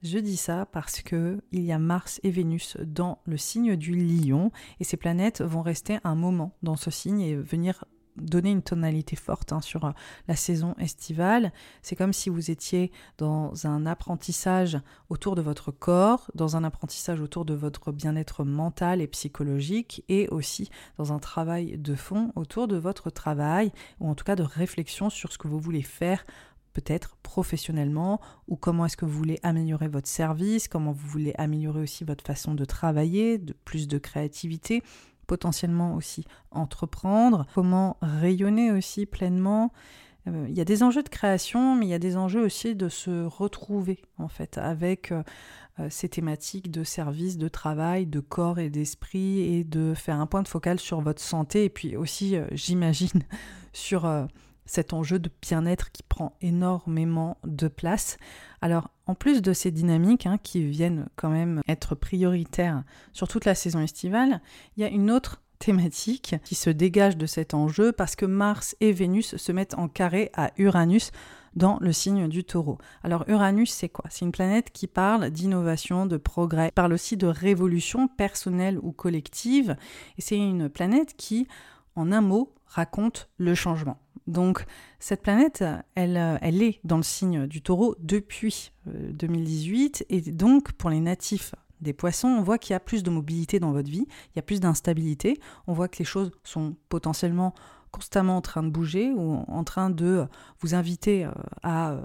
Je 0.02 0.18
dis 0.18 0.36
ça 0.36 0.66
parce 0.66 1.02
que 1.02 1.40
il 1.50 1.62
y 1.62 1.72
a 1.72 1.78
Mars 1.78 2.20
et 2.22 2.30
Vénus 2.30 2.76
dans 2.84 3.18
le 3.24 3.36
signe 3.36 3.76
du 3.76 3.94
Lion 3.94 4.52
et 4.80 4.84
ces 4.84 4.96
planètes 4.96 5.42
vont 5.42 5.62
rester 5.62 5.98
un 6.04 6.14
moment 6.14 6.56
dans 6.62 6.76
ce 6.76 6.90
signe 6.90 7.20
et 7.20 7.36
venir 7.36 7.84
donner 8.20 8.50
une 8.50 8.62
tonalité 8.62 9.16
forte 9.16 9.52
hein, 9.52 9.60
sur 9.60 9.84
euh, 9.84 9.92
la 10.26 10.36
saison 10.36 10.74
estivale. 10.78 11.52
C'est 11.82 11.96
comme 11.96 12.12
si 12.12 12.28
vous 12.28 12.50
étiez 12.50 12.92
dans 13.16 13.66
un 13.66 13.86
apprentissage 13.86 14.78
autour 15.08 15.34
de 15.34 15.42
votre 15.42 15.70
corps, 15.70 16.30
dans 16.34 16.56
un 16.56 16.64
apprentissage 16.64 17.20
autour 17.20 17.44
de 17.44 17.54
votre 17.54 17.92
bien-être 17.92 18.44
mental 18.44 19.00
et 19.00 19.06
psychologique, 19.06 20.04
et 20.08 20.28
aussi 20.28 20.70
dans 20.96 21.12
un 21.12 21.18
travail 21.18 21.78
de 21.78 21.94
fond 21.94 22.32
autour 22.34 22.68
de 22.68 22.76
votre 22.76 23.10
travail, 23.10 23.72
ou 24.00 24.08
en 24.08 24.14
tout 24.14 24.24
cas 24.24 24.36
de 24.36 24.42
réflexion 24.42 25.10
sur 25.10 25.32
ce 25.32 25.38
que 25.38 25.48
vous 25.48 25.60
voulez 25.60 25.82
faire 25.82 26.24
peut-être 26.78 27.16
professionnellement 27.24 28.20
ou 28.46 28.54
comment 28.54 28.86
est-ce 28.86 28.96
que 28.96 29.04
vous 29.04 29.18
voulez 29.18 29.40
améliorer 29.42 29.88
votre 29.88 30.06
service, 30.06 30.68
comment 30.68 30.92
vous 30.92 31.08
voulez 31.08 31.34
améliorer 31.36 31.80
aussi 31.80 32.04
votre 32.04 32.24
façon 32.24 32.54
de 32.54 32.64
travailler, 32.64 33.38
de 33.38 33.52
plus 33.52 33.88
de 33.88 33.98
créativité, 33.98 34.84
potentiellement 35.26 35.96
aussi 35.96 36.24
entreprendre, 36.52 37.46
comment 37.52 37.96
rayonner 38.00 38.70
aussi 38.70 39.06
pleinement. 39.06 39.72
Euh, 40.28 40.46
il 40.48 40.56
y 40.56 40.60
a 40.60 40.64
des 40.64 40.84
enjeux 40.84 41.02
de 41.02 41.08
création, 41.08 41.74
mais 41.74 41.86
il 41.86 41.88
y 41.88 41.94
a 41.94 41.98
des 41.98 42.16
enjeux 42.16 42.44
aussi 42.44 42.76
de 42.76 42.88
se 42.88 43.24
retrouver 43.24 43.98
en 44.18 44.28
fait 44.28 44.56
avec 44.56 45.10
euh, 45.10 45.24
euh, 45.80 45.88
ces 45.90 46.08
thématiques 46.08 46.70
de 46.70 46.84
service, 46.84 47.38
de 47.38 47.48
travail, 47.48 48.06
de 48.06 48.20
corps 48.20 48.60
et 48.60 48.70
d'esprit 48.70 49.40
et 49.40 49.64
de 49.64 49.94
faire 49.94 50.20
un 50.20 50.26
point 50.26 50.42
de 50.42 50.48
focal 50.48 50.78
sur 50.78 51.00
votre 51.00 51.22
santé 51.22 51.64
et 51.64 51.70
puis 51.70 51.96
aussi, 51.96 52.36
j'imagine, 52.52 53.24
sur 53.72 54.08
cet 54.68 54.92
enjeu 54.92 55.18
de 55.18 55.30
bien-être 55.42 55.90
qui 55.90 56.04
prend 56.04 56.36
énormément 56.40 57.38
de 57.44 57.66
place. 57.66 58.18
Alors, 58.60 58.90
en 59.06 59.16
plus 59.16 59.42
de 59.42 59.52
ces 59.52 59.72
dynamiques 59.72 60.26
hein, 60.26 60.38
qui 60.40 60.62
viennent 60.62 61.08
quand 61.16 61.30
même 61.30 61.62
être 61.66 61.96
prioritaires 61.96 62.84
sur 63.12 63.26
toute 63.26 63.46
la 63.46 63.56
saison 63.56 63.80
estivale, 63.80 64.40
il 64.76 64.82
y 64.82 64.84
a 64.84 64.88
une 64.88 65.10
autre 65.10 65.42
thématique 65.58 66.36
qui 66.44 66.54
se 66.54 66.70
dégage 66.70 67.16
de 67.16 67.26
cet 67.26 67.54
enjeu 67.54 67.90
parce 67.90 68.14
que 68.14 68.26
Mars 68.26 68.76
et 68.80 68.92
Vénus 68.92 69.36
se 69.36 69.52
mettent 69.52 69.74
en 69.74 69.88
carré 69.88 70.30
à 70.34 70.52
Uranus 70.56 71.10
dans 71.54 71.78
le 71.80 71.92
signe 71.92 72.28
du 72.28 72.44
taureau. 72.44 72.78
Alors 73.02 73.24
Uranus, 73.26 73.72
c'est 73.72 73.88
quoi? 73.88 74.04
C'est 74.10 74.24
une 74.24 74.32
planète 74.32 74.70
qui 74.70 74.86
parle 74.86 75.30
d'innovation, 75.30 76.06
de 76.06 76.16
progrès, 76.16 76.70
parle 76.72 76.92
aussi 76.92 77.16
de 77.16 77.26
révolution 77.26 78.06
personnelle 78.06 78.78
ou 78.82 78.92
collective, 78.92 79.76
et 80.18 80.20
c'est 80.20 80.36
une 80.36 80.68
planète 80.68 81.16
qui, 81.16 81.48
en 81.96 82.12
un 82.12 82.20
mot, 82.20 82.54
raconte 82.68 83.28
le 83.38 83.54
changement. 83.54 83.98
Donc 84.26 84.66
cette 85.00 85.22
planète, 85.22 85.64
elle, 85.94 86.38
elle 86.42 86.62
est 86.62 86.80
dans 86.84 86.98
le 86.98 87.02
signe 87.02 87.46
du 87.46 87.62
taureau 87.62 87.96
depuis 87.98 88.72
2018 88.86 90.02
euh, 90.10 90.14
et 90.14 90.20
donc 90.20 90.72
pour 90.72 90.90
les 90.90 91.00
natifs 91.00 91.54
des 91.80 91.92
poissons, 91.92 92.28
on 92.28 92.42
voit 92.42 92.58
qu'il 92.58 92.72
y 92.72 92.76
a 92.76 92.80
plus 92.80 93.02
de 93.02 93.10
mobilité 93.10 93.60
dans 93.60 93.72
votre 93.72 93.90
vie, 93.90 94.06
il 94.08 94.36
y 94.36 94.38
a 94.38 94.42
plus 94.42 94.60
d'instabilité, 94.60 95.40
on 95.66 95.72
voit 95.72 95.88
que 95.88 95.98
les 95.98 96.04
choses 96.04 96.30
sont 96.44 96.76
potentiellement 96.88 97.54
constamment 97.90 98.36
en 98.36 98.40
train 98.40 98.62
de 98.62 98.68
bouger 98.68 99.12
ou 99.12 99.44
en 99.46 99.64
train 99.64 99.88
de 99.88 100.26
vous 100.60 100.74
inviter 100.74 101.24
euh, 101.24 101.30
à 101.62 101.92
euh, 101.92 102.02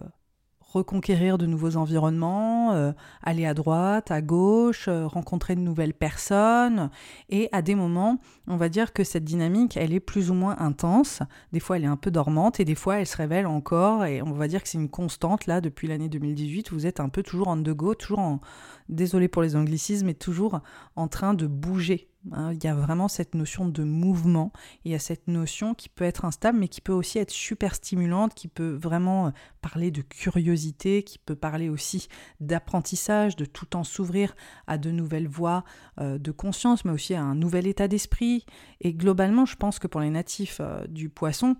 reconquérir 0.74 1.38
de 1.38 1.46
nouveaux 1.46 1.78
environnements, 1.78 2.74
euh, 2.74 2.92
aller 3.22 3.46
à 3.46 3.54
droite, 3.54 4.12
à 4.12 4.22
gauche, 4.22 4.88
euh, 4.88 5.06
rencontrer 5.06 5.56
de 5.56 5.62
nouvelles 5.62 5.94
personnes. 5.94 6.90
Et 7.30 7.48
à 7.52 7.62
des 7.62 7.76
moments, 7.76 8.18
on 8.48 8.58
va 8.58 8.70
dire 8.70 8.92
que 8.92 9.04
cette 9.04 9.24
dynamique, 9.24 9.78
elle 9.78 9.94
est 9.94 10.00
plus 10.00 10.32
ou 10.32 10.34
moins 10.34 10.58
intense. 10.60 11.22
Des 11.52 11.60
fois, 11.60 11.78
elle 11.78 11.84
est 11.84 11.88
un 11.88 11.98
peu 11.98 12.12
dormante 12.12 12.60
et 12.60 12.66
des 12.66 12.76
fois, 12.76 13.00
elle 13.00 13.08
se 13.08 13.18
révèle 13.18 13.46
encore. 13.46 14.06
Et 14.06 14.22
on 14.22 14.34
va 14.34 14.48
dire 14.48 14.64
que 14.64 14.70
c'est 14.70 14.80
une 14.80 14.90
constante, 14.90 15.46
là, 15.46 15.62
depuis 15.62 15.88
l'année 15.88 16.10
2018. 16.10 16.72
Vous 16.72 16.88
êtes 16.88 17.00
un 17.00 17.10
peu 17.10 17.24
toujours 17.24 17.48
en 17.48 17.58
de 17.58 17.72
go, 17.72 17.94
toujours 17.94 18.20
en, 18.20 18.42
désolé 18.90 19.28
pour 19.28 19.42
les 19.42 19.56
anglicismes, 19.56 20.08
mais 20.08 20.14
toujours 20.14 20.62
en 20.96 21.08
train 21.08 21.34
de 21.34 21.46
bouger 21.48 22.10
Hein, 22.32 22.54
il 22.54 22.64
y 22.64 22.68
a 22.68 22.74
vraiment 22.74 23.08
cette 23.08 23.36
notion 23.36 23.68
de 23.68 23.84
mouvement, 23.84 24.54
il 24.86 24.92
y 24.92 24.96
a 24.96 25.00
cette 25.00 25.28
notion 25.28 25.74
qui 25.74 25.90
peut 25.90 26.06
être 26.06 26.24
instable, 26.24 26.58
mais 26.58 26.70
qui 26.70 26.80
peut 26.80 26.94
aussi 26.94 27.20
être 27.20 27.32
super 27.32 27.76
stimulante, 27.76 28.34
qui 28.34 28.48
peut 28.48 28.72
vraiment 28.82 29.28
euh, 29.28 29.32
parler 29.62 29.92
de 29.92 30.02
curiosité, 30.02 31.04
qui 31.04 31.20
peut 31.20 31.36
parler 31.36 31.68
aussi 31.68 32.08
d'apprentissage, 32.40 33.36
de 33.36 33.46
tout 33.46 33.66
temps 33.66 33.84
s'ouvrir 33.84 34.36
à 34.68 34.78
de 34.78 34.90
nouvelles 34.90 35.28
voies 35.28 35.66
euh, 36.00 36.18
de 36.18 36.32
conscience, 36.32 36.86
mais 36.86 36.92
aussi 36.92 37.14
à 37.14 37.22
un 37.22 37.36
nouvel 37.36 37.68
état 37.68 37.90
d'esprit. 37.90 38.46
Et 38.80 38.94
globalement, 38.94 39.46
je 39.46 39.58
pense 39.58 39.78
que 39.80 39.88
pour 39.88 40.00
les 40.00 40.10
natifs 40.10 40.60
euh, 40.62 40.88
du 40.88 41.10
poisson, 41.10 41.58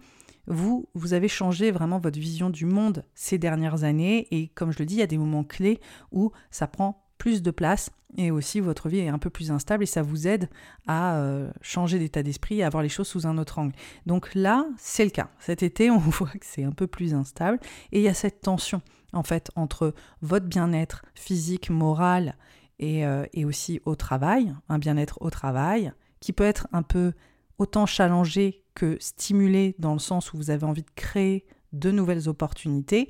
vous, 0.48 0.90
vous 0.94 1.14
avez 1.14 1.28
changé 1.28 1.72
vraiment 1.72 2.00
votre 2.00 2.20
vision 2.20 2.50
du 2.50 2.66
monde 2.66 3.06
ces 3.16 3.38
dernières 3.38 3.84
années. 3.84 4.28
Et 4.32 4.48
comme 4.50 4.72
je 4.72 4.80
le 4.80 4.86
dis, 4.86 4.96
il 4.96 5.00
y 5.00 5.04
a 5.04 5.08
des 5.08 5.18
moments 5.18 5.44
clés 5.44 5.80
où 6.12 6.32
ça 6.52 6.68
prend 6.68 7.03
plus 7.18 7.42
de 7.42 7.52
place 7.52 7.90
et 8.18 8.32
aussi 8.32 8.60
votre 8.60 8.90
vie 8.90 9.00
est 9.00 9.10
un 9.10 9.18
peu 9.18 9.30
plus 9.30 9.52
instable 9.52 9.84
et 9.84 9.88
ça 9.88 10.02
vous 10.02 10.28
aide 10.28 10.50
à 10.88 11.18
euh, 11.18 11.52
changer 11.62 12.00
d'état 12.00 12.22
d'esprit 12.24 12.60
et 12.60 12.64
à 12.64 12.70
voir 12.70 12.84
les 12.84 12.90
choses 12.90 13.08
sous 13.08 13.26
un 13.26 13.38
autre 13.38 13.60
angle. 13.60 13.74
Donc 14.06 14.36
là, 14.36 14.66
c'est 14.78 15.04
le 15.04 15.12
cas. 15.12 15.30
Cet 15.40 15.64
été, 15.64 15.90
on 15.92 15.98
voit 15.98 16.30
que 16.30 16.46
c'est 16.46 16.64
un 16.64 16.72
peu 16.72 16.88
plus 16.88 17.14
instable 17.14 17.60
et 17.92 18.00
il 18.00 18.04
y 18.04 18.08
a 18.08 18.14
cette 18.14 18.42
tension 18.42 18.82
en 19.14 19.24
fait 19.24 19.52
entre 19.56 19.94
votre 20.22 20.46
bien-être 20.46 21.04
physique, 21.16 21.70
moral 21.70 22.36
et, 22.80 23.06
euh, 23.06 23.26
et 23.34 23.46
aussi 23.46 23.82
au 23.86 23.96
travail, 23.96 24.54
un 24.70 24.80
bien-être 24.80 25.18
au 25.22 25.30
travail 25.30 25.94
qui 26.20 26.34
peut 26.34 26.44
être 26.44 26.68
un 26.72 26.84
peu 26.84 27.14
autant 27.58 27.86
challengé 27.86 28.64
que 28.76 28.98
stimulée 29.00 29.76
dans 29.78 29.94
le 29.94 30.00
sens 30.00 30.34
où 30.34 30.38
vous 30.38 30.50
avez 30.50 30.66
envie 30.66 30.82
de 30.82 30.92
créer 30.96 31.46
de 31.74 31.92
nouvelles 31.92 32.30
opportunités 32.30 33.10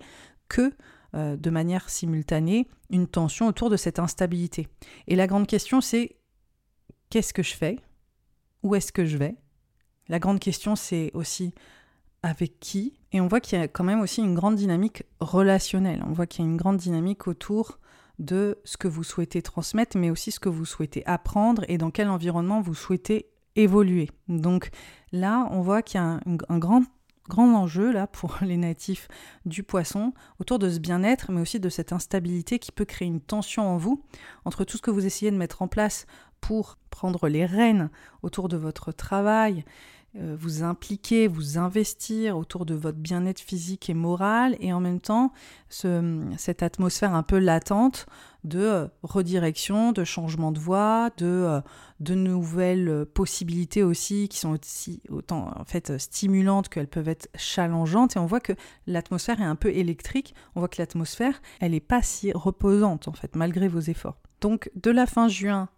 que 0.49 0.73
euh, 1.15 1.35
de 1.35 1.49
manière 1.49 1.90
simultanée 1.90 2.68
une 2.90 3.07
tension 3.07 3.48
autour 3.48 3.69
de 3.69 3.77
cette 3.77 3.99
instabilité. 3.99 4.68
Et 5.07 5.15
la 5.15 5.27
grande 5.27 5.48
question, 5.48 5.81
c'est 5.81 6.18
qu'est-ce 7.10 7.34
que 7.34 7.44
je 7.44 7.53
fais? 7.53 7.80
Où 8.64 8.76
est-ce 8.76 8.91
que 8.91 9.06
je 9.06 9.18
vais? 9.18 9.35
La 10.07 10.19
grande 10.19 10.40
question, 10.40 10.76
c'est 10.76 11.11
aussi 11.14 11.53
avec 12.23 12.60
qui? 12.60 12.94
Et 13.11 13.22
on 13.22 13.27
voit 13.27 13.41
qu'il 13.41 13.60
y 13.60 13.61
a 13.61 13.68
quand 13.68 13.84
même 13.84 14.02
aussi 14.02 14.22
une 14.22 14.34
grande 14.34 14.56
dynamique 14.56 15.03
relationnelle. 15.19 16.03
On 16.07 16.14
voit 16.14 16.26
qu'il 16.26 16.44
y 16.44 16.48
a 16.48 16.52
une 16.52 16.57
grande 16.57 16.77
dynamique 16.77 17.27
autour 17.27 17.80
de 18.19 18.60
ce 18.64 18.77
que 18.77 18.88
vous 18.88 19.03
souhaitez 19.03 19.41
transmettre, 19.41 19.98
mais 19.98 20.10
aussi 20.10 20.31
ce 20.31 20.40
que 20.40 20.49
vous 20.49 20.65
souhaitez 20.65 21.06
apprendre 21.06 21.64
et 21.68 21.77
dans 21.77 21.91
quel 21.91 22.10
environnement 22.10 22.61
vous 22.61 22.76
souhaitez 22.76 23.27
évoluer. 23.56 24.10
Donc 24.27 24.69
là, 25.11 25.48
on 25.52 25.61
voit 25.61 25.81
qu'il 25.81 25.99
y 25.99 26.03
a 26.03 26.06
un, 26.06 26.19
un 26.49 26.57
grand 26.57 26.84
grand 27.30 27.54
enjeu 27.54 27.91
là 27.91 28.08
pour 28.08 28.38
les 28.41 28.58
natifs 28.58 29.08
du 29.45 29.64
poisson 29.64 30.14
autour 30.40 30.60
de 30.60 30.70
ce 30.70 30.80
bien-être 30.80 31.32
mais 31.32 31.41
aussi 31.41 31.60
de 31.60 31.70
cette 31.70 31.94
instabilité 31.94 32.60
qui 32.60 32.72
peut 32.72 32.86
créer 32.86 33.08
une 33.08 33.22
tension 33.22 33.68
en 33.68 33.78
vous 33.78 34.04
entre 34.45 34.64
tout 34.64 34.78
ce 34.78 34.82
que 34.82 34.91
vous 34.91 35.06
essayez 35.06 35.32
de 35.32 35.38
mettre 35.38 35.62
en 35.62 35.68
place 35.68 36.06
pour 36.41 36.78
prendre 36.90 37.30
les 37.30 37.45
rênes 37.45 37.90
autour 38.22 38.50
de 38.50 38.58
votre 38.58 38.91
travail 38.91 39.64
vous 40.15 40.61
impliquer, 40.61 41.27
vous 41.27 41.57
investir 41.57 42.38
autour 42.38 42.65
de 42.65 42.76
votre 42.76 42.99
bien-être 42.99 43.40
physique 43.40 43.90
et 43.90 43.95
moral, 43.95 44.56
et 44.60 44.72
en 44.72 44.80
même 44.80 44.99
temps 44.99 45.31
cette 45.69 46.61
atmosphère 46.61 47.15
un 47.15 47.23
peu 47.23 47.40
latente 47.40 48.06
de 48.44 48.60
euh, 48.60 48.88
redirection, 49.03 49.91
de 49.91 50.03
changement 50.03 50.52
de 50.52 50.60
voie, 50.60 51.10
de, 51.18 51.26
euh, 51.26 51.61
de 51.99 52.14
nouvelles 52.14 53.06
possibilités 53.14 53.84
aussi 53.84 54.27
qui 54.27 54.38
sont 54.38 54.57
aussi 54.60 55.02
autant 55.10 55.52
en 55.56 55.65
fait 55.65 55.98
stimulantes 55.98 56.69
qu'elles 56.69 56.88
peuvent 56.88 57.07
être 57.07 57.30
challengeantes. 57.35 58.15
Et 58.15 58.19
on 58.19 58.26
voit 58.26 58.41
que 58.41 58.53
l'atmosphère 58.88 59.40
est 59.41 59.45
un 59.45 59.56
peu 59.56 59.69
électrique. 59.69 60.35
On 60.56 60.60
voit 60.60 60.69
que 60.69 60.81
l'atmosphère, 60.81 61.41
elle 61.61 61.72
n'est 61.72 61.80
pas 61.80 62.02
si 62.02 62.31
reposante 62.34 63.07
en 63.07 63.14
fait 63.14 63.35
malgré 63.35 63.68
vos 63.68 63.80
efforts. 63.80 64.18
Donc 64.41 64.69
de 64.76 64.91
la 64.91 65.06
fin 65.06 65.27
juin 65.27 65.69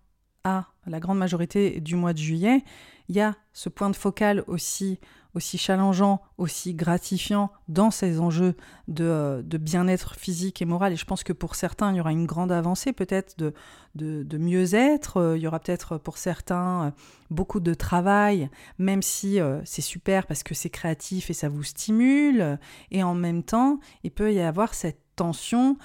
à 0.44 0.66
la 0.86 1.00
grande 1.00 1.18
majorité 1.18 1.82
du 1.82 1.96
mois 1.96 2.14
de 2.14 2.20
juillet, 2.20 2.64
il 3.10 3.16
y 3.16 3.22
a 3.22 3.36
ce 3.54 3.70
point 3.70 3.90
de 3.90 3.96
focal 3.96 4.44
aussi, 4.48 5.00
aussi 5.34 5.58
challengeant, 5.58 6.22
aussi 6.38 6.74
gratifiant 6.74 7.52
dans 7.68 7.92
ces 7.92 8.20
enjeux 8.20 8.56
de, 8.88 9.44
de 9.46 9.58
bien-être 9.58 10.16
physique 10.16 10.62
et 10.62 10.66
moral. 10.66 10.94
Et 10.94 10.96
je 10.96 11.06
pense 11.06 11.24
que 11.24 11.34
pour 11.34 11.56
certains, 11.56 11.92
il 11.92 11.98
y 11.98 12.00
aura 12.00 12.12
une 12.12 12.26
grande 12.26 12.52
avancée 12.52 12.94
peut-être 12.94 13.38
de, 13.38 13.54
de, 13.96 14.38
mieux-être. 14.38 15.18
Euh, 15.18 15.38
il 15.38 15.44
y 15.44 15.48
aura 15.48 15.60
peut-être 15.60 15.98
pour 15.98 16.18
certains 16.18 16.86
euh, 16.86 16.92
beaucoup 17.30 17.60
de 17.60 17.74
travail, 17.74 18.50
même 18.78 19.02
si 19.02 19.40
euh, 19.40 19.62
c'est 19.66 19.82
super 19.82 20.28
parce 20.28 20.44
que 20.44 20.54
c'est 20.54 20.70
créatif 20.70 21.30
et 21.30 21.34
ça 21.34 21.50
vous 21.50 21.64
stimule. 21.64 22.60
Et 22.92 23.04
en 23.04 23.16
même 23.16 23.44
temps, 23.44 23.80
il 24.04 24.12
peut 24.12 24.34
y 24.34 24.42
avoir 24.42 24.74
cette 24.74 25.00
tension 25.16 25.78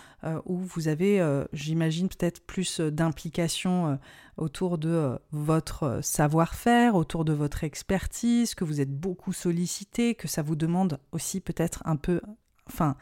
où 0.45 0.57
vous 0.57 0.89
avez, 0.89 1.25
j'imagine, 1.53 2.09
peut-être 2.09 2.45
plus 2.45 2.81
d'implication 2.81 3.97
autour 4.41 4.79
de 4.79 4.89
euh, 4.89 5.19
votre 5.33 5.83
euh, 5.85 6.03
savoir-faire, 6.03 6.95
autour 6.95 7.25
de 7.25 7.33
votre 7.33 7.65
expertise, 7.65 8.55
que 8.55 8.65
vous 8.65 8.81
êtes 8.81 8.91
beaucoup 8.91 9.33
sollicité, 9.33 10.15
que 10.15 10.29
ça 10.29 10.43
vous 10.43 10.57
demande 10.57 10.99
aussi 11.13 11.41
peut-être 11.41 11.83
un 11.85 11.97
peu, 11.97 12.21
enfin, 12.67 12.97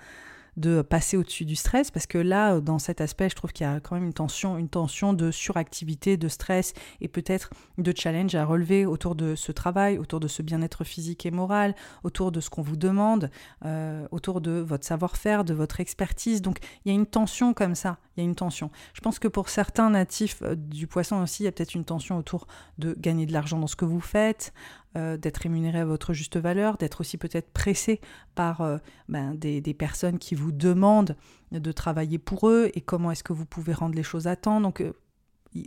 de 0.59 0.83
passer 0.83 1.17
au-dessus 1.17 1.45
du 1.45 1.57
stress. 1.57 1.91
Parce 1.91 2.07
que 2.07 2.19
là 2.19 2.61
dans 2.61 2.79
cet 2.79 3.01
aspect 3.01 3.29
je 3.31 3.37
trouve 3.37 3.53
qu'il 3.53 3.65
y 3.65 3.71
a 3.71 3.81
quand 3.81 3.95
même 3.95 4.05
une 4.05 4.13
tension 4.13 4.59
une 4.59 4.69
tension 4.69 5.13
de 5.13 5.31
suractivité 5.31 6.17
de 6.17 6.29
stress 6.29 6.75
et 7.01 7.09
peut-être 7.09 7.51
de 7.79 7.93
challenge 7.97 8.35
à 8.35 8.45
relever 8.45 8.85
autour 8.85 9.15
de 9.15 9.35
ce 9.35 9.53
travail 9.53 9.99
autour 9.99 10.21
de 10.21 10.29
ce 10.29 10.43
bien-être 10.43 10.85
physique 10.85 11.25
et 11.27 11.31
moral 11.31 11.75
autour 12.03 12.33
de 12.33 12.41
ce 12.41 12.51
qu'on 12.51 12.63
vous 12.63 12.77
demande 12.77 13.31
euh, 13.65 14.07
autour 14.11 14.41
de 14.41 14.53
votre 14.53 14.85
savoir-faire 14.85 15.45
de 15.45 15.55
votre 15.55 15.81
expertise. 15.81 16.43
Donc 16.43 16.59
il 16.85 16.89
y 16.89 16.93
a 16.93 16.95
une 16.95 17.07
tension 17.07 17.55
comme 17.55 17.75
ça 17.75 17.99
il 18.19 18.25
y 18.25 18.27
a 18.27 18.29
une 18.29 18.35
tension 18.35 18.71
je 18.93 19.01
pense 19.01 19.19
que 19.19 19.29
pour 19.29 19.49
certains 19.49 19.91
natifs 19.91 20.43
euh, 20.43 20.55
du 20.55 20.87
poisson 20.87 21.23
aussi 21.23 21.43
il 21.43 21.47
y 21.47 21.49
a 21.49 21.53
peut-être 21.53 21.75
une 21.75 21.85
tension 21.85 22.19
autour 22.19 22.47
de 22.79 22.95
gagner 22.99 23.27
de 23.27 23.33
l'argent 23.33 23.59
dans 23.59 23.67
ce 23.67 23.77
que 23.77 23.85
vous 23.85 24.01
faites 24.01 24.53
euh, 24.97 25.17
d'être 25.17 25.37
rémunéré 25.39 25.81
à 25.81 25.85
votre 25.85 26.15
juste 26.15 26.39
valeur, 26.39 26.79
d'être 26.79 27.03
aussi 27.03 27.19
peut-être 27.19 27.53
pressé 27.53 28.01
par 28.35 28.63
euh, 28.63 28.79
ben, 29.09 29.35
des, 29.35 29.61
personnes 29.75 30.19
qui 30.19 30.35
vous 30.35 30.51
demandent 30.51 31.15
de 31.53 31.73
travailler 31.73 32.19
pour 32.19 32.49
eux 32.49 32.71
et 32.75 32.81
comment 32.81 33.11
est-ce 33.11 33.23
que 33.23 33.35
vous 33.35 33.45
pouvez 33.45 33.75
rendre 33.75 33.95
les 33.95 34.03
choses 34.03 34.27
à 34.27 34.35
temps. 34.35 34.63
Donc, 34.63 34.83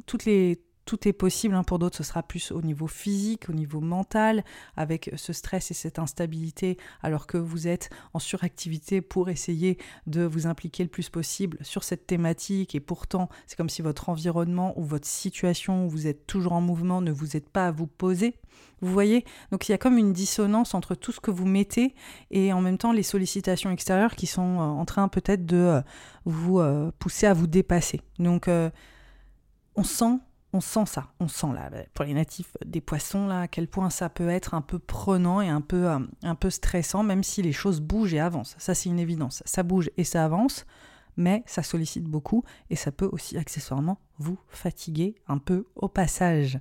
toutes 0.07 0.26
les, 0.26 0.60
tout 0.92 1.08
est 1.08 1.14
possible. 1.14 1.56
Hein. 1.56 1.64
Pour 1.64 1.80
d'autres, 1.80 1.96
ce 1.96 2.04
sera 2.04 2.22
plus 2.22 2.52
au 2.52 2.62
niveau 2.62 2.86
physique, 2.86 3.48
au 3.48 3.54
niveau 3.54 3.80
mental, 3.80 4.44
avec 4.76 5.10
ce 5.16 5.32
stress 5.32 5.72
et 5.72 5.74
cette 5.74 6.00
instabilité, 6.00 6.78
alors 7.02 7.28
que 7.28 7.38
vous 7.38 7.70
êtes 7.70 7.90
en 8.14 8.20
suractivité 8.20 9.00
pour 9.00 9.30
essayer 9.30 9.78
de 10.06 10.24
vous 10.24 10.48
impliquer 10.48 10.84
le 10.84 10.90
plus 10.90 11.10
possible 11.10 11.58
sur 11.62 11.86
cette 11.86 12.08
thématique. 12.08 12.76
Et 12.76 12.82
pourtant, 12.82 13.30
c'est 13.48 13.56
comme 13.56 13.70
si 13.70 13.82
votre 13.82 14.10
environnement 14.10 14.78
ou 14.78 14.84
votre 14.84 15.08
situation 15.08 15.86
où 15.86 15.90
vous 15.90 16.08
êtes 16.08 16.28
toujours 16.28 16.52
en 16.52 16.62
mouvement 16.62 17.00
ne 17.00 17.12
vous 17.12 17.38
aide 17.38 17.48
pas 17.48 17.68
à 17.68 17.72
vous 17.72 17.88
poser. 17.88 18.36
Vous 18.82 18.92
voyez? 18.92 19.24
Donc 19.52 19.70
il 19.70 19.72
y 19.72 19.76
a 19.76 19.78
comme 19.78 19.98
une 19.98 20.12
dissonance 20.12 20.74
entre 20.74 20.94
tout 20.94 21.14
ce 21.14 21.22
que 21.22 21.32
vous 21.32 21.46
mettez 21.46 21.96
et 22.32 22.52
en 22.52 22.60
même 22.60 22.78
temps 22.78 22.92
les 22.92 23.04
sollicitations 23.04 23.72
extérieures 23.72 24.16
qui 24.16 24.28
sont 24.28 24.60
euh, 24.60 24.64
en 24.64 24.84
train 24.84 25.08
peut-être 25.08 25.46
de 25.46 25.56
euh, 25.56 25.82
vous 26.26 26.60
euh, 26.60 26.92
pousser 27.00 27.28
à 27.28 27.34
vous 27.34 27.48
dépasser. 27.48 28.02
Donc 28.20 28.50
on 29.76 29.84
sent 29.84 30.20
on 30.53 30.61
sent 30.61 30.86
ça, 30.86 31.07
on 31.19 31.28
sent 31.28 31.53
là, 31.53 31.69
pour 31.94 32.06
les 32.06 32.14
natifs 32.14 32.57
des 32.65 32.82
poissons, 32.82 33.28
là, 33.28 33.41
à 33.41 33.48
quel 33.48 33.68
point 33.68 33.90
ça 33.90 34.10
peut 34.10 34.30
être 34.30 34.53
un 34.53 34.61
peu 34.61 34.80
prenant 34.80 35.41
et 35.41 35.49
un 35.49 35.61
peu, 35.61 35.88
un 35.88 36.36
peu 36.36 36.49
stressant, 36.49 37.03
même 37.03 37.23
si 37.23 37.41
les 37.41 37.53
choses 37.53 37.80
bougent 37.80 38.14
et 38.14 38.19
avancent. 38.19 38.56
Ça, 38.57 38.76
c'est 38.76 38.90
une 38.90 38.99
évidence. 38.99 39.44
Ça 39.45 39.64
bouge 39.64 39.90
et 39.98 40.03
ça 40.03 40.26
avance, 40.26 40.65
mais 41.18 41.44
ça 41.45 41.64
sollicite 41.64 42.06
beaucoup 42.06 42.44
et 42.69 42.76
ça 42.76 42.91
peut 42.91 43.10
aussi 43.11 43.38
accessoirement 43.38 43.99
vous 44.18 44.38
fatiguer 44.49 45.15
un 45.28 45.38
peu 45.38 45.68
au 45.76 45.88
passage. 45.88 46.60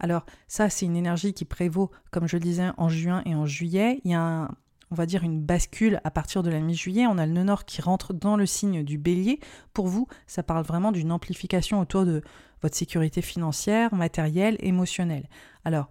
Alors 0.00 0.24
ça, 0.48 0.70
c'est 0.70 0.86
une 0.86 0.96
énergie 0.96 1.34
qui 1.34 1.44
prévaut, 1.44 1.90
comme 2.10 2.26
je 2.26 2.36
le 2.36 2.42
disais, 2.42 2.70
en 2.76 2.88
juin 2.88 3.22
et 3.26 3.34
en 3.34 3.46
juillet. 3.46 4.00
Il 4.04 4.10
y 4.10 4.14
a 4.14 4.50
on 4.90 4.94
va 4.94 5.06
dire 5.06 5.22
une 5.22 5.40
bascule 5.40 6.00
à 6.04 6.10
partir 6.10 6.42
de 6.42 6.50
la 6.50 6.60
mi-juillet. 6.60 7.06
On 7.06 7.18
a 7.18 7.26
le 7.26 7.32
nœud 7.32 7.44
nord 7.44 7.64
qui 7.64 7.80
rentre 7.80 8.12
dans 8.12 8.36
le 8.36 8.46
signe 8.46 8.82
du 8.82 8.98
bélier. 8.98 9.40
Pour 9.72 9.86
vous, 9.86 10.08
ça 10.26 10.42
parle 10.42 10.64
vraiment 10.64 10.92
d'une 10.92 11.12
amplification 11.12 11.80
autour 11.80 12.04
de 12.04 12.22
votre 12.62 12.76
sécurité 12.76 13.22
financière, 13.22 13.94
matérielle, 13.94 14.56
émotionnelle. 14.60 15.28
Alors, 15.64 15.88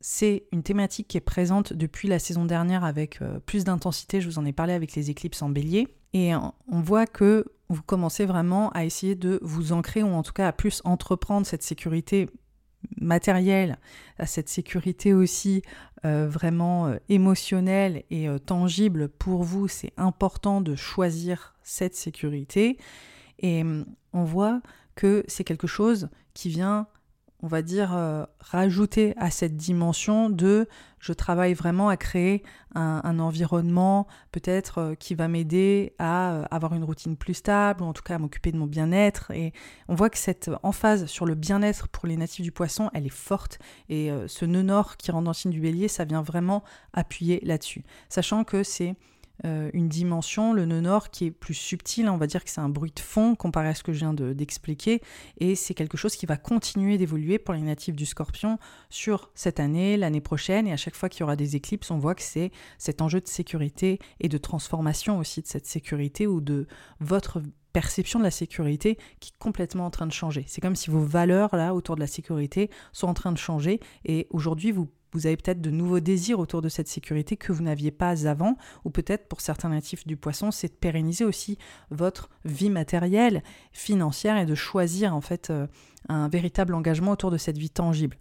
c'est 0.00 0.44
une 0.52 0.62
thématique 0.62 1.08
qui 1.08 1.16
est 1.16 1.20
présente 1.20 1.72
depuis 1.72 2.08
la 2.08 2.18
saison 2.18 2.44
dernière 2.44 2.84
avec 2.84 3.20
euh, 3.20 3.40
plus 3.40 3.64
d'intensité. 3.64 4.20
Je 4.20 4.28
vous 4.28 4.38
en 4.38 4.44
ai 4.44 4.52
parlé 4.52 4.72
avec 4.72 4.94
les 4.94 5.10
éclipses 5.10 5.42
en 5.42 5.48
bélier. 5.48 5.88
Et 6.14 6.34
on 6.34 6.80
voit 6.80 7.06
que 7.06 7.44
vous 7.68 7.82
commencez 7.82 8.24
vraiment 8.24 8.70
à 8.70 8.84
essayer 8.84 9.14
de 9.14 9.38
vous 9.42 9.72
ancrer, 9.72 10.02
ou 10.02 10.08
en 10.08 10.22
tout 10.22 10.32
cas 10.32 10.48
à 10.48 10.52
plus 10.52 10.80
entreprendre 10.84 11.46
cette 11.46 11.62
sécurité 11.62 12.30
matérielle, 13.00 13.78
à 14.18 14.26
cette 14.26 14.48
sécurité 14.48 15.12
aussi 15.12 15.62
euh, 16.04 16.28
vraiment 16.28 16.86
euh, 16.86 16.96
émotionnelle 17.08 18.04
et 18.10 18.28
euh, 18.28 18.38
tangible 18.38 19.08
pour 19.08 19.42
vous, 19.42 19.66
c'est 19.66 19.92
important 19.96 20.60
de 20.60 20.76
choisir 20.76 21.54
cette 21.62 21.96
sécurité. 21.96 22.78
Et 23.40 23.62
hum, 23.62 23.84
on 24.12 24.24
voit 24.24 24.60
que 24.94 25.24
c'est 25.28 25.44
quelque 25.44 25.66
chose 25.66 26.08
qui 26.34 26.48
vient 26.50 26.86
on 27.40 27.46
va 27.46 27.62
dire, 27.62 27.94
euh, 27.94 28.24
rajouter 28.40 29.14
à 29.16 29.30
cette 29.30 29.56
dimension 29.56 30.28
de 30.28 30.68
je 30.98 31.12
travaille 31.12 31.54
vraiment 31.54 31.88
à 31.88 31.96
créer 31.96 32.42
un, 32.74 33.20
environnement 33.20 34.08
peut-être 34.32 34.78
euh, 34.78 34.94
qui 34.96 35.14
va 35.14 35.28
m'aider 35.28 35.94
à 36.00 36.32
euh, 36.32 36.44
avoir 36.50 36.74
une 36.74 36.82
routine 36.82 37.16
plus 37.16 37.34
stable, 37.34 37.82
ou 37.82 37.86
en 37.86 37.92
tout 37.92 38.02
cas 38.02 38.16
à 38.16 38.18
m'occuper 38.18 38.50
de 38.50 38.56
mon 38.56 38.66
bien-être. 38.66 39.30
Et 39.30 39.52
on 39.86 39.94
voit 39.94 40.10
que 40.10 40.18
cette 40.18 40.50
emphase 40.64 41.06
sur 41.06 41.26
le 41.26 41.36
bien-être 41.36 41.86
pour 41.88 42.08
les 42.08 42.16
natifs 42.16 42.42
du 42.42 42.50
poisson, 42.50 42.90
elle 42.92 43.06
est 43.06 43.08
forte. 43.08 43.60
Et 43.88 44.10
ce 44.26 44.44
nœud 44.44 44.62
nord 44.62 44.96
qui 44.96 45.12
rentre 45.12 45.24
dans 45.24 45.30
le 45.30 45.34
signe 45.34 45.52
du 45.52 45.60
bélier, 45.60 45.86
ça 45.86 46.04
vient 46.04 46.22
vraiment 46.22 46.64
appuyer 46.92 47.40
là-dessus. 47.44 47.84
Sachant 48.08 48.42
que 48.42 48.62
c'est 48.64 48.96
euh, 49.44 49.70
une 49.72 49.88
dimension, 49.88 50.52
le 50.52 50.64
nœud 50.64 50.80
nord, 50.80 51.10
qui 51.10 51.26
est 51.26 51.30
plus 51.30 51.54
subtil. 51.54 52.08
On 52.08 52.16
va 52.16 52.26
dire 52.26 52.44
que 52.44 52.50
c'est 52.50 52.60
un 52.60 52.68
bruit 52.68 52.92
de 52.94 53.00
fond 53.00 53.34
comparé 53.34 53.68
à 53.68 53.74
ce 53.74 53.82
que 53.82 53.92
je 53.92 53.98
viens 53.98 54.14
d'expliquer. 54.14 55.00
et 55.38 55.54
c'est 55.54 55.74
quelque 55.74 55.96
chose 55.96 56.16
qui 56.16 56.26
va 56.26 56.36
continuer 56.36 56.98
d'évoluer 56.98 57.38
pour 57.38 57.54
les 57.54 57.60
natifs 57.60 57.96
du 57.96 58.06
scorpion 58.06 58.58
sur 58.90 59.30
cette 59.34 59.60
année, 59.60 59.96
l'année 59.96 60.20
prochaine. 60.20 60.66
Et 60.66 60.72
à 60.72 60.76
chaque 60.76 60.94
fois 60.94 61.08
qu'il 61.08 61.20
y 61.20 61.22
aura 61.22 61.36
des 61.36 61.56
éclipses, 61.56 61.90
on 61.90 61.98
voit 61.98 62.14
que 62.14 62.22
c'est 62.22 62.50
cet 62.78 63.02
enjeu 63.02 63.20
de 63.20 63.28
sécurité 63.28 63.98
et 64.20 64.28
de 64.28 64.38
transformation 64.38 65.18
aussi 65.18 65.42
de 65.42 65.46
cette 65.46 65.66
sécurité 65.66 66.26
ou 66.26 66.40
de 66.40 66.66
votre 67.00 67.42
perception 67.72 68.18
de 68.18 68.24
la 68.24 68.30
sécurité 68.30 68.98
qui 69.20 69.30
est 69.30 69.38
complètement 69.38 69.86
en 69.86 69.90
train 69.90 70.06
de 70.06 70.12
changer. 70.12 70.44
C'est 70.48 70.60
comme 70.60 70.76
si 70.76 70.90
vos 70.90 71.04
valeurs 71.04 71.54
là 71.54 71.74
autour 71.74 71.94
de 71.94 72.00
la 72.00 72.06
sécurité 72.06 72.70
sont 72.92 73.06
en 73.06 73.14
train 73.14 73.32
de 73.32 73.38
changer 73.38 73.80
et 74.04 74.26
aujourd'hui 74.30 74.72
vous 74.72 74.88
vous 75.12 75.26
avez 75.26 75.36
peut-être 75.36 75.60
de 75.60 75.70
nouveaux 75.70 76.00
désirs 76.00 76.38
autour 76.38 76.62
de 76.62 76.68
cette 76.68 76.88
sécurité 76.88 77.36
que 77.36 77.52
vous 77.52 77.62
n'aviez 77.62 77.90
pas 77.90 78.28
avant, 78.28 78.56
ou 78.84 78.90
peut-être 78.90 79.28
pour 79.28 79.40
certains 79.40 79.70
natifs 79.70 80.06
du 80.06 80.16
poisson, 80.16 80.50
c'est 80.50 80.68
de 80.68 80.74
pérenniser 80.74 81.24
aussi 81.24 81.58
votre 81.90 82.28
vie 82.44 82.70
matérielle, 82.70 83.42
financière, 83.72 84.36
et 84.36 84.46
de 84.46 84.54
choisir 84.54 85.14
en 85.14 85.20
fait 85.20 85.50
euh, 85.50 85.66
un 86.08 86.28
véritable 86.28 86.74
engagement 86.74 87.12
autour 87.12 87.30
de 87.30 87.38
cette 87.38 87.58
vie 87.58 87.70
tangible. 87.70 88.16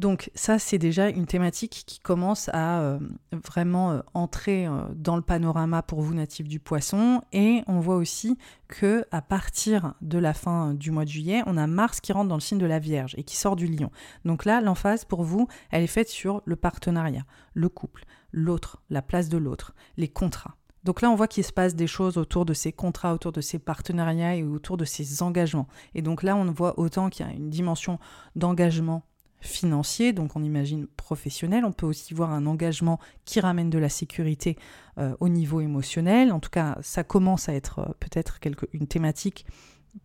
Donc 0.00 0.30
ça, 0.34 0.58
c'est 0.58 0.78
déjà 0.78 1.10
une 1.10 1.26
thématique 1.26 1.84
qui 1.86 2.00
commence 2.00 2.48
à 2.54 2.80
euh, 2.80 2.98
vraiment 3.46 3.92
euh, 3.92 4.00
entrer 4.14 4.66
euh, 4.66 4.80
dans 4.94 5.14
le 5.14 5.20
panorama 5.20 5.82
pour 5.82 6.00
vous 6.00 6.14
natifs 6.14 6.48
du 6.48 6.58
poisson. 6.58 7.20
Et 7.34 7.60
on 7.66 7.80
voit 7.80 7.96
aussi 7.96 8.38
que 8.66 9.04
à 9.10 9.20
partir 9.20 9.92
de 10.00 10.16
la 10.16 10.32
fin 10.32 10.72
du 10.72 10.90
mois 10.90 11.04
de 11.04 11.10
juillet, 11.10 11.42
on 11.44 11.58
a 11.58 11.66
Mars 11.66 12.00
qui 12.00 12.14
rentre 12.14 12.30
dans 12.30 12.36
le 12.36 12.40
signe 12.40 12.56
de 12.56 12.64
la 12.64 12.78
Vierge 12.78 13.14
et 13.18 13.24
qui 13.24 13.36
sort 13.36 13.56
du 13.56 13.66
Lion. 13.66 13.90
Donc 14.24 14.46
là, 14.46 14.62
l'emphase 14.62 15.04
pour 15.04 15.22
vous, 15.22 15.48
elle 15.70 15.82
est 15.82 15.86
faite 15.86 16.08
sur 16.08 16.40
le 16.46 16.56
partenariat, 16.56 17.26
le 17.52 17.68
couple, 17.68 18.06
l'autre, 18.32 18.80
la 18.88 19.02
place 19.02 19.28
de 19.28 19.36
l'autre, 19.36 19.74
les 19.98 20.08
contrats. 20.08 20.56
Donc 20.82 21.02
là, 21.02 21.10
on 21.10 21.14
voit 21.14 21.28
qu'il 21.28 21.44
se 21.44 21.52
passe 21.52 21.74
des 21.74 21.86
choses 21.86 22.16
autour 22.16 22.46
de 22.46 22.54
ces 22.54 22.72
contrats, 22.72 23.12
autour 23.12 23.32
de 23.32 23.42
ces 23.42 23.58
partenariats 23.58 24.36
et 24.36 24.44
autour 24.44 24.78
de 24.78 24.86
ces 24.86 25.22
engagements. 25.22 25.68
Et 25.94 26.00
donc 26.00 26.22
là, 26.22 26.36
on 26.36 26.50
voit 26.52 26.80
autant 26.80 27.10
qu'il 27.10 27.26
y 27.26 27.28
a 27.28 27.32
une 27.32 27.50
dimension 27.50 27.98
d'engagement 28.34 29.02
financier, 29.40 30.12
donc 30.12 30.36
on 30.36 30.42
imagine 30.42 30.86
professionnel. 30.86 31.64
On 31.64 31.72
peut 31.72 31.86
aussi 31.86 32.14
voir 32.14 32.30
un 32.30 32.46
engagement 32.46 32.98
qui 33.24 33.40
ramène 33.40 33.70
de 33.70 33.78
la 33.78 33.88
sécurité 33.88 34.56
euh, 34.98 35.14
au 35.20 35.28
niveau 35.28 35.60
émotionnel. 35.60 36.32
En 36.32 36.40
tout 36.40 36.50
cas, 36.50 36.78
ça 36.82 37.04
commence 37.04 37.48
à 37.48 37.54
être 37.54 37.80
euh, 37.80 37.92
peut-être 38.00 38.38
une 38.72 38.86
thématique 38.86 39.46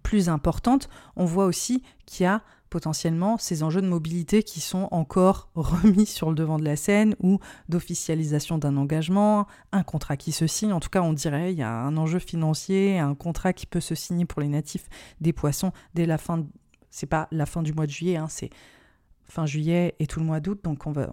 plus 0.04 0.30
importante. 0.30 0.90
On 1.16 1.26
voit 1.26 1.46
aussi 1.46 1.84
qu'il 2.06 2.24
y 2.24 2.28
a 2.28 2.42
potentiellement 2.70 3.38
ces 3.38 3.64
enjeux 3.64 3.82
de 3.82 3.88
mobilité 3.88 4.44
qui 4.44 4.60
sont 4.60 4.88
encore 4.92 5.50
remis 5.56 6.06
sur 6.06 6.30
le 6.30 6.36
devant 6.36 6.58
de 6.58 6.66
la 6.66 6.76
scène 6.76 7.16
ou 7.20 7.40
d'officialisation 7.70 8.58
d'un 8.58 8.78
engagement, 8.78 9.48
un 9.72 9.84
contrat 9.84 10.18
qui 10.18 10.32
se 10.32 10.48
signe. 10.48 10.74
En 10.74 10.80
tout 10.80 10.90
cas, 10.90 11.02
on 11.02 11.14
dirait 11.14 11.54
il 11.54 11.58
y 11.58 11.64
a 11.64 11.72
un 11.72 11.98
enjeu 11.98 12.20
financier, 12.20 13.00
un 13.00 13.16
contrat 13.16 13.54
qui 13.54 13.66
peut 13.66 13.80
se 13.80 13.96
signer 13.96 14.26
pour 14.26 14.42
les 14.42 14.48
natifs 14.48 14.88
des 15.22 15.34
poissons 15.34 15.72
dès 15.94 16.06
la 16.06 16.18
fin. 16.18 16.46
C'est 16.90 17.06
pas 17.06 17.28
la 17.32 17.46
fin 17.46 17.62
du 17.62 17.74
mois 17.74 17.86
de 17.86 17.92
juillet, 17.92 18.18
hein, 18.18 18.28
c'est 18.30 18.50
fin 19.28 19.46
juillet 19.46 19.96
et 20.00 20.08
tout 20.08 20.20
le 20.20 20.26
mois 20.26 20.40
d'août. 20.40 20.60
Donc 20.64 20.88
on 20.88 20.92
va, 20.92 21.10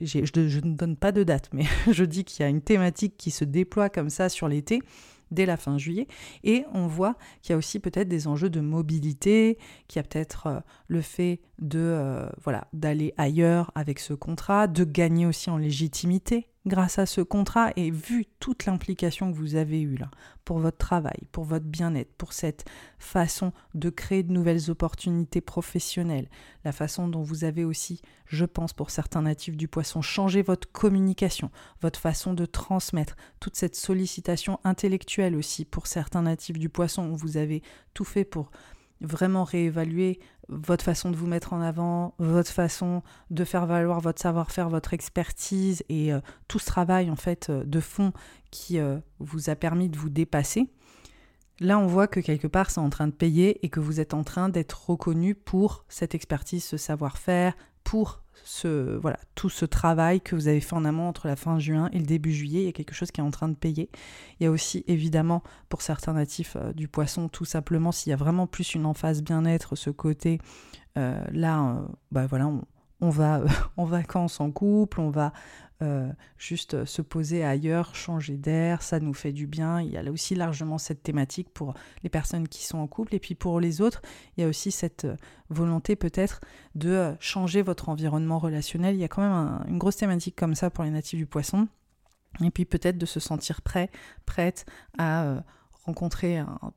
je, 0.00 0.18
ne 0.18 0.74
donne 0.74 0.96
pas 0.96 1.12
de 1.12 1.22
date, 1.22 1.50
mais 1.52 1.64
je 1.90 2.04
dis 2.04 2.24
qu'il 2.24 2.42
y 2.42 2.46
a 2.46 2.48
une 2.48 2.62
thématique 2.62 3.16
qui 3.16 3.30
se 3.30 3.44
déploie 3.44 3.88
comme 3.90 4.10
ça 4.10 4.28
sur 4.28 4.48
l'été 4.48 4.80
dès 5.30 5.46
la 5.46 5.56
fin 5.56 5.78
juillet. 5.78 6.08
Et 6.42 6.64
on 6.74 6.86
voit 6.86 7.16
qu'il 7.40 7.52
y 7.52 7.54
a 7.54 7.56
aussi 7.56 7.78
peut-être 7.78 8.08
des 8.08 8.26
enjeux 8.26 8.50
de 8.50 8.60
mobilité, 8.60 9.58
qu'il 9.86 10.00
y 10.00 10.00
a 10.00 10.02
peut-être 10.02 10.46
euh, 10.46 10.60
le 10.88 11.00
fait 11.02 11.40
de 11.60 11.78
euh, 11.78 12.28
voilà 12.42 12.66
d'aller 12.72 13.14
ailleurs 13.16 13.70
avec 13.74 14.00
ce 14.00 14.12
contrat, 14.12 14.66
de 14.66 14.84
gagner 14.84 15.26
aussi 15.26 15.50
en 15.50 15.56
légitimité 15.56 16.48
grâce 16.66 16.98
à 16.98 17.06
ce 17.06 17.20
contrat 17.20 17.70
et 17.76 17.90
vu 17.90 18.26
toute 18.38 18.66
l'implication 18.66 19.32
que 19.32 19.36
vous 19.36 19.54
avez 19.54 19.80
eue 19.80 19.96
là 19.96 20.10
pour 20.44 20.58
votre 20.58 20.76
travail, 20.76 21.18
pour 21.32 21.44
votre 21.44 21.64
bien-être, 21.64 22.12
pour 22.14 22.32
cette 22.32 22.64
façon 22.98 23.52
de 23.74 23.88
créer 23.88 24.22
de 24.22 24.32
nouvelles 24.32 24.70
opportunités 24.70 25.40
professionnelles, 25.40 26.28
la 26.64 26.72
façon 26.72 27.08
dont 27.08 27.22
vous 27.22 27.44
avez 27.44 27.64
aussi, 27.64 28.02
je 28.26 28.44
pense 28.44 28.72
pour 28.72 28.90
certains 28.90 29.22
natifs 29.22 29.56
du 29.56 29.68
poisson, 29.68 30.02
changé 30.02 30.42
votre 30.42 30.70
communication, 30.70 31.50
votre 31.80 31.98
façon 31.98 32.34
de 32.34 32.46
transmettre, 32.46 33.16
toute 33.38 33.56
cette 33.56 33.76
sollicitation 33.76 34.60
intellectuelle 34.64 35.36
aussi 35.36 35.64
pour 35.64 35.86
certains 35.86 36.22
natifs 36.22 36.58
du 36.58 36.68
poisson, 36.68 37.08
où 37.10 37.16
vous 37.16 37.36
avez 37.36 37.62
tout 37.94 38.04
fait 38.04 38.24
pour 38.24 38.50
vraiment 39.00 39.44
réévaluer 39.44 40.20
votre 40.50 40.84
façon 40.84 41.10
de 41.10 41.16
vous 41.16 41.26
mettre 41.26 41.52
en 41.52 41.60
avant, 41.60 42.14
votre 42.18 42.50
façon 42.50 43.02
de 43.30 43.44
faire 43.44 43.66
valoir 43.66 44.00
votre 44.00 44.20
savoir-faire, 44.20 44.68
votre 44.68 44.92
expertise 44.92 45.84
et 45.88 46.12
euh, 46.12 46.20
tout 46.48 46.58
ce 46.58 46.66
travail 46.66 47.10
en 47.10 47.16
fait 47.16 47.48
euh, 47.50 47.64
de 47.64 47.80
fond 47.80 48.12
qui 48.50 48.78
euh, 48.78 48.98
vous 49.20 49.48
a 49.48 49.54
permis 49.54 49.88
de 49.88 49.96
vous 49.96 50.10
dépasser. 50.10 50.68
Là, 51.60 51.78
on 51.78 51.86
voit 51.86 52.08
que 52.08 52.20
quelque 52.20 52.46
part, 52.46 52.70
c'est 52.70 52.80
en 52.80 52.88
train 52.88 53.06
de 53.06 53.12
payer 53.12 53.64
et 53.64 53.68
que 53.68 53.80
vous 53.80 54.00
êtes 54.00 54.14
en 54.14 54.24
train 54.24 54.48
d'être 54.48 54.88
reconnu 54.88 55.34
pour 55.34 55.84
cette 55.88 56.14
expertise, 56.14 56.64
ce 56.64 56.78
savoir-faire, 56.78 57.54
pour 57.84 58.22
voilà, 58.64 59.18
tout 59.34 59.48
ce 59.48 59.64
travail 59.64 60.20
que 60.20 60.34
vous 60.34 60.48
avez 60.48 60.60
fait 60.60 60.74
en 60.74 60.84
amont 60.84 61.08
entre 61.08 61.26
la 61.28 61.36
fin 61.36 61.58
juin 61.58 61.88
et 61.92 61.98
le 61.98 62.04
début 62.04 62.32
juillet. 62.32 62.60
Il 62.60 62.66
y 62.66 62.68
a 62.68 62.72
quelque 62.72 62.94
chose 62.94 63.10
qui 63.10 63.20
est 63.20 63.24
en 63.24 63.30
train 63.30 63.48
de 63.48 63.54
payer. 63.54 63.90
Il 64.38 64.44
y 64.44 64.46
a 64.46 64.50
aussi, 64.50 64.84
évidemment, 64.86 65.42
pour 65.68 65.82
certains 65.82 66.12
natifs 66.12 66.56
euh, 66.56 66.72
du 66.72 66.88
poisson, 66.88 67.28
tout 67.28 67.44
simplement, 67.44 67.92
s'il 67.92 68.10
y 68.10 68.12
a 68.12 68.16
vraiment 68.16 68.46
plus 68.46 68.74
une 68.74 68.86
emphase 68.86 69.22
bien-être, 69.22 69.76
ce 69.76 69.90
côté, 69.90 70.40
euh, 70.98 71.22
là, 71.32 71.60
euh, 71.60 71.80
bah 72.10 72.26
voilà, 72.26 72.50
on 73.00 73.10
va 73.10 73.42
en 73.76 73.84
vacances 73.84 74.40
en 74.40 74.50
couple, 74.50 75.00
on 75.00 75.10
va 75.10 75.32
euh, 75.82 76.10
juste 76.36 76.84
se 76.84 77.02
poser 77.02 77.44
ailleurs, 77.44 77.94
changer 77.94 78.36
d'air, 78.36 78.82
ça 78.82 79.00
nous 79.00 79.14
fait 79.14 79.32
du 79.32 79.46
bien. 79.46 79.80
Il 79.80 79.90
y 79.90 79.96
a 79.96 80.02
là 80.02 80.12
aussi 80.12 80.34
largement 80.34 80.78
cette 80.78 81.02
thématique 81.02 81.48
pour 81.54 81.74
les 82.02 82.10
personnes 82.10 82.48
qui 82.48 82.64
sont 82.64 82.78
en 82.78 82.86
couple. 82.86 83.14
Et 83.14 83.18
puis 83.18 83.34
pour 83.34 83.60
les 83.60 83.80
autres, 83.80 84.02
il 84.36 84.42
y 84.42 84.44
a 84.44 84.48
aussi 84.48 84.70
cette 84.70 85.06
euh, 85.06 85.16
volonté 85.48 85.96
peut-être 85.96 86.40
de 86.74 86.90
euh, 86.90 87.14
changer 87.18 87.62
votre 87.62 87.88
environnement 87.88 88.38
relationnel. 88.38 88.94
Il 88.94 89.00
y 89.00 89.04
a 89.04 89.08
quand 89.08 89.22
même 89.22 89.64
une 89.68 89.78
grosse 89.78 89.96
thématique 89.96 90.36
comme 90.36 90.54
ça 90.54 90.70
pour 90.70 90.84
les 90.84 90.90
natifs 90.90 91.18
du 91.18 91.26
poisson. 91.26 91.68
Et 92.44 92.50
puis 92.50 92.64
peut-être 92.64 92.98
de 92.98 93.06
se 93.06 93.18
sentir 93.18 93.60
prêt, 93.62 93.90
prête 94.24 94.64
à 94.98 95.42
rencontrer 95.84 96.38
un 96.38 96.72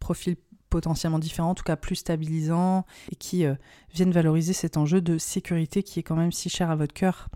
profil 0.00 0.36
potentiellement 0.70 1.18
différents, 1.18 1.50
en 1.50 1.54
tout 1.54 1.64
cas 1.64 1.76
plus 1.76 1.96
stabilisants, 1.96 2.84
et 3.10 3.16
qui 3.16 3.44
euh, 3.44 3.54
viennent 3.94 4.12
valoriser 4.12 4.52
cet 4.52 4.76
enjeu 4.76 5.00
de 5.00 5.18
sécurité 5.18 5.82
qui 5.82 6.00
est 6.00 6.02
quand 6.02 6.16
même 6.16 6.32
si 6.32 6.48
cher 6.48 6.70
à 6.70 6.76
votre 6.76 6.94
cœur. 6.94 7.28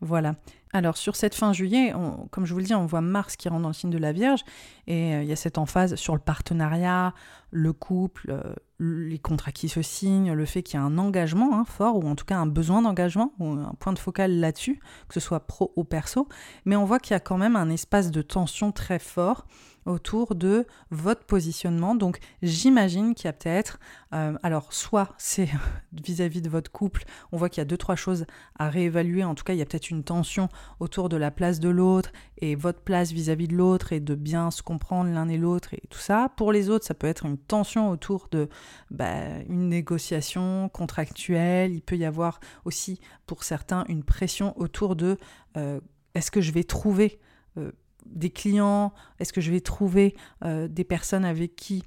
Voilà. 0.00 0.36
Alors 0.72 0.98
sur 0.98 1.16
cette 1.16 1.34
fin 1.34 1.52
juillet, 1.52 1.94
comme 2.30 2.44
je 2.44 2.52
vous 2.52 2.58
le 2.58 2.66
dis, 2.66 2.74
on 2.74 2.84
voit 2.84 3.00
Mars 3.00 3.36
qui 3.36 3.48
rentre 3.48 3.62
dans 3.62 3.68
le 3.68 3.74
signe 3.74 3.90
de 3.90 3.98
la 3.98 4.12
Vierge, 4.12 4.44
et 4.86 5.14
euh, 5.14 5.22
il 5.22 5.28
y 5.28 5.32
a 5.32 5.36
cette 5.36 5.56
emphase 5.56 5.94
sur 5.94 6.14
le 6.14 6.20
partenariat, 6.20 7.14
le 7.50 7.72
couple, 7.72 8.30
euh, 8.30 8.54
les 8.78 9.18
contrats 9.18 9.52
qui 9.52 9.68
se 9.68 9.80
signent, 9.80 10.32
le 10.32 10.44
fait 10.44 10.62
qu'il 10.62 10.78
y 10.78 10.82
a 10.82 10.84
un 10.84 10.98
engagement 10.98 11.58
hein, 11.58 11.64
fort, 11.64 11.96
ou 11.96 12.06
en 12.06 12.14
tout 12.14 12.26
cas 12.26 12.36
un 12.36 12.46
besoin 12.46 12.82
d'engagement, 12.82 13.32
ou 13.38 13.52
un 13.52 13.74
point 13.80 13.94
de 13.94 13.98
focal 13.98 14.38
là-dessus, 14.40 14.78
que 15.08 15.14
ce 15.14 15.20
soit 15.20 15.40
pro 15.40 15.72
ou 15.76 15.84
perso, 15.84 16.28
mais 16.66 16.76
on 16.76 16.84
voit 16.84 16.98
qu'il 16.98 17.14
y 17.14 17.16
a 17.16 17.20
quand 17.20 17.38
même 17.38 17.56
un 17.56 17.70
espace 17.70 18.10
de 18.10 18.20
tension 18.20 18.70
très 18.70 18.98
fort 18.98 19.46
autour 19.86 20.34
de 20.34 20.66
votre 20.90 21.24
positionnement. 21.24 21.94
Donc 21.94 22.18
j'imagine 22.42 23.14
qu'il 23.14 23.26
y 23.26 23.28
a 23.28 23.32
peut-être, 23.32 23.78
euh, 24.14 24.36
alors 24.42 24.72
soit 24.72 25.14
c'est 25.18 25.48
vis-à-vis 25.92 26.42
de 26.42 26.48
votre 26.48 26.70
couple, 26.70 27.04
on 27.32 27.36
voit 27.36 27.48
qu'il 27.48 27.60
y 27.60 27.62
a 27.62 27.66
deux, 27.66 27.76
trois 27.76 27.96
choses 27.96 28.26
à 28.58 28.68
réévaluer. 28.68 29.24
En 29.24 29.34
tout 29.34 29.44
cas, 29.44 29.54
il 29.54 29.58
y 29.58 29.62
a 29.62 29.66
peut-être 29.66 29.90
une 29.90 30.04
tension 30.04 30.48
autour 30.80 31.08
de 31.08 31.16
la 31.16 31.30
place 31.30 31.60
de 31.60 31.68
l'autre 31.68 32.12
et 32.38 32.54
votre 32.54 32.80
place 32.80 33.12
vis-à-vis 33.12 33.48
de 33.48 33.56
l'autre 33.56 33.92
et 33.92 34.00
de 34.00 34.14
bien 34.14 34.50
se 34.50 34.62
comprendre 34.62 35.10
l'un 35.10 35.28
et 35.28 35.38
l'autre 35.38 35.74
et 35.74 35.82
tout 35.90 35.98
ça. 35.98 36.32
Pour 36.36 36.52
les 36.52 36.70
autres, 36.70 36.84
ça 36.84 36.94
peut 36.94 37.06
être 37.06 37.26
une 37.26 37.38
tension 37.38 37.90
autour 37.90 38.28
de 38.30 38.48
bah, 38.90 39.38
une 39.48 39.68
négociation 39.68 40.68
contractuelle. 40.68 41.72
Il 41.72 41.82
peut 41.82 41.96
y 41.96 42.04
avoir 42.04 42.40
aussi 42.64 43.00
pour 43.26 43.44
certains 43.44 43.84
une 43.88 44.04
pression 44.04 44.58
autour 44.58 44.96
de 44.96 45.18
euh, 45.56 45.80
est-ce 46.14 46.30
que 46.30 46.40
je 46.40 46.52
vais 46.52 46.64
trouver 46.64 47.20
euh, 47.56 47.72
des 48.10 48.30
clients 48.30 48.92
Est-ce 49.18 49.32
que 49.32 49.40
je 49.40 49.50
vais 49.50 49.60
trouver 49.60 50.16
euh, 50.44 50.68
des 50.68 50.84
personnes 50.84 51.24
avec 51.24 51.56
qui 51.56 51.82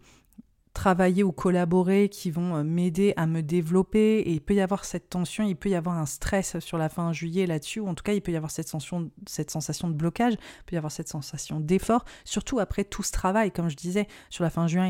travailler 0.74 1.22
ou 1.24 1.34
collaborer 1.34 2.08
qui 2.08 2.32
vont 2.32 2.56
euh, 2.56 2.64
m'aider 2.64 3.14
à 3.18 3.28
me 3.28 3.42
développer? 3.42 4.20
Et 4.20 4.32
il 4.32 4.42
peut 4.42 4.54
y 4.54 4.62
avoir 4.62 4.86
cette 4.86 5.10
tension, 5.10 5.44
il 5.44 5.56
peut 5.56 5.70
y 5.70 5.76
avoir 5.76 5.98
un 5.98 6.06
stress 6.06 6.60
sur 6.60 6.78
la 6.78 6.90
fin 6.90 7.12
juillet 7.14 7.46
là-dessus, 7.46 7.80
ou 7.80 7.88
en 7.88 7.94
tout 7.94 8.04
cas 8.04 8.14
il 8.14 8.22
peut 8.22 8.32
y 8.32 8.38
avoir 8.38 8.52
cette, 8.52 8.68
sensation, 8.68 9.12
cette 9.28 9.52
sensation 9.52 9.90
de 9.90 9.94
blocage, 9.94 10.34
il 10.34 10.64
peut 10.66 10.76
y 10.76 10.78
avoir 10.78 10.92
cette 10.92 11.10
sensation 11.10 11.60
d'effort, 11.60 12.06
surtout 12.24 12.60
après 12.60 12.84
tout 12.84 13.04
ce 13.04 13.12
travail, 13.12 13.52
comme 13.52 13.70
je 13.70 13.76
disais, 13.76 14.08
sur 14.30 14.44
la 14.44 14.50
fin 14.50 14.68
juin 14.68 14.86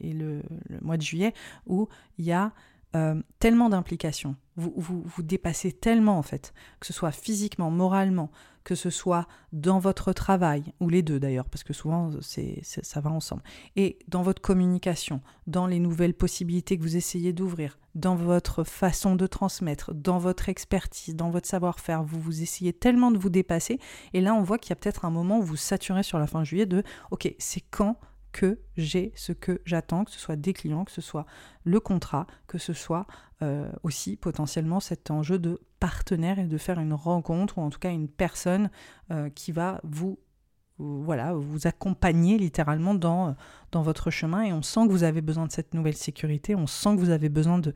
et, 0.00 0.12
le, 0.12 0.42
mois 0.80 0.96
de 0.96 1.02
juillet, 1.02 1.34
où 1.66 1.88
il 2.18 2.24
y 2.24 2.32
a 2.32 2.52
euh, 2.94 3.22
tellement 3.38 3.68
d'implications, 3.68 4.36
vous, 4.56 4.72
vous, 4.76 5.22
dépassez 5.22 5.72
tellement 5.72 6.18
en 6.18 6.22
fait, 6.22 6.52
que 6.78 6.86
ce 6.86 6.92
soit 6.92 7.10
physiquement, 7.10 7.70
moralement, 7.70 8.30
que 8.64 8.74
ce 8.74 8.90
soit 8.90 9.26
dans 9.52 9.78
votre 9.78 10.12
travail, 10.12 10.74
ou 10.78 10.90
les 10.90 11.02
deux 11.02 11.18
d'ailleurs, 11.18 11.48
parce 11.48 11.64
que 11.64 11.72
souvent 11.72 12.10
c'est, 12.20 12.60
ça 12.62 13.00
va 13.00 13.10
ensemble, 13.10 13.42
et 13.76 13.98
dans 14.08 14.22
votre 14.22 14.42
communication, 14.42 15.22
dans 15.46 15.66
les 15.66 15.78
nouvelles 15.78 16.12
possibilités 16.12 16.76
que 16.76 16.82
vous 16.82 16.96
essayez 16.96 17.32
d'ouvrir, 17.32 17.78
dans 17.94 18.14
votre 18.14 18.62
façon 18.62 19.16
de 19.16 19.26
transmettre, 19.26 19.94
dans 19.94 20.18
votre 20.18 20.50
expertise, 20.50 21.16
dans 21.16 21.30
votre 21.30 21.48
savoir-faire, 21.48 22.02
vous 22.02 22.20
vous 22.20 22.42
essayez 22.42 22.74
tellement 22.74 23.10
de 23.10 23.18
vous 23.18 23.30
dépasser, 23.30 23.78
et 24.12 24.20
là 24.20 24.34
on 24.34 24.42
voit 24.42 24.58
qu'il 24.58 24.70
y 24.70 24.74
a 24.74 24.76
peut-être 24.76 25.06
un 25.06 25.10
moment 25.10 25.38
où 25.38 25.42
vous 25.42 25.56
saturez 25.56 26.02
sur 26.02 26.18
la 26.18 26.26
fin 26.26 26.44
juillet 26.44 26.66
de, 26.66 26.82
ok, 27.10 27.34
c'est 27.38 27.62
quand 27.70 27.96
que 28.32 28.58
j'ai 28.76 29.12
ce 29.14 29.32
que 29.32 29.60
j'attends, 29.64 30.04
que 30.04 30.10
ce 30.10 30.18
soit 30.18 30.36
des 30.36 30.52
clients, 30.52 30.84
que 30.84 30.90
ce 30.90 31.00
soit 31.00 31.26
le 31.64 31.78
contrat, 31.80 32.26
que 32.46 32.58
ce 32.58 32.72
soit 32.72 33.06
euh, 33.42 33.70
aussi 33.82 34.16
potentiellement 34.16 34.80
cet 34.80 35.10
enjeu 35.10 35.38
de 35.38 35.60
partenaire 35.78 36.38
et 36.38 36.46
de 36.46 36.58
faire 36.58 36.80
une 36.80 36.94
rencontre 36.94 37.58
ou 37.58 37.60
en 37.60 37.70
tout 37.70 37.78
cas 37.78 37.90
une 37.90 38.08
personne 38.08 38.70
euh, 39.10 39.28
qui 39.30 39.52
va 39.52 39.80
vous 39.84 40.18
accompagner 41.64 42.38
littéralement 42.38 42.94
dans, 42.94 43.36
dans 43.70 43.82
votre 43.82 44.10
chemin. 44.10 44.42
Et 44.42 44.52
on 44.52 44.62
sent 44.62 44.86
que 44.86 44.92
vous 44.92 45.04
avez 45.04 45.20
besoin 45.20 45.46
de 45.46 45.52
cette 45.52 45.74
nouvelle 45.74 45.96
sécurité, 45.96 46.54
on 46.54 46.66
sent 46.66 46.96
que 46.96 47.00
vous 47.00 47.10
avez 47.10 47.28
besoin 47.28 47.58
de, 47.58 47.72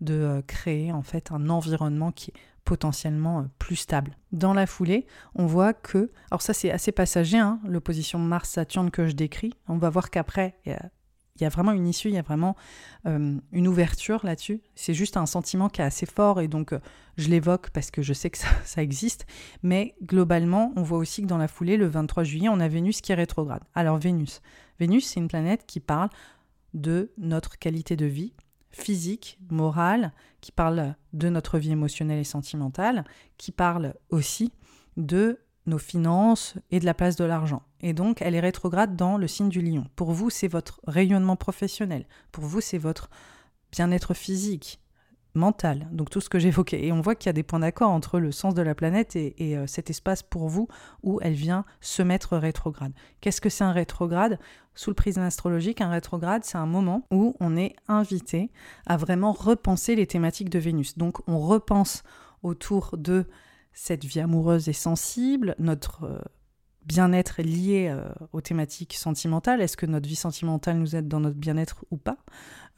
de 0.00 0.14
euh, 0.14 0.42
créer 0.42 0.92
en 0.92 1.02
fait 1.02 1.30
un 1.32 1.48
environnement 1.48 2.12
qui 2.12 2.30
est 2.30 2.34
potentiellement 2.64 3.40
euh, 3.40 3.44
plus 3.58 3.76
stable. 3.76 4.16
Dans 4.32 4.54
la 4.54 4.66
foulée, 4.66 5.06
on 5.34 5.46
voit 5.46 5.72
que, 5.72 6.10
alors 6.30 6.42
ça 6.42 6.52
c'est 6.52 6.70
assez 6.70 6.92
passager, 6.92 7.38
hein, 7.38 7.60
l'opposition 7.66 8.18
Mars-Saturne 8.18 8.90
que 8.90 9.06
je 9.06 9.12
décris, 9.12 9.54
on 9.68 9.78
va 9.78 9.90
voir 9.90 10.10
qu'après, 10.10 10.56
il 11.40 11.44
y 11.44 11.46
a 11.46 11.48
vraiment 11.48 11.72
une 11.72 11.86
issue, 11.86 12.08
il 12.08 12.14
y 12.14 12.18
a 12.18 12.22
vraiment 12.22 12.56
euh, 13.06 13.38
une 13.52 13.68
ouverture 13.68 14.24
là-dessus. 14.24 14.60
C'est 14.74 14.94
juste 14.94 15.16
un 15.16 15.26
sentiment 15.26 15.68
qui 15.68 15.80
est 15.80 15.84
assez 15.84 16.06
fort 16.06 16.40
et 16.40 16.48
donc 16.48 16.72
euh, 16.72 16.80
je 17.16 17.28
l'évoque 17.28 17.70
parce 17.70 17.90
que 17.90 18.02
je 18.02 18.12
sais 18.12 18.30
que 18.30 18.38
ça, 18.38 18.48
ça, 18.64 18.82
existe. 18.82 19.26
Mais 19.62 19.94
globalement, 20.02 20.72
on 20.76 20.82
voit 20.82 20.98
aussi 20.98 21.22
que 21.22 21.26
dans 21.26 21.38
la 21.38 21.48
foulée, 21.48 21.76
le 21.76 21.86
23 21.86 22.24
juillet, 22.24 22.48
on 22.48 22.60
a 22.60 22.68
Vénus 22.68 23.00
qui 23.00 23.12
est 23.12 23.16
rétrograde. 23.16 23.62
Alors 23.74 23.98
Vénus, 23.98 24.42
Vénus, 24.78 25.06
c'est 25.06 25.20
une 25.20 25.28
planète 25.28 25.64
qui 25.66 25.80
parle 25.80 26.10
de 26.74 27.12
notre 27.18 27.58
qualité 27.58 27.96
de 27.96 28.06
vie 28.06 28.34
physique, 28.70 29.38
morale, 29.50 30.12
qui 30.40 30.52
parle 30.52 30.94
de 31.12 31.28
notre 31.28 31.58
vie 31.58 31.72
émotionnelle 31.72 32.18
et 32.18 32.24
sentimentale, 32.24 33.04
qui 33.36 33.52
parle 33.52 33.94
aussi 34.10 34.52
de 34.96 35.38
nos 35.66 35.78
finances 35.78 36.54
et 36.70 36.80
de 36.80 36.86
la 36.86 36.94
place 36.94 37.16
de 37.16 37.24
l'argent. 37.24 37.62
Et 37.80 37.92
donc, 37.92 38.22
elle 38.22 38.34
est 38.34 38.40
rétrograde 38.40 38.96
dans 38.96 39.18
le 39.18 39.28
signe 39.28 39.48
du 39.48 39.62
lion. 39.62 39.86
Pour 39.96 40.12
vous, 40.12 40.30
c'est 40.30 40.48
votre 40.48 40.80
rayonnement 40.86 41.36
professionnel. 41.36 42.06
Pour 42.32 42.44
vous, 42.44 42.60
c'est 42.60 42.78
votre 42.78 43.10
bien-être 43.72 44.14
physique, 44.14 44.79
mental. 45.34 45.88
Donc, 45.92 46.10
tout 46.10 46.20
ce 46.20 46.28
que 46.28 46.38
j'évoquais. 46.38 46.84
Et 46.84 46.92
on 46.92 47.00
voit 47.00 47.14
qu'il 47.14 47.28
y 47.28 47.30
a 47.30 47.34
des 47.34 47.42
points 47.42 47.60
d'accord 47.60 47.90
entre 47.90 48.18
le 48.18 48.32
sens 48.32 48.54
de 48.54 48.62
la 48.62 48.74
planète 48.74 49.16
et, 49.16 49.34
euh, 49.56 49.66
cet 49.66 49.90
espace 49.90 50.22
pour 50.22 50.48
vous 50.48 50.68
où 51.02 51.18
elle 51.22 51.34
vient 51.34 51.64
se 51.80 52.02
mettre 52.02 52.36
rétrograde. 52.36 52.92
Qu'est-ce 53.20 53.40
que 53.40 53.48
c'est 53.48 53.64
un 53.64 53.72
rétrograde? 53.72 54.38
Sous 54.74 54.90
le 54.90 54.94
prisme 54.94 55.20
astrologique, 55.20 55.80
un 55.80 55.90
rétrograde, 55.90 56.44
c'est 56.44 56.58
un 56.58 56.66
moment 56.66 57.06
où 57.10 57.34
on 57.40 57.56
est 57.56 57.74
invité 57.88 58.50
à 58.86 58.96
vraiment 58.96 59.32
repenser 59.32 59.94
les 59.94 60.06
thématiques 60.06 60.50
de 60.50 60.58
Vénus. 60.58 60.96
Donc, 60.96 61.18
on 61.28 61.38
repense 61.38 62.02
autour 62.42 62.96
de 62.96 63.26
cette 63.72 64.04
vie 64.04 64.20
amoureuse 64.20 64.68
et 64.68 64.72
sensible, 64.72 65.54
notre 65.58 66.04
euh, 66.04 66.18
bien-être 66.86 67.42
lié 67.42 67.88
euh, 67.90 68.08
aux 68.32 68.40
thématiques 68.40 68.94
sentimentales. 68.94 69.60
Est-ce 69.60 69.76
que 69.76 69.86
notre 69.86 70.08
vie 70.08 70.16
sentimentale 70.16 70.78
nous 70.78 70.96
aide 70.96 71.08
dans 71.08 71.20
notre 71.20 71.36
bien-être 71.36 71.84
ou 71.90 71.96
pas? 71.96 72.16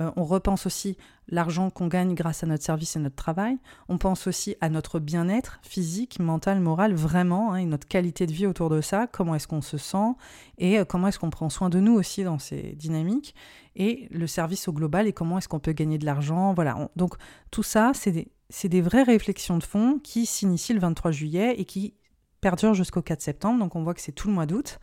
Euh, 0.00 0.10
On 0.16 0.24
repense 0.24 0.66
aussi 0.66 0.96
l'argent 1.28 1.70
qu'on 1.70 1.86
gagne 1.86 2.14
grâce 2.14 2.42
à 2.42 2.46
notre 2.46 2.64
service 2.64 2.96
et 2.96 2.98
notre 2.98 3.16
travail. 3.16 3.58
On 3.88 3.98
pense 3.98 4.26
aussi 4.26 4.56
à 4.60 4.68
notre 4.68 4.98
bien-être 4.98 5.60
physique, 5.62 6.18
mental, 6.18 6.60
moral, 6.60 6.94
vraiment, 6.94 7.52
hein, 7.52 7.56
et 7.56 7.64
notre 7.64 7.86
qualité 7.86 8.26
de 8.26 8.32
vie 8.32 8.46
autour 8.46 8.70
de 8.70 8.80
ça. 8.80 9.06
Comment 9.06 9.34
est-ce 9.34 9.48
qu'on 9.48 9.62
se 9.62 9.78
sent 9.78 10.12
et 10.58 10.78
comment 10.88 11.08
est-ce 11.08 11.18
qu'on 11.18 11.30
prend 11.30 11.50
soin 11.50 11.70
de 11.70 11.80
nous 11.80 11.94
aussi 11.94 12.24
dans 12.24 12.38
ces 12.38 12.74
dynamiques? 12.74 13.34
Et 13.76 14.08
le 14.10 14.26
service 14.26 14.68
au 14.68 14.72
global 14.72 15.06
et 15.06 15.12
comment 15.12 15.38
est-ce 15.38 15.48
qu'on 15.48 15.60
peut 15.60 15.72
gagner 15.72 15.98
de 15.98 16.04
l'argent? 16.04 16.52
Voilà. 16.54 16.90
donc 16.96 17.14
tout 17.50 17.62
ça, 17.62 17.92
c'est 17.94 18.12
des 18.12 18.28
c'est 18.52 18.68
des 18.68 18.82
vraies 18.82 19.02
réflexions 19.02 19.56
de 19.56 19.64
fond 19.64 19.98
qui 20.02 20.26
s'initient 20.26 20.74
le 20.74 20.80
23 20.80 21.10
juillet 21.10 21.54
et 21.56 21.64
qui 21.64 21.94
perdurent 22.42 22.74
jusqu'au 22.74 23.00
4 23.00 23.22
septembre. 23.22 23.60
Donc 23.60 23.74
on 23.74 23.82
voit 23.82 23.94
que 23.94 24.02
c'est 24.02 24.12
tout 24.12 24.28
le 24.28 24.34
mois 24.34 24.44
d'août. 24.44 24.78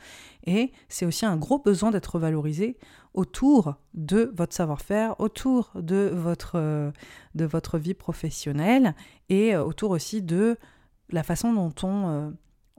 Et 0.48 0.72
c'est 0.88 1.06
aussi 1.06 1.28
un 1.28 1.38
gros 1.38 1.60
besoin 1.60 1.92
d'être 1.92 2.18
valorisé 2.18 2.78
autour 3.14 3.76
de 3.94 4.32
votre 4.36 4.56
savoir-faire, 4.56 5.20
autour 5.20 5.72
de 5.76 6.12
votre, 6.12 6.54
euh, 6.56 6.92
de 7.36 7.46
votre 7.46 7.78
vie 7.78 7.94
professionnelle 7.94 8.96
et 9.30 9.56
euh, 9.56 9.64
autour 9.64 9.92
aussi 9.92 10.24
de 10.24 10.58
la 11.10 11.22
façon 11.22 11.54
dont 11.54 11.74
on, 11.84 12.08
euh, 12.08 12.30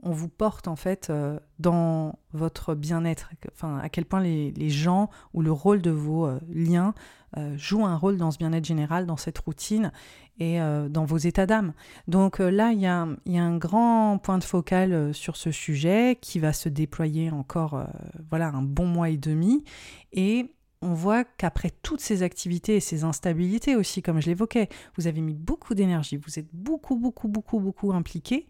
on 0.03 0.11
vous 0.11 0.29
porte 0.29 0.67
en 0.67 0.75
fait 0.75 1.11
dans 1.59 2.19
votre 2.33 2.75
bien-être. 2.75 3.31
Enfin, 3.51 3.77
à 3.77 3.89
quel 3.89 4.05
point 4.05 4.21
les, 4.21 4.69
gens 4.69 5.09
ou 5.33 5.41
le 5.41 5.51
rôle 5.51 5.81
de 5.81 5.91
vos 5.91 6.29
liens 6.49 6.93
euh, 7.37 7.57
joue 7.57 7.85
un 7.85 7.95
rôle 7.95 8.17
dans 8.17 8.31
ce 8.31 8.37
bien-être 8.37 8.65
général, 8.65 9.05
dans 9.05 9.15
cette 9.15 9.37
routine 9.37 9.93
et 10.37 10.61
euh, 10.61 10.89
dans 10.89 11.05
vos 11.05 11.17
états 11.17 11.45
d'âme. 11.45 11.73
Donc 12.09 12.41
euh, 12.41 12.49
là, 12.49 12.73
il 12.73 12.79
y, 12.79 12.87
a, 12.87 13.07
un 13.25 13.57
grand 13.57 14.17
point 14.17 14.37
de 14.37 14.43
focal 14.43 15.13
sur 15.13 15.37
ce 15.37 15.51
sujet 15.51 16.17
qui 16.19 16.39
va 16.39 16.51
se 16.51 16.67
déployer 16.67 17.31
encore 17.31 17.85
voilà, 18.29 18.47
un 18.47 18.61
bon 18.61 18.85
mois 18.85 19.09
et 19.09 19.17
demi. 19.17 19.63
Et 20.11 20.53
on 20.81 20.93
voit 20.93 21.23
qu'après 21.23 21.71
toutes 21.83 22.01
ces 22.01 22.23
activités 22.23 22.77
et 22.77 22.79
ces 22.79 23.03
instabilités 23.03 23.75
aussi, 23.75 24.01
comme 24.01 24.19
je 24.19 24.27
l'évoquais, 24.27 24.67
vous 24.97 25.07
avez 25.07 25.21
mis 25.21 25.33
beaucoup 25.33 25.75
d'énergie, 25.75 26.17
vous 26.17 26.39
êtes 26.39 26.49
beaucoup, 26.53 26.95
beaucoup, 26.95 27.27
beaucoup, 27.27 27.59
beaucoup 27.59 27.93
impliqué. 27.93 28.47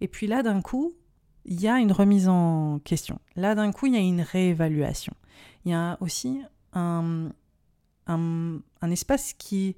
Et 0.00 0.08
puis 0.08 0.26
là, 0.26 0.42
d'un 0.42 0.60
coup, 0.60 0.94
il 1.44 1.60
y 1.60 1.68
a 1.68 1.78
une 1.78 1.92
remise 1.92 2.28
en 2.28 2.78
question. 2.84 3.18
Là, 3.34 3.54
d'un 3.54 3.72
coup, 3.72 3.86
il 3.86 3.94
y 3.94 3.96
a 3.96 4.00
une 4.00 4.20
réévaluation. 4.20 5.14
Il 5.64 5.72
y 5.72 5.74
a 5.74 5.96
aussi 6.00 6.40
un, 6.72 7.30
un, 8.06 8.90
espace 8.90 9.32
qui 9.32 9.76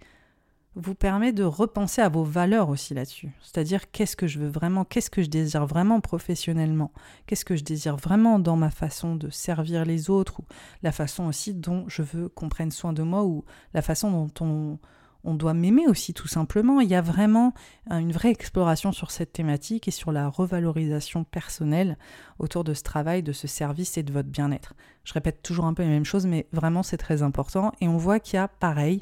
vous 0.76 0.94
permet 0.94 1.32
de 1.32 1.44
repenser 1.44 2.02
à 2.02 2.08
vos 2.08 2.24
valeurs 2.24 2.68
aussi 2.68 2.94
là-dessus. 2.94 3.30
C'est-à-dire 3.40 3.90
qu'est-ce 3.90 4.16
que 4.16 4.26
je 4.26 4.38
veux 4.38 4.48
vraiment, 4.48 4.84
qu'est-ce 4.84 5.10
que 5.10 5.22
je 5.22 5.28
désire 5.28 5.66
vraiment 5.66 6.00
professionnellement, 6.00 6.92
qu'est-ce 7.26 7.44
que 7.44 7.56
je 7.56 7.64
désire 7.64 7.96
vraiment 7.96 8.38
dans 8.38 8.56
ma 8.56 8.70
façon 8.70 9.14
de 9.14 9.30
servir 9.30 9.84
les 9.84 10.10
autres, 10.10 10.40
ou 10.40 10.44
la 10.82 10.92
façon 10.92 11.24
aussi 11.24 11.54
dont 11.54 11.84
je 11.88 12.02
veux 12.02 12.28
qu'on 12.28 12.48
prenne 12.48 12.70
soin 12.70 12.92
de 12.92 13.02
moi, 13.02 13.24
ou 13.24 13.44
la 13.72 13.82
façon 13.82 14.10
dont 14.10 14.44
on, 14.44 14.78
on 15.24 15.34
doit 15.34 15.54
m'aimer 15.54 15.86
aussi 15.88 16.14
tout 16.14 16.28
simplement. 16.28 16.80
Il 16.80 16.88
y 16.88 16.94
a 16.94 17.00
vraiment 17.00 17.54
une 17.90 18.12
vraie 18.12 18.30
exploration 18.30 18.92
sur 18.92 19.10
cette 19.10 19.32
thématique 19.32 19.88
et 19.88 19.90
sur 19.90 20.12
la 20.12 20.28
revalorisation 20.28 21.24
personnelle 21.24 21.98
autour 22.38 22.64
de 22.64 22.74
ce 22.74 22.82
travail, 22.82 23.22
de 23.22 23.32
ce 23.32 23.46
service 23.46 23.96
et 23.96 24.02
de 24.02 24.12
votre 24.12 24.28
bien-être. 24.28 24.74
Je 25.04 25.12
répète 25.12 25.42
toujours 25.42 25.64
un 25.66 25.74
peu 25.74 25.82
les 25.82 25.88
mêmes 25.88 26.04
choses, 26.04 26.26
mais 26.26 26.46
vraiment 26.52 26.82
c'est 26.82 26.96
très 26.96 27.22
important. 27.22 27.72
Et 27.80 27.88
on 27.88 27.96
voit 27.96 28.20
qu'il 28.20 28.34
y 28.34 28.38
a 28.38 28.48
pareil 28.48 29.00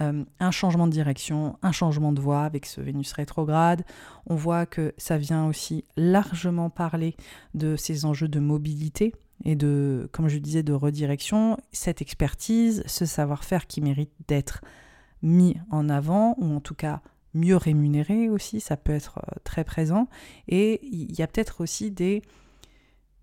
euh, 0.00 0.24
un 0.38 0.50
changement 0.50 0.86
de 0.86 0.92
direction, 0.92 1.58
un 1.62 1.72
changement 1.72 2.12
de 2.12 2.20
voie 2.20 2.42
avec 2.44 2.66
ce 2.66 2.80
Vénus 2.80 3.12
rétrograde. 3.12 3.84
On 4.26 4.36
voit 4.36 4.66
que 4.66 4.94
ça 4.98 5.18
vient 5.18 5.46
aussi 5.46 5.84
largement 5.96 6.70
parler 6.70 7.16
de 7.54 7.76
ces 7.76 8.04
enjeux 8.04 8.28
de 8.28 8.40
mobilité 8.40 9.14
et 9.44 9.56
de, 9.56 10.08
comme 10.12 10.28
je 10.28 10.38
disais, 10.38 10.62
de 10.62 10.72
redirection, 10.72 11.56
cette 11.72 12.02
expertise, 12.02 12.82
ce 12.86 13.06
savoir-faire 13.06 13.66
qui 13.66 13.80
mérite 13.80 14.12
d'être 14.28 14.60
mis 15.22 15.56
en 15.70 15.88
avant, 15.88 16.34
ou 16.38 16.54
en 16.54 16.60
tout 16.60 16.74
cas 16.74 17.00
mieux 17.34 17.56
rémunéré 17.56 18.28
aussi, 18.28 18.60
ça 18.60 18.76
peut 18.76 18.92
être 18.92 19.18
euh, 19.18 19.36
très 19.44 19.64
présent. 19.64 20.08
Et 20.48 20.80
il 20.84 21.16
y 21.16 21.22
a 21.22 21.26
peut-être 21.26 21.60
aussi 21.60 21.90
des, 21.90 22.22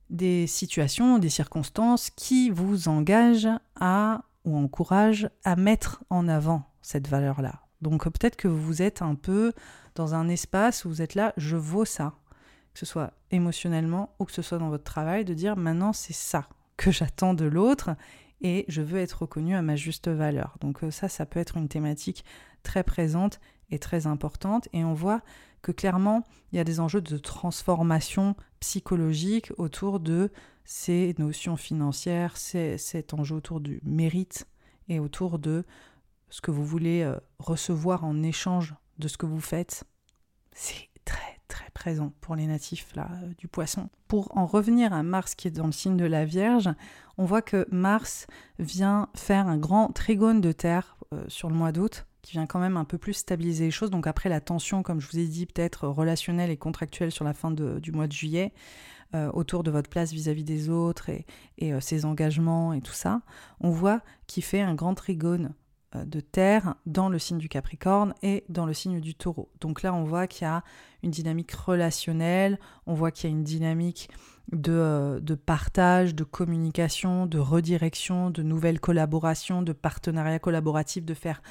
des 0.09 0.47
situations, 0.47 1.19
des 1.19 1.29
circonstances 1.29 2.09
qui 2.09 2.49
vous 2.49 2.87
engagent 2.87 3.49
à 3.79 4.23
ou 4.45 4.57
encouragent 4.57 5.29
à 5.43 5.55
mettre 5.57 6.03
en 6.09 6.27
avant 6.27 6.63
cette 6.81 7.07
valeur-là. 7.07 7.61
Donc 7.81 8.05
peut-être 8.05 8.37
que 8.37 8.47
vous 8.47 8.81
êtes 8.81 9.01
un 9.01 9.15
peu 9.15 9.51
dans 9.95 10.15
un 10.15 10.29
espace 10.29 10.85
où 10.85 10.89
vous 10.89 11.01
êtes 11.01 11.15
là, 11.15 11.33
je 11.37 11.57
vaux 11.57 11.85
ça, 11.85 12.13
que 12.73 12.79
ce 12.79 12.85
soit 12.85 13.11
émotionnellement 13.31 14.15
ou 14.19 14.25
que 14.25 14.31
ce 14.31 14.41
soit 14.41 14.57
dans 14.57 14.69
votre 14.69 14.85
travail, 14.85 15.25
de 15.25 15.33
dire 15.33 15.57
maintenant 15.57 15.91
c'est 15.91 16.13
ça 16.13 16.47
que 16.77 16.91
j'attends 16.91 17.33
de 17.33 17.45
l'autre 17.45 17.91
et 18.41 18.65
je 18.67 18.81
veux 18.81 18.99
être 18.99 19.21
reconnu 19.21 19.55
à 19.55 19.61
ma 19.61 19.75
juste 19.75 20.07
valeur. 20.07 20.57
Donc 20.59 20.83
euh, 20.83 20.91
ça, 20.91 21.09
ça 21.09 21.25
peut 21.25 21.39
être 21.39 21.57
une 21.57 21.67
thématique 21.67 22.23
très 22.63 22.83
présente 22.83 23.39
et 23.69 23.79
très 23.79 24.07
importante. 24.07 24.67
Et 24.73 24.83
on 24.83 24.93
voit 24.93 25.21
que 25.61 25.71
clairement, 25.71 26.23
il 26.51 26.57
y 26.57 26.59
a 26.59 26.63
des 26.63 26.79
enjeux 26.79 27.01
de 27.01 27.17
transformation 27.17 28.35
psychologique 28.59 29.51
autour 29.57 29.99
de 29.99 30.31
ces 30.65 31.15
notions 31.17 31.57
financières, 31.57 32.37
cet 32.37 33.13
enjeu 33.13 33.35
autour 33.35 33.59
du 33.59 33.79
mérite 33.83 34.47
et 34.89 34.99
autour 34.99 35.39
de 35.39 35.65
ce 36.29 36.41
que 36.41 36.51
vous 36.51 36.65
voulez 36.65 37.01
euh, 37.01 37.17
recevoir 37.39 38.03
en 38.03 38.21
échange 38.21 38.75
de 38.99 39.07
ce 39.07 39.17
que 39.17 39.25
vous 39.25 39.41
faites. 39.41 39.85
C'est 40.51 40.89
très 41.05 41.36
très 41.47 41.69
présent 41.71 42.13
pour 42.21 42.35
les 42.35 42.47
natifs 42.47 42.95
là, 42.95 43.09
euh, 43.23 43.33
du 43.37 43.47
poisson. 43.47 43.89
Pour 44.07 44.35
en 44.37 44.45
revenir 44.45 44.93
à 44.93 45.03
Mars 45.03 45.35
qui 45.35 45.47
est 45.47 45.51
dans 45.51 45.65
le 45.65 45.71
signe 45.71 45.97
de 45.97 46.05
la 46.05 46.25
Vierge, 46.25 46.69
on 47.17 47.25
voit 47.25 47.41
que 47.41 47.67
Mars 47.71 48.27
vient 48.59 49.09
faire 49.15 49.47
un 49.47 49.57
grand 49.57 49.87
trigone 49.89 50.41
de 50.41 50.51
Terre 50.51 50.97
euh, 51.13 51.23
sur 51.27 51.49
le 51.49 51.55
mois 51.55 51.71
d'août 51.71 52.05
qui 52.21 52.33
vient 52.33 52.45
quand 52.45 52.59
même 52.59 52.75
un 52.75 52.83
peu 52.83 52.97
plus 52.97 53.13
stabiliser 53.13 53.65
les 53.65 53.71
choses. 53.71 53.89
Donc 53.89 54.05
après 54.05 54.27
la 54.27 54.41
tension, 54.41 54.83
comme 54.83 54.99
je 54.99 55.07
vous 55.09 55.19
ai 55.19 55.27
dit, 55.27 55.45
peut-être 55.45 55.87
relationnelle 55.87 56.49
et 56.49 56.57
contractuelle 56.57 57.11
sur 57.11 57.23
la 57.23 57.33
fin 57.33 57.51
du 57.51 57.91
mois 57.93 58.07
de 58.07 58.11
juillet, 58.11 58.53
euh, 59.15 59.31
autour 59.31 59.63
de 59.63 59.71
votre 59.71 59.89
place 59.89 60.11
vis-à-vis 60.11 60.43
des 60.43 60.69
autres 60.69 61.07
et, 61.07 61.25
et 61.57 61.79
ses 61.79 62.03
engagements 62.03 62.73
et 62.73 62.81
tout 62.81 62.91
ça, 62.91 63.21
on 63.61 63.69
voit 63.69 64.01
qu'il 64.25 64.43
fait 64.43 64.59
un 64.59 64.75
grand 64.75 64.93
trigone 64.93 65.53
de 65.95 66.19
terre 66.19 66.75
dans 66.85 67.07
le 67.07 67.17
signe 67.17 67.37
du 67.37 67.47
Capricorne 67.47 68.13
et 68.21 68.43
dans 68.49 68.65
le 68.65 68.73
signe 68.73 68.99
du 68.99 69.15
Taureau. 69.15 69.49
Donc 69.61 69.81
là, 69.81 69.93
on 69.93 70.03
voit 70.03 70.27
qu'il 70.27 70.43
y 70.43 70.49
a 70.49 70.63
une 71.03 71.11
dynamique 71.11 71.51
relationnelle, 71.51 72.59
on 72.85 72.93
voit 72.93 73.11
qu'il 73.11 73.29
y 73.29 73.33
a 73.33 73.35
une 73.35 73.43
dynamique 73.43 74.09
de, 74.51 74.71
euh, 74.71 75.19
de, 75.19 75.35
partage, 75.35 76.15
de 76.15 76.23
communication, 76.23 77.25
de 77.25 77.39
redirection, 77.39 78.29
de 78.29 78.43
nouvelles 78.43 78.79
collaborations, 78.79 79.61
de 79.61 79.73
partenariats 79.73 80.39
collaboratifs, 80.39 81.05
de 81.05 81.13
faire 81.13 81.41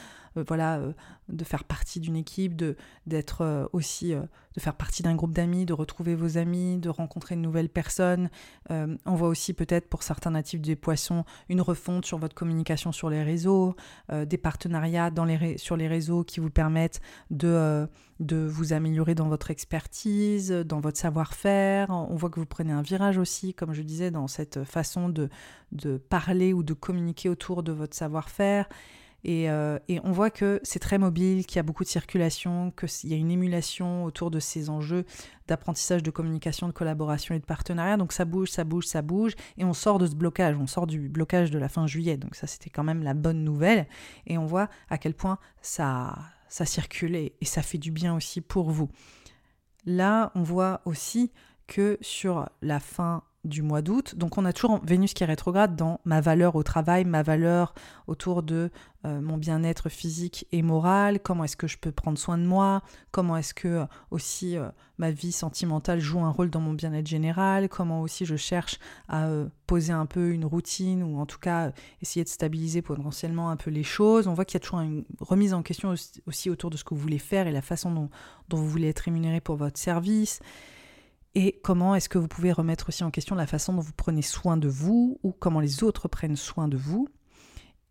voilà, 0.47 0.79
euh, 0.79 0.93
de 1.29 1.45
faire 1.45 1.65
partie 1.65 2.01
d'une 2.01 2.17
équipe, 2.17 2.57
de 2.57 2.77
d'être 3.07 3.43
euh, 3.43 3.67
aussi, 3.73 4.13
de 4.13 4.61
faire 4.61 4.75
partie 4.75 5.03
d'un 5.03 5.15
groupe 5.15 5.33
d'amis, 5.33 5.67
de 5.67 5.73
retrouver 5.73 6.15
vos 6.15 6.39
amis, 6.39 6.79
de 6.79 6.89
rencontrer 6.89 7.37
de 7.37 7.41
nouvelles 7.41 7.69
personnes. 7.69 8.31
on 8.71 9.15
voit 9.15 9.29
aussi 9.29 9.53
peut-être 9.53 9.89
pour 9.89 10.03
certains 10.03 10.31
natifs 10.31 10.61
des 10.61 10.77
poissons 10.77 11.25
une 11.49 11.61
refonte 11.61 12.07
sur 12.07 12.19
votre 12.19 12.35
communication 12.35 12.93
sur 12.93 13.11
les 13.11 13.23
réseaux, 13.23 13.77
des 14.11 14.39
partenariats 14.39 15.11
dans 15.11 15.25
les 15.25 15.59
sur 15.59 15.77
les 15.77 15.89
réseaux 15.89 16.25
qui 16.25 16.41
vous 16.41 16.51
permettent 16.51 17.01
de 17.31 17.87
de 18.21 18.37
vous 18.37 18.73
améliorer 18.73 19.15
dans 19.15 19.29
votre 19.29 19.51
expertise, 19.51 20.51
dans 20.51 20.81
votre 20.81 20.99
savoir-faire. 20.99 21.91
On 21.91 22.15
voit 22.15 22.31
que 22.31 22.41
vous 22.41 22.47
prenez 22.47 22.73
un 22.73 22.83
virage 22.83 23.19
aussi, 23.19 23.53
comme 23.53 23.75
je 23.75 23.83
disais, 23.83 24.11
dans 24.11 24.27
cette 24.27 24.65
façon 24.65 25.09
de, 25.09 25.29
de 25.73 25.99
parler 25.99 26.53
ou 26.53 26.63
de 26.63 26.73
communiquer 26.73 27.29
autour 27.29 27.63
de 27.63 27.73
votre 27.73 27.95
savoir-faire. 27.95 28.69
Euh, 29.29 29.79
et, 29.89 30.01
on 30.05 30.13
voit 30.13 30.31
que 30.31 30.61
c'est 30.63 30.79
très 30.79 30.99
mobile, 30.99 31.47
qu'il 31.47 31.57
y 31.57 31.59
a 31.59 31.63
beaucoup 31.63 31.85
de 31.85 31.89
circulation, 31.89 32.73
qu'il 32.73 33.11
y 33.11 33.15
a 33.15 33.17
une 33.17 33.31
émulation 33.31 34.05
autour 34.05 34.31
de 34.31 34.39
ces 34.41 34.71
enjeux 34.71 35.05
d'apprentissage, 35.49 36.03
de 36.03 36.11
communication, 36.11 36.67
de 36.69 36.73
collaboration 36.73 37.35
et 37.35 37.39
de 37.39 37.45
partenariat. 37.45 37.97
Donc 37.97 38.13
ça 38.13 38.25
bouge, 38.25 38.51
ça 38.51 38.65
bouge, 38.65 38.87
ça 38.87 39.03
bouge. 39.03 39.35
Et 39.59 39.65
on 39.65 39.73
sort 39.73 39.99
de 39.99 40.07
ce 40.07 40.15
blocage, 40.15 40.57
on 40.57 40.67
sort 40.67 40.87
du 40.87 41.09
blocage 41.09 41.51
de 41.51 41.59
la 41.59 41.69
fin 41.69 41.87
juillet. 41.87 42.17
Donc 42.17 42.35
ça, 42.37 42.47
c'était 42.47 42.71
quand 42.71 42.85
même 42.85 43.03
la 43.03 43.15
bonne 43.15 43.43
nouvelle. 43.43 43.87
Et 44.27 44.39
on 44.39 44.47
voit 44.47 44.69
à 44.91 44.99
quel 44.99 45.15
point 45.15 45.39
ça, 45.61 46.17
ça 46.49 46.65
circule 46.65 47.17
et 47.17 47.35
ça 47.43 47.63
fait 47.63 47.79
du 47.79 47.91
bien 47.91 48.15
aussi 48.15 48.41
pour 48.41 48.71
vous. 48.71 48.89
Là, 49.87 50.33
on 50.35 50.43
voit 50.43 50.81
aussi 50.85 51.33
que 51.67 51.99
sur 52.01 52.49
la 52.63 52.81
fin 52.81 53.23
du 53.47 53.63
mois 53.63 53.83
d'août. 53.83 54.15
Donc 54.17 54.39
on 54.39 54.45
a 54.45 54.53
toujours 54.53 54.81
Vénus 54.85 55.15
qui 55.15 55.23
est 55.23 55.27
rétrograde 55.27 55.77
dans 55.77 56.01
ma 56.05 56.21
valeur 56.21 56.57
au 56.57 56.63
travail, 56.63 57.05
ma 57.05 57.23
valeur 57.23 57.75
autour 58.07 58.43
de 58.43 58.71
euh, 59.05 59.21
mon 59.21 59.37
bien-être 59.37 59.89
physique 59.89 60.47
et 60.53 60.63
moral, 60.63 61.21
comment 61.21 61.45
est-ce 61.45 61.57
que 61.57 61.67
je 61.67 61.79
peux 61.79 61.93
prendre 61.93 62.19
soin 62.19 62.39
de 62.39 62.45
moi, 62.45 62.83
comment 63.13 63.37
est-ce 63.37 63.55
que 63.55 63.69
euh, 63.69 63.85
aussi 64.11 64.57
euh, 64.57 64.69
ma 64.99 65.11
vie 65.11 65.33
sentimentale 65.33 66.01
joue 66.01 66.21
un 66.21 66.31
rôle 66.31 66.51
dans 66.51 66.61
mon 66.61 66.73
bien-être 66.73 67.07
général, 67.07 67.69
comment 67.69 68.03
aussi 68.03 68.25
je 68.25 68.37
cherche 68.37 68.79
à 69.09 69.29
poser 69.67 69.93
un 69.93 70.07
peu 70.07 70.31
une 70.31 70.45
routine 70.45 71.03
ou 71.03 71.19
en 71.19 71.27
tout 71.27 71.39
cas 71.39 71.73
essayer 72.03 72.25
de 72.25 72.29
stabiliser 72.29 72.83
potentiellement 72.83 73.51
un 73.51 73.57
peu 73.57 73.71
les 73.71 73.85
choses? 73.85 74.27
On 74.27 74.35
voit 74.35 74.45
qu'il 74.45 74.59
y 74.59 74.63
a 74.63 74.65
toujours 74.65 74.81
une 74.81 75.05
remise 75.21 75.55
en 75.55 75.63
question 75.63 75.95
aussi 76.27 76.51
autour 76.51 76.71
de 76.71 76.77
ce 76.77 76.85
que 76.85 76.95
vous 76.95 77.01
voulez 77.01 77.19
faire 77.19 77.47
et 77.47 77.53
la 77.53 77.63
façon 77.63 77.93
dont, 77.93 78.11
dont 78.49 78.57
vous 78.57 78.69
voulez 78.69 78.89
être 78.89 79.01
rémunéré 79.01 79.41
pour 79.41 79.57
votre 79.57 79.79
service 79.79 80.41
et 81.37 81.61
comment 81.63 81.95
est-ce 81.95 82.09
que 82.09 82.17
vous 82.17 82.29
pouvez 82.29 82.51
remettre 82.51 82.89
aussi 82.89 83.05
en 83.05 83.11
question 83.11 83.35
la 83.35 83.47
façon 83.47 83.75
dont 83.75 83.83
vous 83.83 83.93
prenez 83.93 84.23
soin 84.23 84.57
de 84.57 84.69
vous 84.69 85.21
ou 85.23 85.33
comment 85.33 85.61
les 85.61 85.85
autres 85.85 86.09
prennent 86.09 86.35
soin 86.35 86.67
de 86.67 86.79
vous. 86.79 87.09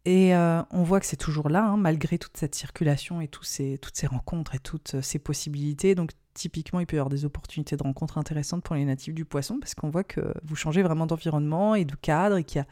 Et 0.04 0.36
euh, 0.36 0.64
on 0.72 0.82
voit 0.82 1.00
que 1.00 1.06
c'est 1.06 1.16
toujours 1.16 1.50
là, 1.50 1.64
hein, 1.64 1.78
malgré 1.78 2.18
toute 2.18 2.36
cette 2.38 2.56
circulation 2.56 3.22
et 3.22 3.28
toutes 3.28 3.46
ces 3.46 4.08
rencontres 4.08 4.56
et 4.56 4.60
toutes 4.60 5.00
ces 5.00 5.20
possibilités. 5.20 5.94
Donc 5.94 6.10
typiquement, 6.34 6.80
il 6.80 6.88
peut 6.88 6.96
y 6.96 7.00
avoir 7.00 7.12
des 7.12 7.24
opportunités 7.24 7.78
de 7.78 7.84
rencontres 7.84 8.18
intéressantes 8.18 8.64
pour 8.64 8.76
les 8.76 8.84
natifs 8.84 9.14
du 9.14 9.26
poisson, 9.26 9.60
parce 9.60 9.76
qu'on 9.76 9.92
voit 9.92 10.04
que 10.04 10.34
vous 10.44 10.56
changez 10.56 10.82
vraiment 10.82 11.06
d'environnement 11.06 11.76
et 11.76 11.86
de 11.86 11.96
cadre 11.96 12.38
et 12.38 12.44
qu'il 12.44 12.58
y 12.58 12.62
a 12.62 12.68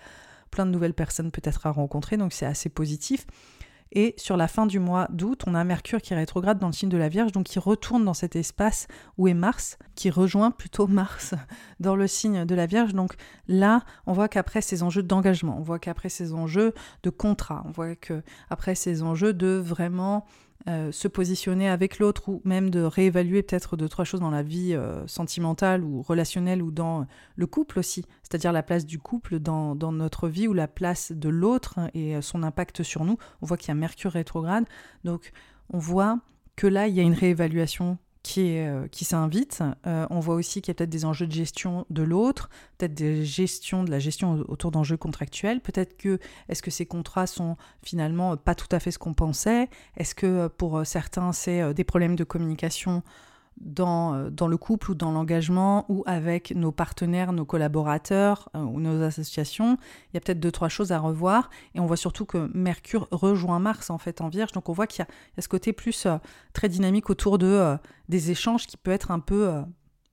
plein 0.49 0.65
de 0.65 0.71
nouvelles 0.71 0.95
personnes 0.95 1.29
peut-être 1.29 1.67
à 1.67 1.71
rencontrer, 1.71 2.17
donc 2.17 2.33
c'est 2.33 2.47
assez 2.47 2.69
positif. 2.69 3.27
Et 3.95 4.15
sur 4.17 4.37
la 4.37 4.47
fin 4.47 4.65
du 4.65 4.79
mois 4.79 5.07
d'août, 5.11 5.43
on 5.45 5.53
a 5.53 5.63
Mercure 5.63 6.01
qui 6.01 6.15
rétrograde 6.15 6.57
dans 6.57 6.67
le 6.67 6.73
signe 6.73 6.89
de 6.89 6.97
la 6.97 7.09
Vierge, 7.09 7.31
donc 7.31 7.45
qui 7.45 7.59
retourne 7.59 8.03
dans 8.03 8.15
cet 8.15 8.35
espace 8.35 8.87
où 9.19 9.27
est 9.27 9.35
Mars, 9.35 9.77
qui 9.93 10.09
rejoint 10.09 10.49
plutôt 10.49 10.87
Mars 10.87 11.35
dans 11.79 11.95
le 11.95 12.07
signe 12.07 12.43
de 12.43 12.55
la 12.55 12.65
Vierge. 12.65 12.93
Donc 12.93 13.13
là, 13.47 13.83
on 14.07 14.13
voit 14.13 14.27
qu'après 14.27 14.61
ces 14.61 14.81
enjeux 14.81 15.03
d'engagement, 15.03 15.57
on 15.59 15.61
voit 15.61 15.77
qu'après 15.77 16.09
ces 16.09 16.33
enjeux 16.33 16.73
de 17.03 17.11
contrat, 17.11 17.63
on 17.67 17.71
voit 17.71 17.95
qu'après 17.95 18.73
ces 18.73 19.03
enjeux 19.03 19.33
de 19.33 19.61
vraiment 19.63 20.25
euh, 20.69 20.93
se 20.93 21.09
positionner 21.09 21.67
avec 21.67 21.99
l'autre 21.99 22.29
ou 22.29 22.41
même 22.45 22.69
de 22.69 22.81
réévaluer 22.81 23.43
peut-être 23.43 23.75
deux, 23.75 23.89
trois 23.89 24.05
choses 24.05 24.21
dans 24.21 24.31
la 24.31 24.43
vie 24.43 24.73
euh, 24.73 25.05
sentimentale 25.07 25.83
ou 25.83 26.01
relationnelle 26.01 26.61
ou 26.61 26.71
dans 26.71 27.05
le 27.35 27.47
couple 27.47 27.79
aussi, 27.79 28.05
c'est-à-dire 28.21 28.53
la 28.53 28.63
place 28.63 28.85
du 28.85 28.97
couple 28.97 29.39
dans, 29.39 29.75
dans, 29.75 29.91
notre 29.91 30.29
vie 30.29 30.47
ou 30.47 30.53
la 30.53 30.69
place 30.69 31.11
de 31.11 31.27
l'autre 31.27 31.79
et 31.93 32.15
euh, 32.15 32.21
son 32.21 32.43
impact 32.43 32.81
sur 32.81 33.03
nous. 33.03 33.17
On 33.41 33.45
voit 33.45 33.57
qu'il 33.57 33.67
y 33.67 33.71
a 33.71 33.75
Mercure 33.75 34.11
rétrograde, 34.11 34.63
donc 35.03 35.33
on 35.69 35.79
voit 35.79 36.19
que 36.55 36.67
là, 36.67 36.87
il 36.87 36.95
y 36.95 37.01
a 37.01 37.03
une 37.03 37.13
réévaluation 37.13 37.97
qui, 38.23 38.57
euh, 38.57 38.87
qui 38.87 39.03
s'invite. 39.05 39.61
Euh, 39.85 40.07
on 40.09 40.19
voit 40.21 40.35
aussi 40.35 40.61
qu'il 40.61 40.69
y 40.69 40.71
a 40.71 40.75
peut-être 40.75 40.89
des 40.89 41.05
enjeux 41.05 41.27
de 41.27 41.31
gestion 41.31 41.85
de 41.89 42.01
l'autre, 42.01 42.49
peut-être 42.77 42.93
des 42.93 43.25
gestions, 43.25 43.83
de 43.83 43.91
la 43.91 43.99
gestion 43.99 44.43
autour 44.47 44.71
d'enjeux 44.71 44.97
contractuels. 44.97 45.59
Peut-être 45.59 45.97
que 45.97 46.19
est-ce 46.47 46.61
que 46.61 46.71
ces 46.71 46.85
contrats 46.85 47.27
sont 47.27 47.57
finalement 47.83 48.37
pas 48.37 48.55
tout 48.55 48.73
à 48.73 48.79
fait 48.79 48.91
ce 48.91 48.97
qu'on 48.97 49.13
pensait? 49.13 49.69
Est-ce 49.97 50.15
que 50.15 50.25
euh, 50.25 50.49
pour 50.49 50.85
certains 50.85 51.33
c'est 51.33 51.73
des 51.73 51.83
problèmes 51.83 52.15
de 52.15 52.23
communication 52.23 53.03
dans, 53.57 54.13
euh, 54.13 54.29
dans 54.29 54.47
le 54.47 54.57
couple 54.57 54.91
ou 54.91 54.95
dans 54.95 55.11
l'engagement 55.11 55.85
ou 55.89 56.03
avec 56.05 56.55
nos 56.55 56.71
partenaires, 56.71 57.33
nos 57.33 57.45
collaborateurs 57.45 58.49
euh, 58.55 58.59
ou 58.59 58.79
nos 58.79 59.01
associations. 59.03 59.77
Il 60.11 60.15
y 60.15 60.17
a 60.17 60.21
peut-être 60.21 60.39
deux, 60.39 60.51
trois 60.51 60.69
choses 60.69 60.91
à 60.91 60.99
revoir. 60.99 61.49
Et 61.75 61.79
on 61.79 61.85
voit 61.85 61.97
surtout 61.97 62.25
que 62.25 62.49
Mercure 62.53 63.07
rejoint 63.11 63.59
Mars 63.59 63.89
en 63.89 63.97
fait 63.97 64.21
en 64.21 64.29
Vierge. 64.29 64.51
Donc 64.51 64.69
on 64.69 64.73
voit 64.73 64.87
qu'il 64.87 65.05
y, 65.05 65.39
a 65.39 65.41
ce 65.41 65.47
côté 65.47 65.73
plus 65.73 66.05
euh, 66.05 66.17
très 66.53 66.69
dynamique 66.69 67.09
autour 67.09 67.37
de, 67.37 67.77
des 68.09 68.31
échanges 68.31 68.67
qui 68.67 68.77
peut 68.77 68.91
être 68.91 69.11
un 69.11 69.19
peu 69.19 69.63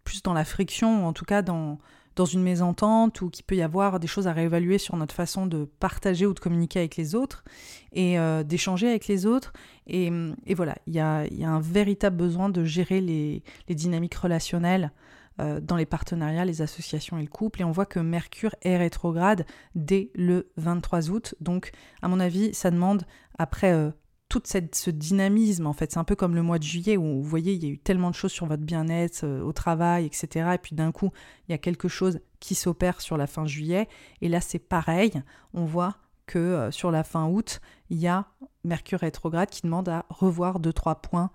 plus 0.04 0.22
dans 0.22 0.32
la 0.32 0.44
friction 0.44 1.04
ou 1.04 1.06
en 1.06 1.12
tout 1.12 1.24
cas 1.24 1.42
dans, 1.42 1.78
dans 2.16 2.24
une 2.24 2.43
mésentente 2.43 3.20
ou 3.23 3.31
qu'il 3.31 3.45
peut 3.45 3.57
y 3.57 3.62
avoir 3.62 4.01
des 4.01 4.07
choses 4.07 4.27
à 4.27 4.32
réévaluer 4.32 4.78
sur 4.78 4.97
notre 4.97 5.15
façon 5.15 5.47
de 5.47 5.65
partager 5.65 6.27
ou 6.27 6.35
de 6.35 6.41
communiquer 6.41 6.81
avec 6.81 6.97
les 6.97 7.15
autres 7.15 7.45
et 7.93 8.19
euh, 8.19 8.43
d'échanger 8.43 8.89
avec 8.89 9.07
les 9.07 9.27
autres. 9.27 9.53
Et, 9.87 10.11
voilà, 10.55 10.77
il 10.87 10.95
y 10.95 11.01
a, 11.01 11.24
un 11.43 11.61
véritable 11.61 12.16
besoin 12.16 12.49
de 12.49 12.65
gérer 12.65 13.01
les, 13.01 13.43
dynamiques 13.69 14.15
relationnelles 14.15 14.93
euh, 15.41 15.61
dans 15.61 15.77
les 15.77 15.87
partenariats, 15.87 16.45
les 16.45 16.62
associations 16.62 17.19
et 17.19 17.23
le 17.23 17.28
couple. 17.28 17.62
Et 17.62 17.65
on 17.65 17.73
voit 17.73 17.87
que 17.87 18.01
Mercure 18.01 18.55
est 18.62 18.77
rétrograde 18.77 19.47
dès 19.74 20.11
le 20.15 20.51
23 20.57 21.11
août. 21.11 21.35
Donc, 21.41 21.73
à 22.03 22.09
mon 22.09 22.20
avis, 22.20 22.55
ça 22.55 22.70
demande, 22.70 23.05
après 23.39 23.73
euh, 23.73 23.91
tout 24.31 24.40
ce 24.44 24.90
dynamisme, 24.90 25.66
en 25.66 25.73
fait. 25.73 25.90
C'est 25.93 25.98
un 25.98 26.05
peu 26.05 26.15
comme 26.15 26.36
le 26.36 26.43
mois 26.43 26.59
de 26.59 26.62
juillet 26.62 26.97
où 26.97 27.02
vous 27.02 27.23
voyez, 27.23 27.52
il 27.52 27.65
y 27.65 27.66
a 27.66 27.70
eu 27.70 27.78
tellement 27.78 28.11
de 28.11 28.15
choses 28.15 28.31
sur 28.31 28.47
votre 28.47 28.62
bien-être, 28.62 29.24
euh, 29.24 29.43
au 29.43 29.52
travail, 29.52 30.07
etc. 30.07 30.52
Et 30.55 30.59
puis 30.59 30.77
d'un 30.77 30.93
coup, 30.93 31.11
il 31.48 31.52
y 31.52 31.55
a 31.55 31.59
quelque 31.59 31.89
chose 31.89 32.20
qui 32.39 32.55
s'opère 32.55 33.01
sur 33.01 33.16
la 33.16 33.27
fin 33.27 33.44
juillet. 33.44 33.89
Et 34.23 34.28
là, 34.28 34.40
c'est 34.40 34.61
pareil. 34.61 35.20
On 35.52 35.65
voit 35.65 35.97
que 36.27 36.39
euh, 36.39 36.70
sur 36.70 36.93
la 36.93 37.02
fin 37.02 37.27
août, 37.27 37.61
il 37.90 37.98
y 37.98 38.07
a 38.07 38.27
Mercure 38.62 39.01
rétrograde 39.01 39.51
qui 39.51 39.62
demande 39.62 39.89
à 39.89 40.07
revoir 40.09 40.61
deux, 40.61 40.73
trois 40.73 41.02
points 41.02 41.31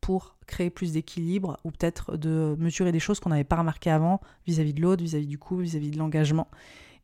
pour 0.00 0.36
créer 0.46 0.70
plus 0.70 0.92
d'équilibre 0.92 1.58
ou 1.64 1.70
peut-être 1.70 2.16
de 2.16 2.56
mesurer 2.58 2.90
des 2.90 3.00
choses 3.00 3.20
qu'on 3.20 3.30
n'avait 3.30 3.44
pas 3.44 3.56
remarquées 3.56 3.90
avant 3.90 4.20
vis-à-vis 4.46 4.72
de 4.72 4.80
l'autre, 4.80 5.02
vis-à-vis 5.02 5.26
du 5.26 5.36
couple, 5.38 5.64
vis-à-vis 5.64 5.90
de 5.90 5.98
l'engagement. 5.98 6.48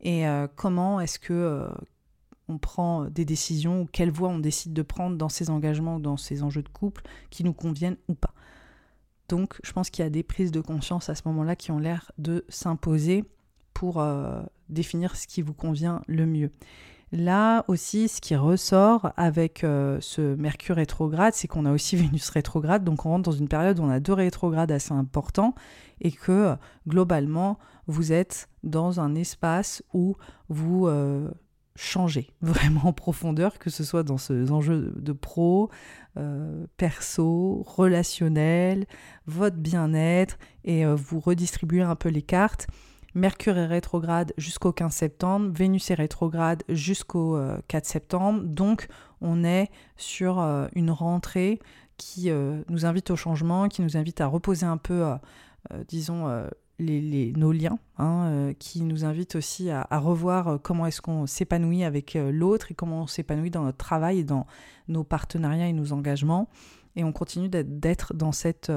Et 0.01 0.27
euh, 0.27 0.47
comment 0.57 0.99
est-ce 0.99 1.19
que 1.19 1.69
on 2.49 2.59
prend 2.59 3.05
des 3.07 3.25
décisions 3.25 3.83
ou 3.83 3.87
quelle 3.87 4.11
voie 4.11 4.29
on 4.29 4.39
décide 4.39 4.73
de 4.73 4.83
prendre 4.83 5.17
dans 5.17 5.29
ces 5.29 5.51
engagements 5.51 5.97
ou 5.97 6.01
dans 6.01 6.17
ces 6.17 6.43
enjeux 6.43 6.63
de 6.63 6.69
couple 6.69 7.03
qui 7.31 7.45
nous 7.45 7.53
conviennent 7.53 7.97
ou 8.09 8.15
pas. 8.15 8.33
Donc 9.29 9.59
je 9.65 9.73
pense 9.73 9.91
qu'il 9.91 10.05
y 10.05 10.07
a 10.07 10.11
des 10.11 10.23
prises 10.23 10.53
de 10.53 10.61
conscience 10.61 11.09
à 11.09 11.15
ce 11.15 11.23
moment-là 11.27 11.57
qui 11.57 11.73
ont 11.73 11.79
l'air 11.79 12.13
de 12.19 12.45
s'imposer 12.49 13.25
pour 13.75 14.01
euh, 14.01 14.43
définir 14.69 15.17
ce 15.17 15.27
qui 15.27 15.43
vous 15.43 15.55
convient 15.55 16.03
le 16.07 16.27
mieux. 16.27 16.51
Là 17.13 17.65
aussi, 17.69 18.09
ce 18.09 18.21
qui 18.21 18.35
ressort 18.35 19.13
avec 19.17 19.63
euh, 19.63 19.99
ce 20.01 20.35
Mercure 20.35 20.77
rétrograde, 20.77 21.35
c'est 21.35 21.47
qu'on 21.47 21.65
a 21.65 21.73
aussi 21.73 21.97
Vénus 21.97 22.31
rétrograde, 22.31 22.85
donc 22.85 23.07
on 23.07 23.11
rentre 23.11 23.31
dans 23.31 23.37
une 23.37 23.49
période 23.49 23.79
où 23.79 23.83
on 23.83 23.91
a 23.91 24.01
deux 24.01 24.13
rétrogrades 24.13 24.73
assez 24.73 24.93
importants 24.93 25.55
et 26.01 26.11
que 26.11 26.57
globalement, 26.89 27.59
vous 27.87 28.13
êtes 28.13 28.49
dans 28.65 28.99
un 28.99 29.15
espace 29.15 29.83
où 29.93 30.17
vous 30.49 30.89
euh, 30.89 31.31
changer 31.77 32.31
vraiment 32.41 32.87
en 32.87 32.93
profondeur, 32.93 33.59
que 33.59 33.71
ce 33.71 33.85
soit 33.85 34.03
dans 34.03 34.19
ces 34.19 34.51
enjeux 34.51 34.93
de 34.97 35.13
pro, 35.13 35.71
euh, 36.17 36.67
perso, 36.77 37.63
relationnel, 37.67 38.87
votre 39.27 39.57
bien-être, 39.57 40.39
et 40.65 40.85
euh, 40.85 40.95
vous 40.95 41.21
redistribuer 41.21 41.83
un 41.83 41.95
peu 41.95 42.09
les 42.09 42.23
cartes. 42.23 42.67
Mercure 43.15 43.57
est 43.57 43.67
rétrograde 43.67 44.33
jusqu'au 44.37 44.73
15 44.73 44.93
septembre, 44.93 45.51
Vénus 45.55 45.91
est 45.91 45.95
rétrograde 45.95 46.63
jusqu'au 46.69 47.39
4 47.69 47.85
euh, 47.85 47.89
septembre, 47.89 48.43
donc 48.45 48.89
on 49.21 49.45
est 49.45 49.71
sur 49.97 50.39
une 50.75 50.91
rentrée 50.91 51.61
qui 51.97 52.31
nous 52.69 52.85
invite 52.85 53.11
au 53.11 53.17
changement, 53.17 53.69
qui 53.69 53.81
nous 53.81 53.97
invite 53.97 54.21
à 54.21 54.27
reposer 54.27 54.67
un 54.67 54.77
peu, 54.77 55.07
disons, 55.89 56.47
nos 56.79 57.53
liens, 57.53 57.79
hein, 57.99 58.27
euh, 58.27 58.53
qui 58.59 58.83
nous 58.83 59.05
invitent 59.05 59.37
aussi 59.37 59.71
à, 59.71 59.87
revoir 59.93 60.49
euh, 60.49 60.59
comment 60.59 60.87
est-ce 60.87 61.01
qu'on 61.01 61.27
s'épanouit 61.27 61.85
avec 61.85 62.17
euh, 62.17 62.31
l'autre 62.31 62.71
et 62.71 62.75
comment 62.75 63.03
on 63.03 63.07
s'épanouit 63.07 63.51
dans 63.51 63.63
notre 63.63 63.79
travail 63.79 64.21
et 64.21 64.25
dans 64.25 64.47
nos 64.89 65.05
partenariats 65.05 65.69
et 65.69 65.73
nos 65.73 65.93
engagements. 65.93 66.49
Et 66.97 67.05
on 67.05 67.13
continue 67.13 67.49
d'être 67.49 68.15
dans 68.15 68.33
cette 68.33 68.73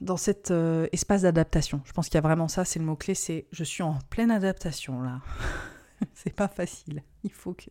dans 0.00 0.16
cet 0.16 0.52
espace 0.92 1.22
d'adaptation. 1.22 1.82
Je 1.84 1.92
pense 1.92 2.08
qu'il 2.08 2.14
y 2.14 2.18
a 2.18 2.22
vraiment 2.22 2.48
ça, 2.48 2.64
c'est 2.64 2.78
le 2.78 2.86
mot-clé, 2.86 3.14
c'est 3.14 3.46
je 3.52 3.64
suis 3.64 3.82
en 3.82 3.98
pleine 4.08 4.30
adaptation 4.30 5.02
là. 5.02 5.20
c'est 6.14 6.34
pas 6.34 6.48
facile. 6.48 7.02
Il 7.22 7.32
faut 7.32 7.52
que 7.52 7.64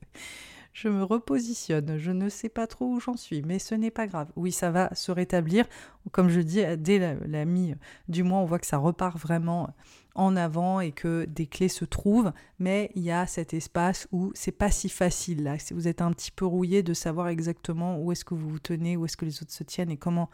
je 0.74 0.90
me 0.90 1.04
repositionne, 1.04 1.98
je 1.98 2.12
ne 2.12 2.30
sais 2.30 2.50
pas 2.50 2.66
trop 2.66 2.88
où 2.88 3.00
j'en 3.00 3.16
suis, 3.16 3.44
mais 3.44 3.60
ce 3.60 3.76
n'est 3.76 3.92
pas 3.92 4.08
grave. 4.08 4.32
Oui, 4.36 4.52
ça 4.52 4.72
va 4.72 4.94
se 4.96 5.12
rétablir. 5.12 5.66
Comme 6.12 6.30
je 6.30 6.42
dis, 6.42 6.64
dès 6.78 7.16
la, 7.28 7.46
mi 7.46 7.76
du 8.08 8.24
mois, 8.24 8.40
on 8.40 8.46
voit 8.46 8.60
que 8.60 8.66
ça 8.66 8.78
repart 8.78 9.18
vraiment 9.18 9.70
en 10.16 10.36
avant 10.36 10.80
et 10.80 10.92
que 10.92 11.26
des 11.26 11.46
clés 11.46 11.70
se 11.70 11.86
trouvent, 11.86 12.34
mais 12.58 12.92
il 12.96 13.04
y 13.04 13.12
a 13.12 13.28
cet 13.28 13.54
espace 13.54 14.08
où 14.12 14.32
c'est 14.34 14.52
pas 14.52 14.72
si 14.72 14.90
facile. 14.90 15.58
Vous 15.72 15.88
êtes 15.88 16.02
un 16.02 16.12
petit 16.12 16.32
peu 16.32 16.46
rouillé 16.46 16.82
de 16.82 16.94
savoir 16.94 17.28
exactement 17.28 18.00
où 18.00 18.12
est-ce 18.12 18.26
que 18.26 18.34
vous 18.34 18.50
vous 18.50 18.60
tenez, 18.60 18.98
où 18.98 19.06
est-ce 19.06 19.18
que 19.18 19.26
les 19.26 19.42
autres 19.42 19.54
se 19.54 19.64
tiennent 19.64 19.92
et 19.92 19.98
comment 19.98 20.30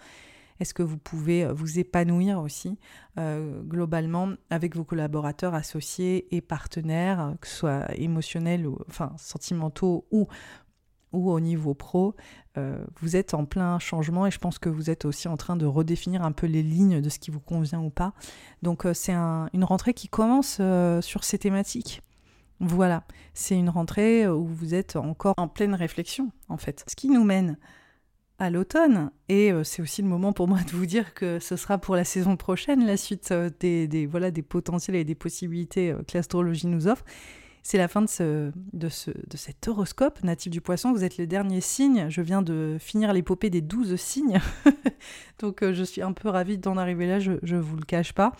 est-ce 0.60 0.73
que 0.73 0.84
vous 0.84 0.98
pouvez 0.98 1.45
euh, 1.45 1.53
vous 1.53 1.80
épanouir 1.80 2.40
aussi 2.40 2.77
euh, 3.18 3.61
globalement 3.61 4.30
avec 4.49 4.76
vos 4.76 4.84
collaborateurs, 4.84 5.53
associés 5.53 6.34
et 6.36 6.41
partenaires, 6.41 7.36
que 7.41 7.48
ce 7.48 7.56
soit 7.56 7.98
émotionnels 7.98 8.68
enfin 8.88 9.14
sentimentaux 9.18 10.06
ou 10.11 10.27
ou 11.11 11.31
au 11.31 11.40
niveau 11.40 11.73
pro, 11.73 12.15
euh, 12.56 12.86
vous 13.02 13.15
êtes 13.15 13.34
en 13.34 13.44
plein 13.44 13.80
changement 13.80 14.27
et 14.27 14.31
je 14.31 14.38
pense 14.38 14.60
que 14.60 14.69
vous 14.69 14.91
êtes 14.91 15.06
aussi 15.06 15.27
en 15.27 15.38
train 15.38 15.56
de 15.56 15.65
redéfinir 15.65 16.22
un 16.22 16.31
peu 16.31 16.45
les 16.45 16.61
lignes 16.61 17.02
de 17.02 17.10
ce 17.10 17.18
qui 17.18 17.31
vous 17.31 17.40
convient 17.40 17.81
ou 17.81 17.90
pas. 17.90 18.14
Donc 18.61 18.86
c'est 18.94 19.15
une 19.15 19.64
rentrée 19.64 19.95
qui 19.95 20.07
commence 20.07 20.61
sur 21.02 21.23
ces 21.23 21.40
thématiques. 21.40 22.03
Voilà, 22.60 23.06
c'est 23.34 23.57
une 23.57 23.69
rentrée 23.69 24.27
où 24.27 24.45
vous 24.45 24.76
êtes 24.76 24.98
encore 24.98 25.34
en 25.38 25.48
pleine 25.48 25.73
réflexion 25.73 26.31
en 26.48 26.57
fait. 26.57 26.86
Ce 26.88 26.95
qui 26.95 27.10
nous 27.10 27.23
mène 27.23 27.57
à 28.40 28.49
l'automne. 28.49 29.11
Et 29.28 29.52
euh, 29.52 29.64
c'est 29.64 29.82
aussi 29.82 30.02
le 30.02 30.07
moment 30.07 30.34
pour 30.34 30.48
moi 30.48 30.60
de 30.60 30.72
vous 30.72 30.86
dire 30.86 31.14
que 31.14 31.40
ce 31.40 31.56
sera 31.56 31.78
pour 31.78 31.95
la 31.95 32.03
saison 32.03 32.38
prochaine 32.38 32.86
la 32.86 32.98
suite 32.98 33.32
euh, 33.32 33.49
des, 33.60 34.07
voilà, 34.07 34.32
des 34.32 34.41
potentiels 34.41 34.95
et 34.95 35.03
des 35.03 35.16
possibilités 35.16 35.91
euh, 35.91 35.98
que 35.98 36.18
l'astrologie 36.18 36.68
nous 36.68 36.88
offre. 36.88 37.03
C'est 37.61 37.78
la 37.78 37.90
fin 37.90 38.02
de, 38.02 38.07
ce, 38.07 38.52
de, 38.74 38.90
ce, 38.90 39.11
de 39.11 39.38
cet 39.38 39.68
horoscope 39.68 40.24
natif 40.24 40.49
du 40.49 40.61
poisson. 40.61 40.94
Vous 40.94 41.03
êtes 41.03 41.18
le 41.18 41.28
dernier 41.28 41.61
signe. 41.61 42.07
Je 42.10 42.22
viens 42.22 42.41
de 42.41 42.78
finir 42.80 43.14
l'épopée 43.14 43.49
des 43.49 43.61
douze 43.61 43.95
signes. 43.98 44.40
Donc 45.40 45.60
je 45.61 45.84
suis 45.84 46.02
un 46.02 46.14
peu 46.14 46.30
ravie 46.30 46.57
d'en 46.57 46.78
arriver 46.78 47.06
là, 47.06 47.20
je 47.20 47.34
ne 47.44 47.60
vous 47.60 47.76
le 47.76 47.84
cache 47.84 48.14
pas. 48.14 48.32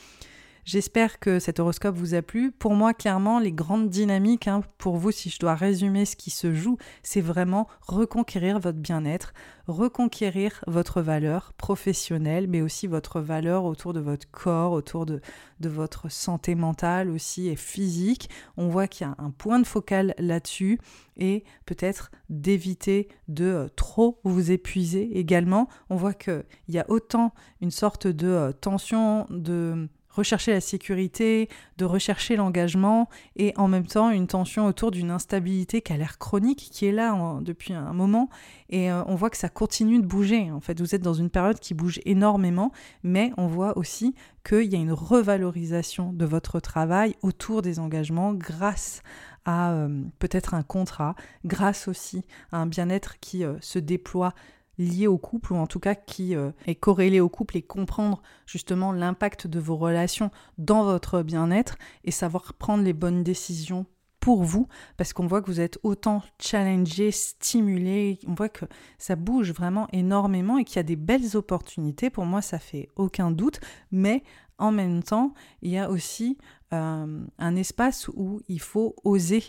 J'espère 0.72 1.18
que 1.18 1.40
cet 1.40 1.60
horoscope 1.60 1.96
vous 1.96 2.14
a 2.14 2.22
plu. 2.22 2.52
Pour 2.52 2.76
moi, 2.76 2.94
clairement, 2.94 3.40
les 3.40 3.52
grandes 3.52 3.90
dynamiques, 3.90 4.48
hein, 4.48 4.62
pour 4.78 4.98
vous, 4.98 5.10
si 5.10 5.32
je 5.32 5.40
dois 5.40 5.56
résumer 5.56 6.06
ce 6.06 6.16
qui 6.16 6.30
se 6.30 6.54
joue, 6.54 6.78
c'est 7.02 7.22
vraiment 7.22 7.68
reconquérir 7.82 8.60
votre 8.60 8.78
bien-être, 8.78 9.34
reconquérir 9.66 10.64
votre 10.68 11.02
valeur 11.02 11.54
professionnelle, 11.54 12.48
mais 12.48 12.62
aussi 12.62 12.86
votre 12.86 13.20
valeur 13.20 13.66
autour 13.66 13.94
de 13.94 14.00
votre 14.00 14.30
corps, 14.30 14.72
autour 14.74 15.08
de, 15.08 15.22
de 15.60 15.70
votre 15.70 16.12
santé 16.12 16.54
mentale 16.54 17.10
aussi 17.10 17.48
et 17.48 17.56
physique. 17.56 18.30
On 18.56 18.70
voit 18.70 18.88
qu'il 18.88 19.08
y 19.08 19.10
a 19.10 19.16
un 19.18 19.32
point 19.32 19.58
de 19.58 19.66
focal 19.66 20.14
là-dessus 20.20 20.78
et 21.18 21.46
peut-être 21.66 22.12
d'éviter 22.30 23.08
de 23.28 23.46
euh, 23.46 23.68
trop 23.76 24.20
vous 24.24 24.52
épuiser 24.52 25.18
également. 25.18 25.68
On 25.90 25.96
voit 25.96 26.14
qu'il 26.14 26.46
y 26.68 26.78
a 26.78 26.86
autant 26.92 27.34
une 27.60 27.72
sorte 27.72 28.06
de 28.06 28.28
euh, 28.28 28.52
tension, 28.52 29.26
de 29.32 29.90
rechercher 30.20 30.52
la 30.52 30.62
sécurité, 30.62 31.50
de 31.78 31.86
rechercher 31.86 32.36
l'engagement 32.36 33.10
et 33.36 33.54
en 33.58 33.68
même 33.68 33.88
temps 33.88 34.12
une 34.12 34.28
tension 34.28 34.68
autour 34.68 34.92
d'une 34.92 35.12
instabilité 35.12 35.82
qui 35.82 35.94
a 35.94 35.98
l'air 35.98 36.18
chronique, 36.18 36.70
qui 36.72 36.86
est 36.86 36.92
là 36.92 37.40
depuis 37.42 37.74
un 37.74 37.94
moment 37.94 38.30
et 38.70 38.92
euh, 38.92 39.04
on 39.08 39.16
voit 39.16 39.30
que 39.30 39.38
ça 39.38 39.50
continue 39.50 40.00
de 40.00 40.06
bouger. 40.06 40.52
En 40.52 40.60
fait, 40.60 40.80
vous 40.80 40.94
êtes 40.94 41.02
dans 41.02 41.14
une 41.14 41.30
période 41.30 41.60
qui 41.60 41.74
bouge 41.74 42.00
énormément, 42.06 42.72
mais 43.04 43.32
on 43.38 43.48
voit 43.48 43.78
aussi 43.78 44.14
qu'il 44.48 44.72
y 44.72 44.76
a 44.76 44.80
une 44.80 44.94
revalorisation 44.94 46.14
de 46.14 46.26
votre 46.26 46.60
travail 46.60 47.16
autour 47.22 47.62
des 47.62 47.80
engagements 47.80 48.34
grâce 48.34 49.02
à 49.46 49.72
euh, 49.72 50.04
peut-être 50.20 50.54
un 50.54 50.64
contrat, 50.64 51.16
grâce 51.46 51.88
aussi 51.88 52.24
à 52.52 52.58
un 52.58 52.66
bien-être 52.66 53.20
qui 53.20 53.44
euh, 53.44 53.56
se 53.62 53.80
déploie 53.80 54.34
lié 54.80 55.06
au 55.06 55.20
couple 55.20 55.54
ou 55.54 55.58
en 55.58 55.68
tout 55.68 55.80
cas 55.80 55.94
qui 55.94 56.36
euh, 56.36 56.52
est 56.66 56.76
corrélé 56.76 57.20
au 57.20 57.30
couple 57.30 57.58
et 57.58 57.62
comprendre 57.62 58.24
justement 58.48 58.92
l'impact 58.92 59.46
de 59.46 59.60
vos 59.60 59.76
relations 59.76 60.32
dans 60.58 60.84
votre 60.84 61.22
bien-être 61.22 61.78
et 62.06 62.12
savoir 62.12 62.54
prendre 62.56 62.84
les 62.84 62.94
bonnes 62.94 63.24
décisions 63.24 63.86
pour 64.20 64.44
vous 64.44 64.68
parce 64.98 65.14
qu'on 65.14 65.28
voit 65.28 65.42
que 65.42 65.52
vous 65.52 65.62
êtes 65.62 65.80
autant 65.84 66.22
challengé, 66.40 67.12
stimulé, 67.12 68.20
on 68.28 68.34
voit 68.34 68.50
que 68.50 68.66
ça 68.98 69.16
bouge 69.16 69.52
vraiment 69.52 69.88
énormément 69.94 70.58
et 70.58 70.64
qu'il 70.64 70.78
y 70.78 70.80
a 70.80 70.84
des 70.84 70.96
belles 70.96 71.36
opportunités. 71.36 72.10
Pour 72.10 72.26
moi, 72.26 72.42
ça 72.42 72.60
fait 72.60 72.90
aucun 72.96 73.32
doute, 73.32 73.60
mais 73.92 74.24
en 74.58 74.72
même 74.72 75.04
temps, 75.04 75.34
il 75.62 75.72
y 75.72 75.78
a 75.78 75.90
aussi 75.90 76.38
euh, 76.74 77.26
un 77.38 77.56
espace 77.56 78.10
où 78.10 78.42
il 78.48 78.60
faut 78.60 78.96
oser 79.04 79.44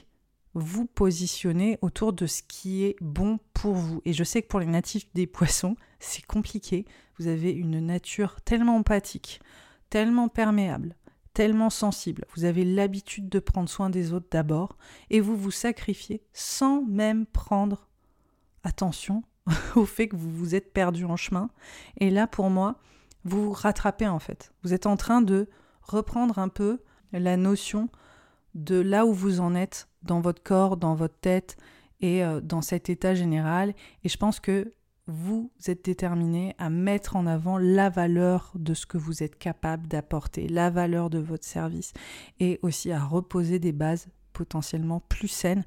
vous 0.54 0.86
positionner 0.86 1.78
autour 1.80 2.12
de 2.12 2.26
ce 2.26 2.42
qui 2.42 2.84
est 2.84 2.96
bon 3.00 3.38
pour 3.54 3.74
vous. 3.74 4.02
Et 4.04 4.12
je 4.12 4.24
sais 4.24 4.42
que 4.42 4.48
pour 4.48 4.60
les 4.60 4.66
natifs 4.66 5.06
des 5.14 5.26
poissons, 5.26 5.76
c'est 6.00 6.24
compliqué. 6.24 6.84
Vous 7.18 7.28
avez 7.28 7.50
une 7.52 7.80
nature 7.80 8.40
tellement 8.42 8.76
empathique, 8.76 9.40
tellement 9.90 10.28
perméable, 10.28 10.96
tellement 11.34 11.70
sensible. 11.70 12.24
Vous 12.34 12.44
avez 12.44 12.64
l'habitude 12.64 13.28
de 13.28 13.38
prendre 13.38 13.68
soin 13.68 13.90
des 13.90 14.12
autres 14.12 14.28
d'abord 14.30 14.76
et 15.10 15.20
vous 15.20 15.36
vous 15.36 15.50
sacrifiez 15.50 16.22
sans 16.32 16.82
même 16.82 17.26
prendre 17.26 17.88
attention 18.64 19.22
au 19.76 19.84
fait 19.84 20.08
que 20.08 20.16
vous 20.16 20.30
vous 20.30 20.54
êtes 20.54 20.72
perdu 20.72 21.04
en 21.04 21.16
chemin. 21.16 21.50
Et 21.98 22.10
là, 22.10 22.26
pour 22.26 22.50
moi, 22.50 22.76
vous 23.24 23.46
vous 23.46 23.52
rattrapez 23.52 24.08
en 24.08 24.18
fait. 24.18 24.52
Vous 24.62 24.72
êtes 24.72 24.86
en 24.86 24.96
train 24.96 25.22
de 25.22 25.48
reprendre 25.82 26.38
un 26.38 26.48
peu 26.48 26.80
la 27.12 27.36
notion 27.36 27.88
de 28.54 28.76
là 28.76 29.06
où 29.06 29.12
vous 29.12 29.40
en 29.40 29.54
êtes 29.54 29.88
dans 30.02 30.20
votre 30.20 30.42
corps, 30.42 30.76
dans 30.76 30.94
votre 30.94 31.18
tête 31.18 31.56
et 32.00 32.24
euh, 32.24 32.40
dans 32.40 32.62
cet 32.62 32.90
état 32.90 33.14
général. 33.14 33.74
Et 34.04 34.08
je 34.08 34.16
pense 34.16 34.40
que 34.40 34.72
vous 35.06 35.50
êtes 35.66 35.84
déterminé 35.84 36.54
à 36.58 36.70
mettre 36.70 37.16
en 37.16 37.26
avant 37.26 37.58
la 37.58 37.90
valeur 37.90 38.52
de 38.54 38.74
ce 38.74 38.86
que 38.86 38.98
vous 38.98 39.22
êtes 39.22 39.36
capable 39.36 39.88
d'apporter, 39.88 40.48
la 40.48 40.70
valeur 40.70 41.10
de 41.10 41.18
votre 41.18 41.44
service, 41.44 41.92
et 42.38 42.60
aussi 42.62 42.92
à 42.92 43.02
reposer 43.02 43.58
des 43.58 43.72
bases 43.72 44.08
potentiellement 44.32 45.00
plus 45.00 45.28
saines 45.28 45.64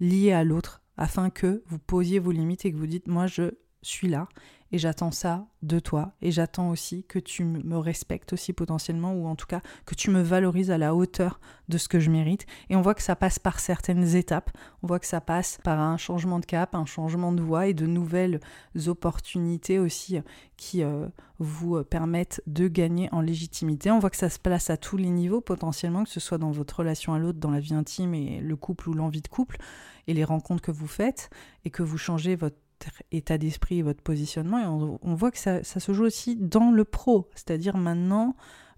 liées 0.00 0.32
à 0.32 0.44
l'autre, 0.44 0.80
afin 0.96 1.28
que 1.28 1.62
vous 1.66 1.78
posiez 1.78 2.20
vos 2.20 2.30
limites 2.30 2.64
et 2.64 2.72
que 2.72 2.76
vous 2.76 2.86
dites, 2.86 3.08
moi 3.08 3.26
je 3.26 3.50
suis 3.88 4.08
là 4.08 4.28
et 4.74 4.78
j'attends 4.78 5.12
ça 5.12 5.46
de 5.62 5.78
toi 5.78 6.14
et 6.20 6.32
j'attends 6.32 6.70
aussi 6.70 7.04
que 7.04 7.20
tu 7.20 7.44
me 7.44 7.78
respectes 7.78 8.32
aussi 8.32 8.52
potentiellement 8.52 9.14
ou 9.14 9.28
en 9.28 9.36
tout 9.36 9.46
cas 9.46 9.60
que 9.86 9.94
tu 9.94 10.10
me 10.10 10.20
valorises 10.20 10.72
à 10.72 10.78
la 10.78 10.96
hauteur 10.96 11.38
de 11.68 11.78
ce 11.78 11.86
que 11.86 12.00
je 12.00 12.10
mérite. 12.10 12.44
Et 12.70 12.74
on 12.76 12.82
voit 12.82 12.94
que 12.94 13.02
ça 13.02 13.14
passe 13.14 13.38
par 13.38 13.60
certaines 13.60 14.16
étapes. 14.16 14.50
On 14.82 14.88
voit 14.88 14.98
que 14.98 15.06
ça 15.06 15.20
passe 15.20 15.58
par 15.62 15.78
un 15.78 15.96
changement 15.96 16.40
de 16.40 16.44
cap 16.44 16.74
un 16.74 16.86
changement 16.86 17.30
de 17.30 17.40
voie 17.40 17.68
et 17.68 17.74
de 17.74 17.86
nouvelles 17.86 18.40
opportunités 18.86 19.78
aussi 19.78 20.18
qui 20.56 20.82
euh, 20.82 21.06
vous 21.38 21.84
permettent 21.84 22.42
de 22.48 22.66
gagner 22.66 23.08
en 23.12 23.20
légitimité. 23.20 23.92
On 23.92 24.00
voit 24.00 24.10
que 24.10 24.16
ça 24.16 24.28
se 24.28 24.40
place 24.40 24.70
à 24.70 24.76
tous 24.76 24.96
les 24.96 25.10
niveaux 25.10 25.40
potentiellement 25.40 26.02
que 26.02 26.10
ce 26.10 26.18
soit 26.18 26.38
dans 26.38 26.50
votre 26.50 26.80
relation 26.80 27.14
à 27.14 27.20
l'autre 27.20 27.38
dans 27.38 27.52
la 27.52 27.60
vie 27.60 27.74
intime 27.74 28.12
et 28.14 28.40
le 28.40 28.56
couple 28.56 28.88
ou 28.88 28.94
l'envie 28.94 29.22
de 29.22 29.28
couple 29.28 29.58
et 30.06 30.14
les 30.14 30.24
rencontres 30.24 30.62
que 30.62 30.72
vous 30.72 30.88
faites 30.88 31.30
et 31.64 31.70
que 31.70 31.84
vous 31.84 31.98
changez 31.98 32.34
votre 32.34 32.56
état 33.12 33.38
d'esprit 33.38 33.78
et 33.78 33.82
votre 33.82 34.02
positionnement. 34.02 34.58
Et 34.58 34.98
on, 35.02 35.14
voit 35.14 35.30
que 35.30 35.38
ça, 35.38 35.62
se 35.62 35.92
joue 35.92 36.04
aussi 36.04 36.36
dans 36.36 36.70
le 36.70 36.84
pro. 36.84 37.28
C'est-à-dire 37.34 37.76
maintenant, 37.76 38.36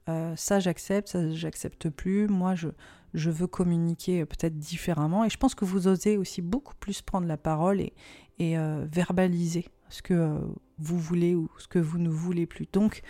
euh, 0.09 0.35
ça 0.37 0.61
j'accepte, 0.61 1.09
ça 1.09 1.33
j'accepte 1.33 1.89
plus. 1.89 2.29
Moi, 2.29 2.55
je, 2.55 2.69
je 3.15 3.31
veux 3.31 3.47
communiquer 3.47 4.25
peut-être 4.25 4.59
différemment. 4.59 5.25
Et 5.25 5.31
je 5.31 5.37
pense 5.37 5.55
que 5.55 5.65
vous 5.65 5.89
osez 5.89 6.17
aussi 6.17 6.43
beaucoup 6.43 6.75
plus 6.79 7.03
prendre 7.03 7.27
la 7.27 7.37
parole 7.37 7.81
et, 7.81 7.93
euh, 8.41 8.87
verbaliser 8.91 9.67
ce 9.89 10.03
que 10.03 10.15
euh, 10.15 10.39
vous 10.79 10.99
voulez 10.99 11.35
ou 11.35 11.49
ce 11.59 11.67
que 11.67 11.79
vous 11.79 11.99
ne 11.99 12.09
voulez 12.09 12.47
plus. 12.47 12.67
Donc, 12.73 13.03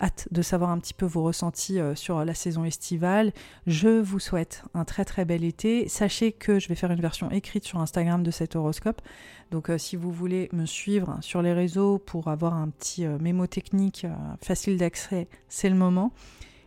hâte 0.00 0.28
de 0.30 0.42
savoir 0.42 0.70
un 0.70 0.78
petit 0.78 0.94
peu 0.94 1.06
vos 1.06 1.22
ressentis 1.22 1.80
euh, 1.80 1.94
sur 1.94 2.24
la 2.24 2.34
saison 2.34 2.64
estivale. 2.64 3.32
Je 3.66 4.00
vous 4.00 4.18
souhaite 4.18 4.62
un 4.74 4.84
très 4.84 5.04
très 5.04 5.24
bel 5.24 5.44
été. 5.44 5.88
Sachez 5.88 6.32
que 6.32 6.58
je 6.58 6.68
vais 6.68 6.74
faire 6.74 6.90
une 6.90 7.00
version 7.00 7.30
écrite 7.30 7.64
sur 7.64 7.80
Instagram 7.80 8.22
de 8.22 8.30
cet 8.30 8.56
horoscope. 8.56 9.02
Donc 9.50 9.70
euh, 9.70 9.78
si 9.78 9.96
vous 9.96 10.12
voulez 10.12 10.48
me 10.52 10.66
suivre 10.66 11.18
sur 11.20 11.42
les 11.42 11.52
réseaux 11.52 11.98
pour 11.98 12.28
avoir 12.28 12.54
un 12.54 12.68
petit 12.68 13.04
euh, 13.04 13.18
mémo 13.18 13.46
technique 13.46 14.06
facile 14.42 14.76
d'accès, 14.76 15.28
c'est 15.48 15.70
le 15.70 15.76
moment. 15.76 16.12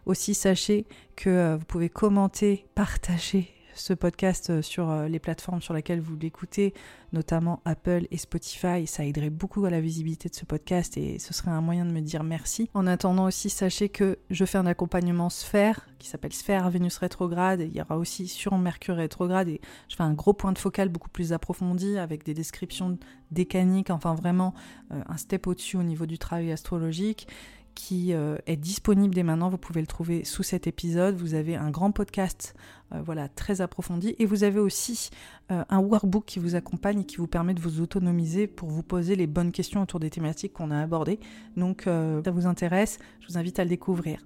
Aussi 0.05 0.33
sachez 0.33 0.85
que 1.15 1.55
vous 1.55 1.65
pouvez 1.65 1.89
commenter, 1.89 2.65
partager 2.73 3.53
ce 3.75 3.93
podcast 3.93 4.49
euh, 4.49 4.61
sur 4.61 4.89
euh, 4.89 5.07
les 5.07 5.19
plateformes 5.19 5.61
sur 5.61 5.73
lesquelles 5.73 5.99
vous 5.99 6.15
l'écoutez, 6.15 6.73
notamment 7.13 7.61
Apple 7.65 8.07
et 8.11 8.17
Spotify. 8.17 8.87
Ça 8.87 9.05
aiderait 9.05 9.29
beaucoup 9.29 9.65
à 9.65 9.69
la 9.69 9.81
visibilité 9.81 10.29
de 10.29 10.35
ce 10.35 10.45
podcast 10.45 10.97
et 10.97 11.19
ce 11.19 11.33
serait 11.33 11.51
un 11.51 11.61
moyen 11.61 11.85
de 11.85 11.91
me 11.91 12.01
dire 12.01 12.23
merci. 12.23 12.69
En 12.73 12.87
attendant 12.87 13.25
aussi, 13.25 13.49
sachez 13.49 13.89
que 13.89 14.19
je 14.29 14.45
fais 14.45 14.57
un 14.57 14.65
accompagnement 14.65 15.29
sphère 15.29 15.87
qui 15.99 16.07
s'appelle 16.07 16.33
Sphère 16.33 16.69
Vénus 16.69 16.97
rétrograde. 16.97 17.61
il 17.61 17.75
y 17.75 17.81
aura 17.81 17.97
aussi 17.97 18.27
sur 18.27 18.57
Mercure 18.57 18.95
rétrograde 18.95 19.47
et 19.47 19.61
je 19.87 19.95
fais 19.95 20.03
un 20.03 20.13
gros 20.13 20.33
point 20.33 20.51
de 20.51 20.57
focal 20.57 20.89
beaucoup 20.89 21.09
plus 21.09 21.31
approfondi 21.31 21.97
avec 21.97 22.23
des 22.23 22.33
descriptions 22.33 22.97
décaniques, 23.29 23.91
enfin 23.91 24.15
vraiment 24.15 24.53
euh, 24.91 25.01
un 25.07 25.17
step 25.17 25.47
au-dessus 25.47 25.77
au 25.77 25.83
niveau 25.83 26.05
du 26.05 26.17
travail 26.17 26.51
astrologique 26.51 27.27
qui 27.75 28.13
euh, 28.13 28.37
est 28.47 28.57
disponible 28.57 29.13
dès 29.13 29.23
maintenant. 29.23 29.49
Vous 29.49 29.57
pouvez 29.57 29.81
le 29.81 29.87
trouver 29.87 30.23
sous 30.23 30.43
cet 30.43 30.67
épisode. 30.67 31.15
Vous 31.15 31.33
avez 31.33 31.55
un 31.55 31.71
grand 31.71 31.91
podcast 31.91 32.53
euh, 32.93 33.01
voilà, 33.01 33.27
très 33.29 33.61
approfondi. 33.61 34.15
Et 34.19 34.25
vous 34.25 34.43
avez 34.43 34.59
aussi 34.59 35.09
euh, 35.51 35.63
un 35.69 35.79
workbook 35.79 36.25
qui 36.25 36.39
vous 36.39 36.55
accompagne 36.55 37.01
et 37.01 37.05
qui 37.05 37.17
vous 37.17 37.27
permet 37.27 37.53
de 37.53 37.61
vous 37.61 37.81
autonomiser 37.81 38.47
pour 38.47 38.69
vous 38.69 38.83
poser 38.83 39.15
les 39.15 39.27
bonnes 39.27 39.51
questions 39.51 39.81
autour 39.81 39.99
des 39.99 40.09
thématiques 40.09 40.53
qu'on 40.53 40.71
a 40.71 40.79
abordées. 40.81 41.19
Donc, 41.57 41.83
ça 41.85 42.31
vous 42.31 42.47
intéresse, 42.47 42.99
je 43.19 43.27
vous 43.27 43.37
invite 43.37 43.59
à 43.59 43.63
le 43.63 43.69
découvrir. 43.69 44.19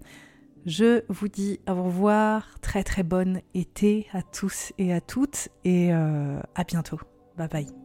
Je 0.65 1.03
vous 1.09 1.27
dis 1.27 1.59
au 1.67 1.75
revoir, 1.75 2.59
très 2.59 2.83
très 2.83 3.03
bonne 3.03 3.41
été 3.53 4.07
à 4.13 4.23
tous 4.23 4.73
et 4.79 4.93
à 4.93 5.01
toutes 5.01 5.49
et 5.63 5.93
euh, 5.93 6.39
à 6.55 6.63
bientôt. 6.63 6.99
Bye 7.37 7.47
bye. 7.49 7.84